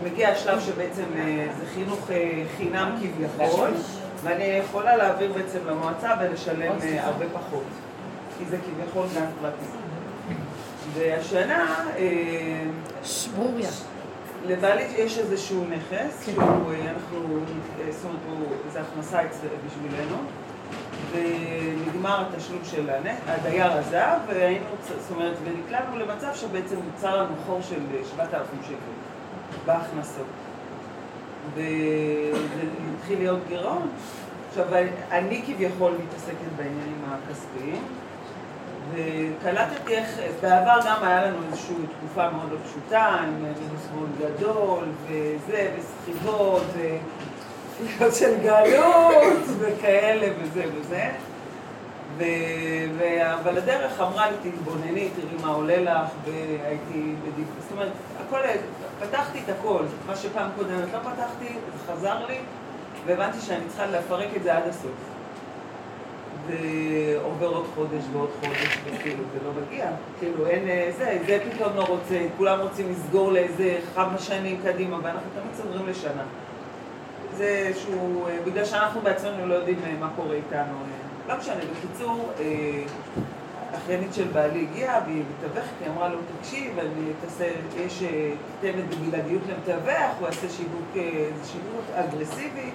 ומגיע 0.02 0.28
השלב 0.28 0.60
שבעצם 0.60 1.04
אה, 1.16 1.46
זה 1.58 1.64
חינוך 1.74 2.10
אה, 2.10 2.16
חינם 2.56 2.96
כביכול, 3.00 3.70
ואני 4.22 4.44
יכולה 4.44 4.96
להעביר 4.96 5.32
בעצם 5.32 5.58
למועצה 5.66 6.14
ולשלם 6.20 6.72
אה, 6.82 7.06
הרבה 7.06 7.24
פחות, 7.32 7.64
כי 8.38 8.44
זה 8.44 8.56
כביכול 8.58 9.06
גן 9.14 9.26
פרטי. 9.40 9.64
והשנה, 10.94 11.84
אה, 11.96 12.64
שברוריה. 13.04 13.70
לבעלי 14.46 14.82
יש 14.82 15.18
איזשהו 15.18 15.64
נכס, 15.64 16.24
שהוא, 16.26 16.42
אה, 16.42 16.90
אנחנו, 16.90 17.38
זאת 17.90 18.04
אומרת, 18.04 18.48
זה 18.72 18.80
הכנסה 18.80 19.20
בשבילנו, 19.66 20.16
ונגמר 21.12 22.24
התשלום 22.26 22.60
של 22.64 22.90
הדייר 23.26 23.72
עזב, 23.72 24.18
והיינו, 24.26 24.64
זאת 24.88 25.10
אומרת, 25.10 25.36
ונקלענו 25.44 25.98
למצב 25.98 26.34
שבעצם 26.34 26.76
נוצר 26.92 27.22
לנו 27.22 27.34
חור 27.46 27.62
של 27.62 27.80
7,000 28.16 28.58
שקל 28.62 28.76
בהכנסות. 29.66 30.26
וזה 31.54 32.62
התחיל 32.98 33.18
להיות 33.18 33.40
גירעון. 33.48 33.88
עכשיו, 34.48 34.66
אני 35.10 35.42
כביכול 35.46 35.92
מתעסקת 35.92 36.52
בעניינים 36.56 37.04
הכספיים, 37.08 37.82
וקלטתי 38.90 39.94
איך, 39.94 40.18
בעבר 40.42 40.78
גם 40.86 40.96
היה 41.02 41.26
לנו 41.26 41.36
איזושהי 41.50 41.74
תקופה 41.98 42.30
מאוד 42.30 42.52
לא 42.52 42.56
פשוטה, 42.66 43.04
עם 43.04 43.34
מינוס 43.34 43.88
מאוד 43.94 44.10
גדול, 44.18 44.84
וזה, 45.06 45.70
וסחיבות, 45.78 46.62
ותפילות 46.72 48.14
של 48.14 48.34
גלות, 48.42 49.42
וכאלה, 49.60 50.26
וזה 50.40 50.64
וזה. 50.74 51.10
ו... 52.18 52.24
ו... 52.98 53.04
אבל 53.34 53.58
הדרך 53.58 54.00
אמרה 54.00 54.30
לי, 54.30 54.50
תתבונני, 54.50 55.08
תראי 55.16 55.42
מה 55.42 55.48
עולה 55.48 55.76
לך, 55.76 56.10
והייתי 56.24 57.14
בדיוק, 57.22 57.48
זאת 57.62 57.72
אומרת, 57.72 57.92
הכל, 58.26 58.38
פתחתי 59.02 59.40
את 59.44 59.48
הכל, 59.48 59.82
מה 60.06 60.16
שפעם 60.16 60.50
קודמת 60.56 60.92
לא 60.92 60.98
פתחתי, 60.98 61.48
זה 61.48 61.92
חזר 61.92 62.26
לי, 62.26 62.38
והבנתי 63.06 63.40
שאני 63.40 63.64
צריכה 63.68 63.86
לפרק 63.86 64.28
את 64.36 64.42
זה 64.42 64.56
עד 64.56 64.68
הסוף. 64.68 65.12
ועובר 66.46 67.46
עוד 67.46 67.66
חודש 67.74 68.02
ועוד 68.12 68.30
חודש, 68.40 68.78
וכאילו 68.84 69.24
זה 69.32 69.38
לא 69.44 69.50
מגיע. 69.62 69.90
כאילו 70.18 70.46
אין 70.46 70.68
אה, 70.68 70.90
זה, 70.98 71.18
זה 71.26 71.38
פתאום 71.50 71.76
לא 71.76 71.82
רוצה, 71.82 72.26
כולם 72.36 72.60
רוצים 72.60 72.90
לסגור 72.90 73.32
לאיזה 73.32 73.78
כמה 73.94 74.18
שנים 74.18 74.60
קדימה, 74.64 74.98
ואנחנו 75.02 75.28
תמיד 75.34 75.54
סוגרים 75.54 75.86
לשנה. 75.86 76.22
זה 77.36 77.44
איזשהו, 77.44 78.26
אה, 78.26 78.38
בגלל 78.44 78.64
שאנחנו 78.64 79.00
בעצמנו 79.00 79.46
לא 79.46 79.54
יודעים 79.54 79.78
אה, 79.86 79.94
מה 80.00 80.10
קורה 80.16 80.34
איתנו. 80.34 80.74
לא 81.28 81.38
משנה, 81.38 81.54
בקיצור, 81.54 82.32
אחיינית 83.76 84.14
של 84.14 84.28
בעלי 84.32 84.66
הגיעה 84.70 85.00
והיא 85.06 85.22
מתווכת, 85.38 85.70
היא 85.80 85.88
אמרה 85.88 86.08
לו, 86.08 86.18
תקשיב, 86.40 86.78
אני 86.78 87.12
תעשה, 87.20 87.50
יש, 87.76 88.02
אה, 88.02 88.32
תיתן 88.60 88.78
את 88.78 88.94
בלעדיות 88.94 89.42
למתווך, 89.48 90.16
הוא 90.18 90.26
יעשה 90.26 90.48
שיווק, 90.48 90.96
אה, 90.96 91.28
שיווק 91.44 91.84
אגרסיבי, 91.94 92.70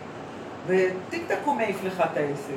וטיק 0.67 1.23
טק 1.27 1.37
הוא 1.45 1.55
מעיף 1.55 1.83
לך 1.83 2.03
את 2.11 2.17
העסק. 2.17 2.51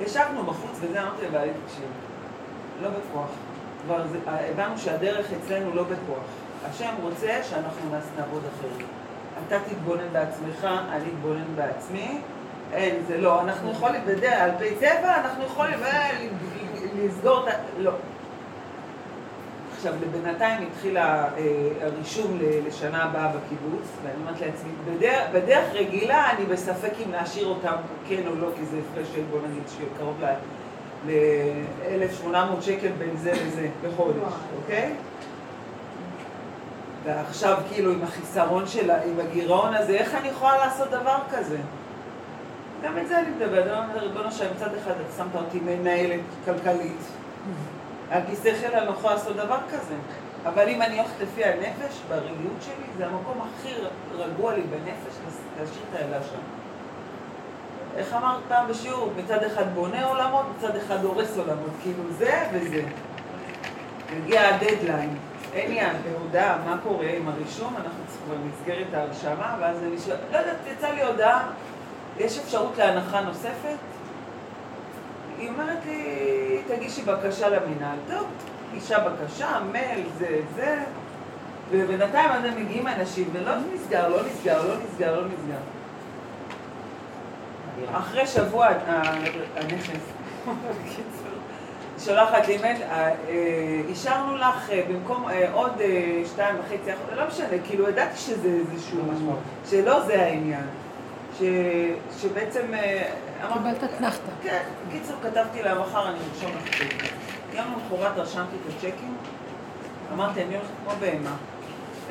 ישבנו 0.00 0.42
בחוץ 0.42 0.78
וזה, 0.80 1.02
אמרתי 1.02 1.26
לבעלי, 1.26 1.50
תקשיב, 1.66 1.88
לא 2.82 2.88
בכוח. 2.88 3.30
כבר 3.84 4.06
זה, 4.06 4.18
הבנו 4.26 4.78
שהדרך 4.78 5.26
אצלנו 5.32 5.74
לא 5.74 5.82
בכוח. 5.82 6.24
השם 6.64 6.94
רוצה 7.02 7.40
שאנחנו 7.42 7.90
נעבוד 8.16 8.42
אחרת. 8.44 8.86
אתה 9.46 9.58
תתבונן 9.68 10.12
בעצמך, 10.12 10.68
אני 10.92 11.04
אתבונן 11.08 11.56
בעצמי. 11.56 12.20
אין, 12.72 13.02
זה 13.06 13.18
לא. 13.18 13.40
אנחנו 13.40 13.70
יכולים, 13.70 14.00
בדרך, 14.06 14.40
על 14.40 14.50
פי 14.58 14.74
טבע, 14.74 15.20
אנחנו 15.20 15.44
יכולים 15.44 15.82
אה, 15.82 16.10
לסגור 16.96 17.48
את 17.48 17.54
ה... 17.54 17.56
לא. 17.78 17.92
עכשיו, 19.76 19.94
בינתיים 20.12 20.66
התחיל 20.66 20.98
אה, 20.98 21.28
הרישום 21.80 22.38
לשנה 22.66 23.04
הבאה 23.04 23.28
בקיבוץ, 23.28 23.88
ואני 24.02 24.14
אומרת 24.20 24.40
לעצמי, 24.40 24.70
בדרך, 24.84 25.28
בדרך 25.32 25.74
רגילה 25.74 26.30
אני 26.30 26.44
בספק 26.44 26.92
אם 27.06 27.12
להשאיר 27.12 27.46
אותם 27.46 27.74
כן 28.08 28.22
או 28.26 28.34
לא, 28.34 28.48
כי 28.56 28.64
זה 28.64 28.78
הפרש 28.78 29.08
של, 29.14 29.22
בוא 29.30 29.38
נגיד, 29.48 29.62
שקרוב 29.68 30.16
ל-1,800 31.06 32.62
שקל 32.62 32.88
בין 32.98 33.16
זה 33.16 33.32
לזה 33.32 33.68
בחודש, 33.82 34.32
אוקיי? 34.62 34.92
ועכשיו 37.04 37.58
כאילו 37.72 37.92
עם 37.92 38.02
החיסרון 38.02 38.66
שלה, 38.66 39.02
עם 39.02 39.20
הגירעון 39.20 39.74
הזה, 39.74 39.92
איך 39.92 40.14
אני 40.14 40.28
יכולה 40.28 40.58
לעשות 40.58 40.88
דבר 40.88 41.18
כזה? 41.30 41.58
גם 42.82 42.98
את 42.98 43.08
זה 43.08 43.18
אני 43.18 43.30
מדברת, 43.30 43.66
אני 43.66 43.78
אומרת, 43.78 44.02
ריבונו 44.02 44.32
שלם, 44.32 44.48
מצד 44.56 44.74
אחד 44.74 44.90
את 44.90 45.16
שמת 45.16 45.34
אותי 45.34 45.60
מנהלת 45.60 46.20
כלכלית, 46.44 47.02
על 48.10 48.22
כיסא 48.26 48.52
חיל 48.60 48.74
אני 48.74 48.86
לא 48.86 48.90
יכולה 48.90 49.14
לעשות 49.14 49.36
דבר 49.36 49.58
כזה. 49.72 49.94
אבל 50.46 50.68
אם 50.68 50.82
אני 50.82 50.98
הולכת 50.98 51.20
לפי 51.22 51.44
הנפש, 51.44 52.00
ברגעיות 52.08 52.60
שלי, 52.60 52.86
זה 52.96 53.06
המקום 53.06 53.40
הכי 53.40 53.74
רגוע 54.16 54.54
לי 54.54 54.62
בנפש, 54.62 55.14
להשאיר 55.60 55.82
את 55.90 56.00
הילדה 56.00 56.22
שם. 56.22 56.40
איך 57.96 58.14
אמרת 58.14 58.40
פעם 58.48 58.68
בשיעור? 58.68 59.12
מצד 59.16 59.42
אחד 59.42 59.64
בונה 59.74 60.04
עולמות, 60.04 60.46
מצד 60.58 60.76
אחד 60.76 61.04
הורס 61.04 61.38
עולמות. 61.38 61.70
כאילו 61.82 62.02
זה 62.18 62.42
וזה. 62.52 62.82
מגיע 64.16 64.48
הדדליין. 64.48 65.16
אין 65.54 65.72
יד, 65.72 65.96
בהודעה, 66.04 66.58
מה 66.66 66.78
קורה 66.82 67.10
עם 67.16 67.28
הרישום? 67.28 67.74
אנחנו 67.76 68.04
כבר 68.24 68.36
נסגר 68.48 68.82
את 68.88 68.94
ההרשמה, 68.94 69.56
ואז 69.60 69.76
אני 69.82 69.98
שואלת, 69.98 70.20
לא 70.32 70.38
יודעת, 70.38 70.56
יצאה 70.72 70.92
לי 70.92 71.02
הודעה, 71.02 71.50
יש 72.20 72.38
אפשרות 72.38 72.78
להנחה 72.78 73.20
נוספת? 73.20 73.76
היא 75.38 75.48
אומרת 75.48 75.78
לי, 75.86 76.62
תגישי 76.68 77.02
בקשה 77.02 77.48
למינהל. 77.48 77.98
טוב, 78.08 78.26
אישה 78.74 78.98
בקשה, 78.98 79.60
מייל, 79.72 80.02
זה, 80.18 80.40
זה. 80.54 80.78
ובינתיים 81.70 82.30
הם 82.30 82.64
מגיעים 82.64 82.88
אנשים, 82.88 83.28
ולא 83.32 83.52
נסגר, 83.74 84.08
לא 84.08 84.22
נסגר, 84.26 84.68
לא 84.68 84.74
נסגר, 84.84 85.20
לא 85.20 85.26
נסגר. 85.26 85.60
אחרי 87.92 88.26
שבוע 88.26 88.68
הנכס, 89.56 90.12
שולחת 92.04 92.48
לי 92.48 92.58
מייל, 92.58 92.82
אה, 92.82 93.08
אה, 93.08 93.14
אישרנו 93.88 94.36
לך 94.36 94.70
אה, 94.70 94.82
במקום 94.88 95.26
עוד 95.52 95.72
שתיים 96.26 96.56
וחצי, 96.58 96.90
לא 97.16 97.26
משנה, 97.28 97.58
כאילו 97.66 97.88
ידעתי 97.88 98.18
שזה 98.18 98.48
איזשהו, 98.48 99.00
שלא 99.70 100.00
זה 100.00 100.22
העניין. 100.22 100.66
ש, 101.40 101.42
שבעצם... 102.22 102.74
אה, 102.74 103.10
קיבלת 103.52 103.84
אתנחתא. 103.84 104.30
כן, 104.42 104.62
בקיצור 104.88 105.16
כתבתי 105.22 105.62
לה 105.62 105.78
מחר 105.78 106.08
אני 106.08 106.18
ארשום 106.34 106.50
לך 106.56 106.74
צ'קים. 106.74 106.88
יום 107.52 107.64
למחרת 107.92 108.18
רשמתי 108.18 108.56
את 108.56 108.72
הצ'קים, 108.74 109.16
אמרתי 110.12 110.42
אני 110.42 110.54
הולכת 110.54 110.70
כמו 110.84 110.92
בהמה, 111.00 111.36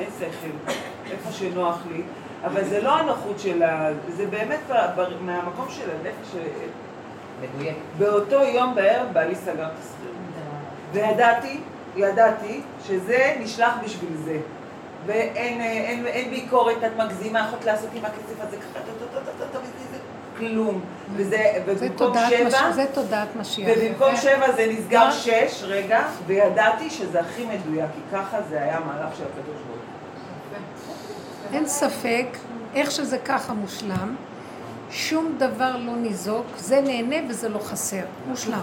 אין 0.00 0.08
שכל, 0.18 0.72
איפה 1.10 1.32
שנוח 1.32 1.78
לי, 1.90 2.02
אבל 2.44 2.64
זה 2.64 2.82
לא 2.82 2.98
הנוחות 2.98 3.38
של 3.40 3.62
ה... 3.62 3.88
זה 4.08 4.26
באמת 4.26 4.60
ב- 4.70 5.00
ב- 5.00 5.22
מהמקום 5.22 5.66
של 5.70 5.90
הנפש, 5.90 6.32
ש- 6.32 6.36
מדויק. 7.42 7.76
באותו 7.98 8.42
יום 8.42 8.74
בערב 8.74 9.06
בעלי 9.12 9.34
סגר 9.34 9.66
את 9.66 9.72
השכירות. 9.78 10.14
וידעתי, 10.92 11.60
ידעתי 11.96 12.60
שזה 12.86 13.36
נשלח 13.40 13.74
בשביל 13.84 14.10
זה. 14.24 14.38
ואין 15.10 15.60
אין, 15.60 16.06
אין 16.06 16.30
ביקורת, 16.30 16.76
את 16.86 16.96
מגזימה, 16.96 17.46
יכולת 17.48 17.64
לעשות 17.64 17.90
עם 17.94 18.04
הכסף 18.04 18.40
הזה 18.40 18.56
ככה, 18.56 18.80
כלום. 20.38 20.80
וזה, 21.16 21.30
זה 21.30 21.62
ובמקום 21.66 22.14
שבע, 22.28 22.72
זה 22.72 22.84
תודעת 22.94 23.28
משיח. 23.36 23.68
ובמקום 23.76 24.16
שבע 24.16 24.52
זה 24.52 24.66
נסגר 24.72 25.04
מה? 25.04 25.12
שש, 25.12 25.62
רגע, 25.62 26.02
וידעתי 26.26 26.90
שזה 26.90 27.20
הכי 27.20 27.44
מדויק, 27.46 27.86
כי 27.94 28.16
ככה 28.16 28.36
זה 28.48 28.62
היה 28.62 28.80
מהלך 28.80 29.16
של 29.16 29.24
הקדוש 29.24 29.60
ברוך 29.66 29.78
הוא. 29.78 31.54
אין 31.54 31.66
ספק, 31.66 32.26
איך 32.74 32.90
שזה 32.90 33.18
ככה 33.18 33.52
מושלם, 33.52 34.16
שום 34.90 35.34
דבר 35.38 35.76
לא 35.76 35.96
ניזוק, 35.96 36.46
זה 36.56 36.80
נהנה 36.80 37.16
וזה 37.28 37.48
לא 37.48 37.58
חסר, 37.58 38.04
מושלם. 38.26 38.60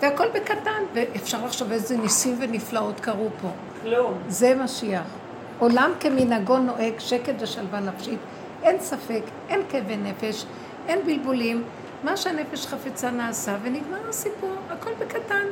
והכל 0.00 0.28
בקטן, 0.34 0.82
ואפשר 0.94 1.44
לחשוב 1.44 1.72
איזה 1.72 1.96
ניסים 1.96 2.36
ונפלאות 2.40 3.00
קרו 3.00 3.28
פה. 3.42 3.48
כלום. 3.82 4.14
זה 4.28 4.54
משיח. 4.54 5.19
עולם 5.60 5.90
כמנהגו 6.00 6.58
נוהג, 6.58 6.98
שקט 6.98 7.34
ושלווה 7.40 7.80
נפשית. 7.80 8.18
אין 8.62 8.80
ספק, 8.80 9.22
אין 9.48 9.60
כאבי 9.68 9.96
נפש, 9.96 10.44
אין 10.88 10.98
בלבולים. 11.06 11.64
מה 12.04 12.16
שהנפש 12.16 12.66
חפצה 12.66 13.10
נעשה, 13.10 13.56
ונגמר 13.62 14.08
הסיפור, 14.08 14.54
הכל 14.70 14.90
בקטן. 15.00 15.44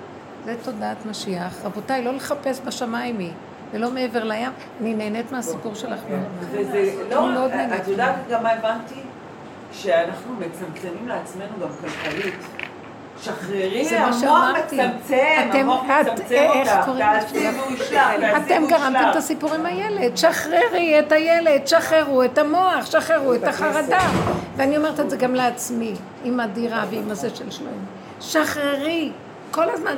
זה 0.44 0.54
תודעת 0.64 1.06
משיח. 1.06 1.64
רבותיי, 1.64 2.04
לא 2.04 2.14
לחפש 2.14 2.60
בשמיים 2.64 3.18
היא, 3.18 3.32
ולא 3.72 3.90
מעבר 3.90 4.24
לים. 4.24 4.50
אני 4.80 4.94
נהנית 4.94 5.32
מהסיפור 5.32 5.74
שלך 5.74 6.00
מאוד. 6.10 6.28
וזה 6.50 7.04
לא. 7.10 7.46
את 7.76 7.88
יודעת 7.88 8.14
גם 8.30 8.42
מה 8.42 8.50
הבנתי? 8.50 9.00
שאנחנו 9.72 10.34
מצמצמים 10.34 11.08
לעצמנו 11.08 11.60
גם 11.60 11.68
כלכלית. 11.80 12.34
שחררי, 13.22 13.88
המוח. 13.96 14.54
מצמצם, 14.58 14.88
אתם- 15.50 15.58
המוח 15.58 15.82
מצמצם 15.84 16.06
אותך, 16.08 16.20
תעשי 16.22 16.34
ישלח, 16.34 16.84
תעשי 17.20 17.46
אתם 18.36 18.62
גרמתם. 18.68 19.08
את 19.10 19.16
הסיפור 19.16 19.54
עם 19.54 19.66
הילד, 19.66 20.16
שחררי 20.16 20.98
את 20.98 21.12
הילד, 21.12 21.66
שחררו 21.66 22.22
את 22.24 22.38
המוח, 22.38 22.86
שחררו 22.86 23.34
את 23.34 23.44
החרדה. 23.44 23.98
ואני 24.56 24.76
אומרת 24.76 25.00
את 25.00 25.10
זה 25.10 25.16
גם 25.16 25.34
לעצמי, 25.34 25.94
עם 26.24 26.40
הדירה 26.40 26.84
ועם 26.90 27.10
הזה 27.10 27.30
של 27.34 27.50
שלוים. 27.50 27.84
שחררי, 28.20 29.12
כל 29.50 29.70
הזמן. 29.70 29.94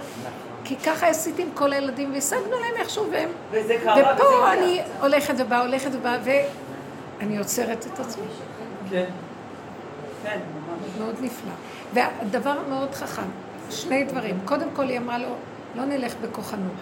כי 0.65 0.77
ככה 0.77 1.07
עשיתי 1.09 1.43
עם 1.43 1.49
כל 1.55 1.73
הילדים, 1.73 2.15
והשגנו 2.15 2.51
להם 2.61 2.75
איכשהו, 2.79 3.07
והם... 3.11 3.29
וזה 3.51 3.75
קרה, 3.85 3.95
וזה 3.95 4.05
ופה. 4.15 4.53
אני 4.53 4.81
הולכת 5.01 5.35
ובאה, 5.39 5.61
הולכת 5.61 5.91
ובאה, 5.93 6.17
ואני 7.21 7.39
עוצרת 7.39 7.87
את 7.95 8.01
עצמי. 8.01 8.23
כן. 8.91 9.05
כן. 10.23 10.39
מאוד 10.99 11.15
נפלא. 11.21 11.53
והדבר 11.95 12.55
המאוד 12.67 12.95
חכם, 12.95 13.23
שני 13.71 14.05
דברים. 14.05 14.39
קודם 14.45 14.69
כל 14.77 14.89
היא 14.89 14.99
אמרה 14.99 15.19
לו, 15.19 15.29
לא 15.75 15.85
נלך 15.85 16.15
בכוחנות. 16.23 16.73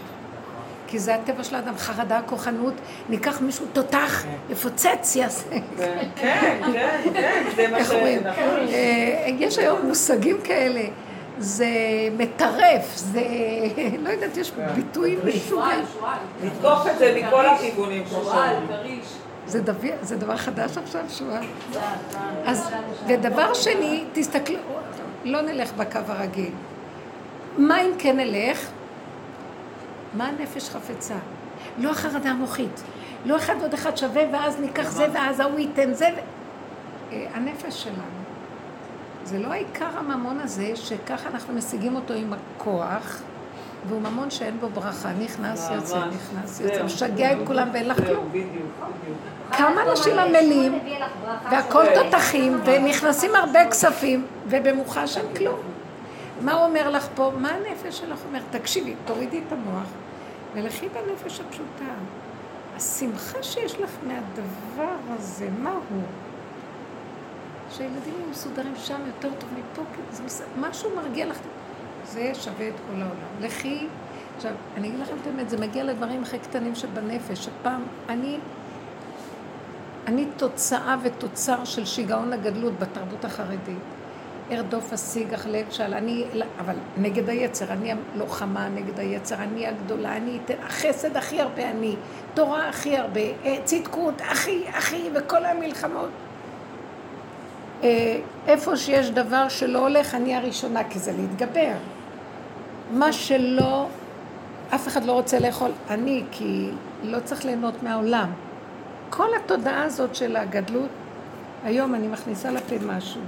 כי 0.86 0.98
זה 0.98 1.14
הטבע 1.14 1.44
של 1.44 1.54
האדם, 1.54 1.76
חרדה, 1.76 2.20
כוחנות, 2.26 2.74
ניקח 3.08 3.40
מישהו 3.40 3.66
תותח, 3.72 4.24
יפוצץ, 4.50 5.16
יעשה. 5.16 5.50
כן, 5.50 6.08
כן, 6.16 6.60
כן, 6.72 7.00
כן, 7.14 7.44
זה 7.56 7.68
מה 7.68 7.76
איך 7.76 7.88
ש... 7.88 7.90
אומרים? 7.90 8.20
נכון. 8.20 8.68
אה, 8.68 9.28
יש 9.38 9.58
היום 9.58 9.86
מושגים 9.86 10.36
כאלה. 10.44 10.80
זה 11.38 11.66
מטרף, 12.18 12.96
זה... 12.96 13.22
לא 13.98 14.08
יודעת, 14.08 14.36
יש 14.36 14.52
ביטויים 14.74 15.18
משוגעים. 15.24 15.84
לתקוף 16.44 16.86
את 16.92 16.98
זה 16.98 17.20
מכל 17.22 17.46
הכיוונים. 17.46 18.04
שועל. 18.10 18.56
כריש. 18.68 19.06
זה 19.48 19.60
דבר, 19.60 19.88
זה 20.02 20.16
דבר 20.16 20.36
חדש 20.36 20.78
עכשיו, 20.78 21.04
שועל? 21.08 21.44
אז, 22.44 22.70
ודבר 23.06 23.54
שני, 23.54 24.04
תסתכלו, 24.12 24.58
לא 25.24 25.40
נלך 25.40 25.72
בקו 25.72 25.98
הרגיל. 26.06 26.52
מה 27.58 27.80
אם 27.80 27.90
כן 27.98 28.16
נלך? 28.16 28.68
מה 30.14 30.28
הנפש 30.28 30.70
חפצה? 30.70 31.14
לא 31.78 31.90
החרדה 31.90 32.30
המוחית. 32.30 32.82
לא 33.24 33.36
אחד 33.36 33.54
ועוד 33.60 33.74
אחד 33.74 33.96
שווה, 33.96 34.22
ואז 34.32 34.60
ניקח 34.60 34.90
זה, 34.90 35.06
ואז 35.12 35.40
ההוא 35.40 35.58
ייתן 35.58 35.94
זה. 35.94 36.08
אה, 37.12 37.26
הנפש 37.34 37.82
שלנו. 37.82 38.18
זה 39.24 39.38
לא 39.38 39.48
העיקר 39.48 39.98
הממון 39.98 40.40
הזה, 40.40 40.76
שככה 40.76 41.28
אנחנו 41.28 41.54
משיגים 41.54 41.96
אותו 41.96 42.14
עם 42.14 42.32
הכוח, 42.32 43.22
והוא 43.88 44.00
ממון 44.00 44.30
שאין 44.30 44.60
בו 44.60 44.68
ברכה. 44.68 45.12
נכנס, 45.12 45.70
יוצא. 45.74 45.98
נכנס. 46.06 46.60
יוצא, 46.60 46.82
משגע 46.82 47.32
את 47.32 47.38
כולם 47.46 47.68
ואין 47.72 47.88
לך 47.88 47.96
כלום. 48.06 48.32
כמה 49.52 49.82
אנשים 49.90 50.18
עמלים, 50.18 50.78
והכל 51.50 51.84
תותחים, 51.94 52.60
ונכנסים 52.64 53.34
הרבה 53.34 53.70
כספים, 53.70 54.26
ובמוחש 54.46 55.16
אין 55.16 55.26
כלום. 55.36 55.58
מה 56.40 56.52
הוא 56.52 56.64
אומר 56.64 56.90
לך 56.90 57.08
פה? 57.14 57.32
מה 57.38 57.48
הנפש 57.48 57.98
שלך 57.98 58.18
אומר? 58.28 58.40
תקשיבי, 58.50 58.94
תורידי 59.04 59.42
את 59.46 59.52
המוח, 59.52 59.88
ולכי 60.54 60.86
בנפש 60.88 61.40
הפשוטה. 61.40 61.92
השמחה 62.76 63.42
שיש 63.42 63.80
לך 63.80 63.90
מהדבר 64.06 64.94
הזה, 65.10 65.48
מה 65.58 65.70
הוא? 65.70 66.02
שהילדים 67.70 68.14
יהיו 68.18 68.30
מסודרים 68.30 68.74
שם 68.76 69.00
יותר 69.06 69.28
טוב 69.38 69.50
מפה, 69.52 69.82
כי 69.94 70.02
זה 70.10 70.22
מס... 70.22 70.42
משהו 70.60 70.90
מרגיע 70.96 71.26
לך. 71.26 71.38
זה 72.12 72.30
שווה 72.34 72.68
את 72.68 72.74
כל 72.74 73.02
העולם. 73.02 73.40
לכי, 73.40 73.86
עכשיו, 74.36 74.52
אני 74.76 74.88
אגיד 74.88 75.00
לכם 75.00 75.14
את 75.22 75.26
האמת, 75.26 75.50
זה 75.50 75.58
מגיע 75.58 75.84
לדברים 75.84 76.22
הכי 76.22 76.38
קטנים 76.38 76.74
שבנפש. 76.74 77.44
שפעם, 77.44 77.82
אני, 78.08 78.38
אני 80.06 80.26
תוצאה 80.36 80.96
ותוצר 81.02 81.64
של 81.64 81.86
שיגעון 81.86 82.32
הגדלות 82.32 82.78
בתרבות 82.78 83.24
החרדית. 83.24 83.78
ארדוף 84.50 84.92
אשיג 84.92 85.34
אכלב 85.34 85.66
שעל, 85.70 85.94
אני, 85.94 86.24
אבל 86.60 86.74
נגד 86.96 87.28
היצר, 87.28 87.72
אני 87.72 87.92
הלוחמה 88.14 88.68
נגד 88.68 89.00
היצר, 89.00 89.36
אני 89.36 89.66
הגדולה, 89.66 90.16
אני 90.16 90.38
אתן, 90.44 90.54
החסד 90.62 91.16
הכי 91.16 91.40
הרבה 91.40 91.70
אני, 91.70 91.96
תורה 92.34 92.68
הכי 92.68 92.96
הרבה, 92.96 93.20
אה, 93.20 93.56
צדקות 93.64 94.20
הכי, 94.20 94.64
הכי, 94.68 95.10
וכל 95.14 95.44
המלחמות. 95.44 96.08
אה, 97.82 98.18
איפה 98.46 98.76
שיש 98.76 99.10
דבר 99.10 99.48
שלא 99.48 99.78
הולך, 99.78 100.14
אני 100.14 100.36
הראשונה, 100.36 100.84
כי 100.84 100.98
זה 100.98 101.12
להתגבר. 101.12 101.74
מה 102.90 103.12
שלא, 103.12 103.86
אף 104.74 104.88
אחד 104.88 105.04
לא 105.04 105.12
רוצה 105.12 105.38
לאכול, 105.38 105.70
אני, 105.90 106.24
כי 106.30 106.70
לא 107.02 107.20
צריך 107.20 107.44
ליהנות 107.44 107.82
מהעולם. 107.82 108.30
כל 109.10 109.28
התודעה 109.36 109.82
הזאת 109.82 110.14
של 110.14 110.36
הגדלות, 110.36 110.88
היום 111.64 111.94
אני 111.94 112.08
מכניסה 112.08 112.50
לפה 112.50 112.74
משהו. 112.86 113.20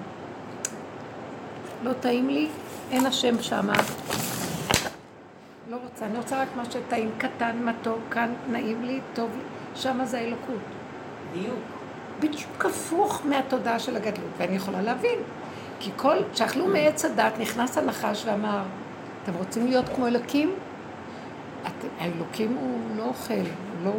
לא 1.82 1.92
טעים 1.92 2.28
לי, 2.28 2.48
אין 2.90 3.06
השם 3.06 3.42
שמה. 3.42 3.72
לא 5.70 5.76
רוצה, 5.84 6.06
אני 6.06 6.16
רוצה 6.16 6.42
רק 6.42 6.48
מה 6.56 6.64
שטעים, 6.64 7.10
קטן, 7.18 7.56
מתוק, 7.64 7.98
כאן 8.10 8.32
נעים 8.50 8.84
לי, 8.84 9.00
טוב 9.14 9.30
לי, 9.36 9.42
שמה 9.80 10.04
זה 10.04 10.18
האלוקות. 10.18 10.60
דיוק. 11.32 11.58
בדיוק 12.20 12.64
הפוך 12.64 13.22
מהתודעה 13.24 13.78
של 13.78 13.96
הגדלות, 13.96 14.30
ואני 14.38 14.56
יכולה 14.56 14.82
להבין. 14.82 15.18
כי 15.80 15.90
כל, 15.96 16.16
שאכלו 16.34 16.66
מעץ 16.66 17.04
הדת, 17.04 17.32
נכנס 17.38 17.78
הנחש 17.78 18.24
ואמר, 18.26 18.62
אתם 19.22 19.32
רוצים 19.34 19.66
להיות 19.66 19.88
כמו 19.88 20.06
אלוקים? 20.06 20.54
את, 21.66 21.84
האלוקים 21.98 22.56
הוא 22.60 22.78
לא 22.96 23.04
אוכל, 23.04 23.34
הוא 23.34 23.84
לא... 23.84 23.92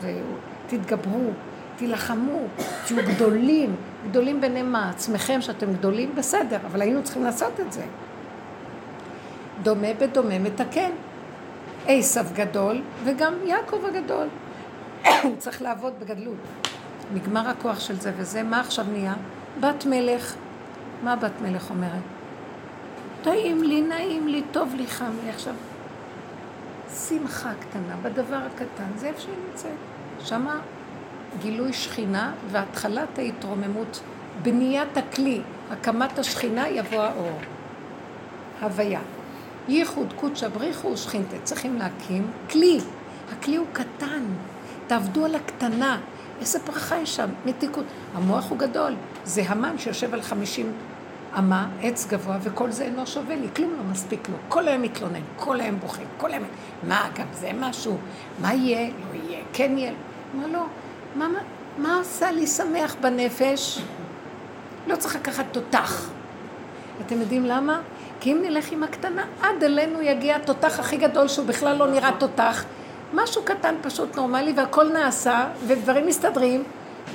זה, 0.00 0.20
תתגברו, 0.66 1.30
תילחמו, 1.76 2.40
תהיו 2.86 2.98
גדולים, 3.14 3.76
גדולים 4.10 4.40
ביניהם 4.40 4.72
מה? 4.72 4.90
עצמכם 4.90 5.40
שאתם 5.40 5.72
גדולים? 5.72 6.14
בסדר, 6.14 6.58
אבל 6.66 6.82
היינו 6.82 7.04
צריכים 7.04 7.24
לעשות 7.24 7.60
את 7.60 7.72
זה. 7.72 7.84
דומה 9.62 9.88
בדומה 10.00 10.38
מתקן. 10.38 10.90
עשב 11.86 12.24
גדול 12.34 12.82
וגם 13.04 13.34
יעקב 13.44 13.84
הגדול. 13.84 14.28
הוא 15.22 15.36
צריך 15.38 15.62
לעבוד 15.62 15.92
בגדלות. 16.00 16.36
נגמר 17.14 17.48
הכוח 17.48 17.80
של 17.80 18.00
זה 18.00 18.12
וזה, 18.16 18.42
מה 18.42 18.60
עכשיו 18.60 18.84
נהיה? 18.92 19.14
בת 19.60 19.86
מלך. 19.86 20.34
מה 21.02 21.16
בת 21.16 21.40
מלך 21.42 21.70
אומרת? 21.70 22.15
טעים 23.26 23.62
לי, 23.62 23.82
נעים 23.82 24.28
לי, 24.28 24.42
טוב 24.52 24.74
לי, 24.74 24.86
חם 24.86 25.10
לי. 25.24 25.30
עכשיו, 25.30 25.54
שמחה 27.08 27.52
קטנה 27.60 27.96
בדבר 28.02 28.36
הקטן, 28.36 28.90
זה 28.96 29.06
איפה 29.06 29.20
שהיא 29.20 29.34
נמצאת. 29.48 29.70
שמה 30.24 30.60
גילוי 31.40 31.72
שכינה 31.72 32.32
והתחלת 32.50 33.18
ההתרוממות, 33.18 34.00
בניית 34.42 34.96
הכלי, 34.96 35.40
הקמת 35.70 36.18
השכינה 36.18 36.68
יבוא 36.68 37.02
האור. 37.02 37.38
הוויה. 38.60 39.00
ייחוד 39.68 40.12
קודשא 40.12 40.48
בריחו 40.48 40.88
ושכינתה. 40.88 41.36
צריכים 41.44 41.78
להקים 41.78 42.30
כלי. 42.50 42.78
הכלי 43.32 43.56
הוא 43.56 43.66
קטן. 43.72 44.24
תעבדו 44.86 45.24
על 45.24 45.34
הקטנה. 45.34 45.98
איזה 46.40 46.58
ברכה 46.58 46.96
יש 46.96 47.16
שם, 47.16 47.28
מתיקות. 47.46 47.84
המוח 48.14 48.50
הוא 48.50 48.58
גדול. 48.58 48.94
זה 49.24 49.42
המן 49.46 49.78
שיושב 49.78 50.14
על 50.14 50.22
חמישים 50.22 50.72
אמה, 51.38 51.68
עץ 51.82 52.06
גבוה, 52.06 52.36
וכל 52.42 52.70
זה 52.70 52.84
אינו 52.84 53.06
שווה 53.06 53.36
לי, 53.36 53.46
כלום 53.56 53.70
לא 53.78 53.92
מספיק 53.92 54.28
לו. 54.28 54.34
כל 54.48 54.68
היום 54.68 54.82
מתלונן, 54.82 55.20
כל 55.36 55.60
היום 55.60 55.80
בוכה, 55.80 56.02
כל 56.18 56.30
היום... 56.30 56.44
מה, 56.88 57.08
גם 57.14 57.26
זה 57.32 57.50
משהו? 57.60 57.96
מה 58.40 58.54
יהיה? 58.54 58.88
לא 58.88 59.20
יהיה, 59.22 59.40
כן 59.52 59.78
יהיה. 59.78 59.92
מה 60.34 60.46
לא? 60.46 60.64
מה, 61.14 61.28
מה, 61.28 61.38
מה 61.78 62.00
עשה 62.00 62.30
לי 62.30 62.46
שמח 62.46 62.96
בנפש? 63.00 63.82
לא 64.86 64.96
צריך 64.96 65.16
לקחת 65.16 65.44
תותח. 65.52 66.10
אתם 67.06 67.20
יודעים 67.20 67.44
למה? 67.46 67.80
כי 68.20 68.32
אם 68.32 68.38
נלך 68.42 68.72
עם 68.72 68.82
הקטנה, 68.82 69.24
עד 69.42 69.64
אלינו 69.64 70.02
יגיע 70.02 70.36
התותח 70.36 70.80
הכי 70.80 70.96
גדול 70.96 71.28
שהוא 71.28 71.46
בכלל 71.46 71.76
לא 71.76 71.90
נראה 71.90 72.10
תותח. 72.18 72.64
משהו 73.14 73.42
קטן 73.44 73.74
פשוט 73.82 74.16
נורמלי 74.16 74.52
והכל 74.56 74.92
נעשה 74.92 75.48
ודברים 75.66 76.06
מסתדרים 76.06 76.64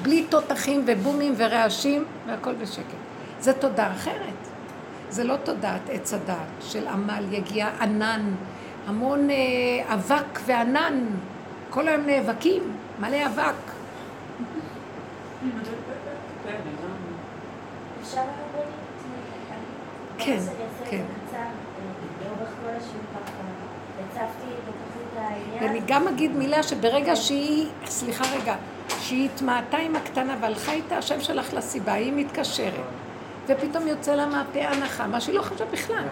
בלי 0.01 0.25
תותחים 0.29 0.83
ובומים 0.85 1.33
ורעשים 1.37 2.03
והכל 2.27 2.53
בשקט. 2.53 3.10
זה 3.41 3.53
תודעה 3.53 3.93
אחרת. 3.93 4.47
זה 5.09 5.23
לא 5.23 5.35
תודעת 5.43 5.89
עץ 5.89 6.13
הדעת 6.13 6.47
של 6.61 6.87
עמל, 6.87 7.25
יגיע 7.31 7.69
ענן, 7.81 8.33
המון 8.87 9.29
אה, 9.29 9.35
אבק 9.93 10.39
וענן. 10.45 11.05
כל 11.69 11.87
היום 11.87 12.05
נאבקים, 12.05 12.63
מלא 12.99 13.25
אבק. 13.25 13.53
כן, 20.17 20.39
כן. 20.89 21.03
אה. 21.33 21.47
ואני 25.61 25.81
גם 25.87 26.07
אגיד 26.07 26.31
מילה 26.31 26.63
שברגע 26.63 27.15
שהיא, 27.15 27.67
סליחה 27.85 28.23
רגע, 28.35 28.55
שהיא 28.99 29.25
התמעטה 29.25 29.77
עם 29.77 29.95
הקטנה 29.95 30.35
והלכה 30.41 30.71
איתה, 30.71 30.97
השם 30.97 31.21
שלך 31.21 31.53
לסיבה, 31.53 31.93
היא 31.93 32.13
מתקשרת. 32.13 33.00
ופתאום 33.51 33.87
יוצא 33.87 34.15
לה 34.15 34.25
מהפה 34.25 34.59
הנחה, 34.59 35.07
מה 35.07 35.21
שהיא 35.21 35.35
לא 35.35 35.41
חשבה 35.41 35.65
בכלל. 35.71 36.03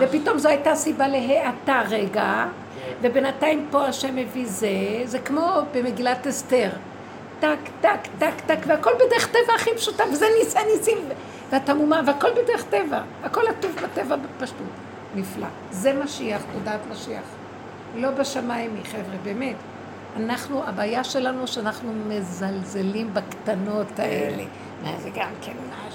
ופתאום 0.00 0.38
זו 0.38 0.48
הייתה 0.48 0.74
סיבה 0.74 1.08
להאטה 1.08 1.82
רגע, 1.90 2.46
ובינתיים 3.02 3.66
פה 3.70 3.86
השם 3.86 4.16
מביא 4.16 4.46
זה, 4.46 4.68
זה 5.04 5.18
כמו 5.18 5.50
במגילת 5.74 6.26
אסתר. 6.26 6.70
טק, 7.40 7.58
טק, 7.80 8.00
טק, 8.18 8.34
טק, 8.46 8.58
והכל 8.66 8.90
בדרך 8.94 9.26
טבע 9.26 9.54
הכי 9.54 9.70
פשוטה, 9.76 10.04
וזה 10.12 10.26
ניסי 10.38 10.58
ניסים, 10.76 10.98
ואתה 11.50 11.74
מומה, 11.74 12.00
והכל 12.06 12.30
בדרך 12.30 12.64
טבע. 12.64 13.02
הכל 13.22 13.48
עטוף 13.48 13.82
בטבע 13.82 14.16
בפשטות. 14.16 14.66
נפלא. 15.14 15.46
זה 15.70 15.92
משיח, 16.04 16.42
תודעת 16.52 16.80
משיח. 16.90 17.22
לא 17.94 18.10
בשמיים 18.10 18.74
היא, 18.76 18.84
חבר'ה, 18.84 19.16
באמת. 19.22 19.56
אנחנו, 20.16 20.62
הבעיה 20.66 21.04
שלנו 21.04 21.46
שאנחנו 21.46 21.92
מזלזלים 22.08 23.14
בקטנות 23.14 23.98
האלה. 23.98 24.44
מה 24.82 24.92
זה 24.98 25.10
גם 25.10 25.30
כן 25.42 25.52
משהו. 25.52 25.89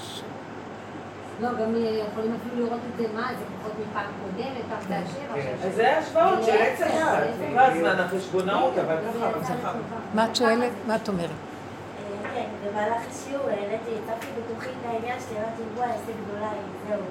לא, 1.40 1.48
גם 1.48 1.74
יכולים 2.10 2.36
אפילו 2.40 2.66
לראות 2.66 2.80
את 2.92 2.96
זה, 2.98 3.06
מה, 3.14 3.30
זה 3.38 3.44
פחות 3.60 3.72
מפעם 3.80 4.10
קודמת, 4.22 4.62
פעם 4.68 4.78
זה 4.88 4.96
השם, 4.98 5.34
עכשיו... 5.34 5.68
אז 5.68 5.74
זה 5.74 5.98
השוואות 5.98 6.44
של 6.44 6.52
עץ 6.52 6.80
הדת. 6.80 7.24
כל 7.52 7.58
הזמן 7.58 7.98
החשבונאות, 7.98 8.78
אבל 8.78 8.96
ככה, 8.96 9.28
אבל 9.28 9.40
ככה. 9.40 9.72
מה 10.14 10.24
את 10.24 10.36
שואלת? 10.36 10.72
מה 10.86 10.96
את 10.96 11.08
אומרת? 11.08 11.30
אה, 11.30 12.30
כן, 12.34 12.46
במהלך 12.66 13.02
השיעור 13.10 13.48
העליתי, 13.48 13.90
הצפתי 13.90 14.26
בתוכי 14.38 14.68
את 14.68 14.86
העניין 14.86 15.18
שלי, 15.28 15.38
אמרתי, 15.38 15.62
וואי, 15.76 15.88
איזה 15.90 16.12
גדולה 16.24 16.50
היא, 16.50 16.60
זהו. 16.88 17.02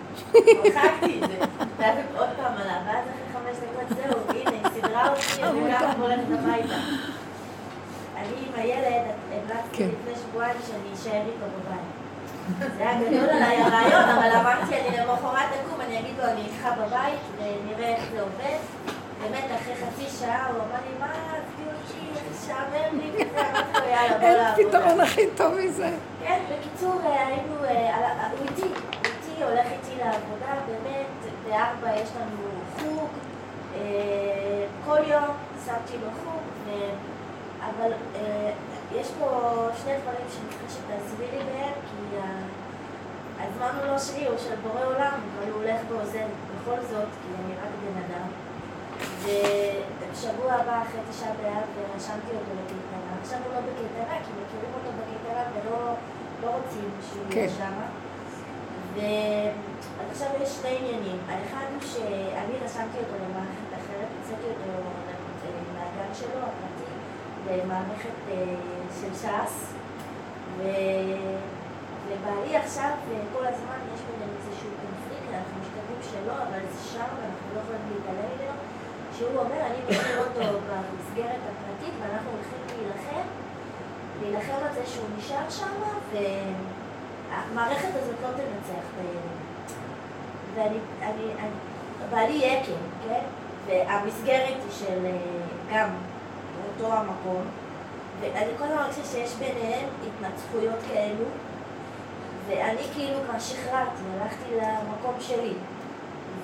מחקתי 0.69 1.19
את 1.23 1.29
זה, 1.29 1.45
ואז 1.77 1.97
עוד 2.17 2.29
פעם 2.37 2.53
עלה, 2.53 2.79
ואז 2.85 3.05
אחרי 3.05 3.33
חמש 3.33 3.57
דקות, 3.57 3.97
זהו, 3.97 4.19
הנה, 4.29 4.51
היא 4.51 4.73
סידרה 4.73 5.09
אותי, 5.09 5.43
אני 5.43 5.73
ככה 5.73 6.01
הולכת 6.01 6.23
הביתה. 6.39 6.75
אני 8.17 8.35
עם 8.47 8.53
הילד, 8.55 9.01
המלצתי 9.31 9.77
כן. 9.77 9.87
לפני 9.87 10.13
שבועיים 10.15 10.57
שאני 10.67 10.93
אשאר 10.93 11.21
איתו 11.21 11.45
בבית. 11.45 11.94
זה 12.59 12.89
היה 12.89 12.99
גדול 13.01 13.29
עליי 13.29 13.57
הרעיון, 13.61 14.09
אבל 14.09 14.31
אמרתי, 14.39 14.75
אני 14.75 14.97
למחרת 14.97 15.49
אקום, 15.61 15.81
אני 15.81 15.99
אגיד 15.99 16.13
לו, 16.17 16.23
אני 16.23 16.41
איתך 16.41 16.67
בבית, 16.77 17.19
ונראה 17.37 17.89
איך 17.95 18.03
זה 18.11 18.21
עובד. 18.21 18.57
באמת, 19.21 19.43
אחרי 19.61 19.73
חצי 19.75 20.17
שעה 20.19 20.47
הוא 20.47 20.55
אמר 20.57 20.79
לי, 20.85 20.99
מה, 20.99 21.05
עזבי 21.05 21.63
אותי, 21.65 22.19
משעמם 22.31 22.99
לי, 22.99 23.11
וזה, 23.13 23.41
אמרתי 23.41 23.79
לו, 23.79 23.89
יאללה, 23.89 24.17
בוא 24.17 24.27
אין 24.27 24.37
לעבודה. 24.37 24.69
פתרון 24.69 24.99
הכי 24.99 25.21
טוב 25.37 25.53
מזה. 25.53 25.89
כן, 26.23 26.39
בקיצור, 26.51 27.01
היינו, 27.03 27.63
אה, 27.63 28.27
הוא 28.31 28.47
איתי, 28.49 28.67
איתי, 29.05 29.43
הולך 29.43 29.65
איתי 29.71 29.97
לעבודה, 29.97 30.53
באמת, 30.67 31.33
בארבע 31.49 32.01
יש 32.01 32.09
לנו 32.15 32.43
חוג, 32.79 33.09
אה, 33.75 34.65
כל 34.85 34.99
יום 35.07 35.27
שמתי 35.65 35.97
לו 35.97 36.09
חוג, 36.23 36.43
אבל 37.59 37.91
אה, 38.15 38.51
יש 38.95 39.07
פה 39.19 39.27
שני 39.83 39.93
דברים 40.01 40.27
שאני 40.29 40.49
צריכה 40.49 40.69
שתעזבי 40.69 41.25
לי 41.31 41.43
בהם, 41.43 41.73
הזמן 43.47 43.71
הוא 43.79 43.85
לא 43.91 43.99
שלי, 43.99 44.27
הוא 44.27 44.37
של 44.37 44.55
בורא 44.55 44.85
עולם, 44.85 45.19
אבל 45.37 45.51
הוא 45.51 45.61
הולך 45.61 45.79
ועוזר 45.89 46.27
בכל 46.51 46.79
זאת, 46.91 47.09
כי 47.21 47.29
אני 47.39 47.53
רק 47.63 47.71
בן 47.81 47.95
אדם. 48.05 48.27
ובשבוע 49.21 50.53
הבא 50.53 50.81
אחרי 50.81 51.01
תשעה 51.11 51.33
באב 51.41 51.67
רשמתי 51.95 52.31
אותו 52.37 52.51
לקייטנה. 52.59 53.11
עכשיו 53.21 53.39
הוא 53.45 53.53
לא 53.53 53.59
בקייטנה, 53.59 54.15
כי 54.25 54.31
מכירים 54.39 54.71
אותו 54.77 54.89
בקייטנה 54.97 55.43
ולא 55.53 55.93
לא 56.41 56.47
רוצים 56.47 56.89
שהוא 57.09 57.23
יהיה 57.29 57.47
כן. 57.47 57.53
שם. 57.57 57.73
אז 59.99 60.11
עכשיו 60.11 60.27
יש 60.41 60.49
שני 60.49 60.77
עניינים. 60.77 61.17
האחד 61.27 61.65
הוא 61.73 61.81
שאני 61.81 62.55
רשמתי 62.65 62.97
אותו 62.97 63.15
למערכת 63.23 63.69
אחרת, 63.71 64.07
הוצאתי 64.21 64.47
אותו 64.47 64.79
מהגן 65.73 66.13
שלו, 66.13 66.39
הפרטי, 66.39 66.91
למערכת 67.63 68.17
אה, 68.31 68.55
של 69.01 69.13
ש"ס. 69.13 69.73
ו- 70.57 71.54
ובעלי 72.07 72.57
עכשיו, 72.57 72.91
אה, 73.11 73.19
כל 73.33 73.45
הזמן 73.45 73.79
יש 73.93 74.01
בינינו 74.07 74.33
איזשהו 74.39 74.69
קונפליקט, 74.81 75.29
אנחנו 75.33 75.55
משתדלים 75.61 76.01
שלא, 76.09 76.33
אבל 76.43 76.59
זה 76.73 76.81
שם 76.93 77.09
ואנחנו 77.17 77.47
לא 77.55 77.59
יכולים 77.61 77.85
להתעלם 77.91 78.29
ממנו, 78.35 78.59
שהוא 79.17 79.39
אומר, 79.41 79.59
אני 79.69 79.79
מכיר 79.89 80.17
אותו 80.19 80.45
במסגרת 80.67 81.41
הפרטית 81.49 81.93
ואנחנו 82.01 82.29
הולכים 82.35 82.61
להילחם, 82.67 83.25
להילחם 84.21 84.59
על 84.67 84.73
זה 84.73 84.85
שהוא 84.85 85.07
נשאר 85.17 85.49
שם, 85.49 85.75
והמערכת 86.11 87.93
הזאת 87.95 88.15
לא 88.23 88.27
תנצח 88.27 88.85
הילד. 88.97 89.35
ואני, 90.55 90.77
אני, 91.01 91.27
אני, 91.39 91.55
בעלי 92.09 92.33
יקם, 92.33 92.81
כן? 93.07 93.23
והמסגרת 93.67 94.57
היא 94.63 94.71
של 94.71 95.05
אה, 95.05 95.17
גם 95.73 95.89
אותו 96.67 96.93
המקום, 96.93 97.41
ואני 98.21 98.51
כל 98.57 98.63
הזמן 98.63 98.75
מרגישה 98.75 99.05
שיש 99.05 99.33
ביניהם 99.33 99.89
התנצחויות 100.07 100.79
כאלו, 100.87 101.25
ואני 102.47 102.81
כאילו 102.93 103.19
כבר 103.29 103.39
שחררתי, 103.39 104.01
הלכתי 104.13 104.55
למקום 104.55 105.15
שלי, 105.19 105.53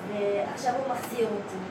ועכשיו 0.08 0.74
הוא 0.74 0.94
מחזיר 0.94 1.28
אותי, 1.28 1.62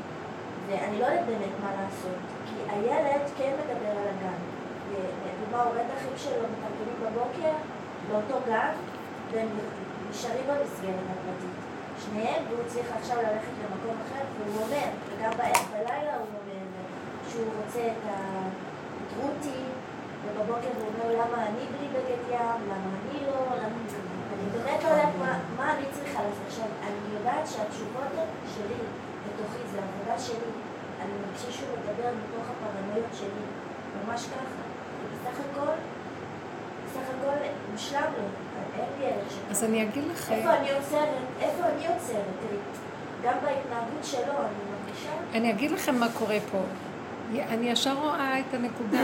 ואני 0.68 1.00
לא 1.00 1.06
יודעת 1.06 1.26
באמת 1.26 1.56
מה 1.64 1.72
לעשות, 1.82 2.20
כי 2.46 2.56
הילד 2.72 3.22
כן 3.38 3.52
מדבר 3.60 3.92
על 3.92 4.08
הגן, 4.08 4.40
לדוגמה 5.26 5.64
הורי 5.64 5.82
אחים 5.98 6.14
שלו 6.18 6.34
מתארגנים 6.54 6.98
בבוקר 7.02 7.52
באותו 8.10 8.46
גן, 8.48 8.74
והם 9.32 9.48
נשארים 10.12 10.46
במסגרת 10.48 11.06
הפרטית. 11.12 11.56
שניהם, 12.06 12.44
והוא 12.50 12.64
צריך 12.68 12.86
עכשיו 13.00 13.18
ללכת 13.18 13.56
למקום 13.62 13.96
אחר, 14.06 14.24
והוא 14.38 14.62
אומר, 14.64 14.88
וגם 15.10 15.32
בערב 15.38 15.66
בלילה 15.74 16.14
הוא 16.18 16.26
אומר, 16.40 16.64
שהוא 17.30 17.46
רוצה 17.64 17.80
את 17.80 18.06
ה- 18.10 18.48
את 19.02 19.14
רותי, 19.22 19.62
ובבוקר 20.26 20.68
הוא 20.78 20.88
אומר, 20.94 21.22
למה 21.24 21.46
אני 21.48 21.64
בלי 21.78 21.88
בגד 21.88 22.22
ים, 22.30 22.60
למה 22.70 22.90
אני 23.02 23.26
לא, 23.26 23.32
למה... 23.32 23.66
אני 23.66 24.11
באמת 24.54 24.84
לא 24.84 24.90
יודעת 24.90 25.14
מה, 25.20 25.40
מה 25.58 25.74
אני 25.74 25.86
צריכה 25.92 26.20
לעשות. 26.24 26.44
עכשיו, 26.48 26.66
אני 26.88 27.18
יודעת 27.18 27.48
שהתשובות 27.48 28.12
שלי, 28.56 28.80
בתוכי, 29.26 29.62
זה 29.72 29.80
עבודה 29.88 30.20
שלי. 30.20 30.52
אני 31.02 31.12
מרגישה 31.22 31.52
שהוא 31.52 31.70
מדבר 31.80 32.10
מתוך 32.22 32.46
הפרנויות 32.52 33.12
שלי, 33.20 33.46
ממש 34.06 34.26
ככה. 34.26 34.62
ובסך 35.02 35.40
הכל, 35.40 35.72
בסך 36.86 37.08
הכל 37.10 37.38
מושלם 37.72 38.12
לו, 38.18 38.24
אין 38.80 38.90
לי 39.00 39.06
ערך 39.06 39.32
שכזה. 39.32 39.52
אז 39.52 39.64
אני 39.64 39.84
אגיד 39.84 40.04
לכם, 40.12 40.34
איפה 40.34 40.54
אני 40.54 40.72
עוצרת? 40.72 41.08
איפה 41.42 41.64
אני 41.66 41.88
עוצרת? 41.88 42.26
גם 43.24 43.34
בהתנהגות 43.44 44.04
שלו 44.04 44.22
אני 44.22 44.62
מרגישה... 44.72 45.12
אני 45.34 45.52
אגיד 45.52 45.72
לכם 45.72 45.96
מה 45.96 46.08
קורה 46.14 46.38
פה. 46.52 46.58
אני 47.40 47.70
ישר 47.70 47.94
רואה 47.94 48.40
את 48.40 48.54
הנקודה. 48.54 49.04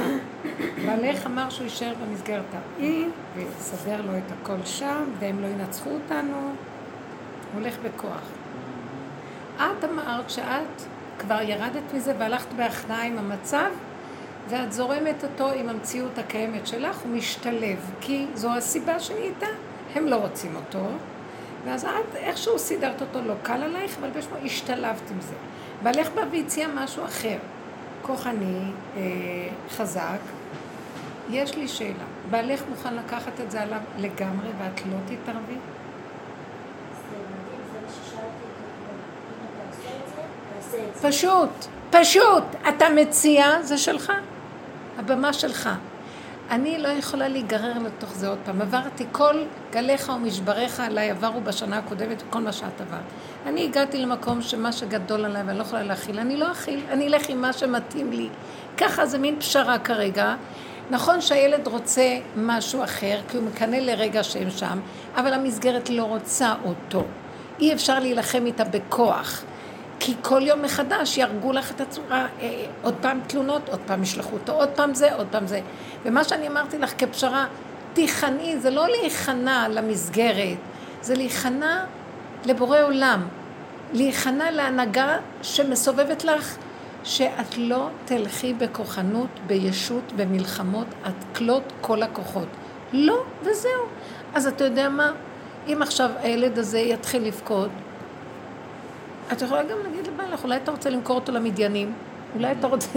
בעלך 0.86 1.26
אמר 1.26 1.50
שהוא 1.50 1.64
יישאר 1.64 1.94
במסגרת 2.02 2.44
האי, 2.54 3.06
ויסדר 3.36 4.02
לו 4.02 4.18
את 4.18 4.32
הכל 4.42 4.66
שם, 4.66 5.04
והם 5.20 5.40
לא 5.40 5.48
ינצחו 5.48 5.90
אותנו. 5.90 6.38
הוא 6.38 7.62
הולך 7.62 7.76
בכוח. 7.84 8.22
את 9.56 9.84
אמרת 9.84 10.30
שאת 10.30 10.82
כבר 11.20 11.42
ירדת 11.42 11.94
מזה 11.94 12.14
והלכת 12.18 12.54
בהכנעה 12.54 13.04
עם 13.04 13.18
המצב, 13.18 13.70
ואת 14.50 14.74
זורמת 14.74 15.24
אותו 15.24 15.52
עם 15.52 15.70
המציאות 15.70 16.18
הקיימת 16.18 16.68
שלך, 16.68 16.98
הוא 16.98 17.12
משתלב, 17.12 17.92
כי 18.02 18.26
זו 18.34 18.56
הסיבה 18.56 19.00
שנהייתה, 19.00 19.48
הם 19.96 20.06
לא 20.06 20.16
רוצים 20.16 20.56
אותו, 20.56 20.86
ואז 21.66 21.86
את 21.86 22.16
איכשהו 22.16 22.60
סידרת 22.60 23.02
אותו, 23.02 23.22
לא 23.22 23.34
קל 23.44 23.64
עלייך, 23.64 23.98
אבל 24.00 24.10
בשמו 24.10 24.36
השתלבת 24.46 25.12
עם 25.12 25.22
זה. 25.22 25.36
בעלך 25.84 26.10
בא 26.16 26.22
והציע 26.32 26.68
משהו 26.76 27.06
אחר, 27.06 27.38
כוחני, 28.08 28.72
אה, 28.98 29.02
חזק. 29.70 30.20
יש 31.30 31.56
לי 31.56 31.68
שאלה, 31.68 32.04
בעלך 32.30 32.62
מוכן 32.70 32.94
לקחת 32.96 33.40
את 33.46 33.52
זה 33.52 33.62
עליו 33.62 33.80
לגמרי 33.98 34.50
ואת 34.60 34.82
לא 34.86 34.98
תתערבי? 35.06 35.58
פשוט, 41.02 41.50
פשוט. 41.90 42.44
אתה 42.70 42.86
מציע, 42.96 43.62
זה 43.62 43.78
שלך. 43.78 44.14
הבמה 44.98 45.34
שלך. 45.34 45.70
אני 46.50 46.78
לא 46.78 46.88
יכולה 46.88 47.28
להיגרר 47.28 47.74
לתוך 47.86 48.14
זה 48.16 48.28
עוד 48.28 48.38
פעם. 48.46 48.62
עברתי 48.62 49.06
כל 49.12 49.44
גליך 49.72 50.12
ומשבריך 50.16 50.80
עליי 50.80 51.12
עברו 51.12 51.42
בשנה 51.42 51.78
הקודמת 51.78 52.24
וכל 52.28 52.40
מה 52.40 52.52
שאת 52.52 52.82
עברת. 52.82 53.00
אני 53.46 53.64
הגעתי 53.64 53.98
למקום 53.98 54.42
שמה 54.42 54.72
שגדול 54.72 55.26
עליי 55.26 55.44
ואני 55.44 55.58
לא 55.58 55.64
יכולה 55.64 55.84
להכיל, 55.84 56.20
אני 56.20 56.38
לא 56.38 56.52
אכיל, 56.52 56.80
אני 56.90 57.08
אלך 57.08 57.30
עם 57.30 57.42
מה 57.42 57.54
שמתאים 57.54 58.12
לי. 58.12 58.30
ככה 58.78 59.06
זה 59.06 59.18
מין 59.18 59.40
פשרה 59.40 59.80
כרגע. 59.80 60.36
נכון 60.92 61.22
שהילד 61.22 61.68
רוצה 61.68 62.18
משהו 62.36 62.84
אחר, 62.84 63.20
כי 63.30 63.38
הוא 63.38 63.46
מקנא 63.46 63.76
לרגע 63.76 64.24
שהם 64.24 64.50
שם, 64.50 64.80
אבל 65.16 65.34
המסגרת 65.34 65.90
לא 65.90 66.04
רוצה 66.04 66.54
אותו. 66.66 67.04
אי 67.60 67.74
אפשר 67.74 68.00
להילחם 68.00 68.46
איתה 68.46 68.64
בכוח. 68.64 69.44
כי 70.00 70.14
כל 70.22 70.42
יום 70.44 70.62
מחדש 70.62 71.18
יהרגו 71.18 71.52
לך 71.54 71.72
את 71.72 71.82
הצורה, 71.82 72.28
אה, 72.42 72.66
עוד 72.82 72.96
פעם 73.02 73.20
תלונות, 73.28 73.70
עוד 73.70 73.80
פעם 73.86 74.04
ישלחו 74.04 74.34
אותו, 74.34 74.54
עוד 74.54 74.70
פעם 74.70 74.94
זה, 74.94 75.14
עוד 75.14 75.28
פעם 75.32 75.48
זה. 75.48 75.62
ומה 76.06 76.24
שאני 76.24 76.48
אמרתי 76.48 76.78
לך 76.78 76.94
כפשרה, 76.98 77.46
תיכנעי, 77.94 78.60
זה 78.60 78.70
לא 78.70 78.88
להיכנע 78.88 79.68
למסגרת, 79.68 80.58
זה 81.02 81.16
להיכנע 81.16 81.86
לבורא 82.46 82.82
עולם, 82.82 83.28
להיכנע 83.94 84.52
להנהגה 84.52 85.18
שמסובבת 85.42 86.24
לך, 86.24 86.58
שאת 87.04 87.58
לא 87.58 87.90
תלכי 88.06 88.54
בכוחנות, 88.54 89.30
בישות, 89.48 90.12
במלחמות, 90.16 90.88
את 91.08 91.38
כלות 91.38 91.64
כל 91.82 92.04
הכוחות. 92.04 92.48
לא, 92.94 93.24
וזהו. 93.42 93.84
אז 94.34 94.48
אתה 94.48 94.64
יודע 94.64 94.90
מה? 94.90 95.12
אם 95.68 95.82
עכשיו 95.82 96.10
הילד 96.20 96.58
הזה 96.58 96.80
יתחיל 96.80 97.24
לבכות, 97.24 97.70
את 99.32 99.42
יכולה 99.42 99.64
גם 99.64 99.78
להגיד 99.84 100.08
לבעלך, 100.08 100.44
אולי 100.44 100.58
אתה 100.58 100.72
רוצה 100.72 100.90
למכור 100.90 101.16
אותו 101.16 101.32
למדיינים? 101.32 101.94
אולי 102.36 102.52
אתה 102.52 102.68
רוצה... 102.68 102.88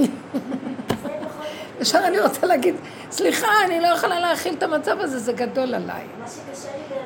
ישר 1.81 1.99
אני 1.99 2.21
רוצה 2.21 2.47
להגיד, 2.47 2.75
סליחה, 3.11 3.47
אני 3.65 3.81
לא 3.81 3.87
יכולה 3.87 4.21
להכיל 4.21 4.55
את 4.55 4.63
המצב 4.63 5.01
הזה, 5.01 5.19
זה 5.19 5.33
גדול 5.33 5.75
עליי. 5.75 6.05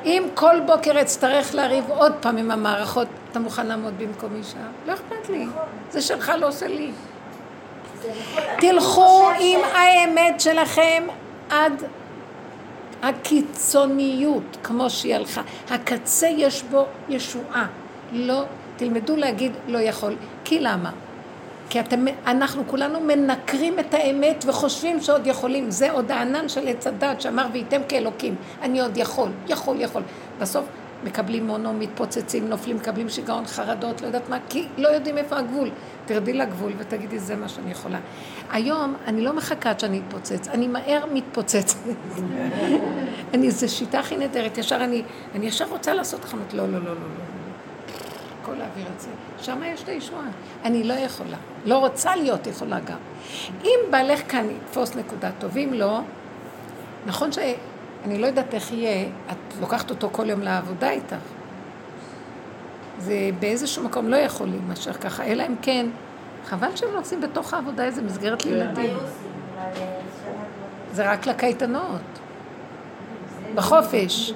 אם 0.05 0.23
כל 0.33 0.59
בוקר 0.65 1.01
אצטרך 1.01 1.55
לריב 1.55 1.85
עוד 1.89 2.13
פעם 2.19 2.37
עם 2.37 2.51
המערכות, 2.51 3.07
אתה 3.31 3.39
מוכן 3.39 3.67
לעמוד 3.67 3.93
במקום 3.97 4.35
אישה? 4.35 4.57
לא 4.87 4.93
אכפת 4.93 5.29
לי. 5.29 5.45
זה 5.91 6.01
שלך, 6.01 6.31
לא 6.39 6.47
עושה 6.47 6.67
לי. 6.67 6.91
תלכו 8.59 9.29
עם 9.39 9.59
האמת 9.73 10.41
שלכם 10.41 11.03
עד 11.49 11.83
הקיצוניות, 13.01 14.57
כמו 14.63 14.89
שהיא 14.89 15.15
הלכה. 15.15 15.41
הקצה 15.69 16.27
יש 16.27 16.63
בו 16.63 16.85
ישועה. 17.09 17.67
לא, 18.11 18.43
תלמדו 18.77 19.15
להגיד 19.15 19.51
לא 19.67 19.77
יכול. 19.77 20.15
כי 20.43 20.59
למה? 20.59 20.91
כי 21.69 21.79
אתם, 21.79 22.05
אנחנו 22.27 22.63
כולנו 22.67 22.99
מנקרים 22.99 23.79
את 23.79 23.93
האמת 23.93 24.43
וחושבים 24.47 25.01
שעוד 25.01 25.27
יכולים. 25.27 25.71
זה 25.71 25.91
עוד 25.91 26.11
הענן 26.11 26.49
של 26.49 26.67
עץ 26.67 26.87
הדת 26.87 27.21
שאמר 27.21 27.47
וייתם 27.53 27.81
כאלוקים. 27.89 28.35
אני 28.61 28.81
עוד 28.81 28.97
יכול, 28.97 29.29
יכול, 29.47 29.81
יכול. 29.81 30.01
בסוף 30.39 30.65
מקבלים 31.03 31.47
מונו, 31.47 31.73
מתפוצצים, 31.73 32.49
נופלים, 32.49 32.75
מקבלים 32.75 33.09
שיגעון, 33.09 33.45
חרדות, 33.45 34.01
לא 34.01 34.07
יודעת 34.07 34.29
מה, 34.29 34.37
כי 34.49 34.67
לא 34.77 34.87
יודעים 34.87 35.17
איפה 35.17 35.37
הגבול. 35.37 35.69
תרדי 36.05 36.33
לגבול 36.33 36.73
ותגידי, 36.77 37.19
זה 37.19 37.35
מה 37.35 37.49
שאני 37.49 37.71
יכולה. 37.71 37.99
היום 38.51 38.95
אני 39.07 39.21
לא 39.21 39.33
מחכה 39.33 39.69
עד 39.69 39.79
שאני 39.79 40.01
אתפוצץ, 40.07 40.47
אני 40.47 40.67
מהר 40.67 41.05
מתפוצצת. 41.13 41.77
אני, 43.33 43.51
זו 43.51 43.75
שיטה 43.75 43.99
הכי 43.99 44.17
נהדרת, 44.17 44.57
ישר 44.57 44.75
אני, 44.75 45.03
אני 45.35 45.45
ישר 45.45 45.65
רוצה 45.69 45.93
לעשות 45.93 46.25
חנות, 46.25 46.53
לא, 46.53 46.67
לא, 46.67 46.71
לא, 46.71 46.79
לא, 46.79 46.91
לא. 46.91 47.34
הכל 48.45 48.53
להעביר 48.57 48.85
את 48.95 48.99
זה. 48.99 49.09
שם 49.37 49.61
יש 49.65 49.83
את 49.83 49.89
הישועה. 49.89 50.27
אני 50.63 50.83
לא 50.83 50.93
יכולה. 50.93 51.37
לא 51.65 51.77
רוצה 51.77 52.15
להיות 52.15 52.47
יכולה 52.47 52.79
גם. 52.79 52.97
אם 53.63 53.79
בעלך 53.91 54.31
כאן 54.31 54.47
יתפוס 54.49 54.95
נקודה 54.95 55.29
טוב, 55.39 55.57
אם 55.57 55.69
לא, 55.73 55.99
נכון 57.05 57.31
שאני 57.31 58.17
לא 58.17 58.27
יודעת 58.27 58.53
איך 58.53 58.71
יהיה, 58.71 59.07
את 59.31 59.53
לוקחת 59.61 59.89
אותו 59.89 60.09
כל 60.11 60.29
יום 60.29 60.41
לעבודה 60.41 60.89
איתך. 60.89 61.15
זה 62.99 63.29
באיזשהו 63.39 63.83
מקום 63.83 64.07
לא 64.07 64.15
יכול 64.15 64.47
להימשך 64.47 64.97
ככה, 65.01 65.23
אלא 65.23 65.43
אם 65.47 65.55
כן, 65.61 65.85
חבל 66.45 66.75
שהם 66.75 66.93
לא 66.93 66.99
עושים 66.99 67.21
בתוך 67.21 67.53
העבודה 67.53 67.83
איזה 67.83 68.01
מסגרת 68.01 68.45
לילדים. 68.45 68.97
זה 70.91 71.11
רק 71.11 71.27
לקייטנות. 71.27 72.01
בחופש. 73.55 74.33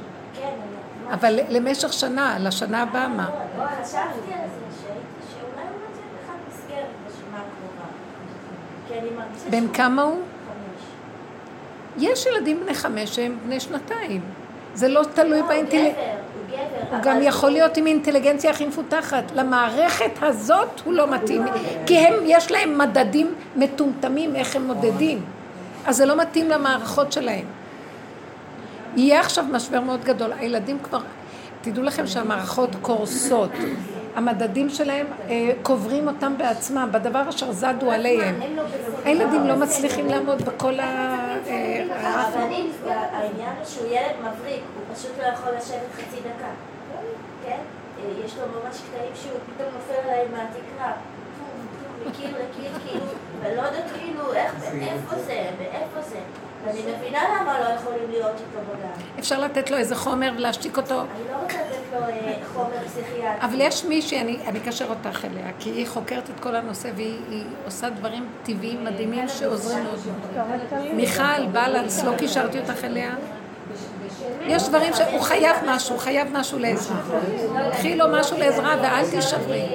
אבל 1.13 1.39
למשך 1.49 1.93
שנה, 1.93 2.37
לשנה 2.39 2.81
הבאה 2.81 3.07
מה? 3.07 3.29
לא, 3.57 3.63
חשבתי 3.63 4.33
על 4.33 4.47
זה, 4.47 4.85
שאולי 5.31 5.67
הוא 5.67 5.79
לא 5.81 5.87
צריך 5.93 6.05
בכלל 6.23 6.35
מסגרת 6.49 6.89
בשנה 7.07 7.37
הקרובה. 7.37 7.85
כי 8.87 8.93
אני 8.99 9.09
מרגישה 9.09 9.49
בן 9.49 9.73
כמה 9.73 10.01
הוא? 10.01 10.21
יש 11.97 12.25
ילדים 12.25 12.59
בני 12.63 12.73
חמש 12.73 13.15
שהם 13.15 13.37
בני 13.45 13.59
שנתיים. 13.59 14.21
זה 14.73 14.87
לא 14.87 15.01
תלוי 15.13 15.39
לא, 15.39 15.47
באינטליגנציה. 15.47 16.03
הוא 16.03 16.43
גבר, 16.47 16.57
הוא 16.57 16.87
גבר. 16.87 16.95
הוא 16.95 17.03
גם 17.03 17.21
יכול 17.21 17.49
להיות 17.49 17.77
עם 17.77 17.87
אינטליגנציה 17.87 18.51
הכי 18.51 18.65
מפותחת. 18.65 19.23
למערכת 19.35 20.11
הזאת 20.21 20.81
הוא 20.85 20.93
לא 20.93 21.07
מתאים. 21.07 21.45
כי 21.85 21.97
הם, 21.97 22.13
יש 22.25 22.51
להם 22.51 22.77
מדדים 22.77 23.35
מטומטמים 23.55 24.35
איך 24.35 24.55
הם 24.55 24.67
מודדים. 24.67 25.21
אז 25.85 25.97
זה 25.97 26.05
לא 26.05 26.15
מתאים 26.15 26.49
למערכות 26.49 27.11
שלהם. 27.11 27.45
יהיה 28.95 29.19
עכשיו 29.19 29.45
משבר 29.51 29.81
מאוד 29.81 30.03
גדול. 30.03 30.33
הילדים 30.39 30.79
כבר, 30.83 30.99
תדעו 31.61 31.83
לכם 31.83 32.07
שהמערכות 32.07 32.69
קורסות. 32.81 33.51
המדדים 34.15 34.69
שלהם 34.69 35.05
אה, 35.29 35.51
קוברים 35.61 36.07
אותם 36.07 36.37
בעצמם, 36.37 36.89
בדבר 36.91 37.29
אשר 37.29 37.51
זדו 37.51 37.91
עליהם. 37.91 38.39
הילדים 39.05 39.47
לא 39.47 39.55
מצליחים 39.55 40.07
לעמוד 40.07 40.41
בכל 40.41 40.79
ה... 40.79 40.85
אה, 41.47 41.85
העניין 43.11 43.55
הוא 43.57 43.65
שהוא 43.65 43.87
ילד 43.87 44.15
מבריק, 44.19 44.61
הוא 44.75 44.95
פשוט 44.95 45.11
לא 45.19 45.23
יכול 45.23 45.51
לשבת 45.57 45.91
חצי 45.93 46.19
דקה. 46.19 46.49
כן? 47.45 47.57
אה, 47.99 48.25
יש 48.25 48.37
לו 48.37 48.43
ממש 48.43 48.75
קטעים 48.75 49.11
שהוא 49.15 49.39
פתאום 49.55 49.69
נופל 49.73 50.09
עליהם 50.09 50.27
מהתקרה. 50.31 50.91
מקיר 52.07 52.29
לקיר, 52.29 52.71
כאילו, 52.87 53.05
ולא 53.41 53.61
יודעת 53.61 53.91
כאילו, 53.99 54.33
איפה 54.33 55.15
זה, 55.25 55.49
ואיפה 55.59 56.01
זה. 56.01 56.19
ואני 56.65 56.79
מבינה 56.79 57.19
למה 57.41 57.59
לא 57.59 57.65
יכולים 57.65 58.09
להיות 58.09 58.31
איתו 58.31 58.59
בגן. 58.71 59.19
אפשר 59.19 59.39
לתת 59.39 59.71
לו 59.71 59.77
איזה 59.77 59.95
חומר 59.95 60.31
ולהשתיק 60.37 60.77
אותו. 60.77 61.01
אני 61.01 61.07
לא 61.31 61.37
רוצה 61.43 61.57
לתת 61.57 61.77
לו 61.93 61.99
אה, 61.99 62.33
חומר 62.53 62.85
פסיכיאטרי. 62.85 63.41
אבל 63.41 63.61
יש 63.61 63.85
מישהי, 63.85 64.21
אני 64.21 64.37
אני 64.47 64.59
אקשר 64.59 64.85
אותך 64.89 65.25
אליה, 65.25 65.47
כי 65.59 65.69
היא 65.69 65.87
חוקרת 65.87 66.29
את 66.29 66.39
כל 66.39 66.55
הנושא 66.55 66.89
והיא 66.95 67.19
היא 67.29 67.43
עושה 67.65 67.89
דברים 67.89 68.27
טבעיים 68.43 68.83
מדהימים 68.83 69.27
שעוזרים 69.27 69.83
מאוד. 69.83 69.99
מיכל, 70.93 71.45
בלנס, 71.51 72.03
לא 72.03 72.11
קישרתי 72.17 72.59
אותך 72.59 72.83
אליה? 72.83 73.15
יש 74.41 74.69
דברים 74.69 74.93
שהוא 74.93 75.21
חייב 75.21 75.57
משהו, 75.67 75.97
חייב 75.97 76.27
משהו 76.31 76.59
לעזרה. 76.59 76.97
קחי 77.71 77.95
לו 77.95 78.05
משהו 78.11 78.37
לעזרה 78.37 78.75
ואל 78.81 79.09
תישברי. 79.09 79.65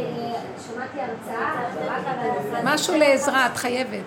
משהו 2.65 2.99
לעזרה, 2.99 3.47
את 3.47 3.57
חייבת. 3.57 4.05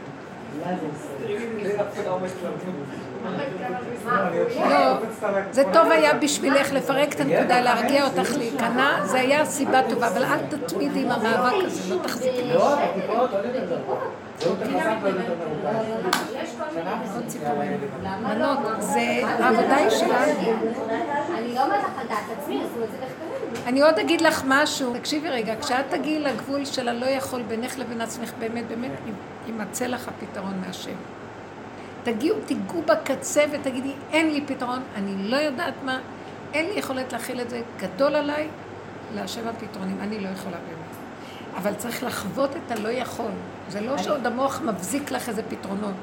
לא, 4.55 4.97
זה 5.51 5.63
טוב 5.73 5.91
היה 5.91 6.13
בשבילך 6.13 6.73
לפרק 6.73 7.13
את 7.13 7.19
הנקודה, 7.19 7.61
להרגיע 7.61 8.05
אותך 8.05 8.37
להיכנע, 8.37 9.05
זה 9.05 9.17
היה 9.17 9.45
סיבה 9.45 9.81
טובה, 9.89 10.07
אבל 10.07 10.23
אל 10.23 10.39
תתמידי 10.49 10.99
עם 10.99 11.11
המאבק 11.11 11.65
הזה, 11.65 11.95
לא 11.95 12.01
תחזיקי. 12.03 12.53
לא, 12.53 12.79
הטיפות 12.79 13.33
עוד 13.33 13.45
יותר. 13.55 13.77
עוד 14.45 14.59
סיפורים. 17.27 17.77
מנות, 18.23 18.59
זה 18.79 19.21
העבודה 19.23 19.75
היא 19.75 19.89
שלנו. 19.89 20.53
אני 21.37 21.55
לא 21.55 21.65
אומרת 21.65 21.83
לך 21.83 21.99
על 22.01 22.07
דעת 22.07 22.37
עצמי, 22.37 22.55
עשו 22.55 22.83
את 22.83 22.91
זה 22.91 22.97
מחקרים. 22.97 23.65
אני 23.67 23.81
עוד 23.81 23.99
אגיד 23.99 24.21
לך 24.21 24.43
משהו, 24.47 24.93
תקשיבי 24.93 25.29
רגע, 25.29 25.53
כשאת 25.61 25.85
תגיעי 25.89 26.19
לגבול 26.19 26.65
של 26.65 26.89
הלא 26.89 27.05
יכול 27.05 27.41
בינך 27.41 27.79
לבין 27.79 28.01
עצמך, 28.01 28.31
באמת, 28.39 28.67
באמת, 28.67 28.91
יימצא 29.47 29.87
לך 29.87 30.07
הפתרון 30.07 30.61
מהשם. 30.67 31.16
תגיעו, 32.13 32.37
תיגעו 32.45 32.81
בקצה 32.81 33.43
ותגידי, 33.51 33.91
אין 34.11 34.31
לי 34.33 34.43
פתרון, 34.47 34.79
אני 34.95 35.29
לא 35.29 35.35
יודעת 35.35 35.73
מה, 35.85 35.99
אין 36.53 36.65
לי 36.65 36.79
יכולת 36.79 37.13
להכיל 37.13 37.41
את 37.41 37.49
זה, 37.49 37.61
גדול 37.79 38.15
עליי, 38.15 38.47
להשם 39.15 39.47
הפתרונים, 39.47 39.97
אני 40.01 40.19
לא 40.19 40.27
יכולה 40.29 40.57
באמת. 40.57 40.77
אבל 41.57 41.73
צריך 41.73 42.03
לחוות 42.03 42.49
את 42.55 42.71
הלא 42.71 42.89
יכול. 42.89 43.31
זה 43.69 43.81
לא 43.81 43.97
שעוד 43.97 44.27
המוח 44.27 44.61
מבזיק 44.61 45.11
לך 45.11 45.29
איזה 45.29 45.41
פתרונות. 45.49 45.93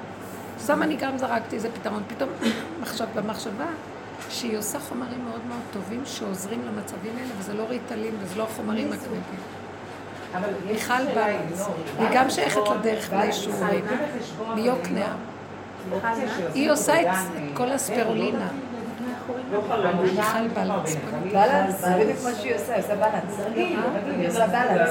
סתם 0.61 0.83
אני 0.83 0.97
גם 0.97 1.19
זרקתי 1.19 1.57
איזה 1.57 1.69
פתרון, 1.81 2.03
פתאום 2.09 2.31
מחשב 2.83 3.07
במחשבה 3.15 3.67
שהיא 4.31 4.59
עושה 4.59 4.81
חומרים 4.81 5.25
מאוד 5.29 5.41
מאוד 5.49 5.61
טובים 5.73 6.03
שעוזרים 6.05 6.61
למצבים 6.67 7.13
האלה, 7.19 7.31
וזה 7.39 7.55
לא 7.55 7.63
ריטלין 7.69 8.15
וזה 8.21 8.39
לא 8.39 8.43
החומרים 8.45 8.89
יש 8.89 8.95
מיכל 10.67 11.05
בלנס, 11.15 11.17
אלינור, 11.61 11.75
היא 11.99 12.09
גם 12.15 12.31
שייכת 12.31 12.57
בחשבון- 12.61 12.79
לדרך. 12.79 13.13
מה 13.13 13.23
בחשבון, 14.19 14.55
מיוקנעם. 14.55 15.34
היא 16.55 16.70
עושה 16.70 17.02
את 17.02 17.06
כל 17.55 17.69
הספירולינה. 17.73 18.48
לא. 19.52 19.93
מיכל 20.02 20.48
בלנס. 20.55 20.97
בלנס, 21.32 21.81
זה 21.81 21.94
בדיוק 22.01 22.19
מה 22.24 22.35
שהיא 22.35 22.55
עושה, 22.55 22.74
היא 22.74 22.82
עושה 22.85 22.94
בלנס. 22.97 23.40
היא 23.55 24.28
עושה 24.28 24.47
בלנס. 24.47 24.90